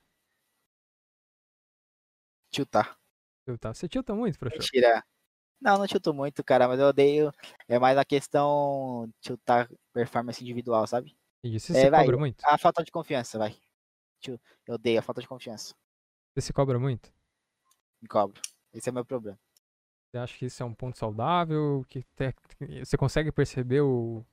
Tiltar. 2.50 2.98
Tiltar. 3.44 3.74
Você 3.74 3.88
tilta 3.88 4.14
muito, 4.14 4.38
professor? 4.38 4.70
Mentira. 4.74 5.02
Não, 5.60 5.78
não 5.78 5.86
tilto 5.88 6.14
muito, 6.14 6.44
cara, 6.44 6.68
mas 6.68 6.80
eu 6.80 6.88
odeio. 6.88 7.32
É 7.68 7.78
mais 7.78 7.98
a 7.98 8.04
questão 8.04 9.10
tiltar 9.20 9.68
performance 9.92 10.42
individual, 10.42 10.86
sabe? 10.86 11.16
Entendi. 11.42 11.60
Você 11.60 11.72
É, 11.74 11.76
se 11.86 11.90
vai. 11.90 12.04
cobra 12.04 12.16
muito? 12.18 12.44
A 12.44 12.58
falta 12.58 12.84
de 12.84 12.90
confiança, 12.92 13.38
vai. 13.38 13.56
Eu 14.66 14.74
odeio 14.74 14.98
a 14.98 15.02
falta 15.02 15.20
de 15.20 15.28
confiança. 15.28 15.74
Você 16.34 16.46
se 16.46 16.52
cobra 16.52 16.78
muito? 16.78 17.12
Me 18.00 18.08
cobro. 18.08 18.40
Esse 18.72 18.88
é 18.88 18.92
o 18.92 18.94
meu 18.94 19.04
problema. 19.04 19.38
Você 20.16 20.18
acha 20.18 20.38
que 20.38 20.46
isso 20.46 20.62
é 20.62 20.66
um 20.66 20.72
ponto 20.72 20.96
saudável? 20.96 21.84
Que 21.88 22.02
te- 22.16 22.34
Você 22.84 22.96
consegue 22.96 23.30
perceber 23.30 23.82
o... 23.82 24.24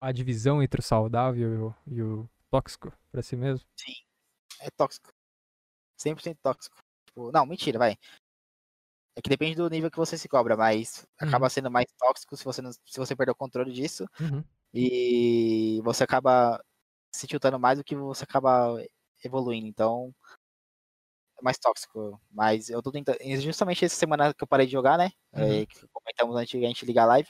a 0.00 0.12
divisão 0.12 0.62
entre 0.62 0.80
o 0.80 0.82
saudável 0.84 1.74
e 1.86 2.00
o, 2.00 2.28
tóxico 2.48 2.92
pra 3.10 3.20
si 3.20 3.34
mesmo? 3.34 3.66
É 4.60 4.70
tóxico. 4.70 5.12
100% 5.98 6.38
tóxico. 6.40 6.76
Tipo, 7.06 7.32
não, 7.32 7.44
mentira, 7.44 7.78
vai. 7.78 7.96
É 9.16 9.22
que 9.22 9.28
depende 9.28 9.56
do 9.56 9.68
nível 9.68 9.90
que 9.90 9.96
você 9.96 10.16
se 10.16 10.28
cobra, 10.28 10.56
mas 10.56 11.06
Uhum. 11.20 11.28
acaba 11.28 11.50
sendo 11.50 11.70
mais 11.70 11.86
tóxico 11.98 12.36
se 12.36 12.44
você, 12.44 12.62
não, 12.62 12.72
se 12.72 12.96
você 12.96 13.16
perder 13.16 13.32
o 13.32 13.36
controle 13.36 13.72
disso. 13.72 14.06
Uhum. 14.20 14.44
E 14.72 15.80
você 15.82 16.04
acaba 16.04 16.64
se 17.12 17.26
tiltando 17.26 17.58
mais 17.58 17.78
do 17.78 17.84
que 17.84 17.96
você 17.96 18.24
acaba 18.24 18.76
evoluindo. 19.24 19.66
Então, 19.66 20.14
mais 21.42 21.58
tóxico. 21.58 22.20
Mas 22.30 22.68
eu 22.70 22.82
tô 22.82 22.90
tentando. 22.92 23.18
e 23.20 23.36
Justamente 23.40 23.84
essa 23.84 23.96
semana 23.96 24.32
que 24.34 24.42
eu 24.42 24.48
parei 24.48 24.66
de 24.66 24.72
jogar, 24.72 24.98
né? 24.98 25.10
Uhum. 25.36 25.62
é, 25.62 25.66
que 25.66 25.86
comentamos 25.92 26.36
antes 26.36 26.58
de 26.58 26.64
a 26.64 26.68
gente 26.68 26.86
ligar 26.86 27.04
a 27.04 27.06
live. 27.06 27.28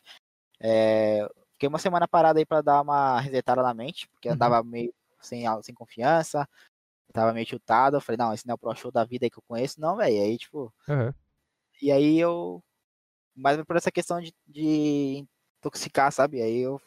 é, 0.61 1.29
fiquei 1.55 1.69
uma 1.69 1.79
semana 1.79 2.09
parada 2.09 2.39
aí 2.41 2.47
pra 2.47 2.63
dar 2.63 2.83
uma 2.83 3.21
resetada 3.21 3.63
na 3.63 3.75
mente, 3.75 4.09
porque 4.11 4.29
Uhum. 4.29 4.35
andava 4.35 4.63
meio 4.65 4.95
sem, 5.21 5.45
sem 5.63 5.75
confiança. 5.75 6.49
Tava 7.13 7.33
meio 7.35 7.47
tiltado. 7.47 7.97
Eu 7.99 8.03
falei, 8.03 8.19
não, 8.19 8.33
esse 8.35 8.47
não 8.47 8.53
é 8.55 8.57
o 8.57 8.59
pro 8.59 8.75
show 8.77 8.93
da 8.93 9.05
vida 9.05 9.27
aí 9.27 9.31
que 9.31 9.39
eu 9.39 9.45
conheço, 9.49 9.81
não, 9.81 9.97
velho. 9.97 10.23
Aí, 10.23 10.39
tipo. 10.39 10.73
Aham. 10.89 11.15
E 11.83 11.91
aí 11.93 12.19
eu. 12.19 12.63
Mas 13.37 13.63
por 13.65 13.77
essa 13.77 13.93
questão 13.93 14.21
de, 14.21 14.35
de 14.47 15.27
intoxicar, 15.61 16.13
sabe? 16.13 16.43
Aí 16.43 16.59
eu. 16.61 16.81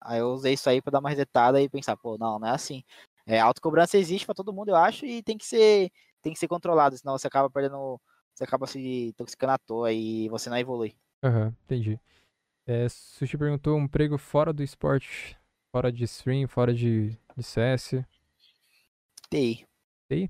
Aí 0.00 0.20
eu 0.20 0.28
usei 0.30 0.54
isso 0.54 0.68
aí 0.68 0.80
pra 0.82 0.90
dar 0.90 1.00
uma 1.00 1.08
resetada 1.10 1.60
e 1.60 1.68
pensar, 1.68 1.96
pô, 1.96 2.16
não, 2.18 2.38
não 2.38 2.48
é 2.48 2.52
assim. 2.52 2.82
É, 3.26 3.40
autocobrança 3.40 3.98
existe 3.98 4.24
pra 4.26 4.34
todo 4.34 4.52
mundo, 4.52 4.68
eu 4.70 4.76
acho, 4.76 5.04
e 5.06 5.22
tem 5.22 5.36
que 5.38 5.44
ser. 5.46 5.90
Tem 6.26 6.32
que 6.32 6.40
ser 6.40 6.48
controlado, 6.48 6.98
senão 6.98 7.16
você 7.16 7.28
acaba 7.28 7.48
perdendo. 7.48 8.00
Você 8.34 8.42
acaba 8.42 8.66
se 8.66 9.10
intoxicando 9.10 9.52
à 9.52 9.58
toa 9.58 9.92
e 9.92 10.28
você 10.28 10.50
não 10.50 10.58
evolui. 10.58 10.92
Aham, 11.22 11.54
entendi. 11.62 12.00
É, 12.66 12.88
Sushi 12.88 13.38
perguntou 13.38 13.78
um 13.78 13.84
emprego 13.84 14.18
fora 14.18 14.52
do 14.52 14.60
esporte, 14.60 15.38
fora 15.70 15.92
de 15.92 16.02
stream, 16.02 16.48
fora 16.48 16.74
de, 16.74 17.10
de 17.36 17.42
CS. 17.44 18.04
TI. 19.30 19.64
TI? 20.08 20.28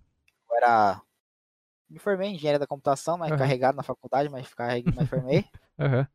Eu 0.50 0.56
era. 0.58 1.00
Me 1.88 1.98
formei 1.98 2.28
em 2.28 2.34
engenharia 2.34 2.58
da 2.58 2.66
computação, 2.66 3.16
mas 3.16 3.30
Aham. 3.30 3.38
carregado 3.38 3.76
na 3.76 3.82
faculdade, 3.82 4.28
mas, 4.28 4.52
carreguei, 4.52 4.92
mas 4.94 5.08
formei. 5.08 5.46
Aham, 5.80 6.06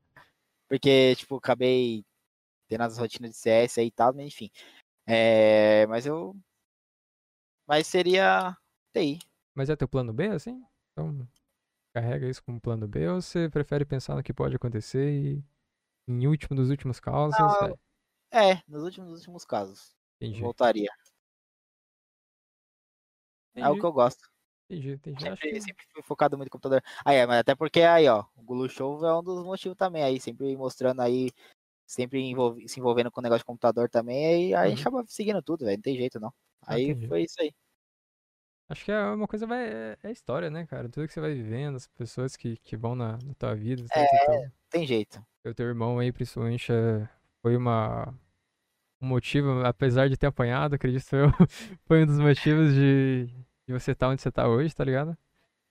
porque, 0.68 1.16
tipo, 1.16 1.38
acabei 1.38 2.06
tendo 2.68 2.84
as 2.84 3.00
rotinas 3.00 3.32
de 3.32 3.38
CS 3.38 3.80
aí 3.80 3.88
e 3.88 3.92
tal, 3.92 4.14
mas 4.14 4.28
enfim. 4.28 4.52
É, 5.08 5.88
mas 5.88 6.06
eu. 6.06 6.36
Mas 7.66 7.88
seria 7.88 8.56
TI. 8.94 9.31
Mas 9.56 9.70
é 9.70 9.76
teu 9.76 9.88
plano 9.88 10.14
B, 10.14 10.28
assim? 10.30 10.64
Então, 10.92 11.28
carrega 11.94 12.30
isso 12.30 12.44
como 12.44 12.62
plano 12.62 12.88
B 12.88 13.08
ou 13.10 13.22
você 13.22 13.50
prefere 13.50 13.86
pensar 13.86 14.16
no 14.16 14.24
que 14.24 14.34
pode 14.34 14.56
acontecer 14.58 15.12
e, 15.14 15.46
em 16.08 16.28
último 16.28 16.56
dos 16.58 16.70
últimos 16.72 17.00
casos, 17.00 17.58
Não, 17.60 17.60
vai? 17.60 17.76
É, 18.32 18.62
nos 18.68 18.84
últimos, 18.84 19.10
nos 19.12 19.20
últimos 19.22 19.46
casos. 19.46 19.96
Entendi. 20.22 20.54
Voltaria. 20.56 20.90
É 23.60 23.70
o 23.70 23.76
Entendi, 23.76 23.78
que 23.78 23.86
eu 23.86 23.92
gosto. 23.94 24.30
entendi, 24.70 24.92
entendi. 24.94 25.38
Sempre, 25.38 25.50
que... 25.50 25.62
sempre 25.62 25.86
fui 25.94 26.04
focado 26.04 26.38
muito 26.38 26.48
no 26.50 26.52
computador. 26.54 26.84
Aí, 27.06 27.18
é, 27.18 27.28
mas 27.28 27.40
até 27.40 27.56
porque 27.56 27.82
aí, 27.82 28.08
ó, 28.10 28.26
o 28.36 28.44
Gulu 28.44 28.70
Show 28.70 29.06
é 29.06 29.16
um 29.18 29.24
dos 29.24 29.44
motivos 29.46 29.78
também 29.78 30.04
aí, 30.04 30.20
sempre 30.20 30.56
mostrando 30.58 31.02
aí, 31.02 31.32
sempre 31.88 32.22
envolvi- 32.22 32.70
se 32.70 32.80
envolvendo 32.80 33.12
com 33.12 33.22
o 33.22 33.24
negócio 33.24 33.42
de 33.42 33.46
computador 33.46 33.90
também, 33.90 34.28
aí, 34.28 34.56
aí 34.56 34.68
a 34.68 34.70
gente 34.70 34.82
Uhum. 34.82 34.88
acaba 34.88 35.06
seguindo 35.08 35.42
tudo, 35.44 35.66
velho, 35.66 35.78
não 35.78 35.84
tem 35.84 35.98
jeito 35.98 36.20
não. 36.20 36.34
Ah, 36.68 36.76
Aí 36.76 36.96
entendi. 36.96 37.08
foi 37.08 37.24
isso 37.24 37.36
aí. 37.42 37.54
Acho 38.72 38.86
que 38.86 38.92
é 38.92 39.04
uma 39.04 39.28
coisa 39.28 39.46
vai, 39.46 39.68
é, 39.68 39.98
é 40.02 40.12
história, 40.12 40.50
né, 40.50 40.66
cara? 40.66 40.88
Tudo 40.88 41.06
que 41.06 41.14
você 41.14 41.20
vai 41.20 41.34
vivendo, 41.34 41.76
as 41.76 41.88
pessoas 41.88 42.38
que, 42.38 42.56
que 42.56 42.78
vão 42.78 42.96
na, 42.96 43.18
na 43.22 43.34
tua 43.38 43.54
vida. 43.54 43.84
Não 43.84 44.52
tem 44.70 44.88
jeito. 44.88 45.22
O 45.46 45.54
teu 45.54 45.68
irmão 45.68 46.00
aí, 46.00 46.10
principalmente, 46.10 46.72
é, 46.72 47.06
foi 47.42 47.58
uma, 47.58 48.18
um 49.02 49.08
motivo, 49.08 49.66
apesar 49.66 50.08
de 50.08 50.16
ter 50.16 50.28
apanhado, 50.28 50.76
acredito 50.76 51.14
eu, 51.14 51.28
foi 51.86 52.04
um 52.04 52.06
dos 52.06 52.18
motivos 52.18 52.74
de, 52.74 53.26
de 53.68 53.74
você 53.74 53.92
estar 53.92 54.08
onde 54.08 54.22
você 54.22 54.32
tá 54.32 54.48
hoje, 54.48 54.74
tá 54.74 54.86
ligado? 54.86 55.18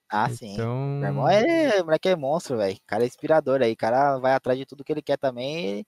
Ah, 0.07 0.29
sim. 0.29 0.53
Então, 0.53 0.99
Meu 0.99 1.09
irmão 1.09 1.27
é, 1.27 1.81
o 1.81 1.85
moleque 1.85 2.07
é 2.07 2.15
monstro, 2.15 2.57
velho. 2.57 2.75
O 2.75 2.81
cara 2.85 3.03
é 3.03 3.07
inspirador 3.07 3.63
aí. 3.63 3.71
O 3.71 3.77
cara 3.77 4.19
vai 4.19 4.33
atrás 4.33 4.59
de 4.59 4.65
tudo 4.65 4.83
que 4.83 4.91
ele 4.91 5.01
quer 5.01 5.17
também. 5.17 5.83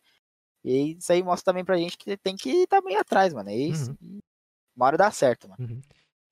E, 0.63 0.97
isso 0.97 1.11
aí 1.11 1.21
mostra 1.21 1.51
também 1.51 1.63
pra 1.63 1.77
gente 1.77 1.95
que 1.95 2.17
tem 2.17 2.35
que 2.35 2.65
também 2.65 2.95
ir 2.95 2.99
atrás, 2.99 3.33
mano. 3.33 3.49
É 3.49 3.55
isso. 3.55 3.95
Uhum. 4.01 4.19
Uma 4.75 4.87
hora 4.87 4.97
dá 4.97 5.11
certo, 5.11 5.47
mano. 5.47 5.61
Uhum. 5.61 5.81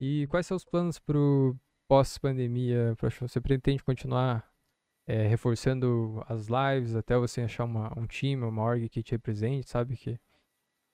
E 0.02 0.26
quais 0.26 0.46
são 0.46 0.56
os 0.56 0.64
planos 0.64 0.98
pro 0.98 1.56
pós-pandemia, 1.88 2.94
Proxo? 2.98 3.28
Você 3.28 3.40
pretende 3.40 3.84
continuar 3.84 4.44
é, 5.06 5.28
reforçando 5.28 6.24
as 6.28 6.48
lives 6.48 6.96
até 6.96 7.16
você 7.18 7.42
achar 7.42 7.64
uma, 7.64 7.92
um 7.98 8.06
time, 8.06 8.44
uma 8.44 8.62
org 8.62 8.88
que 8.90 9.02
te 9.02 9.12
represente, 9.12 9.70
sabe? 9.70 9.96
Que, 9.96 10.20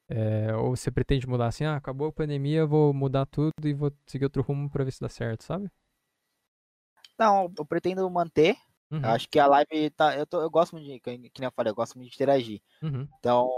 é, 0.09 0.55
ou 0.57 0.77
você 0.77 0.91
pretende 0.91 1.29
mudar 1.29 1.49
assim, 1.49 1.65
ah, 1.65 1.77
acabou 1.77 2.09
a 2.09 2.13
pandemia, 2.13 2.67
vou 2.67 2.95
mudar 2.95 3.27
tudo 3.27 3.53
e 3.67 3.75
vou 3.75 3.93
seguir 4.07 4.25
outro 4.27 4.43
rumo 4.43 4.71
pra 4.71 4.85
ver 4.85 4.93
se 4.93 5.01
dá 5.01 5.09
certo, 5.09 5.45
sabe? 5.45 5.71
Não, 7.19 7.53
eu 7.59 7.67
pretendo 7.67 8.09
manter. 8.11 8.57
Uhum, 8.91 9.03
Eu 9.03 9.11
acho 9.11 9.29
que 9.29 9.39
a 9.39 9.47
live 9.47 9.91
tá. 9.91 10.17
Eu, 10.17 10.27
tô, 10.27 10.41
eu 10.43 10.51
gosto 10.51 10.73
muito 10.73 10.87
de. 10.87 11.01
Que 11.01 11.11
nem 11.19 11.47
eu 11.47 11.53
falei, 11.53 11.71
eu 11.71 11.75
gosto 11.75 11.97
muito 11.97 12.11
de 12.11 12.15
interagir. 12.17 12.63
uhum, 12.83 13.09
Então, 13.19 13.49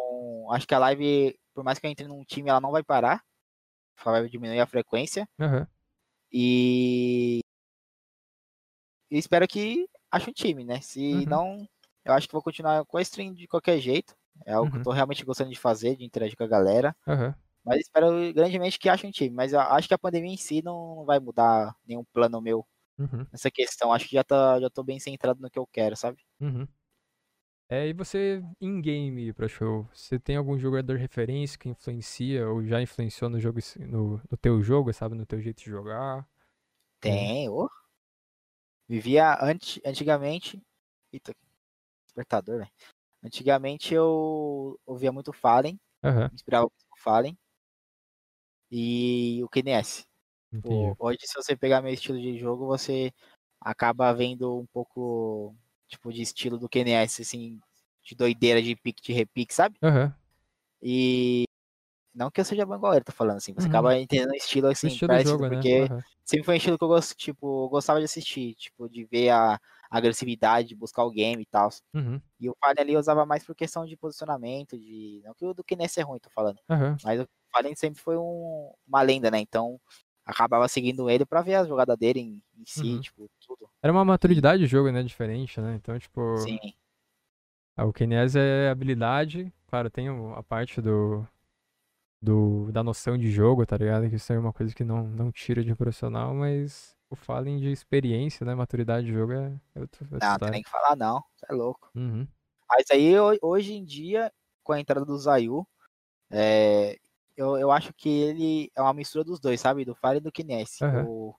acho 0.52 0.66
que 0.66 0.74
a 0.74 0.80
live, 0.80 1.38
por 1.54 1.64
mais 1.64 1.78
que 1.78 1.86
eu 1.86 1.90
entre 1.92 2.08
num 2.08 2.24
time, 2.24 2.50
ela 2.50 2.60
não 2.60 2.72
vai 2.72 2.82
parar. 2.84 3.24
Vai 4.04 4.28
diminuir 4.28 4.60
a 4.60 4.66
frequência. 4.66 5.28
aham, 5.38 5.66
E. 6.32 7.40
E 9.10 9.18
espero 9.18 9.46
que 9.48 9.88
ache 10.10 10.30
um 10.30 10.32
time, 10.32 10.64
né? 10.64 10.80
Se 10.80 11.26
Uhum. 11.26 11.26
não, 11.26 11.66
eu 12.04 12.12
acho 12.12 12.26
que 12.28 12.32
vou 12.32 12.42
continuar 12.42 12.84
com 12.86 12.96
a 12.98 13.02
stream 13.02 13.34
de 13.34 13.46
qualquer 13.48 13.78
jeito. 13.80 14.14
É 14.46 14.52
algo 14.52 14.70
que 14.70 14.76
Uhum. 14.76 14.78
eu 14.78 14.82
tô 14.82 14.90
realmente 14.92 15.24
gostando 15.24 15.50
de 15.50 15.58
fazer, 15.58 15.96
de 15.96 16.04
interagir 16.04 16.36
com 16.36 16.44
a 16.44 16.46
galera. 16.48 16.96
Mas 17.64 17.80
espero 17.80 18.32
grandemente 18.34 18.78
que 18.78 18.88
ache 18.88 19.06
um 19.06 19.10
time. 19.12 19.34
Mas 19.34 19.52
eu 19.52 19.60
acho 19.60 19.88
que 19.88 19.94
a 19.94 19.98
pandemia 19.98 20.32
em 20.34 20.38
si 20.38 20.62
não 20.62 21.04
vai 21.06 21.20
mudar 21.20 21.76
nenhum 21.86 22.04
plano 22.12 22.40
meu 22.42 22.66
Uhum, 22.98 23.26
nessa 23.32 23.50
questão. 23.50 23.92
Acho 23.92 24.08
que 24.08 24.14
já, 24.16 24.24
tá, 24.24 24.60
já 24.60 24.70
tô 24.70 24.84
bem 24.84 25.00
centrado 25.00 25.40
no 25.42 25.50
que 25.50 25.58
eu 25.58 25.66
quero, 25.68 25.96
sabe? 25.96 26.22
Uhum. 27.70 27.76
É, 27.76 27.88
e 27.88 27.92
você, 27.92 28.42
em 28.60 28.80
game, 28.80 29.32
Proxo, 29.32 29.86
você 29.92 30.18
tem 30.18 30.36
algum 30.36 30.58
jogador 30.58 30.96
de 30.96 31.02
referência 31.02 31.58
que 31.58 31.68
influencia 31.68 32.48
ou 32.48 32.64
já 32.64 32.82
influenciou 32.82 33.30
no 33.30 33.38
jogo, 33.38 33.60
no, 33.78 34.20
no 34.30 34.36
teu 34.36 34.62
jogo, 34.62 34.92
sabe? 34.92 35.14
No 35.14 35.24
teu 35.24 35.40
jeito 35.40 35.62
de 35.62 35.70
jogar? 35.70 36.26
Tem, 37.00 37.48
ô. 37.48 37.68
Vivia 38.88 39.38
anti, 39.40 39.80
antigamente. 39.84 40.60
Eita, 41.12 41.32
despertador, 42.04 42.58
velho. 42.58 42.70
Antigamente 43.22 43.94
eu 43.94 44.78
ouvia 44.86 45.12
muito 45.12 45.32
Fallen, 45.32 45.78
Aham, 46.02 46.28
me 46.28 46.34
inspirava 46.34 46.64
muito 46.64 46.84
no 46.90 46.96
Fallen. 46.96 47.38
E 48.70 49.40
o 49.44 49.48
KNS. 49.48 50.04
Pô, 50.62 50.96
hoje, 50.98 51.18
se 51.22 51.34
você 51.34 51.56
pegar 51.56 51.82
meu 51.82 51.92
estilo 51.92 52.20
de 52.20 52.36
jogo, 52.38 52.66
você 52.66 53.12
acaba 53.60 54.12
vendo 54.12 54.58
um 54.58 54.66
pouco, 54.66 55.54
tipo, 55.90 56.12
de 56.12 56.22
estilo 56.22 56.58
do 56.58 56.68
KNS, 56.68 57.22
assim, 57.22 57.60
de 58.02 58.14
doideira, 58.14 58.62
de 58.62 58.76
pique, 58.76 59.02
de 59.02 59.12
repique, 59.12 59.54
sabe? 59.54 59.78
Aham. 59.82 60.14
E 60.82 61.44
não 62.14 62.30
que 62.30 62.40
eu 62.40 62.44
seja 62.44 62.66
bom 62.66 62.74
igual 62.76 62.94
ele, 62.94 63.04
tô 63.04 63.12
falando 63.12 63.38
assim, 63.38 63.54
você 63.54 63.62
Uhum. 63.62 63.66
acaba 63.68 63.98
entendendo 63.98 64.30
o 64.32 64.36
estilo, 64.36 64.68
O 64.68 64.70
assim, 64.72 64.88
estilo 64.88 65.08
do 65.08 65.08
parecido, 65.08 65.32
jogo, 65.38 65.48
né? 65.48 65.56
porque 65.56 65.86
Aham. 65.90 66.00
sempre 66.24 66.44
foi 66.44 66.54
um 66.54 66.56
estilo 66.58 66.78
que 66.78 66.84
eu 66.84 66.88
gosto, 66.88 67.14
tipo, 67.16 67.64
eu 67.66 67.68
gostava 67.68 67.98
de 68.00 68.06
assistir, 68.06 68.54
tipo, 68.56 68.88
de 68.88 69.04
ver 69.04 69.30
a, 69.30 69.58
agressividade, 69.90 70.68
de 70.68 70.74
buscar 70.76 71.04
o 71.04 71.10
game 71.10 71.42
e 71.42 71.46
tal. 71.46 71.68
Uhum. 71.94 72.20
E 72.40 72.48
o 72.48 72.56
Fallen 72.60 72.76
ali 72.80 72.92
eu 72.94 73.00
usava 73.00 73.26
mais 73.26 73.44
por 73.44 73.54
questão 73.54 73.84
de 73.86 73.96
posicionamento, 73.96 74.78
de. 74.78 75.20
Não 75.24 75.34
que 75.34 75.44
o 75.44 75.54
do 75.54 75.64
que 75.64 75.76
nesse 75.76 76.00
é 76.00 76.02
ruim, 76.04 76.18
tô 76.20 76.30
falando. 76.30 76.58
Mas 77.04 77.20
o 77.20 77.28
Fallen 77.52 77.74
sempre 77.76 78.00
foi 78.00 78.16
um- 78.16 78.72
uma 78.86 79.02
lenda, 79.02 79.30
né? 79.30 79.38
Então 79.40 79.80
acabava 80.30 80.66
seguindo 80.68 81.08
ele 81.10 81.24
pra 81.26 81.42
ver 81.42 81.56
a 81.56 81.64
jogada 81.64 81.96
dele 81.96 82.20
em, 82.20 82.42
em 82.58 82.64
si, 82.66 82.94
Uhum. 82.94 83.00
tipo, 83.00 83.30
tudo. 83.46 83.68
Era 83.82 83.92
uma 83.92 84.04
maturidade 84.04 84.62
de 84.62 84.66
jogo, 84.68 84.90
né? 84.90 85.02
Diferente, 85.02 85.60
né? 85.60 85.74
Então, 85.74 85.98
tipo. 85.98 86.36
Sim. 86.38 86.58
Ah, 87.76 87.84
o 87.86 87.92
Kenese 87.92 88.38
é 88.38 88.68
habilidade, 88.68 89.52
claro, 89.66 89.88
tem 89.90 90.08
a 90.08 90.42
parte 90.42 90.80
do, 90.80 91.26
do 92.20 92.70
da 92.72 92.82
noção 92.82 93.16
de 93.16 93.30
jogo, 93.30 93.64
tá 93.64 93.76
ligado? 93.76 94.08
Que 94.08 94.16
isso 94.16 94.32
é 94.32 94.38
uma 94.38 94.52
coisa 94.52 94.74
que 94.74 94.84
não, 94.84 95.04
não 95.06 95.32
tira 95.32 95.64
de 95.64 95.72
um 95.72 95.76
profissional, 95.76 96.34
mas 96.34 96.94
o 97.08 97.16
Fallen 97.16 97.58
de 97.58 97.70
experiência, 97.70 98.44
né? 98.44 98.54
Maturidade 98.54 99.06
de 99.06 99.12
jogo 99.12 99.32
é, 99.32 99.52
é 99.74 99.80
outra, 99.80 100.08
outra 100.12 100.28
Não, 100.28 100.38
tem 100.38 100.50
nem 100.50 100.62
que 100.62 100.68
falar, 100.70 100.94
não. 100.96 101.22
Você 101.36 101.46
é 101.48 101.54
louco. 101.54 101.90
Uhum. 101.94 102.26
Mas 102.68 102.84
aí, 102.92 103.18
ho- 103.18 103.38
hoje 103.42 103.72
em 103.72 103.84
dia, 103.84 104.30
com 104.62 104.72
a 104.72 104.80
entrada 104.80 105.04
do 105.04 105.16
Zayu, 105.18 105.66
é, 106.30 106.98
eu, 107.40 107.56
eu 107.58 107.70
acho 107.70 107.92
que 107.94 108.08
ele 108.08 108.70
é 108.74 108.82
uma 108.82 108.92
mistura 108.94 109.24
dos 109.24 109.40
dois, 109.40 109.60
sabe? 109.60 109.84
Do 109.84 109.94
Fire 109.94 110.18
e 110.18 110.20
do 110.20 110.32
Kinesi. 110.32 110.84
Aham. 110.84 111.06
O, 111.08 111.34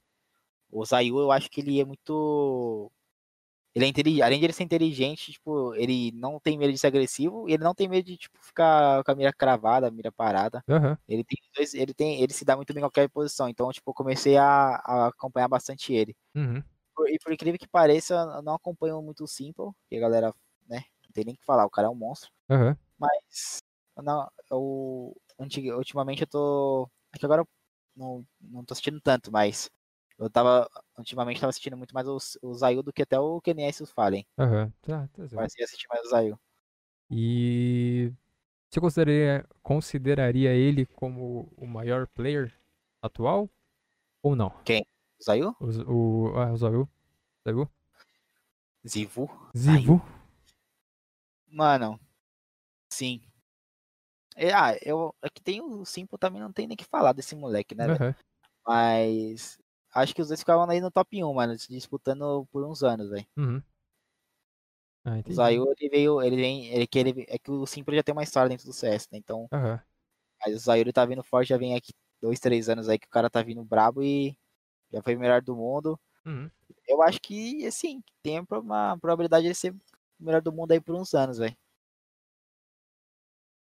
o 0.71 0.85
Zayu, 0.85 1.19
eu 1.19 1.31
acho 1.31 1.49
que 1.49 1.61
ele 1.61 1.79
é 1.81 1.85
muito. 1.85 2.91
Ele 3.75 3.85
é 3.85 3.87
inteligente. 3.87 4.23
Além 4.23 4.39
de 4.39 4.45
ele 4.45 4.53
ser 4.53 4.63
inteligente, 4.63 5.31
tipo, 5.33 5.73
ele 5.75 6.11
não 6.13 6.39
tem 6.39 6.57
medo 6.57 6.73
de 6.73 6.77
ser 6.79 6.87
agressivo 6.87 7.47
e 7.49 7.53
ele 7.53 7.63
não 7.63 7.73
tem 7.75 7.87
medo 7.87 8.05
de, 8.05 8.17
tipo, 8.17 8.37
ficar 8.43 9.03
com 9.03 9.11
a 9.11 9.15
mira 9.15 9.33
cravada, 9.33 9.87
a 9.87 9.91
mira 9.91 10.11
parada. 10.11 10.63
Aham. 10.69 10.97
Ele 11.07 11.23
tem 11.23 11.37
dois, 11.55 11.73
ele 11.73 11.93
tem, 11.93 12.21
ele 12.21 12.33
se 12.33 12.45
dá 12.45 12.55
muito 12.55 12.73
bem 12.73 12.81
em 12.81 12.85
qualquer 12.85 13.09
posição. 13.09 13.47
Então, 13.49 13.71
tipo, 13.71 13.89
eu 13.91 13.93
comecei 13.95 14.37
a, 14.37 14.75
a 14.85 15.07
acompanhar 15.07 15.47
bastante 15.47 15.93
ele. 15.93 16.15
Uhum. 16.35 16.63
Por- 16.95 17.09
E 17.09 17.17
por 17.19 17.33
incrível 17.33 17.59
que 17.59 17.67
pareça, 17.67 18.15
eu 18.15 18.41
não 18.41 18.55
acompanho 18.55 19.01
muito 19.01 19.23
o 19.23 19.27
Simple, 19.27 19.71
que 19.89 19.95
a 19.97 19.99
galera, 20.01 20.33
né, 20.67 20.83
não 21.05 21.11
tem 21.13 21.25
nem 21.25 21.35
o 21.35 21.37
que 21.37 21.45
falar, 21.45 21.65
o 21.65 21.69
cara 21.69 21.87
é 21.87 21.89
um 21.91 21.95
monstro. 21.95 22.29
Aham. 22.49 22.77
Mas, 22.99 23.59
não, 23.97 24.29
eu, 24.51 25.15
antig- 25.43 25.71
ultimamente 25.73 26.21
eu 26.21 26.27
tô, 26.27 26.89
é 27.13 27.17
que 27.17 27.25
agora 27.25 27.41
eu 27.41 27.47
não, 27.95 28.25
não 28.39 28.63
tô 28.65 28.73
assistindo 28.73 28.99
tanto, 29.01 29.31
mas 29.31 29.69
eu 30.17 30.29
tava, 30.29 30.69
ultimamente 30.97 31.39
tava 31.39 31.49
assistindo 31.49 31.77
muito 31.77 31.93
mais 31.93 32.07
o, 32.07 32.17
o 32.43 32.53
Zayu 32.53 32.83
do 32.83 32.93
que 32.93 33.01
até 33.01 33.19
o 33.19 33.41
KNS 33.41 33.81
e 33.81 33.83
os 33.83 33.91
Fallen. 33.91 34.25
Aham. 34.37 34.71
Tá, 34.81 35.07
tá 35.07 35.21
certo. 35.23 35.35
Comecei 35.35 35.63
a 35.63 35.65
assistir 35.65 35.87
mais 35.89 36.05
o 36.05 36.09
Zayu. 36.09 36.39
E 37.09 38.13
você 38.69 38.79
consideraria, 38.79 39.45
consideraria 39.61 40.53
ele 40.53 40.85
como 40.85 41.51
o 41.57 41.67
maior 41.67 42.07
player 42.07 42.53
atual? 43.01 43.49
Ou 44.23 44.35
não? 44.35 44.47
O 44.49 45.23
Zayu? 45.23 45.55
O, 45.59 45.65
o, 45.65 46.37
ah, 46.39 46.53
o 46.53 46.57
Zayu? 46.57 46.89
Zayu? 47.43 47.69
Zivu? 48.87 49.29
Zivu? 49.55 50.01
Mano, 51.47 51.99
sim. 52.89 53.21
É, 54.35 54.53
ah, 54.53 54.77
eu, 54.81 55.13
é 55.21 55.29
que 55.29 55.41
tem 55.41 55.61
o 55.61 55.85
Simple 55.85 56.17
também, 56.17 56.41
não 56.41 56.51
tem 56.51 56.67
nem 56.67 56.75
o 56.75 56.77
que 56.77 56.85
falar 56.85 57.13
desse 57.13 57.35
moleque, 57.35 57.75
né? 57.75 57.85
Aham. 57.85 58.15
Mas 58.65 59.57
acho 59.93 60.15
que 60.15 60.21
os 60.21 60.29
dois 60.29 60.39
ficavam 60.39 60.69
aí 60.69 60.79
no 60.79 60.91
top 60.91 61.23
1, 61.23 61.33
mano, 61.33 61.55
disputando 61.55 62.47
por 62.51 62.65
uns 62.65 62.83
anos, 62.83 63.09
velho. 63.09 63.25
Uhum. 63.37 63.61
Ah, 65.03 65.19
O. 65.25 65.33
Zayu, 65.33 65.65
ele 65.77 65.89
veio, 65.89 66.21
ele 66.21 66.35
vem, 66.35 66.67
ele, 66.67 66.87
que 66.87 66.99
ele, 66.99 67.25
é 67.27 67.37
que 67.37 67.51
o 67.51 67.65
Simple 67.65 67.95
já 67.95 68.03
tem 68.03 68.13
uma 68.13 68.23
história 68.23 68.49
dentro 68.49 68.65
do 68.65 68.73
CS, 68.73 69.07
né? 69.11 69.17
Então, 69.17 69.49
Aham. 69.51 69.81
mas 70.45 70.55
o 70.55 70.59
Zayu 70.59 70.93
tá 70.93 71.05
vindo 71.05 71.23
forte, 71.23 71.49
já 71.49 71.57
vem 71.57 71.75
aqui 71.75 71.91
dois, 72.21 72.39
três 72.39 72.69
anos 72.69 72.87
aí 72.87 72.99
que 72.99 73.07
o 73.07 73.09
cara 73.09 73.29
tá 73.29 73.41
vindo 73.41 73.63
brabo 73.63 74.03
e 74.03 74.37
já 74.91 75.01
foi 75.01 75.15
o 75.15 75.19
melhor 75.19 75.41
do 75.41 75.55
mundo. 75.55 75.99
Uhum. 76.25 76.49
Eu 76.87 77.01
acho 77.01 77.19
que, 77.21 77.65
assim, 77.65 78.03
tem 78.23 78.39
uma 78.51 78.97
probabilidade 78.99 79.43
de 79.43 79.47
ele 79.49 79.55
ser 79.55 79.73
o 79.73 80.23
melhor 80.23 80.41
do 80.41 80.53
mundo 80.53 80.71
aí 80.71 80.79
por 80.81 80.95
uns 80.95 81.13
anos, 81.13 81.37
velho. 81.39 81.55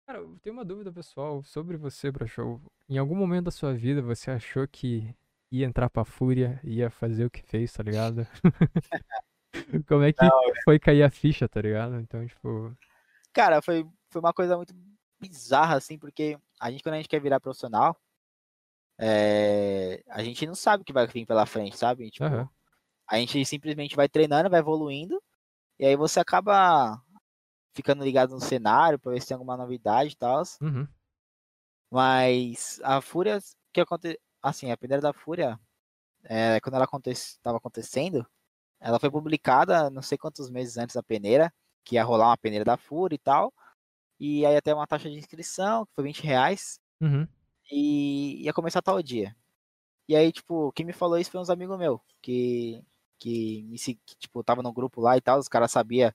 Cara, 0.09 0.21
eu 0.21 0.39
tenho 0.41 0.55
uma 0.55 0.65
dúvida 0.65 0.91
pessoal 0.91 1.43
sobre 1.43 1.77
você, 1.77 2.11
Show. 2.25 2.59
Em 2.89 2.97
algum 2.97 3.13
momento 3.13 3.45
da 3.45 3.51
sua 3.51 3.75
vida 3.75 4.01
você 4.01 4.31
achou 4.31 4.67
que 4.67 5.15
ia 5.51 5.67
entrar 5.67 5.87
pra 5.87 6.03
Fúria, 6.03 6.59
ia 6.63 6.89
fazer 6.89 7.25
o 7.25 7.29
que 7.29 7.43
fez, 7.43 7.71
tá 7.71 7.83
ligado? 7.83 8.25
Como 9.87 10.01
é 10.01 10.11
que 10.11 10.25
foi 10.63 10.79
cair 10.79 11.03
a 11.03 11.11
ficha, 11.11 11.47
tá 11.47 11.61
ligado? 11.61 11.99
Então, 11.99 12.25
tipo. 12.25 12.75
Cara, 13.31 13.61
foi, 13.61 13.85
foi 14.09 14.19
uma 14.19 14.33
coisa 14.33 14.57
muito 14.57 14.73
bizarra, 15.19 15.77
assim, 15.77 15.95
porque 15.95 16.39
a 16.59 16.71
gente, 16.71 16.81
quando 16.81 16.95
a 16.95 16.97
gente 16.97 17.07
quer 17.07 17.21
virar 17.21 17.39
profissional, 17.39 17.95
é, 18.97 20.03
a 20.09 20.23
gente 20.23 20.43
não 20.47 20.55
sabe 20.55 20.81
o 20.81 20.85
que 20.85 20.91
vai 20.91 21.05
vir 21.05 21.27
pela 21.27 21.45
frente, 21.45 21.77
sabe? 21.77 22.09
Tipo, 22.09 22.25
Aham. 22.25 22.49
A 23.07 23.17
gente 23.17 23.45
simplesmente 23.45 23.95
vai 23.95 24.09
treinando, 24.09 24.49
vai 24.49 24.59
evoluindo, 24.59 25.21
e 25.77 25.85
aí 25.85 25.95
você 25.95 26.19
acaba 26.19 26.99
ficando 27.79 28.03
ligado 28.03 28.31
no 28.31 28.41
cenário 28.41 28.99
pra 28.99 29.11
ver 29.13 29.21
se 29.21 29.27
tem 29.29 29.35
alguma 29.35 29.55
novidade 29.57 30.11
e 30.11 30.15
tal. 30.15 30.43
Uhum. 30.61 30.87
Mas 31.91 32.79
a 32.83 33.01
Fúria, 33.01 33.39
que 33.73 33.81
aconteceu. 33.81 34.19
Assim, 34.41 34.71
a 34.71 34.77
primeira 34.77 35.01
da 35.01 35.11
Fúria, 35.11 35.59
é, 36.23 36.59
quando 36.61 36.75
ela 36.75 36.87
estava 37.07 37.57
acontecendo, 37.57 38.25
ela 38.79 38.99
foi 38.99 39.11
publicada 39.11 39.89
não 39.89 40.01
sei 40.01 40.17
quantos 40.17 40.49
meses 40.49 40.77
antes 40.77 40.95
da 40.95 41.03
peneira, 41.03 41.53
que 41.83 41.95
ia 41.95 42.03
rolar 42.03 42.27
uma 42.29 42.37
peneira 42.37 42.63
da 42.63 42.77
Fúria 42.77 43.15
e 43.15 43.19
tal. 43.19 43.53
E 44.19 44.45
aí 44.45 44.55
até 44.55 44.73
uma 44.73 44.87
taxa 44.87 45.09
de 45.09 45.17
inscrição, 45.17 45.85
que 45.85 45.93
foi 45.95 46.03
20 46.05 46.23
reais, 46.23 46.79
Uhum. 47.01 47.27
e 47.71 48.43
ia 48.43 48.53
começar 48.53 48.81
tal 48.81 49.01
dia. 49.01 49.35
E 50.07 50.15
aí, 50.15 50.31
tipo, 50.31 50.71
quem 50.73 50.85
me 50.85 50.93
falou 50.93 51.17
isso 51.17 51.31
foi 51.31 51.39
uns 51.39 51.49
amigos 51.49 51.77
meus, 51.77 51.99
que, 52.21 52.83
que 53.19 53.63
me 53.63 53.77
que, 53.77 54.15
tipo, 54.17 54.43
tava 54.43 54.63
no 54.63 54.73
grupo 54.73 55.01
lá 55.01 55.15
e 55.17 55.21
tal, 55.21 55.39
os 55.39 55.47
caras 55.47 55.71
sabiam 55.71 56.11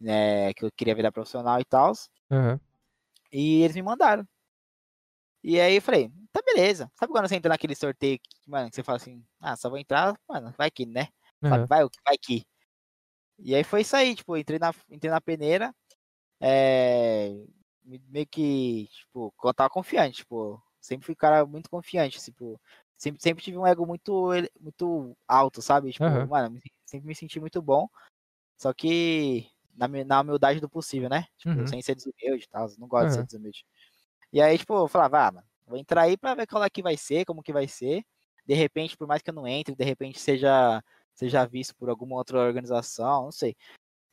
né, 0.00 0.52
que 0.54 0.64
eu 0.64 0.70
queria 0.76 0.94
virar 0.94 1.12
profissional 1.12 1.60
e 1.60 1.64
tal. 1.64 1.92
Aham. 2.30 2.60
E 3.32 3.62
eles 3.62 3.74
me 3.76 3.82
mandaram. 3.82 4.24
E 5.42 5.58
aí 5.60 5.76
eu 5.76 5.82
falei, 5.82 6.10
tá 6.32 6.40
beleza. 6.44 6.90
Sabe 6.98 7.12
quando 7.12 7.28
você 7.28 7.36
entra 7.36 7.48
naquele 7.48 7.74
sorteio 7.74 8.18
que, 8.18 8.50
mano, 8.50 8.68
que 8.70 8.76
você 8.76 8.82
fala 8.82 8.96
assim, 8.96 9.24
ah, 9.40 9.56
só 9.56 9.68
vou 9.70 9.78
entrar, 9.78 10.14
mano, 10.28 10.52
vai 10.56 10.70
que, 10.70 10.84
né? 10.86 11.08
Aham. 11.42 11.66
vai, 11.68 11.80
vai 12.04 12.18
que. 12.18 12.44
E 13.38 13.54
aí 13.54 13.64
foi 13.64 13.82
isso 13.82 13.96
aí, 13.96 14.14
tipo, 14.14 14.36
entrei 14.36 14.58
na, 14.58 14.72
entrei 14.90 15.10
na 15.10 15.20
peneira, 15.20 15.74
é, 16.40 17.30
me- 17.84 18.02
meio 18.08 18.26
que, 18.28 18.88
tipo, 18.92 19.34
eu 19.44 19.54
tava 19.54 19.70
confiante, 19.70 20.18
tipo, 20.18 20.62
sempre 20.80 21.06
fui 21.06 21.14
um 21.14 21.16
cara 21.16 21.46
muito 21.46 21.70
confiante, 21.70 22.20
tipo, 22.22 22.60
sempre, 22.96 23.22
sempre 23.22 23.44
tive 23.44 23.58
um 23.58 23.66
ego 23.66 23.86
muito, 23.86 24.30
muito 24.60 25.16
alto, 25.28 25.62
sabe? 25.62 25.92
Tipo, 25.92 26.04
Aham. 26.06 26.26
mano, 26.28 26.60
sempre 26.86 27.08
me 27.08 27.14
senti 27.16 27.40
muito 27.40 27.62
bom, 27.62 27.88
só 28.58 28.72
que 28.74 29.48
na, 29.74 29.88
na 29.88 30.20
humildade 30.20 30.60
do 30.60 30.68
possível, 30.68 31.08
né? 31.08 31.26
Tipo, 31.38 31.66
Uhum. 31.66 31.66
sem 31.66 31.82
ser 31.82 31.94
desumilde 31.94 32.44
e 32.44 32.48
tal, 32.48 32.68
não 32.78 32.88
gosto 32.88 33.08
de 33.08 33.14
ser 33.14 33.24
desumilde. 33.24 33.64
E 34.32 34.40
aí, 34.40 34.58
tipo, 34.58 34.74
eu 34.74 34.88
falava, 34.88 35.26
ah, 35.28 35.32
mano, 35.32 35.46
vou 35.66 35.78
entrar 35.78 36.02
aí 36.02 36.16
pra 36.16 36.34
ver 36.34 36.46
qual 36.46 36.62
é 36.64 36.70
que 36.70 36.82
vai 36.82 36.96
ser, 36.96 37.24
como 37.24 37.42
que 37.42 37.52
vai 37.52 37.68
ser. 37.68 38.04
De 38.46 38.54
repente, 38.54 38.96
por 38.96 39.06
mais 39.06 39.22
que 39.22 39.30
eu 39.30 39.34
não 39.34 39.46
entre, 39.46 39.74
de 39.74 39.84
repente 39.84 40.18
seja, 40.20 40.82
seja 41.14 41.46
visto 41.46 41.74
por 41.76 41.88
alguma 41.90 42.16
outra 42.16 42.38
organização, 42.40 43.24
não 43.24 43.32
sei. 43.32 43.56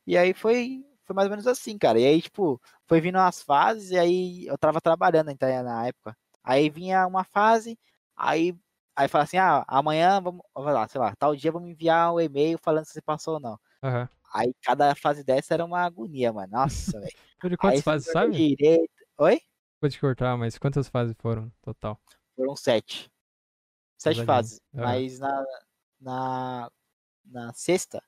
E 0.06 0.16
aí 0.16 0.32
foi, 0.34 0.84
foi 1.04 1.14
mais 1.14 1.26
ou 1.26 1.30
menos 1.30 1.46
assim, 1.46 1.78
cara. 1.78 1.98
E 2.00 2.06
aí, 2.06 2.22
tipo, 2.22 2.60
foi 2.86 3.00
vindo 3.00 3.16
as 3.18 3.42
fases, 3.42 3.90
e 3.90 3.98
aí 3.98 4.46
eu 4.46 4.58
tava 4.58 4.80
trabalhando 4.80 5.30
então, 5.30 5.48
na 5.62 5.86
época. 5.88 6.16
Aí 6.42 6.70
vinha 6.70 7.06
uma 7.06 7.24
fase, 7.24 7.78
aí, 8.16 8.54
aí 8.96 9.08
fala 9.08 9.24
assim, 9.24 9.36
ah, 9.38 9.64
amanhã, 9.68 10.20
vamos, 10.20 10.42
lá, 10.56 10.88
sei 10.88 11.00
lá, 11.00 11.14
tal 11.16 11.36
dia 11.36 11.52
vamos 11.52 11.70
enviar 11.70 12.12
um 12.14 12.20
e-mail 12.20 12.58
falando 12.62 12.86
se 12.86 12.92
você 12.92 13.02
passou 13.02 13.34
ou 13.34 13.40
não. 13.40 13.58
Aham. 13.82 14.08
Aí 14.32 14.54
cada 14.62 14.94
fase 14.94 15.24
dessa 15.24 15.54
era 15.54 15.64
uma 15.64 15.80
agonia, 15.80 16.32
mano. 16.32 16.52
Nossa, 16.52 17.00
velho. 17.00 17.12
Foi 17.40 17.50
de 17.50 17.56
quantas 17.56 17.82
fases, 17.82 18.12
sabe? 18.12 18.32
Direito. 18.32 18.90
Oi? 19.18 19.40
Vou 19.80 19.90
te 19.90 20.00
cortar, 20.00 20.36
mas 20.36 20.58
quantas 20.58 20.88
fases 20.88 21.14
foram 21.18 21.52
total? 21.62 22.00
Foram 22.34 22.56
sete. 22.56 23.10
Sete 23.96 24.24
fases. 24.24 24.60
Mas 24.72 25.18
na, 25.18 25.44
na, 26.00 26.70
na 27.24 27.52
sexta, 27.52 28.02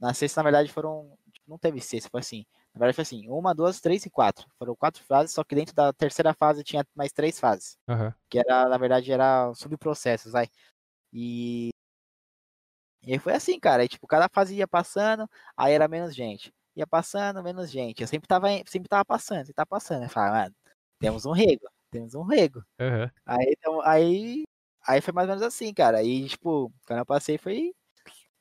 na 0.00 0.12
sexta, 0.12 0.40
na 0.40 0.44
verdade, 0.50 0.72
foram. 0.72 1.16
Não 1.46 1.58
teve 1.58 1.80
sexta, 1.80 2.08
foi 2.10 2.20
assim. 2.20 2.44
Na 2.74 2.78
verdade, 2.78 2.94
foi 2.94 3.02
assim: 3.02 3.28
uma, 3.28 3.54
duas, 3.54 3.80
três 3.80 4.04
e 4.06 4.10
quatro. 4.10 4.46
Foram 4.58 4.74
quatro 4.74 5.02
fases, 5.04 5.32
só 5.34 5.44
que 5.44 5.54
dentro 5.54 5.74
da 5.74 5.92
terceira 5.92 6.34
fase 6.34 6.64
tinha 6.64 6.86
mais 6.94 7.12
três 7.12 7.38
fases. 7.38 7.76
Aham. 7.88 8.14
Que 8.28 8.38
era, 8.38 8.68
na 8.68 8.78
verdade, 8.78 9.12
era 9.12 9.52
subprocessos, 9.54 10.32
vai. 10.32 10.48
E. 11.12 11.70
E 13.06 13.12
aí 13.12 13.18
foi 13.18 13.34
assim, 13.34 13.58
cara. 13.60 13.82
Aí, 13.82 13.88
tipo, 13.88 14.06
cada 14.06 14.28
fase 14.28 14.54
ia 14.56 14.66
passando, 14.68 15.28
aí 15.56 15.72
era 15.72 15.88
menos 15.88 16.14
gente. 16.14 16.52
Ia 16.76 16.86
passando, 16.86 17.42
menos 17.42 17.70
gente. 17.70 18.00
Eu 18.02 18.08
sempre 18.08 18.26
tava, 18.28 18.48
sempre 18.66 18.88
tava 18.88 19.04
passando, 19.04 19.38
sempre 19.40 19.54
tava 19.54 19.66
passando. 19.66 20.04
Eu 20.04 20.08
falava, 20.10 20.36
mano, 20.44 20.54
temos 20.98 21.26
um 21.26 21.32
rego, 21.32 21.66
temos 21.90 22.14
um 22.14 22.22
rego. 22.22 22.62
Aham. 22.80 23.10
Aí, 23.26 23.54
então, 23.58 23.80
aí, 23.82 24.44
aí 24.86 25.00
foi 25.00 25.12
mais 25.14 25.28
ou 25.28 25.34
menos 25.36 25.46
assim, 25.46 25.72
cara. 25.74 25.98
Aí, 25.98 26.28
tipo, 26.28 26.72
quando 26.86 27.00
eu 27.00 27.06
passei 27.06 27.38
foi. 27.38 27.74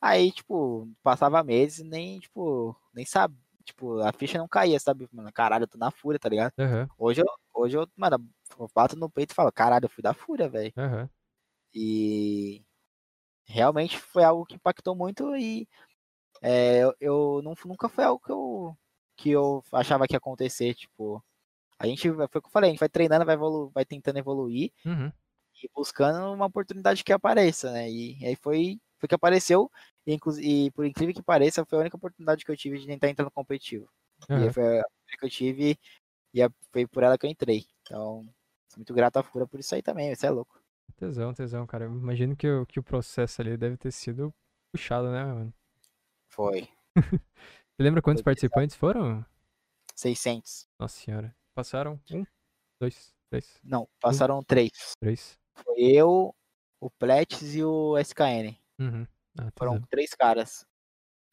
Aí, 0.02 0.32
tipo, 0.32 0.90
passava 1.04 1.44
meses 1.44 1.80
e 1.80 1.84
nem, 1.84 2.20
tipo, 2.20 2.76
nem 2.94 3.06
sabe. 3.06 3.36
Tipo, 3.64 4.00
a 4.02 4.12
ficha 4.14 4.38
não 4.38 4.48
caía, 4.48 4.80
sabe? 4.80 5.08
Mano, 5.14 5.32
caralho, 5.34 5.64
eu 5.64 5.68
tô 5.68 5.78
na 5.78 5.92
fúria, 5.92 6.20
tá 6.20 6.30
ligado? 6.30 6.54
Aham. 6.60 6.88
Hoje 6.98 7.22
eu, 7.22 7.26
hoje 7.54 7.78
eu, 7.78 7.88
mano, 7.96 8.18
eu 8.60 8.70
bato 8.76 8.96
no 8.98 9.10
peito 9.10 9.32
e 9.32 9.36
falo, 9.36 9.52
caralho, 9.52 9.86
eu 9.86 9.90
fui 9.90 10.04
da 10.04 10.14
fúria, 10.14 10.50
velho. 10.50 10.74
Aham. 10.78 11.10
E 11.74 12.64
realmente 13.46 13.98
foi 14.00 14.24
algo 14.24 14.46
que 14.46 14.56
impactou 14.56 14.96
muito 14.96 15.36
e 15.36 15.68
é, 16.42 16.80
eu, 16.84 16.96
eu 17.00 17.42
não, 17.44 17.54
nunca 17.66 17.90
foi 17.90 18.04
algo 18.04 18.22
que 18.24 18.32
eu, 18.32 18.78
que 19.18 19.32
eu 19.32 19.64
achava 19.74 20.08
que 20.08 20.14
ia 20.16 20.18
acontecer, 20.20 20.74
tipo. 20.76 21.24
A 21.80 21.88
gente, 21.88 22.10
foi 22.14 22.26
o 22.26 22.30
que 22.30 22.38
eu 22.40 22.50
falei, 22.52 22.70
a 22.70 22.74
gente 22.74 22.80
vai 22.82 22.90
treinando, 22.90 23.26
vai, 23.26 23.36
evolu 23.36 23.72
vai 23.74 23.86
tentando 23.86 24.20
evoluir 24.20 24.72
Uhum. 24.86 25.14
e 25.64 25.70
buscando 25.74 26.34
uma 26.34 26.46
oportunidade 26.48 27.04
que 27.04 27.14
apareça, 27.14 27.72
né? 27.72 27.90
E, 27.90 28.20
e 28.22 28.26
aí 28.28 28.36
foi, 28.36 28.80
foi 29.00 29.08
que 29.10 29.16
apareceu, 29.16 29.70
e, 30.08 30.18
e 30.42 30.72
por 30.72 30.86
incrível 30.86 31.14
que 31.16 31.24
pareça, 31.24 31.66
foi 31.66 31.78
a 31.80 31.82
única 31.82 31.98
oportunidade 31.98 32.44
que 32.46 32.52
eu 32.52 32.58
tive 32.58 32.80
de 32.80 32.88
tentar 32.88 33.10
entrar 33.10 33.26
no 33.26 33.32
competitivo. 33.32 33.90
E 34.36 34.44
Aham. 34.44 34.44
aí 34.44 34.52
foi 34.54 34.64
a 34.64 34.84
primeira 34.86 35.18
que 35.20 35.26
eu 35.26 35.30
tive 35.30 35.78
e 36.36 36.42
foi 36.74 36.88
por 36.88 37.04
ela 37.04 37.18
que 37.20 37.28
eu 37.28 37.32
entrei. 37.32 37.68
Então, 37.84 38.26
sou 38.70 38.80
muito 38.80 38.94
grato 38.96 39.18
à 39.18 39.24
Fura 39.24 39.48
por 39.48 39.60
isso 39.62 39.76
aí 39.76 39.84
também, 39.84 40.12
isso 40.14 40.26
é 40.28 40.32
louco. 40.32 40.63
Tesão, 41.04 41.34
tesão, 41.34 41.68
cara. 41.68 41.84
Eu 41.86 41.92
imagino 41.92 42.36
que, 42.36 42.48
o- 42.50 42.66
que 42.66 42.80
o 42.80 42.84
processo 42.84 43.42
ali 43.42 43.58
deve 43.58 43.76
ter 43.76 43.92
sido 43.92 44.34
puxado, 44.72 45.12
né, 45.12 45.24
mano? 45.26 45.54
Foi. 46.30 46.68
Você 47.76 47.84
lembra 47.84 48.02
quantos 48.02 48.22
Foi 48.22 48.32
participantes 48.32 48.76
foram? 48.76 49.26
600. 49.96 50.68
Nossa 50.80 50.98
senhora. 51.00 51.36
Passaram 51.54 52.00
um, 52.12 52.24
dois, 52.80 53.14
três, 53.30 53.60
Não, 53.64 53.88
passaram 54.00 54.42
três. 54.44 54.72
três. 55.00 55.38
Foi 55.56 55.76
eu, 55.82 56.34
o 56.80 56.90
Pletes 56.90 57.54
e 57.54 57.64
o 57.64 57.98
SKN. 57.98 58.58
Uhum. 58.80 59.06
Ah, 59.38 59.52
Foram 59.58 59.74
tesão. 59.74 59.88
três 59.90 60.14
caras. 60.16 60.66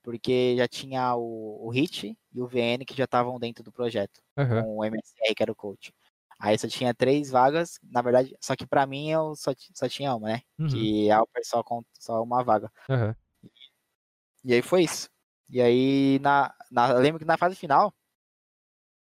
Porque 0.03 0.57
já 0.57 0.67
tinha 0.67 1.15
o, 1.15 1.67
o 1.67 1.71
Hit 1.71 2.19
e 2.33 2.41
o 2.43 2.47
VN 2.47 2.85
que 2.85 2.95
já 2.95 3.05
estavam 3.05 3.39
dentro 3.39 3.63
do 3.63 3.71
projeto. 3.71 4.21
Aham. 4.37 4.63
Com 4.63 4.77
o 4.79 4.85
MSR, 4.85 5.35
que 5.35 5.43
era 5.43 5.53
o 5.53 5.57
coach. 5.57 5.95
Aí 6.43 6.57
só 6.59 6.67
tinha 6.67 6.95
três 6.95 7.31
vagas, 7.31 7.79
na 7.83 8.01
verdade, 8.01 8.35
só 8.41 8.57
que 8.57 8.67
pra 8.67 8.87
mim 8.87 9.11
eu 9.11 9.37
só, 9.37 9.53
só 9.75 9.87
tinha 9.87 10.15
uma, 10.17 10.29
né? 10.31 10.43
Uhum. 10.59 10.69
Que 10.69 11.11
a 11.11 11.19
Alper 11.19 11.43
só, 11.45 11.63
con- 11.63 11.85
só 11.99 12.23
uma 12.23 12.43
vaga. 12.43 12.73
Aham. 12.89 13.15
E 14.43 14.55
aí 14.55 14.63
foi 14.63 14.85
isso. 14.85 15.11
E 15.51 15.61
aí, 15.61 16.19
na, 16.21 16.55
na, 16.71 16.89
eu 16.93 16.99
lembro 16.99 17.19
que 17.19 17.27
na 17.27 17.37
fase 17.37 17.55
final, 17.55 17.93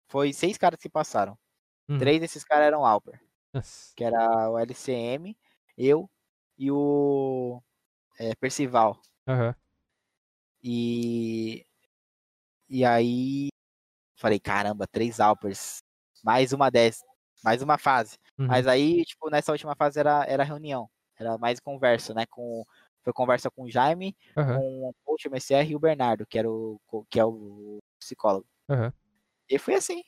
foi 0.08 0.32
seis 0.32 0.58
caras 0.58 0.80
que 0.80 0.88
passaram. 0.88 1.38
Uhum. 1.88 1.98
Três 1.98 2.20
desses 2.20 2.42
caras 2.42 2.66
eram 2.66 2.84
Alper, 2.84 3.20
que 3.94 4.02
era 4.02 4.50
o 4.50 4.58
LCM, 4.58 5.36
eu 5.78 6.10
e 6.58 6.72
o 6.72 7.62
é, 8.18 8.34
Percival. 8.34 9.00
Aham. 9.28 9.54
E, 10.60 11.64
e 12.68 12.84
aí, 12.84 13.48
falei, 14.16 14.40
caramba, 14.40 14.86
três 14.88 15.20
Alpers, 15.20 15.82
mais 16.24 16.52
uma 16.52 16.70
dez, 16.70 17.00
mais 17.42 17.62
uma 17.62 17.78
fase. 17.78 18.18
Uhum. 18.38 18.46
Mas 18.46 18.66
aí, 18.66 19.04
tipo, 19.04 19.28
nessa 19.30 19.52
última 19.52 19.74
fase 19.74 19.98
era, 19.98 20.24
era 20.26 20.44
reunião, 20.44 20.88
era 21.18 21.36
mais 21.38 21.58
conversa, 21.60 22.14
né? 22.14 22.26
Com, 22.26 22.64
foi 23.02 23.12
conversa 23.12 23.50
com 23.50 23.64
o 23.64 23.70
Jaime, 23.70 24.16
Aham. 24.36 24.58
com 24.58 24.88
o 24.88 24.94
coach 25.04 25.26
MSR 25.26 25.70
e 25.70 25.76
o 25.76 25.80
Bernardo, 25.80 26.26
que, 26.26 26.38
era 26.38 26.50
o, 26.50 26.80
que 27.10 27.18
é 27.18 27.24
o 27.24 27.78
psicólogo. 27.98 28.46
Aham. 28.68 28.92
E 29.48 29.58
foi 29.58 29.74
assim. 29.74 30.02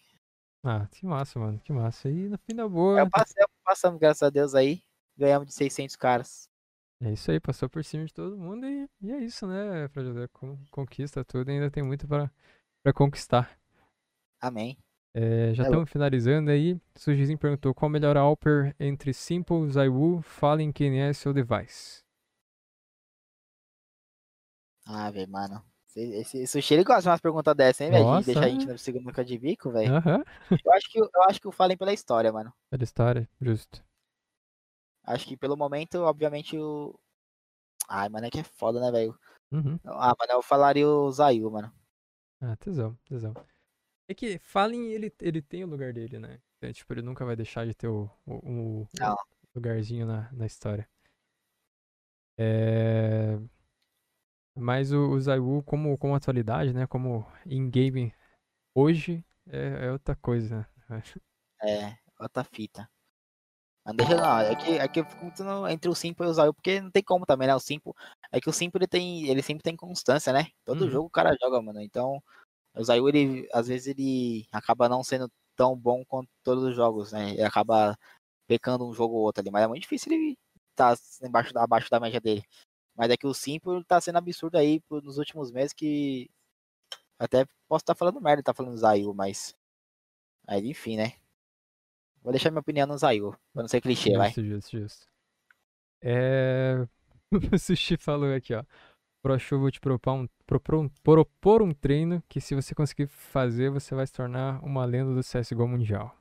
Ah, 0.62 0.86
que 0.90 1.04
massa, 1.04 1.38
mano. 1.38 1.60
Que 1.60 1.72
massa. 1.72 2.08
E 2.08 2.28
no 2.28 2.38
fim 2.38 2.54
da 2.54 2.66
boa. 2.66 3.00
Eu 3.00 3.10
passei, 3.10 3.44
passamos, 3.64 3.98
graças 4.00 4.22
a 4.22 4.30
Deus, 4.30 4.54
aí. 4.54 4.82
Ganhamos 5.16 5.46
de 5.48 5.54
600 5.54 5.94
caras. 5.96 6.48
É 7.02 7.12
isso 7.12 7.30
aí, 7.30 7.38
passou 7.38 7.68
por 7.68 7.84
cima 7.84 8.04
de 8.06 8.14
todo 8.14 8.38
mundo 8.38 8.64
e, 8.66 8.88
e 9.02 9.12
é 9.12 9.18
isso, 9.18 9.46
né, 9.46 9.86
Fra 9.88 10.02
José? 10.02 10.26
Con- 10.28 10.58
Conquista 10.70 11.24
tudo 11.24 11.50
e 11.50 11.54
ainda 11.54 11.70
tem 11.70 11.82
muito 11.82 12.08
pra 12.08 12.30
conquistar. 12.94 13.58
Amém. 14.40 14.78
É, 15.14 15.54
já 15.54 15.62
É 15.62 15.66
estamos 15.66 15.88
finalizando 15.88 16.50
aí. 16.50 16.76
Sujizinho 16.96 17.38
perguntou 17.38 17.72
qual 17.72 17.88
o 17.88 17.92
melhor 17.92 18.16
Alper 18.16 18.74
entre 18.80 19.14
Simple, 19.14 19.70
Zaiwu, 19.70 20.20
Fallen, 20.22 20.72
KNS 20.72 21.28
ou 21.28 21.32
Device? 21.32 22.02
Ah, 24.86 25.10
velho, 25.10 25.30
mano. 25.30 25.64
Esse, 25.96 26.16
esse, 26.16 26.46
sushi, 26.48 26.74
ele 26.74 26.84
gosta 26.84 27.02
de 27.02 27.08
umas 27.08 27.20
perguntas 27.20 27.54
dessas, 27.54 27.82
hein, 27.82 27.92
velho? 27.92 28.18
De 28.18 28.26
deixar 28.26 28.44
a 28.44 28.48
gente 28.48 28.66
no 28.66 28.76
segundo 28.76 29.04
nunca 29.04 29.24
de 29.24 29.38
bico, 29.38 29.70
velho. 29.70 29.94
Aham. 29.94 30.24
Eu 30.64 30.72
acho 30.72 30.90
que 30.90 30.98
eu 30.98 31.22
acho 31.28 31.40
que 31.40 31.46
o 31.46 31.52
Fallen 31.52 31.76
pela 31.76 31.92
história, 31.92 32.32
mano. 32.32 32.52
Pela 32.68 32.82
história, 32.82 33.28
justo. 33.40 33.84
Acho 35.04 35.26
que 35.26 35.36
pelo 35.36 35.56
momento, 35.56 36.00
obviamente, 36.00 36.58
o. 36.58 36.98
Ai, 37.88 38.08
mano, 38.08 38.26
é 38.26 38.30
que 38.30 38.40
é 38.40 38.44
foda, 38.44 38.80
né, 38.80 38.90
velho? 38.90 39.16
Uhum. 39.52 39.78
Ah, 39.84 40.14
mano, 40.18 40.32
eu 40.32 40.42
falaria 40.42 40.88
o 40.88 41.10
Zayu, 41.12 41.48
mano. 41.50 41.72
Ah, 42.40 42.56
tesão, 42.56 42.98
tesão. 43.04 43.34
É 44.06 44.14
que 44.14 44.38
Fallen, 44.38 44.92
ele, 44.92 45.12
ele 45.20 45.40
tem 45.40 45.64
o 45.64 45.66
lugar 45.66 45.92
dele, 45.92 46.18
né? 46.18 46.40
Então, 46.58 46.72
tipo, 46.72 46.92
ele 46.92 47.02
nunca 47.02 47.24
vai 47.24 47.34
deixar 47.34 47.66
de 47.66 47.74
ter 47.74 47.88
o, 47.88 48.10
o, 48.26 48.86
lugarzinho 49.54 50.06
na, 50.06 50.30
na 50.32 50.46
história. 50.46 50.88
É... 52.38 53.38
Mas 54.56 54.92
o, 54.92 55.10
o 55.10 55.20
Zaiwu, 55.20 55.62
como, 55.62 55.96
como 55.98 56.14
atualidade, 56.14 56.72
né? 56.72 56.86
Como 56.86 57.26
in-game 57.46 58.14
hoje, 58.74 59.24
é, 59.48 59.86
é 59.86 59.92
outra 59.92 60.14
coisa, 60.14 60.68
né? 60.88 61.02
É, 61.62 61.96
outra 62.20 62.44
fita. 62.44 62.88
Mas 63.84 63.96
deixa 63.96 64.16
não, 64.16 64.38
é 64.38 64.54
que, 64.56 64.70
é 64.78 64.88
que 64.88 65.00
eu 65.00 65.04
fico 65.04 65.24
muito 65.24 65.68
entre 65.68 65.90
o 65.90 65.94
Simple 65.94 66.26
e 66.26 66.30
o 66.30 66.32
Zayu, 66.32 66.54
porque 66.54 66.80
não 66.80 66.90
tem 66.90 67.02
como 67.02 67.26
também, 67.26 67.46
né? 67.46 67.54
O 67.54 67.60
Simple. 67.60 67.92
É 68.32 68.40
que 68.40 68.48
o 68.48 68.52
Simple 68.52 68.78
ele 68.78 68.86
tem. 68.86 69.28
Ele 69.28 69.42
sempre 69.42 69.62
tem 69.62 69.76
constância, 69.76 70.32
né? 70.32 70.46
Todo 70.64 70.84
Uhum. 70.84 70.90
jogo 70.90 71.06
o 71.06 71.10
cara 71.10 71.36
joga, 71.38 71.60
mano. 71.60 71.80
Então, 71.82 72.22
o 72.74 72.84
Zayu, 72.84 73.08
ele, 73.08 73.48
às 73.52 73.68
vezes, 73.68 73.86
ele 73.88 74.46
acaba 74.52 74.88
não 74.88 75.02
sendo 75.04 75.30
tão 75.56 75.76
bom 75.76 76.04
quanto 76.04 76.28
todos 76.42 76.64
os 76.64 76.74
jogos, 76.74 77.12
né? 77.12 77.30
Ele 77.32 77.42
acaba 77.42 77.96
pecando 78.46 78.86
um 78.88 78.92
jogo 78.92 79.14
ou 79.14 79.22
outro 79.22 79.40
ali. 79.42 79.50
Mas 79.50 79.64
é 79.64 79.68
muito 79.68 79.82
difícil 79.82 80.12
ele 80.12 80.38
estar 80.70 80.96
embaixo, 81.22 81.52
da- 81.54 81.62
abaixo 81.64 81.90
da 81.90 82.00
média 82.00 82.20
dele. 82.20 82.44
Mas 82.96 83.10
é 83.10 83.16
que 83.16 83.26
o 83.26 83.34
Simple 83.34 83.84
tá 83.84 84.00
sendo 84.00 84.18
absurdo 84.18 84.56
aí 84.56 84.82
nos 84.90 85.18
últimos 85.18 85.50
meses 85.50 85.72
que. 85.72 86.30
Até 87.18 87.46
posso 87.68 87.82
estar 87.82 87.94
falando 87.94 88.20
merda, 88.20 88.42
tá 88.42 88.54
falando 88.54 88.76
Zayu, 88.76 89.14
mas. 89.14 89.54
Aí, 90.46 90.68
enfim, 90.68 90.96
né? 90.96 91.14
Vou 92.22 92.32
deixar 92.32 92.50
minha 92.50 92.60
opinião 92.60 92.86
no 92.86 92.96
Zayu, 92.98 93.36
pra 93.52 93.62
não 93.62 93.68
ser 93.68 93.80
clichê, 93.80 94.16
vai. 94.16 94.28
Justo, 94.28 94.44
justo, 94.44 94.78
justo. 94.78 95.06
É... 96.02 96.86
O 97.52 97.58
Sushi 97.58 97.96
falou 97.96 98.32
aqui, 98.32 98.54
ó. 98.54 98.62
ProShow 99.24 99.58
vou 99.58 99.70
te 99.70 99.80
propor 99.80 100.12
um, 100.12 100.28
propor, 100.46 100.74
um, 100.74 100.88
propor 101.02 101.62
um 101.62 101.72
treino 101.72 102.22
que 102.28 102.42
se 102.42 102.54
você 102.54 102.74
conseguir 102.74 103.06
fazer, 103.06 103.70
você 103.70 103.94
vai 103.94 104.06
se 104.06 104.12
tornar 104.12 104.62
uma 104.62 104.84
lenda 104.84 105.14
do 105.14 105.22
CSGO 105.22 105.66
mundial. 105.66 106.14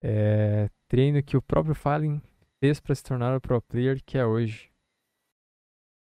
É... 0.00 0.70
Treino 0.86 1.20
que 1.20 1.36
o 1.36 1.42
próprio 1.42 1.74
Fallen 1.74 2.22
fez 2.60 2.78
pra 2.78 2.94
se 2.94 3.02
tornar 3.02 3.36
o 3.36 3.40
pro 3.40 3.60
player 3.60 4.00
que 4.04 4.16
é 4.16 4.24
hoje. 4.24 4.70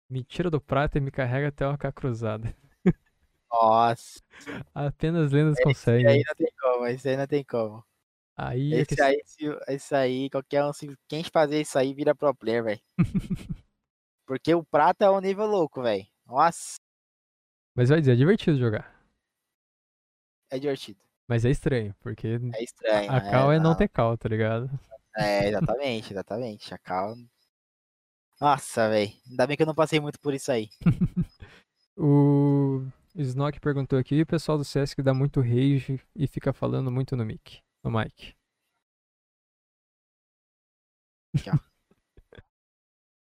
Me 0.08 0.24
tira 0.24 0.52
do 0.52 0.62
prato 0.62 1.00
e 1.00 1.02
me 1.02 1.10
carrega 1.10 1.48
até 1.48 1.68
uma 1.68 1.76
cruzada. 1.92 2.56
Nossa, 3.52 4.22
Apenas 4.76 5.32
lendas 5.32 5.56
esse 5.56 5.64
conseguem. 5.64 6.08
aí 6.08 6.24
não 6.24 6.36
tem 6.36 6.54
como, 6.62 6.86
esse 6.86 7.10
aí 7.10 7.18
não 7.18 7.28
tem 7.28 7.44
como. 7.44 7.84
Aí 8.38 8.76
é 8.76 8.86
que 8.86 8.94
Esse 8.94 9.02
aí, 9.02 9.22
se- 9.26 9.60
esse 9.70 9.96
aí, 9.96 10.30
qualquer 10.30 10.64
um, 10.64 10.72
se 10.72 10.96
quem 11.08 11.24
fazer 11.24 11.62
isso 11.62 11.80
aí 11.80 11.96
vira 11.96 12.14
pro 12.14 12.36
player, 12.36 12.64
velho. 12.64 12.82
Porque 14.28 14.54
o 14.54 14.64
prata 14.64 15.06
é 15.06 15.10
um 15.10 15.20
nível 15.22 15.48
louco, 15.48 15.82
velho. 15.82 16.06
Nossa, 16.26 16.76
Mas 17.74 17.90
vai 17.90 18.00
dizer, 18.02 18.12
é 18.12 18.16
divertido 18.16 18.58
jogar. 18.60 18.94
é 20.52 20.60
divertido. 20.60 21.00
Mas 21.28 21.46
é 21.46 21.50
estranho, 21.50 21.96
porque 22.02 22.40
É 22.54 22.64
estranho. 22.64 23.10
a 23.12 23.20
né? 23.22 23.32
cal 23.32 23.52
é 23.52 23.60
não 23.60 23.76
ter 23.76 23.88
cal, 23.90 24.18
tá 24.18 24.30
ligado? 24.30 24.70
É, 25.16 25.48
exatamente, 25.48 26.14
exatamente. 26.14 26.74
A 26.74 26.78
cal. 26.78 27.16
Nossa, 28.40 28.88
velho. 28.90 29.12
Ainda 29.30 29.48
bem 29.48 29.58
que 29.58 29.64
eu 29.64 29.68
não 29.68 29.74
passei 29.76 30.00
muito 30.00 30.20
por 30.20 30.34
isso 30.34 30.52
aí. 30.52 30.70
O 32.00 32.84
Snock 33.16 33.60
perguntou 33.60 33.98
aqui, 33.98 34.22
o 34.22 34.26
pessoal 34.28 34.56
do 34.60 34.64
CS 34.64 34.94
que 34.94 35.02
dá 35.02 35.16
muito 35.16 35.42
rage 35.42 36.00
e 36.16 36.28
fica 36.28 36.54
falando 36.54 36.92
muito 36.92 37.16
no 37.16 37.26
mic, 37.26 37.60
no 37.84 37.90
mic. 37.90 38.36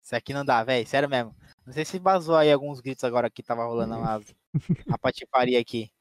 Isso 0.09 0.15
aqui 0.15 0.33
não 0.33 0.43
dá, 0.43 0.63
velho. 0.63 0.87
Sério 0.87 1.07
mesmo. 1.07 1.35
Não 1.63 1.71
sei 1.71 1.85
se 1.85 1.99
vazou 1.99 2.35
aí 2.35 2.51
alguns 2.51 2.81
gritos 2.81 3.03
agora 3.03 3.29
que 3.29 3.43
tava 3.43 3.63
rolando 3.63 3.95
uma, 3.95 4.19
uma 4.87 4.97
patifaria 4.97 5.59
aqui. 5.59 5.91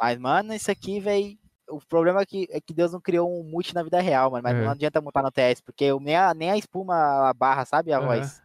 Mas, 0.00 0.16
mano, 0.20 0.54
isso 0.54 0.70
aqui, 0.70 1.00
velho. 1.00 1.36
O 1.68 1.80
problema 1.84 2.20
é 2.20 2.24
que, 2.24 2.46
é 2.48 2.60
que 2.60 2.72
Deus 2.72 2.92
não 2.92 3.00
criou 3.00 3.28
um 3.28 3.42
mute 3.42 3.74
na 3.74 3.82
vida 3.82 4.00
real, 4.00 4.30
mano. 4.30 4.44
Mas 4.44 4.54
É. 4.54 4.62
não 4.62 4.70
adianta 4.70 5.00
mutar 5.00 5.24
no 5.24 5.32
TS, 5.32 5.60
porque 5.64 5.82
eu- 5.82 5.98
nem, 5.98 6.14
a, 6.14 6.32
nem 6.32 6.52
a 6.52 6.56
espuma 6.56 7.28
a 7.28 7.34
barra, 7.34 7.64
sabe? 7.64 7.92
A 7.92 7.98
Aham. 7.98 8.06
voz. 8.06 8.40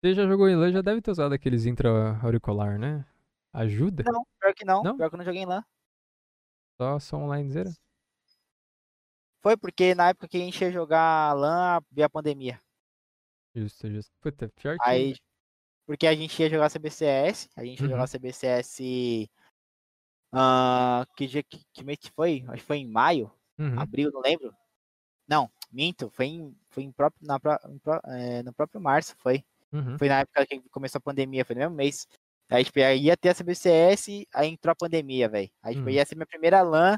Você 0.00 0.14
já 0.14 0.26
jogou 0.26 0.48
em 0.48 0.56
LAN, 0.56 0.72
já 0.72 0.80
deve 0.80 1.02
ter 1.02 1.10
usado 1.10 1.34
aqueles 1.34 1.66
intra-auricular, 1.66 2.78
né? 2.78 3.04
Ajuda? 3.52 4.04
Não, 4.10 4.26
pior 4.40 4.54
que 4.54 4.64
não. 4.64 4.82
Não? 4.82 4.96
Pior 4.96 5.10
que 5.10 5.16
eu 5.16 5.18
não 5.18 5.24
joguei 5.24 5.42
em 5.42 5.46
LAN. 5.46 5.62
Só, 6.80 6.98
só 6.98 7.16
online 7.18 7.50
zero? 7.50 7.70
Foi 9.42 9.54
porque 9.54 9.94
na 9.94 10.08
época 10.08 10.28
que 10.28 10.38
a 10.38 10.40
gente 10.40 10.58
ia 10.62 10.72
jogar 10.72 11.34
LAN, 11.34 11.80
veio 11.92 12.06
a 12.06 12.10
pandemia. 12.10 12.58
Justo, 13.56 13.88
justo. 13.90 14.12
Puta, 14.20 14.48
pior 14.54 14.76
que... 14.76 14.88
Aí, 14.88 15.14
porque 15.86 16.06
a 16.06 16.14
gente 16.14 16.40
ia 16.42 16.50
jogar 16.50 16.68
CBCS, 16.70 17.48
a 17.56 17.64
gente 17.64 17.78
ia 17.80 17.84
Uhum. 17.86 17.90
jogar 17.92 18.06
CBCS. 18.06 19.28
ah, 20.32 21.06
que 21.16 21.26
dia 21.26 21.42
que, 21.42 21.62
que 21.72 21.84
mês 21.84 21.98
que 21.98 22.10
foi? 22.10 22.44
Acho 22.48 22.56
que 22.62 22.66
foi 22.66 22.78
em 22.78 22.86
maio, 22.88 23.32
Uhum. 23.58 23.78
abril, 23.80 24.10
não 24.12 24.20
lembro. 24.20 24.52
Não, 25.28 25.50
minto, 25.72 26.10
foi 26.10 26.26
em, 26.26 26.56
foi 26.68 26.82
em 26.84 26.92
próprio, 26.92 27.26
na, 27.26 27.36
em 27.68 27.80
é, 28.38 28.42
no 28.42 28.52
próprio 28.52 28.80
março, 28.80 29.14
foi. 29.18 29.44
Uhum. 29.72 29.98
Foi 29.98 30.08
na 30.08 30.20
época 30.20 30.46
que 30.46 30.60
começou 30.70 30.98
a 30.98 31.02
pandemia, 31.02 31.44
foi 31.44 31.54
no 31.56 31.60
mesmo 31.60 31.74
mês. 31.74 32.06
Aí, 32.50 32.64
tipo, 32.64 32.78
ia 32.78 33.16
ter 33.16 33.30
a 33.30 33.34
CBCS, 33.34 34.26
aí 34.32 34.48
entrou 34.50 34.72
a 34.72 34.76
pandemia, 34.76 35.28
velho. 35.28 35.50
Aí, 35.62 35.74
tipo, 35.74 35.86
Hum. 35.88 35.90
ia 35.90 36.04
ser 36.06 36.14
minha 36.14 36.26
primeira 36.26 36.62
LAN. 36.62 36.96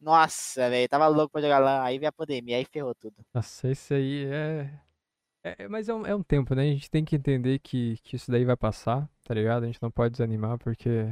Nossa, 0.00 0.70
velho, 0.70 0.88
tava 0.88 1.08
louco 1.08 1.32
pra 1.32 1.40
jogar 1.42 1.58
LAN. 1.58 1.82
Aí 1.82 1.98
veio 1.98 2.08
a 2.10 2.12
pandemia, 2.12 2.56
aí 2.58 2.64
ferrou 2.64 2.94
tudo. 2.94 3.16
Nossa, 3.34 3.68
esse 3.68 3.94
aí 3.94 4.26
é. 4.26 4.80
É- 5.58 5.64
é- 5.64 5.68
mas 5.68 5.88
é 5.88 5.94
um, 5.94 6.06
é 6.06 6.14
um 6.14 6.22
tempo, 6.22 6.54
né? 6.54 6.62
A 6.62 6.66
gente 6.66 6.90
tem 6.90 7.04
que 7.04 7.16
entender 7.16 7.58
que, 7.60 7.96
que 8.02 8.16
isso 8.16 8.30
daí 8.30 8.44
vai 8.44 8.56
passar, 8.56 9.08
tá 9.24 9.34
ligado? 9.34 9.64
A 9.64 9.66
gente 9.66 9.82
não 9.82 9.90
pode 9.90 10.12
desanimar 10.12 10.58
porque. 10.58 11.08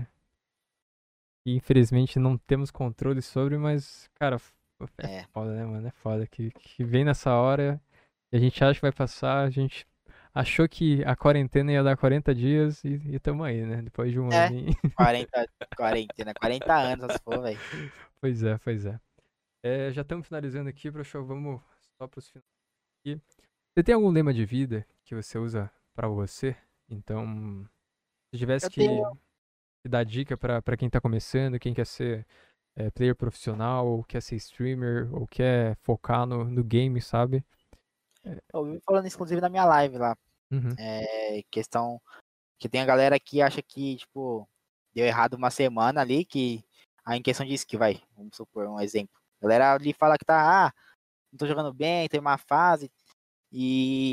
Infelizmente 1.49 2.19
não 2.19 2.37
temos 2.37 2.71
controle 2.73 3.23
sobre, 3.23 3.57
mas, 3.57 4.11
cara, 4.17 4.37
é, 4.99 5.19
É. 5.19 5.25
foda, 5.33 5.55
né, 5.55 5.65
mano? 5.65 5.87
É 5.87 5.91
foda. 5.93 6.27
Que, 6.27 6.51
que 6.51 6.83
vem 6.85 7.05
nessa 7.05 7.33
hora 7.35 7.81
e 8.33 8.37
a 8.37 8.41
gente 8.41 8.63
acha 8.65 8.75
que 8.75 8.83
vai 8.83 8.91
passar, 8.93 9.45
a 9.45 9.51
gente 9.51 9.87
achou 10.35 10.69
que 10.69 11.05
a 11.05 11.15
quarentena 11.15 11.71
ia 11.73 11.83
dar 11.85 11.97
40 11.97 12.35
dias 12.35 12.83
e, 12.85 12.95
e 13.15 13.19
tamo 13.21 13.45
aí, 13.45 13.65
né? 13.65 13.81
Depois 13.81 14.11
de 14.11 14.19
um 14.19 14.29
É. 14.33 14.47
aninho. 14.47 14.73
40, 14.97 15.49
40, 15.77 16.25
né? 16.25 16.35
40 16.35 16.75
anos, 16.75 17.13
se 17.13 17.19
for, 17.23 17.41
velho. 17.41 17.59
Pois 18.21 18.43
é, 18.43 18.59
pois 18.59 18.85
é. 18.85 18.99
É, 19.63 19.93
já 19.93 20.03
estamos 20.03 20.27
finalizando 20.27 20.69
aqui, 20.69 20.91
show. 21.05 21.25
Vamos 21.25 21.61
só 21.97 22.09
para 22.09 22.19
os 22.19 22.29
finais 22.29 22.45
aqui. 23.05 23.21
Você 23.77 23.85
tem 23.85 23.95
algum 23.95 24.09
lema 24.09 24.33
de 24.33 24.47
vida 24.47 24.87
que 25.05 25.15
você 25.15 25.37
usa 25.39 25.71
para 25.95 26.09
você? 26.09 26.57
Então, 26.89 27.69
se 28.33 28.39
tivesse 28.39 28.71
que, 28.71 28.87
que 29.83 29.89
dar 29.91 30.03
dica 30.03 30.35
para 30.35 30.77
quem 30.79 30.89
tá 30.89 30.99
começando, 30.99 31.59
quem 31.59 31.75
quer 31.75 31.85
ser 31.85 32.27
é, 32.75 32.91
player 32.91 33.15
profissional, 33.15 33.87
ou 33.87 34.03
quer 34.03 34.23
ser 34.23 34.37
streamer, 34.37 35.15
ou 35.15 35.27
quer 35.27 35.77
focar 35.83 36.25
no, 36.25 36.43
no 36.45 36.65
game, 36.65 37.03
sabe? 37.03 37.45
Eu 38.51 38.65
vi 38.65 38.81
falando 38.81 39.07
isso, 39.07 39.17
inclusive, 39.17 39.43
na 39.43 39.51
minha 39.51 39.67
live 39.67 39.99
lá. 39.99 40.17
Uhum, 40.51 40.75
É, 40.79 41.43
questão 41.51 42.01
que 42.59 42.71
tem 42.71 42.81
a 42.81 42.87
galera 42.87 43.21
que 43.21 43.43
acha 43.43 43.61
que, 43.61 43.97
tipo, 43.97 44.49
deu 44.95 45.05
errado 45.05 45.35
uma 45.35 45.51
semana 45.51 46.01
ali, 46.01 46.25
que 46.25 46.65
aí 47.05 47.19
em 47.19 47.23
questão 47.23 47.45
de 47.45 47.53
skill, 47.53 47.79
vai, 47.79 48.03
vamos 48.17 48.35
supor 48.39 48.67
um 48.69 48.81
exemplo. 48.81 49.15
A 49.39 49.43
galera 49.43 49.75
ali 49.75 49.93
fala 49.93 50.17
que 50.17 50.25
tá, 50.25 50.67
ah, 50.67 50.73
não 51.31 51.37
tô 51.37 51.47
jogando 51.47 51.75
bem, 51.75 52.09
tem 52.09 52.19
uma 52.19 52.39
fase 52.39 52.87
e 52.87 52.96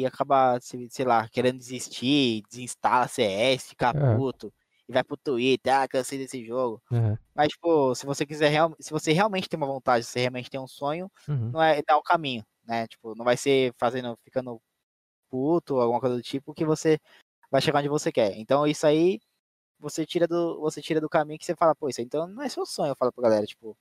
acaba, 0.08 0.60
se- 0.62 0.90
sei 0.90 1.06
lá, 1.06 1.28
querendo 1.30 1.58
desistir, 1.60 2.44
desinstala 2.50 3.08
CS, 3.08 3.70
fica 3.70 3.94
É. 3.94 4.24
puto 4.24 4.54
e 4.88 4.94
vai 4.94 5.04
pro 5.04 5.18
Twitter, 5.18 5.74
ah, 5.74 5.88
cansei 5.88 6.18
desse 6.20 6.46
jogo. 6.46 6.82
uhum, 6.92 7.18
Mas, 7.36 7.50
tipo, 7.50 7.96
se 7.96 8.06
você 8.06 8.26
quiser, 8.26 8.50
real- 8.50 8.76
se 8.80 8.92
você 8.92 9.14
realmente 9.14 9.50
tem 9.50 9.58
uma 9.58 9.68
vontade, 9.68 10.06
se 10.06 10.12
você 10.12 10.20
realmente 10.22 10.50
tem 10.50 10.60
um 10.60 10.68
sonho, 10.68 11.12
uhum, 11.28 11.56
não 11.56 11.62
é 11.64 11.82
dar 11.84 11.98
o 11.98 12.04
caminho, 12.04 12.46
né? 12.66 12.88
Tipo, 12.88 13.16
não 13.16 13.26
vai 13.26 13.38
ser 13.38 13.74
fazendo, 13.80 14.18
ficando 14.24 14.62
puto, 15.30 15.80
alguma 15.80 16.00
coisa 16.00 16.16
do 16.16 16.22
tipo, 16.22 16.54
que 16.54 16.66
você 16.66 17.00
vai 17.52 17.62
chegar 17.62 17.80
onde 17.80 17.90
você 17.90 18.12
quer. 18.12 18.38
Então 18.38 18.68
isso 18.68 18.88
aí 18.88 19.20
você 19.80 20.06
tira 20.06 20.28
do, 20.28 20.60
você 20.62 20.82
tira 20.82 21.02
do 21.02 21.10
caminho 21.10 21.40
que 21.40 21.46
você 21.46 21.56
fala, 21.56 21.76
pô, 21.76 21.90
isso 21.90 22.02
aí 22.02 22.06
então 22.08 22.28
não 22.28 22.44
é 22.44 22.50
seu 22.50 22.66
sonho, 22.66 22.92
eu 22.92 22.96
falo 22.98 23.12
pra 23.14 23.24
galera, 23.24 23.46
tipo, 23.48 23.78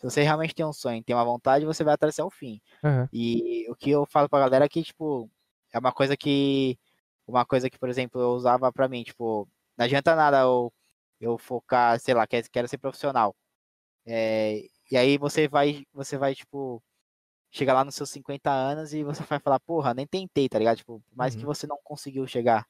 se 0.00 0.04
você 0.04 0.22
realmente 0.22 0.54
tem 0.54 0.64
um 0.66 0.72
sonho, 0.72 1.02
tem 1.04 1.14
uma 1.16 1.24
vontade, 1.24 1.66
você 1.66 1.84
vai 1.84 1.94
atrás 1.94 2.14
até 2.14 2.24
o 2.24 2.30
fim. 2.30 2.60
uhum, 2.84 3.08
E 3.12 3.66
o 3.70 3.76
que 3.76 3.90
eu 3.90 4.06
falo 4.06 4.28
pra 4.28 4.40
galera 4.40 4.64
é 4.66 4.68
que, 4.68 4.82
tipo, 4.82 5.30
é 5.72 5.78
uma 5.78 5.92
coisa 5.92 6.16
que. 6.16 6.78
Uma 7.26 7.46
coisa 7.46 7.70
que, 7.70 7.78
por 7.78 7.88
exemplo, 7.88 8.20
eu 8.20 8.30
usava 8.32 8.72
pra 8.72 8.88
mim, 8.88 9.04
tipo, 9.04 9.48
não 9.78 9.84
adianta 9.86 10.16
nada 10.16 10.40
eu, 10.42 10.72
eu 11.20 11.38
focar, 11.38 11.98
sei 12.00 12.14
lá, 12.14 12.26
quero, 12.26 12.48
quero 12.50 12.68
ser 12.68 12.78
profissional. 12.78 13.34
É, 14.06 14.62
e 14.90 14.96
aí 14.96 15.18
você 15.18 15.48
vai, 15.48 15.84
você 15.92 16.18
vai, 16.18 16.34
tipo, 16.34 16.82
chegar 17.52 17.74
lá 17.74 17.84
nos 17.84 17.94
seus 17.96 18.10
50 18.10 18.50
anos 18.52 18.94
e 18.94 19.04
você 19.04 19.22
vai 19.24 19.40
falar, 19.40 19.60
porra, 19.60 19.94
nem 19.94 20.06
tentei, 20.06 20.48
tá 20.48 20.58
ligado? 20.58 20.78
Tipo, 20.78 21.00
por 21.02 21.16
mais 21.16 21.34
que 21.36 21.44
Uhum. 21.44 21.46
você 21.46 21.66
não 21.68 21.78
conseguiu 21.84 22.26
chegar. 22.26 22.66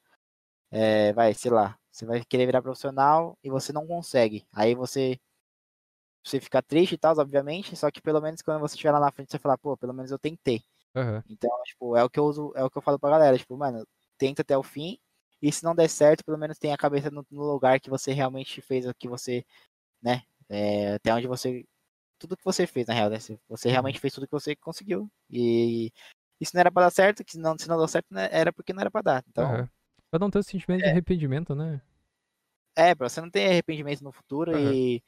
É, 0.70 1.12
vai, 1.12 1.35
sei 1.35 1.51
lá, 1.51 1.78
você 1.90 2.07
vai 2.07 2.24
querer 2.24 2.47
virar 2.47 2.62
profissional 2.62 3.36
e 3.43 3.51
você 3.51 3.73
não 3.73 3.86
consegue. 3.86 4.47
Aí 4.52 4.74
você 4.74 5.19
você 6.24 6.40
fica 6.40 6.62
triste 6.62 6.94
e 6.94 6.98
tal, 6.98 7.16
obviamente, 7.18 7.76
só 7.76 7.90
que 7.90 8.01
pelo 8.02 8.20
menos 8.20 8.42
quando 8.42 8.60
você 8.60 8.74
estiver 8.74 8.92
lá 8.92 9.01
na 9.01 9.12
frente, 9.12 9.30
você 9.32 9.38
falar, 9.38 9.59
pô, 9.59 9.76
pelo 9.76 9.94
menos 9.94 10.10
eu 10.10 10.18
tentei. 10.18 10.62
uhum, 10.94 11.22
Então, 11.28 11.51
tipo, 11.64 11.97
é 11.97 12.05
o 12.05 12.10
que 12.10 12.18
eu 12.18 12.24
uso, 12.24 12.52
é 12.56 12.64
o 12.64 12.70
que 12.70 12.78
eu 12.78 12.82
falo 12.82 12.98
pra 12.98 13.10
galera, 13.10 13.38
tipo, 13.38 13.56
mano, 13.56 13.86
tenta 14.18 14.42
até 14.42 14.56
o 14.59 14.62
fim, 14.62 14.98
e 15.42 15.52
se 15.52 15.64
não 15.64 15.74
der 15.74 15.88
certo, 15.88 16.24
pelo 16.24 16.38
menos 16.38 16.59
tenha 16.59 16.74
a 16.74 16.78
cabeça 16.78 17.10
no, 17.10 17.26
no 17.30 17.42
lugar 17.44 17.80
que 17.80 17.90
você 17.90 18.12
realmente 18.12 18.60
fez 18.62 18.86
o 18.86 18.94
que 18.94 19.09
você, 19.09 19.44
né, 20.02 20.22
é, 20.51 20.94
até 20.94 21.14
onde 21.14 21.26
você, 21.28 21.64
tudo 22.18 22.36
que 22.36 22.44
você 22.44 22.66
fez, 22.66 22.86
na 22.88 22.94
real, 22.94 23.10
né, 23.10 23.18
você 23.48 23.70
realmente 23.70 24.01
fez 24.01 24.14
tudo 24.14 24.26
que 24.28 24.32
você 24.32 24.56
conseguiu, 24.56 25.10
e 25.30 25.92
isso 26.40 26.52
não 26.55 26.60
era 26.62 26.72
pra 26.72 26.84
dar 26.84 26.90
certo, 26.92 27.24
que 27.24 27.32
se 27.32 27.38
não, 27.40 27.56
se 27.59 27.68
não 27.68 27.78
deu 27.78 27.88
certo, 27.88 28.09
né, 28.12 28.28
era 28.32 28.52
porque 28.52 28.72
não 28.74 28.82
era 28.82 28.90
pra 28.90 29.02
dar, 29.02 29.24
então, 29.28 29.60
uhum. 29.60 29.68
Pra 30.10 30.18
não 30.20 30.30
ter 30.30 30.38
esse 30.40 30.51
sentimento 30.51 30.82
de 30.84 30.88
arrependimento, 30.90 31.55
né? 31.55 31.80
é, 32.76 32.94
pra 32.94 33.09
você 33.09 33.20
não 33.20 33.30
ter 33.30 33.47
arrependimento 33.48 34.02
no 34.02 34.12
futuro, 34.12 34.52
Aham. 34.52 34.76
e, 34.76 35.02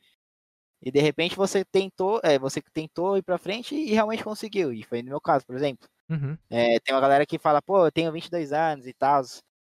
e 0.83 0.91
de 0.93 1.01
repente 1.01 1.37
você 1.37 1.65
tentou, 1.65 2.21
é, 2.25 2.39
você 2.39 2.61
tentou 2.73 3.17
ir 3.17 3.23
pra 3.23 3.39
frente 3.39 3.75
e 3.75 3.93
realmente 3.93 4.25
conseguiu, 4.25 4.73
e 4.73 4.83
foi 4.85 5.03
no 5.03 5.11
meu 5.11 5.21
caso, 5.21 5.47
por 5.47 5.57
exemplo, 5.57 5.89
Uhum, 6.11 6.39
É, 6.51 6.79
tem 6.81 6.95
uma 6.95 7.01
galera 7.01 7.27
que 7.27 7.39
fala, 7.39 7.63
pô, 7.63 7.87
eu 7.87 7.93
tenho 7.93 8.13
22 8.13 8.53
anos 8.53 8.87
e 8.87 8.93
tal, 8.95 9.23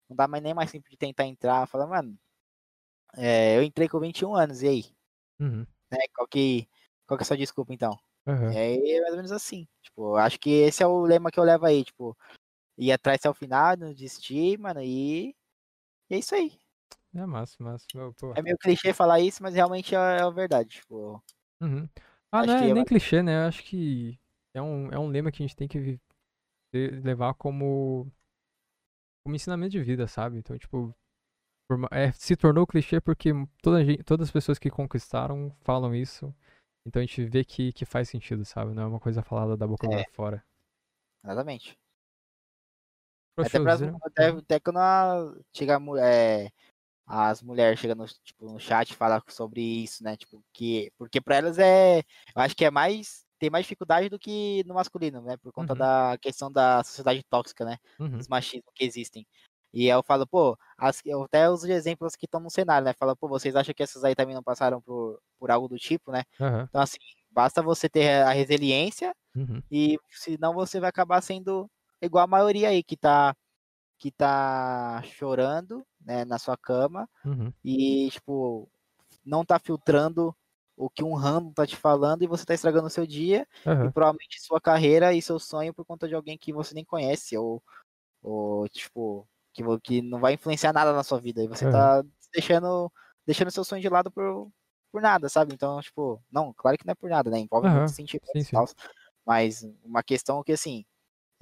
não 0.09 0.17
dá 0.17 0.29
mais 0.29 0.43
nem 0.43 0.55
mais 0.55 0.71
tempo 0.73 0.89
de 0.91 0.97
tentar 0.99 1.27
entrar. 1.27 1.67
Fala, 1.69 1.87
mano, 1.87 2.19
é, 3.17 3.57
eu 3.57 3.63
entrei 3.63 3.89
com 3.89 4.01
21 4.01 4.35
anos, 4.35 4.63
e 4.63 4.69
aí? 4.69 4.85
uhum, 5.41 5.67
Né, 5.93 5.99
qual, 6.15 6.27
que, 6.29 6.69
qual 7.07 7.19
que 7.19 7.23
é 7.23 7.25
a 7.25 7.27
sua 7.27 7.37
desculpa, 7.37 7.73
então? 7.75 7.99
uhum. 8.27 8.57
É, 8.57 8.75
é 8.97 9.01
mais 9.01 9.11
ou 9.13 9.17
menos 9.17 9.33
assim. 9.33 9.69
Tipo, 9.83 10.17
acho 10.17 10.39
que 10.41 10.51
esse 10.51 10.83
é 10.83 10.87
o 10.87 11.03
lema 11.05 11.31
que 11.31 11.39
eu 11.41 11.45
levo 11.45 11.67
aí, 11.67 11.85
tipo, 11.85 12.17
ir 12.79 12.93
atrás 12.93 13.19
até 13.21 13.31
o 13.31 13.35
final, 13.35 13.77
não 13.79 13.95
desistir, 13.95 14.59
mano, 14.59 14.83
e, 14.83 15.31
e 16.11 16.17
é 16.17 16.19
isso 16.19 16.35
aí. 16.37 16.59
É 17.15 17.27
massa, 17.27 17.57
massa. 17.61 17.87
Pô. 18.19 18.33
É 18.35 18.43
meio 18.43 18.59
clichê 18.59 18.93
falar 18.93 19.21
isso, 19.21 19.43
mas 19.43 19.55
realmente 19.55 19.95
é, 19.95 19.99
é 19.99 20.23
a 20.23 20.31
verdade, 20.31 20.69
tipo, 20.71 21.23
Uhum. 21.63 21.89
Ah, 22.31 22.45
não 22.45 22.55
é 22.55 22.71
é 22.71 22.75
nem 22.75 22.85
clichê, 22.85 23.23
né? 23.23 23.45
Eu 23.45 23.49
acho 23.49 23.63
que 23.63 24.19
é 24.53 24.61
um, 24.61 24.89
é 24.91 24.99
um 24.99 25.09
lema 25.09 25.31
que 25.31 25.43
a 25.43 25.47
gente 25.47 25.57
tem 25.57 25.69
que 25.69 26.01
levar 26.75 27.35
como, 27.35 28.11
como 29.25 29.37
ensinamento 29.37 29.71
de 29.71 29.83
vida, 29.83 30.09
sabe? 30.09 30.39
Então, 30.39 30.59
tipo, 30.59 30.93
é, 31.91 32.13
se 32.13 32.37
tornou 32.37 32.67
clichê 32.67 33.01
porque 33.01 33.31
toda, 33.63 33.79
todas 34.05 34.29
as 34.29 34.33
pessoas 34.33 34.59
que 34.59 34.69
conquistaram 34.69 35.55
falam 35.63 35.95
isso. 35.95 36.35
Então 36.87 37.01
a 37.01 37.05
gente 37.07 37.25
vê 37.25 37.45
que, 37.45 37.73
que 37.73 37.85
faz 37.87 38.09
sentido, 38.09 38.45
sabe? 38.45 38.75
Não 38.75 38.83
é 38.83 38.87
uma 38.87 39.01
coisa 39.01 39.23
falada 39.23 39.57
da 39.57 39.67
boca 39.67 39.87
É. 39.87 40.03
pra 40.05 40.13
fora. 40.13 40.45
exatamente. 41.25 41.79
Até, 43.37 43.49
showzinho, 43.49 43.99
até, 44.03 44.29
até 44.29 44.61
quando 44.61 44.79
a, 44.79 45.35
chega 45.53 45.81
é, 46.01 46.53
as 47.07 47.43
mulheres 47.43 47.79
chegam 47.81 47.97
no, 47.97 48.07
tipo, 48.07 48.47
no 48.53 48.59
chat 48.61 48.91
e 48.91 48.95
falam 48.97 49.21
sobre 49.29 49.61
isso, 49.63 50.03
né? 50.05 50.17
Tipo, 50.17 50.43
que, 50.53 50.91
porque 50.99 51.21
pra 51.21 51.37
elas 51.37 51.59
é. 51.59 51.99
Eu 52.01 52.43
acho 52.43 52.57
que 52.57 52.65
é 52.65 52.71
mais. 52.71 53.25
Tem 53.39 53.51
mais 53.51 53.65
dificuldade 53.67 54.09
do 54.09 54.19
que 54.19 54.63
no 54.67 54.75
masculino, 54.75 55.21
né? 55.23 55.37
Por 55.37 55.53
conta 55.53 55.75
Uhum. 55.75 55.77
da 55.77 56.17
questão 56.23 56.51
da 56.51 56.83
sociedade 56.85 57.23
tóxica, 57.29 57.65
né? 57.65 57.77
uhum, 57.99 58.19
Dos 58.19 58.29
machismos 58.29 58.73
que 58.75 58.85
existem. 58.85 59.27
E 59.73 59.87
eu 59.89 60.03
falo, 60.05 60.27
pô, 60.27 60.57
as, 60.79 61.01
eu 61.05 61.25
até 61.25 61.51
uso 61.51 61.67
exemplos 61.71 62.15
que 62.17 62.27
estão 62.27 62.41
no 62.41 62.51
cenário, 62.51 62.85
né? 62.87 62.93
Fala, 62.95 63.17
pô, 63.17 63.29
vocês 63.29 63.57
acham 63.57 63.75
que 63.75 63.83
essas 63.83 64.05
aí 64.05 64.15
também 64.15 64.35
não 64.35 64.43
passaram 64.43 64.81
por, 64.81 65.21
por 65.39 65.51
algo 65.51 65.69
do 65.69 65.77
tipo, 65.79 66.13
né? 66.13 66.23
aham, 66.41 66.69
Então, 66.69 66.81
assim, 66.81 66.99
basta 67.31 67.61
você 67.63 67.89
ter 67.89 68.23
a 68.23 68.31
resiliência 68.33 69.15
uhum, 69.35 69.63
e 69.71 69.99
senão 70.11 70.55
você 70.55 70.81
vai 70.81 70.91
acabar 70.91 71.21
sendo 71.23 71.71
igual 72.03 72.25
a 72.25 72.27
maioria 72.29 72.69
aí 72.71 72.83
que 72.85 72.97
tá 72.97 73.35
que 73.99 74.11
tá 74.13 75.03
chorando, 75.05 75.87
né, 76.05 76.25
na 76.25 76.39
sua 76.39 76.57
cama 76.57 77.09
uhum, 77.25 77.55
e 77.65 78.11
tipo 78.11 78.71
não 79.25 79.45
tá 79.45 79.59
filtrando 79.59 80.37
o 80.77 80.91
que 80.91 81.05
um 81.05 81.15
random 81.15 81.53
tá 81.53 81.67
te 81.67 81.77
falando 81.77 82.23
e 82.25 82.27
você 82.29 82.45
tá 82.47 82.55
estragando 82.55 82.87
o 82.89 82.91
seu 82.91 83.07
dia 83.07 83.47
e 83.83 83.89
aham, 83.89 83.93
provavelmente 83.93 84.43
sua 84.43 84.61
carreira 84.61 85.15
e 85.15 85.23
seu 85.23 85.39
sonho 85.39 85.75
por 85.75 85.85
conta 85.87 86.09
de 86.09 86.15
alguém 86.15 86.39
que 86.39 86.53
você 86.53 86.75
nem 86.75 86.85
conhece 86.85 87.37
ou, 87.39 87.63
ou 88.23 88.69
tipo 88.69 89.29
que, 89.53 89.63
que 89.83 90.03
não 90.03 90.21
vai 90.21 90.35
influenciar 90.35 90.73
nada 90.73 90.93
na 90.93 91.03
sua 91.05 91.21
vida 91.21 91.43
e 91.43 91.49
você 91.49 91.67
tá 91.67 92.03
deixando 92.33 92.91
deixando 93.27 93.51
seu 93.51 93.65
sonho 93.65 93.83
de 93.83 93.89
lado 93.89 94.11
por, 94.13 94.51
por 94.93 95.01
nada, 95.03 95.29
sabe? 95.31 95.55
Então, 95.55 95.81
tipo, 95.81 96.23
não, 96.31 96.53
claro 96.55 96.77
que 96.79 96.87
não 96.87 96.93
é 96.93 96.95
por 96.95 97.09
nada, 97.11 97.31
né? 97.31 97.39
Envolve 97.41 97.69
Aham, 97.69 97.71
muitos 97.71 97.95
sentimentos 97.95 98.31
sim, 98.33 98.45
e 98.45 98.49
sim. 98.49 98.65
tal. 98.65 98.67
Mas 99.27 99.63
uma 99.85 100.03
questão 100.03 100.43
que, 100.45 100.53
assim, 100.53 100.85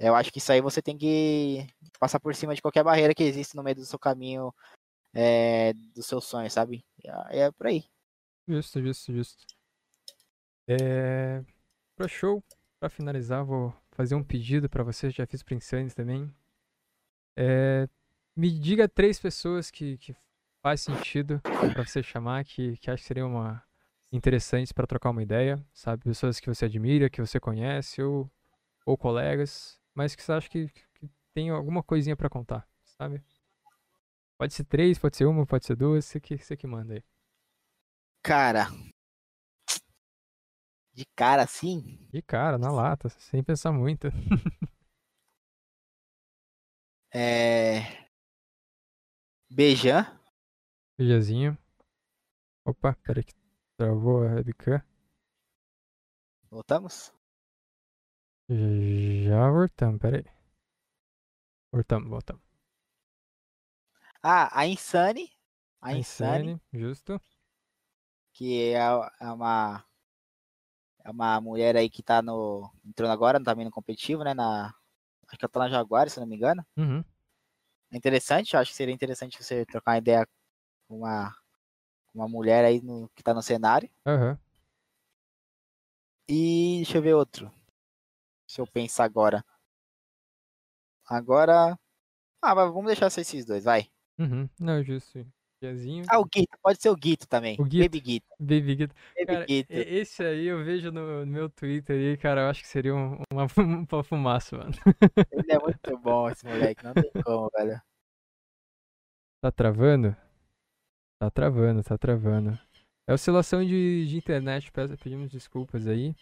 eu 0.07 0.15
acho 0.15 0.31
que 0.31 0.39
isso 0.39 0.51
aí 0.51 0.61
você 0.61 0.81
tem 0.81 0.97
que 0.97 1.67
passar 1.99 2.19
por 2.19 2.35
cima 2.35 2.53
de 2.53 2.61
qualquer 2.61 2.83
barreira 2.83 3.13
que 3.13 3.23
existe 3.23 3.55
no 3.55 3.63
meio 3.63 3.75
do 3.75 3.85
seu 3.85 3.97
caminho, 3.97 4.53
é, 5.13 5.73
do 5.95 6.03
seu 6.03 6.19
sonho, 6.19 6.49
sabe? 6.49 6.85
É, 7.29 7.51
por 7.51 7.67
aí. 7.67 7.85
Justo, 8.47 8.81
justo, 8.81 9.13
justo. 9.13 9.45
É... 10.67 11.43
Pro 11.95 12.07
show, 12.09 12.43
pra 12.79 12.89
finalizar, 12.89 13.45
vou 13.45 13.73
fazer 13.91 14.15
um 14.15 14.23
pedido 14.23 14.69
pra 14.69 14.83
você, 14.83 15.09
já 15.09 15.25
fiz 15.25 15.43
pro 15.43 15.55
Insanes 15.55 15.93
também. 15.93 16.33
É... 17.35 17.87
Me 18.35 18.49
diga 18.49 18.89
três 18.89 19.19
pessoas 19.19 19.69
que, 19.69 19.97
que 19.97 20.15
faz 20.61 20.81
sentido 20.81 21.39
pra 21.41 21.85
você 21.85 22.01
chamar, 22.01 22.43
que, 22.43 22.77
que 22.77 22.89
acha 22.89 23.01
que 23.01 23.07
seriam 23.07 23.29
uma... 23.29 23.63
interessantes 24.11 24.71
pra 24.71 24.87
trocar 24.87 25.11
uma 25.11 25.21
ideia, 25.21 25.63
sabe? 25.73 26.03
Pessoas 26.03 26.39
que 26.39 26.47
você 26.47 26.65
admira, 26.65 27.09
que 27.09 27.21
você 27.21 27.39
conhece, 27.39 28.01
ou, 28.01 28.29
ou 28.85 28.97
colegas, 28.97 29.79
mas 29.93 30.15
que 30.15 30.23
você 30.23 30.31
acha 30.31 30.49
que, 30.49 30.67
que 30.69 31.09
tem 31.33 31.49
alguma 31.49 31.83
coisinha 31.83 32.15
pra 32.15 32.29
contar, 32.29 32.67
sabe? 32.85 33.23
Pode 34.37 34.53
ser 34.53 34.65
três, 34.65 34.97
pode 34.97 35.15
ser 35.15 35.25
uma, 35.25 35.45
pode 35.45 35.65
ser 35.65 35.75
duas, 35.75 36.05
você 36.05 36.19
que, 36.19 36.37
você 36.37 36.57
que 36.57 36.67
manda 36.67 36.95
aí. 36.95 37.03
Cara. 38.21 38.67
De 40.93 41.05
cara 41.15 41.43
assim? 41.43 42.07
De 42.11 42.21
cara, 42.21 42.57
na 42.57 42.71
lata, 42.71 43.09
sem 43.09 43.43
pensar 43.43 43.71
muito. 43.71 44.07
é. 47.13 48.07
Beijan. 49.49 50.05
Beijazinho. 50.97 51.57
Opa, 52.65 52.95
peraí 53.03 53.23
que 53.23 53.33
travou 53.77 54.23
a 54.23 54.35
webcam. 54.35 54.81
Voltamos? 56.49 57.11
Já 58.53 59.49
voltamos, 59.49 59.99
peraí. 59.99 60.23
Voltamos, 61.71 62.09
voltamos. 62.09 62.43
Ah, 64.21 64.49
a 64.53 64.65
Insane. 64.67 65.31
A, 65.81 65.89
A 65.89 65.97
Insane, 65.97 66.51
Insane, 66.51 66.61
justo. 66.71 67.19
que 68.33 68.73
é, 68.73 68.77
é 69.21 69.31
uma. 69.31 69.83
É 71.05 71.09
uma 71.11 71.41
mulher 71.41 71.75
aí 71.75 71.89
que 71.89 72.03
tá 72.03 72.21
no. 72.21 72.69
Entrando 72.85 73.11
agora, 73.11 73.43
também 73.43 73.65
no 73.65 73.71
competitivo, 73.71 74.23
né? 74.23 74.33
Na. 74.33 74.67
Acho 75.27 75.37
que 75.37 75.45
ela 75.45 75.51
tá 75.51 75.59
na 75.61 75.69
Jaguar, 75.69 76.09
se 76.09 76.19
não 76.19 76.27
me 76.27 76.35
engano. 76.35 76.65
Uhum. 76.77 77.03
É 77.91 77.97
interessante, 77.97 78.53
eu 78.53 78.59
acho 78.59 78.71
que 78.71 78.77
seria 78.77 78.93
interessante 78.93 79.41
você 79.41 79.65
trocar 79.65 79.91
uma 79.91 79.97
ideia 79.97 80.27
com 80.87 80.97
uma, 80.99 81.35
uma 82.13 82.27
mulher 82.27 82.65
aí 82.65 82.81
no, 82.81 83.09
que 83.15 83.23
tá 83.23 83.33
no 83.33 83.41
cenário. 83.41 83.89
Aham. 84.05 84.37
E 86.27 86.77
deixa 86.77 86.97
eu 86.97 87.01
ver 87.01 87.13
outro. 87.13 87.51
Se 88.53 88.61
eu 88.61 88.67
pensar 88.67 89.05
agora. 89.05 89.43
Agora. 91.07 91.75
Ah, 92.39 92.53
mas 92.53 92.71
vamos 92.71 92.85
deixar 92.85 93.09
só 93.09 93.19
esses 93.19 93.45
dois, 93.45 93.63
vai. 93.63 93.89
Uhum. 94.19 94.47
Não, 94.59 94.83
justo. 94.83 95.25
Piazinho. 95.59 96.05
Ah, 96.07 96.19
o 96.19 96.25
Guito, 96.25 96.55
pode 96.61 96.79
ser 96.79 96.89
o 96.89 96.95
Guito 96.95 97.27
também. 97.27 97.55
O 97.59 97.63
Guito. 97.63 97.83
Baby 97.83 97.99
Guito. 97.99 98.27
Baby 98.39 98.75
Guito. 98.75 98.95
Baby 99.15 99.25
Cara, 99.25 99.45
Guito. 99.47 99.73
esse 99.73 100.23
aí 100.23 100.45
eu 100.45 100.63
vejo 100.63 100.91
no, 100.91 101.25
meu 101.25 101.49
Twitter 101.49 101.95
aí, 101.95 102.15
cara, 102.15 102.41
eu 102.41 102.49
acho 102.49 102.61
que 102.61 102.67
seria 102.67 102.93
um, 102.93 103.23
uma, 103.31 103.47
uma 103.91 104.03
fumaça, 104.03 104.55
mano. 104.55 104.73
Ele 105.31 105.51
é 105.51 105.57
muito 105.57 105.97
bom, 105.97 106.29
esse 106.29 106.45
moleque, 106.45 106.83
não 106.83 106.93
tem 106.93 107.11
como, 107.23 107.49
velho. 107.57 107.81
Tá 109.41 109.51
travando? 109.51 110.15
Tá 111.17 111.31
travando, 111.31 111.81
tá 111.81 111.97
travando. 111.97 112.59
É 113.07 113.13
oscilação 113.15 113.65
de, 113.65 114.05
de 114.05 114.15
internet, 114.15 114.71
pedimos 114.71 115.31
desculpas 115.31 115.87
aí. 115.87 116.15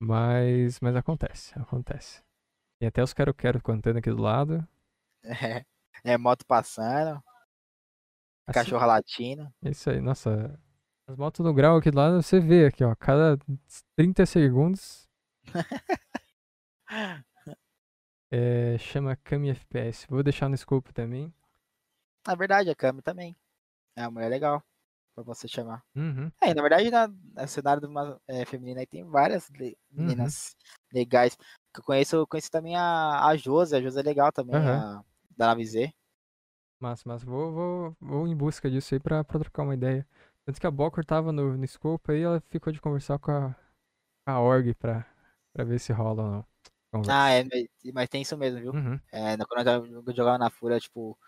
Mas, 0.00 0.80
mas 0.80 0.96
acontece, 0.96 1.58
acontece. 1.58 2.22
Tem 2.78 2.88
até 2.88 3.02
os 3.02 3.14
quero-quero 3.14 3.62
cantando 3.62 3.98
aqui 3.98 4.10
do 4.10 4.20
lado. 4.20 4.66
É, 5.22 5.64
é 6.04 6.18
moto 6.18 6.44
passando, 6.46 7.22
Assim, 8.46 8.60
cachorro 8.60 8.86
latindo. 8.86 9.52
É 9.62 9.70
isso 9.70 9.88
aí, 9.88 10.00
nossa. 10.00 10.58
As 11.06 11.16
motos 11.16 11.44
no 11.44 11.52
grau 11.52 11.76
aqui 11.76 11.90
do 11.90 11.98
lado, 11.98 12.22
você 12.22 12.40
vê 12.40 12.66
aqui, 12.66 12.82
ó. 12.84 12.94
Cada 12.94 13.38
30 13.96 14.26
segundos. 14.26 15.08
É, 18.36 18.76
chama 18.78 19.14
Kami 19.14 19.50
FPS. 19.50 20.08
Vou 20.08 20.20
deixar 20.20 20.48
no 20.48 20.56
scope 20.56 20.92
também. 20.92 21.32
Na 22.26 22.34
verdade, 22.34 22.68
a 22.68 22.74
Cami 22.74 23.00
também. 23.00 23.36
É 23.94 24.02
uma 24.02 24.10
mulher 24.10 24.28
legal 24.28 24.60
pra 25.14 25.24
você 25.24 25.48
chamar. 25.48 25.82
Uhum. 25.94 26.32
É, 26.42 26.54
na 26.54 26.62
verdade, 26.62 26.90
na, 26.90 27.08
no 27.08 27.48
cenário 27.48 27.80
do 27.82 27.90
ma- 27.90 28.20
é, 28.28 28.44
feminino 28.46 28.80
aí 28.80 28.86
tem 28.86 29.04
várias 29.04 29.48
le- 29.50 29.78
Uhum. 29.98 30.34
meninas 30.34 30.56
legais. 30.92 31.36
Que 31.74 31.80
eu 31.80 31.84
conheço, 31.84 32.16
eu 32.16 32.26
conheço 32.26 32.50
também 32.50 32.76
a, 32.76 33.26
a 33.28 33.36
Josi, 33.36 33.76
a 33.76 33.82
Josi 33.82 34.00
é 34.00 34.02
legal 34.02 34.32
também, 34.32 34.60
Aham. 34.60 34.84
a, 34.84 35.02
da 35.36 35.48
Nave 35.48 35.64
Z. 35.66 35.92
Massa, 36.80 37.08
massa. 37.08 37.24
Vou, 37.26 37.52
vou, 37.52 37.96
vou 38.00 38.28
em 38.28 38.36
busca 38.36 38.70
disso 38.70 38.94
aí 38.94 39.00
pra, 39.00 39.24
pra 39.24 39.38
trocar 39.40 39.62
uma 39.62 39.74
ideia. 39.74 40.06
Tanto 40.44 40.60
que 40.60 40.66
a 40.66 40.70
Bocor 40.70 41.04
tava 41.04 41.32
no, 41.32 41.56
no 41.56 41.66
scope 41.66 42.12
aí, 42.12 42.22
ela 42.22 42.40
ficou 42.40 42.72
de 42.72 42.80
conversar 42.80 43.18
com 43.18 43.30
a, 43.30 43.56
a 44.26 44.40
org 44.40 44.74
pra, 44.76 45.06
pra 45.52 45.64
ver 45.64 45.78
se 45.80 45.92
rola 45.92 46.22
ou 46.24 46.30
não. 46.32 46.46
Ver. 47.06 47.16
Ah, 47.16 47.30
é, 47.30 47.44
mas- 47.44 47.66
mas 47.94 48.08
tem 48.08 48.22
isso 48.22 48.36
mesmo, 48.36 48.60
viu? 48.60 48.72
Uhum. 48.72 49.00
É, 49.12 49.36
quando 49.46 49.68
eu 49.68 50.02
eu 50.06 50.14
jogava 50.16 50.38
na 50.38 50.50
Fúria, 50.50 50.80
tipo, 50.80 51.18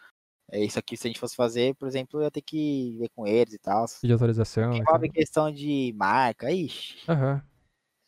é 0.50 0.64
isso 0.64 0.78
aqui, 0.78 0.96
se 0.96 1.06
a 1.06 1.10
gente 1.10 1.20
fosse 1.20 1.34
fazer, 1.36 1.74
por 1.74 1.88
exemplo, 1.88 2.20
eu 2.20 2.24
ia 2.24 2.30
ter 2.30 2.42
que 2.42 2.96
ver 2.98 3.08
com 3.10 3.26
eles 3.26 3.54
e 3.54 3.58
tal. 3.58 3.84
De 4.02 4.12
autorização. 4.12 4.64
e 4.72 4.82
tal. 4.84 4.96
Envolve 4.96 5.10
questão 5.10 5.50
de 5.52 5.92
marca, 5.96 6.50
ixi. 6.50 6.98
Aham. 7.10 7.42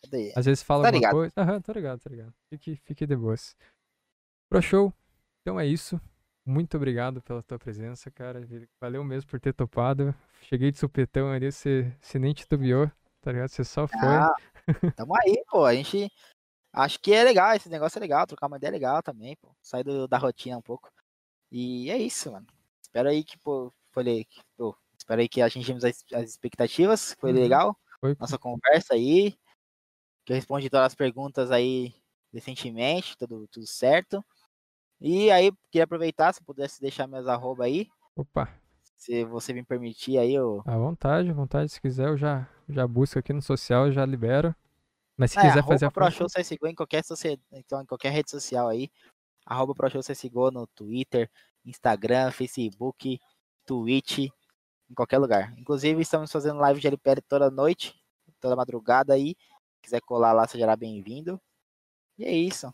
cadê? 0.05 0.33
Às 0.37 0.47
vezes 0.47 0.63
fala 0.63 0.83
Tá 0.83 0.89
alguma 0.89 0.99
ligado. 1.01 1.13
coisa. 1.15 1.33
Aham, 1.37 1.61
tô 1.61 1.73
ligado, 1.73 2.01
tô 2.01 2.09
ligado. 2.09 2.35
Fique, 2.53 2.77
fique 2.85 3.07
de 3.07 3.17
boas. 3.17 3.57
Pro 4.49 4.63
show. 4.63 4.93
Então 5.43 5.59
é 5.59 5.67
isso. 5.67 6.01
Muito 6.47 6.77
obrigado 6.79 7.21
pela 7.21 7.43
tua 7.43 7.59
presença, 7.59 8.11
cara. 8.11 8.41
Valeu 8.81 9.05
mesmo 9.05 9.29
por 9.31 9.39
ter 9.39 9.53
topado. 9.53 10.15
Cheguei 10.43 10.71
de 10.73 10.79
supetão 10.79 11.31
ali, 11.31 11.53
você, 11.53 11.95
você 12.01 12.19
nem 12.19 12.33
titubeou, 12.33 12.91
tá 13.21 13.33
ligado? 13.33 13.51
Você 13.51 13.65
só 13.65 13.87
foi. 13.87 13.99
Ah, 14.01 14.35
tamo 14.97 15.15
aí, 15.17 15.45
pô. 15.51 15.65
A 15.67 15.75
gente 15.75 16.11
acho 16.73 16.99
que 17.01 17.13
é 17.13 17.23
legal, 17.23 17.55
esse 17.55 17.69
negócio 17.69 17.99
é 17.99 18.01
legal, 18.01 18.27
trocar 18.27 18.47
uma 18.47 18.57
ideia 18.57 18.71
é 18.71 18.73
legal 18.73 19.03
também, 19.03 19.37
pô. 19.37 19.55
Sair 19.61 19.85
do- 19.85 20.09
da 20.09 20.17
rotina 20.17 20.57
um 20.57 20.63
pouco. 20.63 20.91
E 21.51 21.91
é 21.91 21.97
isso, 21.99 22.31
mano. 22.33 22.47
Espero 22.83 23.09
aí 23.09 23.25
que, 23.25 23.39
pô, 23.39 23.73
falei, 23.93 24.25
que, 24.25 24.41
pô, 24.57 24.77
espero 24.97 25.21
aí 25.21 25.29
que 25.29 25.41
atingimos 25.41 25.85
as, 25.85 26.05
as 26.13 26.31
expectativas. 26.31 27.15
Foi 27.19 27.33
Uhum. 27.33 27.39
legal 27.39 27.79
Foi. 28.01 28.15
nossa 28.19 28.39
conversa 28.39 28.95
aí. 28.95 29.33
Que 30.25 30.33
eu 30.33 30.37
respondi 30.37 30.69
todas 30.69 30.87
as 30.87 30.95
perguntas 30.95 31.51
aí 31.51 31.95
decentemente, 32.33 33.17
tudo, 33.17 33.49
tudo 33.49 33.67
certo. 33.67 34.23
E 35.01 35.31
aí, 35.31 35.51
queria 35.71 35.85
aproveitar, 35.85 36.33
se 36.35 36.43
pudesse 36.43 36.81
deixar 36.81 37.07
meus 37.07 37.27
arroba 37.27 37.65
aí, 37.65 37.89
Opa, 38.17 38.53
se 38.97 39.25
você 39.25 39.53
me 39.53 39.65
permitir 39.65 40.19
aí, 40.19 40.35
eu. 40.35 40.61
à 40.67 40.77
vontade, 40.77 41.31
à 41.31 41.33
vontade. 41.33 41.71
Se 41.71 41.81
quiser, 41.81 42.09
eu 42.09 42.17
já, 42.17 42.49
já 42.69 42.87
busco 42.87 43.19
aqui 43.19 43.33
no 43.33 43.41
social, 43.41 43.91
já 43.93 44.05
libero. 44.05 44.55
Mas 45.17 45.31
se 45.31 45.39
É, 45.39 45.43
quiser 45.43 45.65
fazer 45.65 45.87
a 45.87 45.91
função- 45.91 46.27
ProShow 46.27 46.29
CSGO 46.29 46.67
em 46.67 46.75
qualquer, 46.75 47.03
então, 47.53 47.81
em 47.83 47.87
qualquer 47.87 48.11
rede 48.11 48.31
social 48.31 48.69
aí. 48.69 48.91
Arroba 49.49 49.75
ProShow 49.75 50.03
no 50.53 50.67
Twitter, 50.67 51.31
Instagram, 51.65 52.31
Facebook, 52.31 53.19
Twitch, 53.65 54.19
em 54.19 54.95
qualquer 54.95 55.19
lugar. 55.19 55.55
Inclusive, 55.59 56.01
estamos 56.03 56.31
fazendo 56.31 56.59
live 56.61 56.81
de 56.81 56.87
LPL 56.87 57.23
toda 57.27 57.51
noite, 57.51 57.95
toda 58.41 58.55
madrugada 58.55 59.15
aí. 59.15 59.31
Se 59.77 59.83
quiser 59.83 60.01
colar 60.03 60.33
lá, 60.33 60.47
seja 60.47 60.77
bem-vindo. 60.77 61.41
E 62.19 62.25
é 62.25 62.33
isso. 62.33 62.73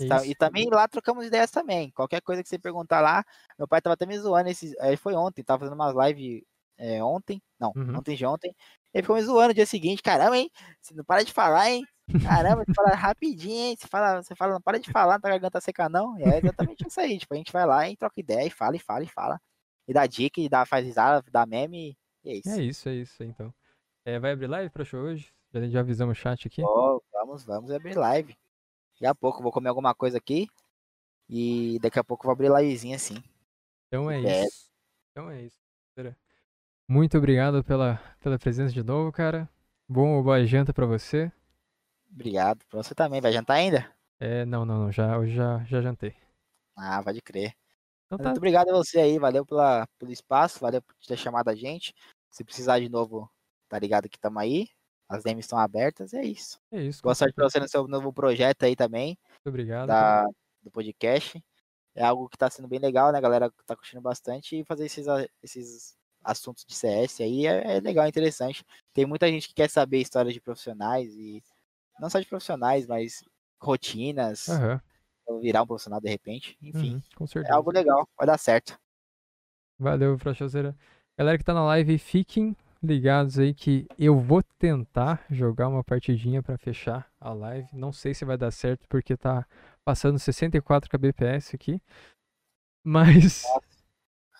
É 0.00 0.06
Tá- 0.08 0.16
isso. 0.18 0.26
E 0.26 0.34
também 0.34 0.68
lá 0.70 0.88
trocamos 0.88 1.26
ideias 1.26 1.50
também. 1.50 1.90
Qualquer 1.90 2.20
coisa 2.22 2.42
que 2.42 2.48
você 2.48 2.58
perguntar 2.58 3.00
lá, 3.00 3.22
meu 3.58 3.68
pai 3.68 3.82
tava 3.82 3.94
até 3.94 4.06
me 4.06 4.18
zoando. 4.18 4.48
Esse, 4.48 4.74
eh, 4.80 4.96
foi 4.96 5.14
ontem, 5.14 5.42
tava 5.44 5.60
fazendo 5.60 5.74
umas 5.74 5.94
lives 5.94 6.42
eh, 6.78 7.02
ontem. 7.04 7.40
Não, 7.60 7.70
Uhum. 7.76 7.98
ontem 7.98 8.16
de 8.16 8.26
ontem. 8.26 8.54
Ele 8.92 9.02
ficou 9.02 9.16
me 9.16 9.22
zoando 9.22 9.48
no 9.48 9.54
dia 9.54 9.66
seguinte. 9.66 10.02
Caramba, 10.02 10.36
hein? 10.38 10.50
Você 10.80 10.94
não 10.94 11.04
para 11.04 11.22
de 11.24 11.32
falar, 11.32 11.70
hein? 11.70 11.84
Caramba, 12.22 12.64
você 12.64 12.74
fala 12.74 12.88
rapidinho, 12.94 13.54
hein? 13.54 13.76
Você 13.78 13.86
fala, 13.86 14.22
você 14.22 14.34
fala, 14.34 14.54
não 14.54 14.60
para 14.60 14.78
de 14.78 14.90
falar, 14.90 15.14
não 15.14 15.20
tá 15.20 15.30
garganta 15.30 15.60
seca, 15.60 15.88
não. 15.88 16.16
É 16.18 16.38
exatamente 16.38 16.86
isso 16.86 17.00
aí. 17.00 17.18
Tipo, 17.18 17.34
a 17.34 17.36
gente 17.36 17.52
vai 17.52 17.66
lá 17.66 17.88
e 17.88 17.96
troca 17.96 18.20
ideia, 18.20 18.46
e 18.46 18.50
fala, 18.50 18.76
e 18.76 18.78
fala, 18.78 19.04
e 19.04 19.08
fala. 19.08 19.40
E 19.88 19.92
dá 19.92 20.06
dica, 20.06 20.40
e 20.40 20.48
dá, 20.48 20.66
faz 20.66 20.84
risada, 20.84 21.24
dá 21.30 21.46
meme. 21.46 21.96
E 22.24 22.30
é 22.30 22.34
isso. 22.36 22.50
É 22.50 22.62
isso, 22.62 22.88
é 22.88 22.94
isso, 22.94 23.22
então. 23.24 23.52
É, 24.04 24.18
vai 24.18 24.32
abrir 24.32 24.46
live 24.46 24.70
pro 24.70 24.84
show 24.84 25.00
hoje? 25.00 25.32
Já, 25.52 25.66
já 25.66 25.80
avisamos 25.80 26.18
o 26.18 26.20
chat 26.20 26.46
aqui. 26.46 26.62
Ó, 26.62 27.00
vamos, 27.12 27.44
vamos 27.44 27.70
abrir 27.70 27.96
live. 27.96 28.36
Daqui 28.94 29.06
a 29.06 29.14
pouco 29.14 29.42
vou 29.42 29.50
comer 29.52 29.70
alguma 29.70 29.94
coisa 29.94 30.18
aqui. 30.18 30.46
E 31.28 31.78
daqui 31.80 31.98
a 31.98 32.04
pouco 32.04 32.24
eu 32.24 32.28
vou 32.28 32.32
abrir 32.32 32.48
livezinha 32.50 32.96
assim. 32.96 33.16
Então 33.88 34.10
é 34.10 34.20
É. 34.22 34.44
isso. 34.44 34.68
Então 35.10 35.30
é 35.30 35.42
isso. 35.42 35.56
Muito 36.86 37.16
obrigado 37.16 37.64
pela, 37.64 37.96
pela 38.20 38.38
presença 38.38 38.74
de 38.74 38.82
novo, 38.82 39.10
cara. 39.10 39.48
Bom 39.88 40.22
boa 40.22 40.44
janta 40.44 40.72
pra 40.72 40.84
você. 40.84 41.32
Obrigado. 42.14 42.64
Pra 42.68 42.82
você 42.82 42.94
também. 42.94 43.20
Vai 43.20 43.32
jantar 43.32 43.54
ainda? 43.54 43.92
É, 44.20 44.44
não, 44.44 44.64
não, 44.64 44.84
não. 44.84 44.92
Já, 44.92 45.18
hoje 45.18 45.34
já, 45.34 45.64
já 45.64 45.80
jantei. 45.82 46.14
Ah, 46.76 47.02
pode 47.02 47.20
crer. 47.20 47.52
Então 48.06 48.18
tá. 48.18 48.24
Muito 48.24 48.38
obrigado 48.38 48.68
a 48.70 48.72
você 48.72 49.00
aí. 49.00 49.18
Valeu 49.18 49.44
pela, 49.44 49.86
pelo 49.98 50.12
espaço. 50.12 50.60
Valeu 50.60 50.80
por 50.80 50.94
ter 51.06 51.16
chamado 51.16 51.48
a 51.48 51.54
gente. 51.54 51.92
Se 52.30 52.44
precisar 52.44 52.78
de 52.78 52.88
novo, 52.88 53.30
tá 53.68 53.78
ligado 53.78 54.08
que 54.08 54.16
estamos 54.16 54.40
aí. 54.40 54.68
As 55.08 55.24
DMs 55.24 55.40
estão 55.40 55.58
abertas. 55.58 56.14
É 56.14 56.24
isso. 56.24 56.58
É 56.70 56.80
isso. 56.80 57.02
Boa 57.02 57.14
sorte 57.14 57.34
pra 57.34 57.48
você 57.48 57.58
no 57.58 57.68
seu 57.68 57.86
novo 57.88 58.12
projeto 58.12 58.62
aí 58.62 58.76
também. 58.76 59.18
Muito 59.28 59.48
obrigado. 59.48 59.88
da, 59.88 60.24
do 60.62 60.70
podcast. 60.70 61.42
É 61.94 62.04
algo 62.04 62.28
que 62.28 62.36
tá 62.36 62.48
sendo 62.48 62.66
bem 62.68 62.78
legal, 62.78 63.12
né? 63.12 63.18
A 63.18 63.20
galera 63.20 63.50
tá 63.66 63.76
curtindo 63.76 64.00
bastante 64.00 64.58
e 64.58 64.64
fazer 64.64 64.86
esses, 64.86 65.06
esses 65.42 65.96
assuntos 66.24 66.64
de 66.64 66.74
CS 66.74 67.20
aí 67.20 67.46
é, 67.46 67.76
é 67.76 67.80
legal, 67.80 68.04
é 68.04 68.08
interessante. 68.08 68.64
Tem 68.92 69.06
muita 69.06 69.28
gente 69.28 69.46
que 69.46 69.54
quer 69.54 69.70
saber 69.70 70.00
histórias 70.00 70.34
de 70.34 70.40
profissionais 70.40 71.14
e 71.14 71.42
não 72.00 72.10
só 72.10 72.18
de 72.20 72.26
profissionais, 72.26 72.86
mas 72.86 73.24
rotinas, 73.60 74.48
ou 75.26 75.40
virar 75.40 75.62
um 75.62 75.66
profissional 75.66 76.00
de 76.00 76.08
repente. 76.08 76.56
Enfim, 76.62 76.94
uhum, 76.94 77.02
com 77.16 77.24
é 77.24 77.26
certeza. 77.26 77.54
algo 77.54 77.70
legal, 77.70 78.08
vai 78.16 78.26
dar 78.26 78.38
certo. 78.38 78.78
Valeu, 79.78 80.18
Frochoseira. 80.18 80.76
Galera 81.18 81.38
que 81.38 81.44
tá 81.44 81.54
na 81.54 81.64
live, 81.64 81.98
fiquem 81.98 82.56
ligados 82.82 83.38
aí 83.38 83.54
que 83.54 83.86
eu 83.98 84.18
vou 84.20 84.42
tentar 84.58 85.24
jogar 85.30 85.68
uma 85.68 85.82
partidinha 85.82 86.42
pra 86.42 86.58
fechar 86.58 87.10
a 87.18 87.32
live. 87.32 87.68
Não 87.72 87.90
sei 87.92 88.12
se 88.12 88.24
vai 88.24 88.36
dar 88.36 88.50
certo 88.50 88.86
porque 88.88 89.16
tá 89.16 89.46
passando 89.84 90.18
64 90.18 90.90
kbps 90.90 91.54
aqui. 91.54 91.80
Mas 92.84 93.44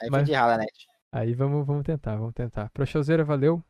Aí 0.03 0.11
Mas- 0.11 0.27
de 0.27 0.33
rala, 0.35 0.59
né? 0.59 0.67
Aí 1.11 1.33
vamos, 1.33 1.65
vamos 1.67 1.85
tentar, 1.85 2.17
vamos 2.17 2.35
tentar. 2.35 2.69
Prochauseira, 2.71 3.25
valeu. 3.25 3.63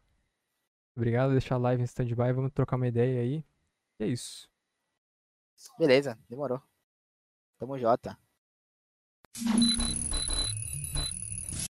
Obrigado, 0.96 1.32
deixar 1.32 1.56
a 1.56 1.58
live 1.58 1.82
em 1.82 1.84
stand-by, 1.84 2.32
vamos 2.32 2.50
trocar 2.52 2.76
uma 2.76 2.88
ideia 2.88 3.20
aí. 3.20 3.44
É 4.04 4.06
isso. 4.06 4.46
Beleza, 5.78 6.18
demorou. 6.28 6.62
Tamo 7.58 7.78
Jota. 7.78 8.18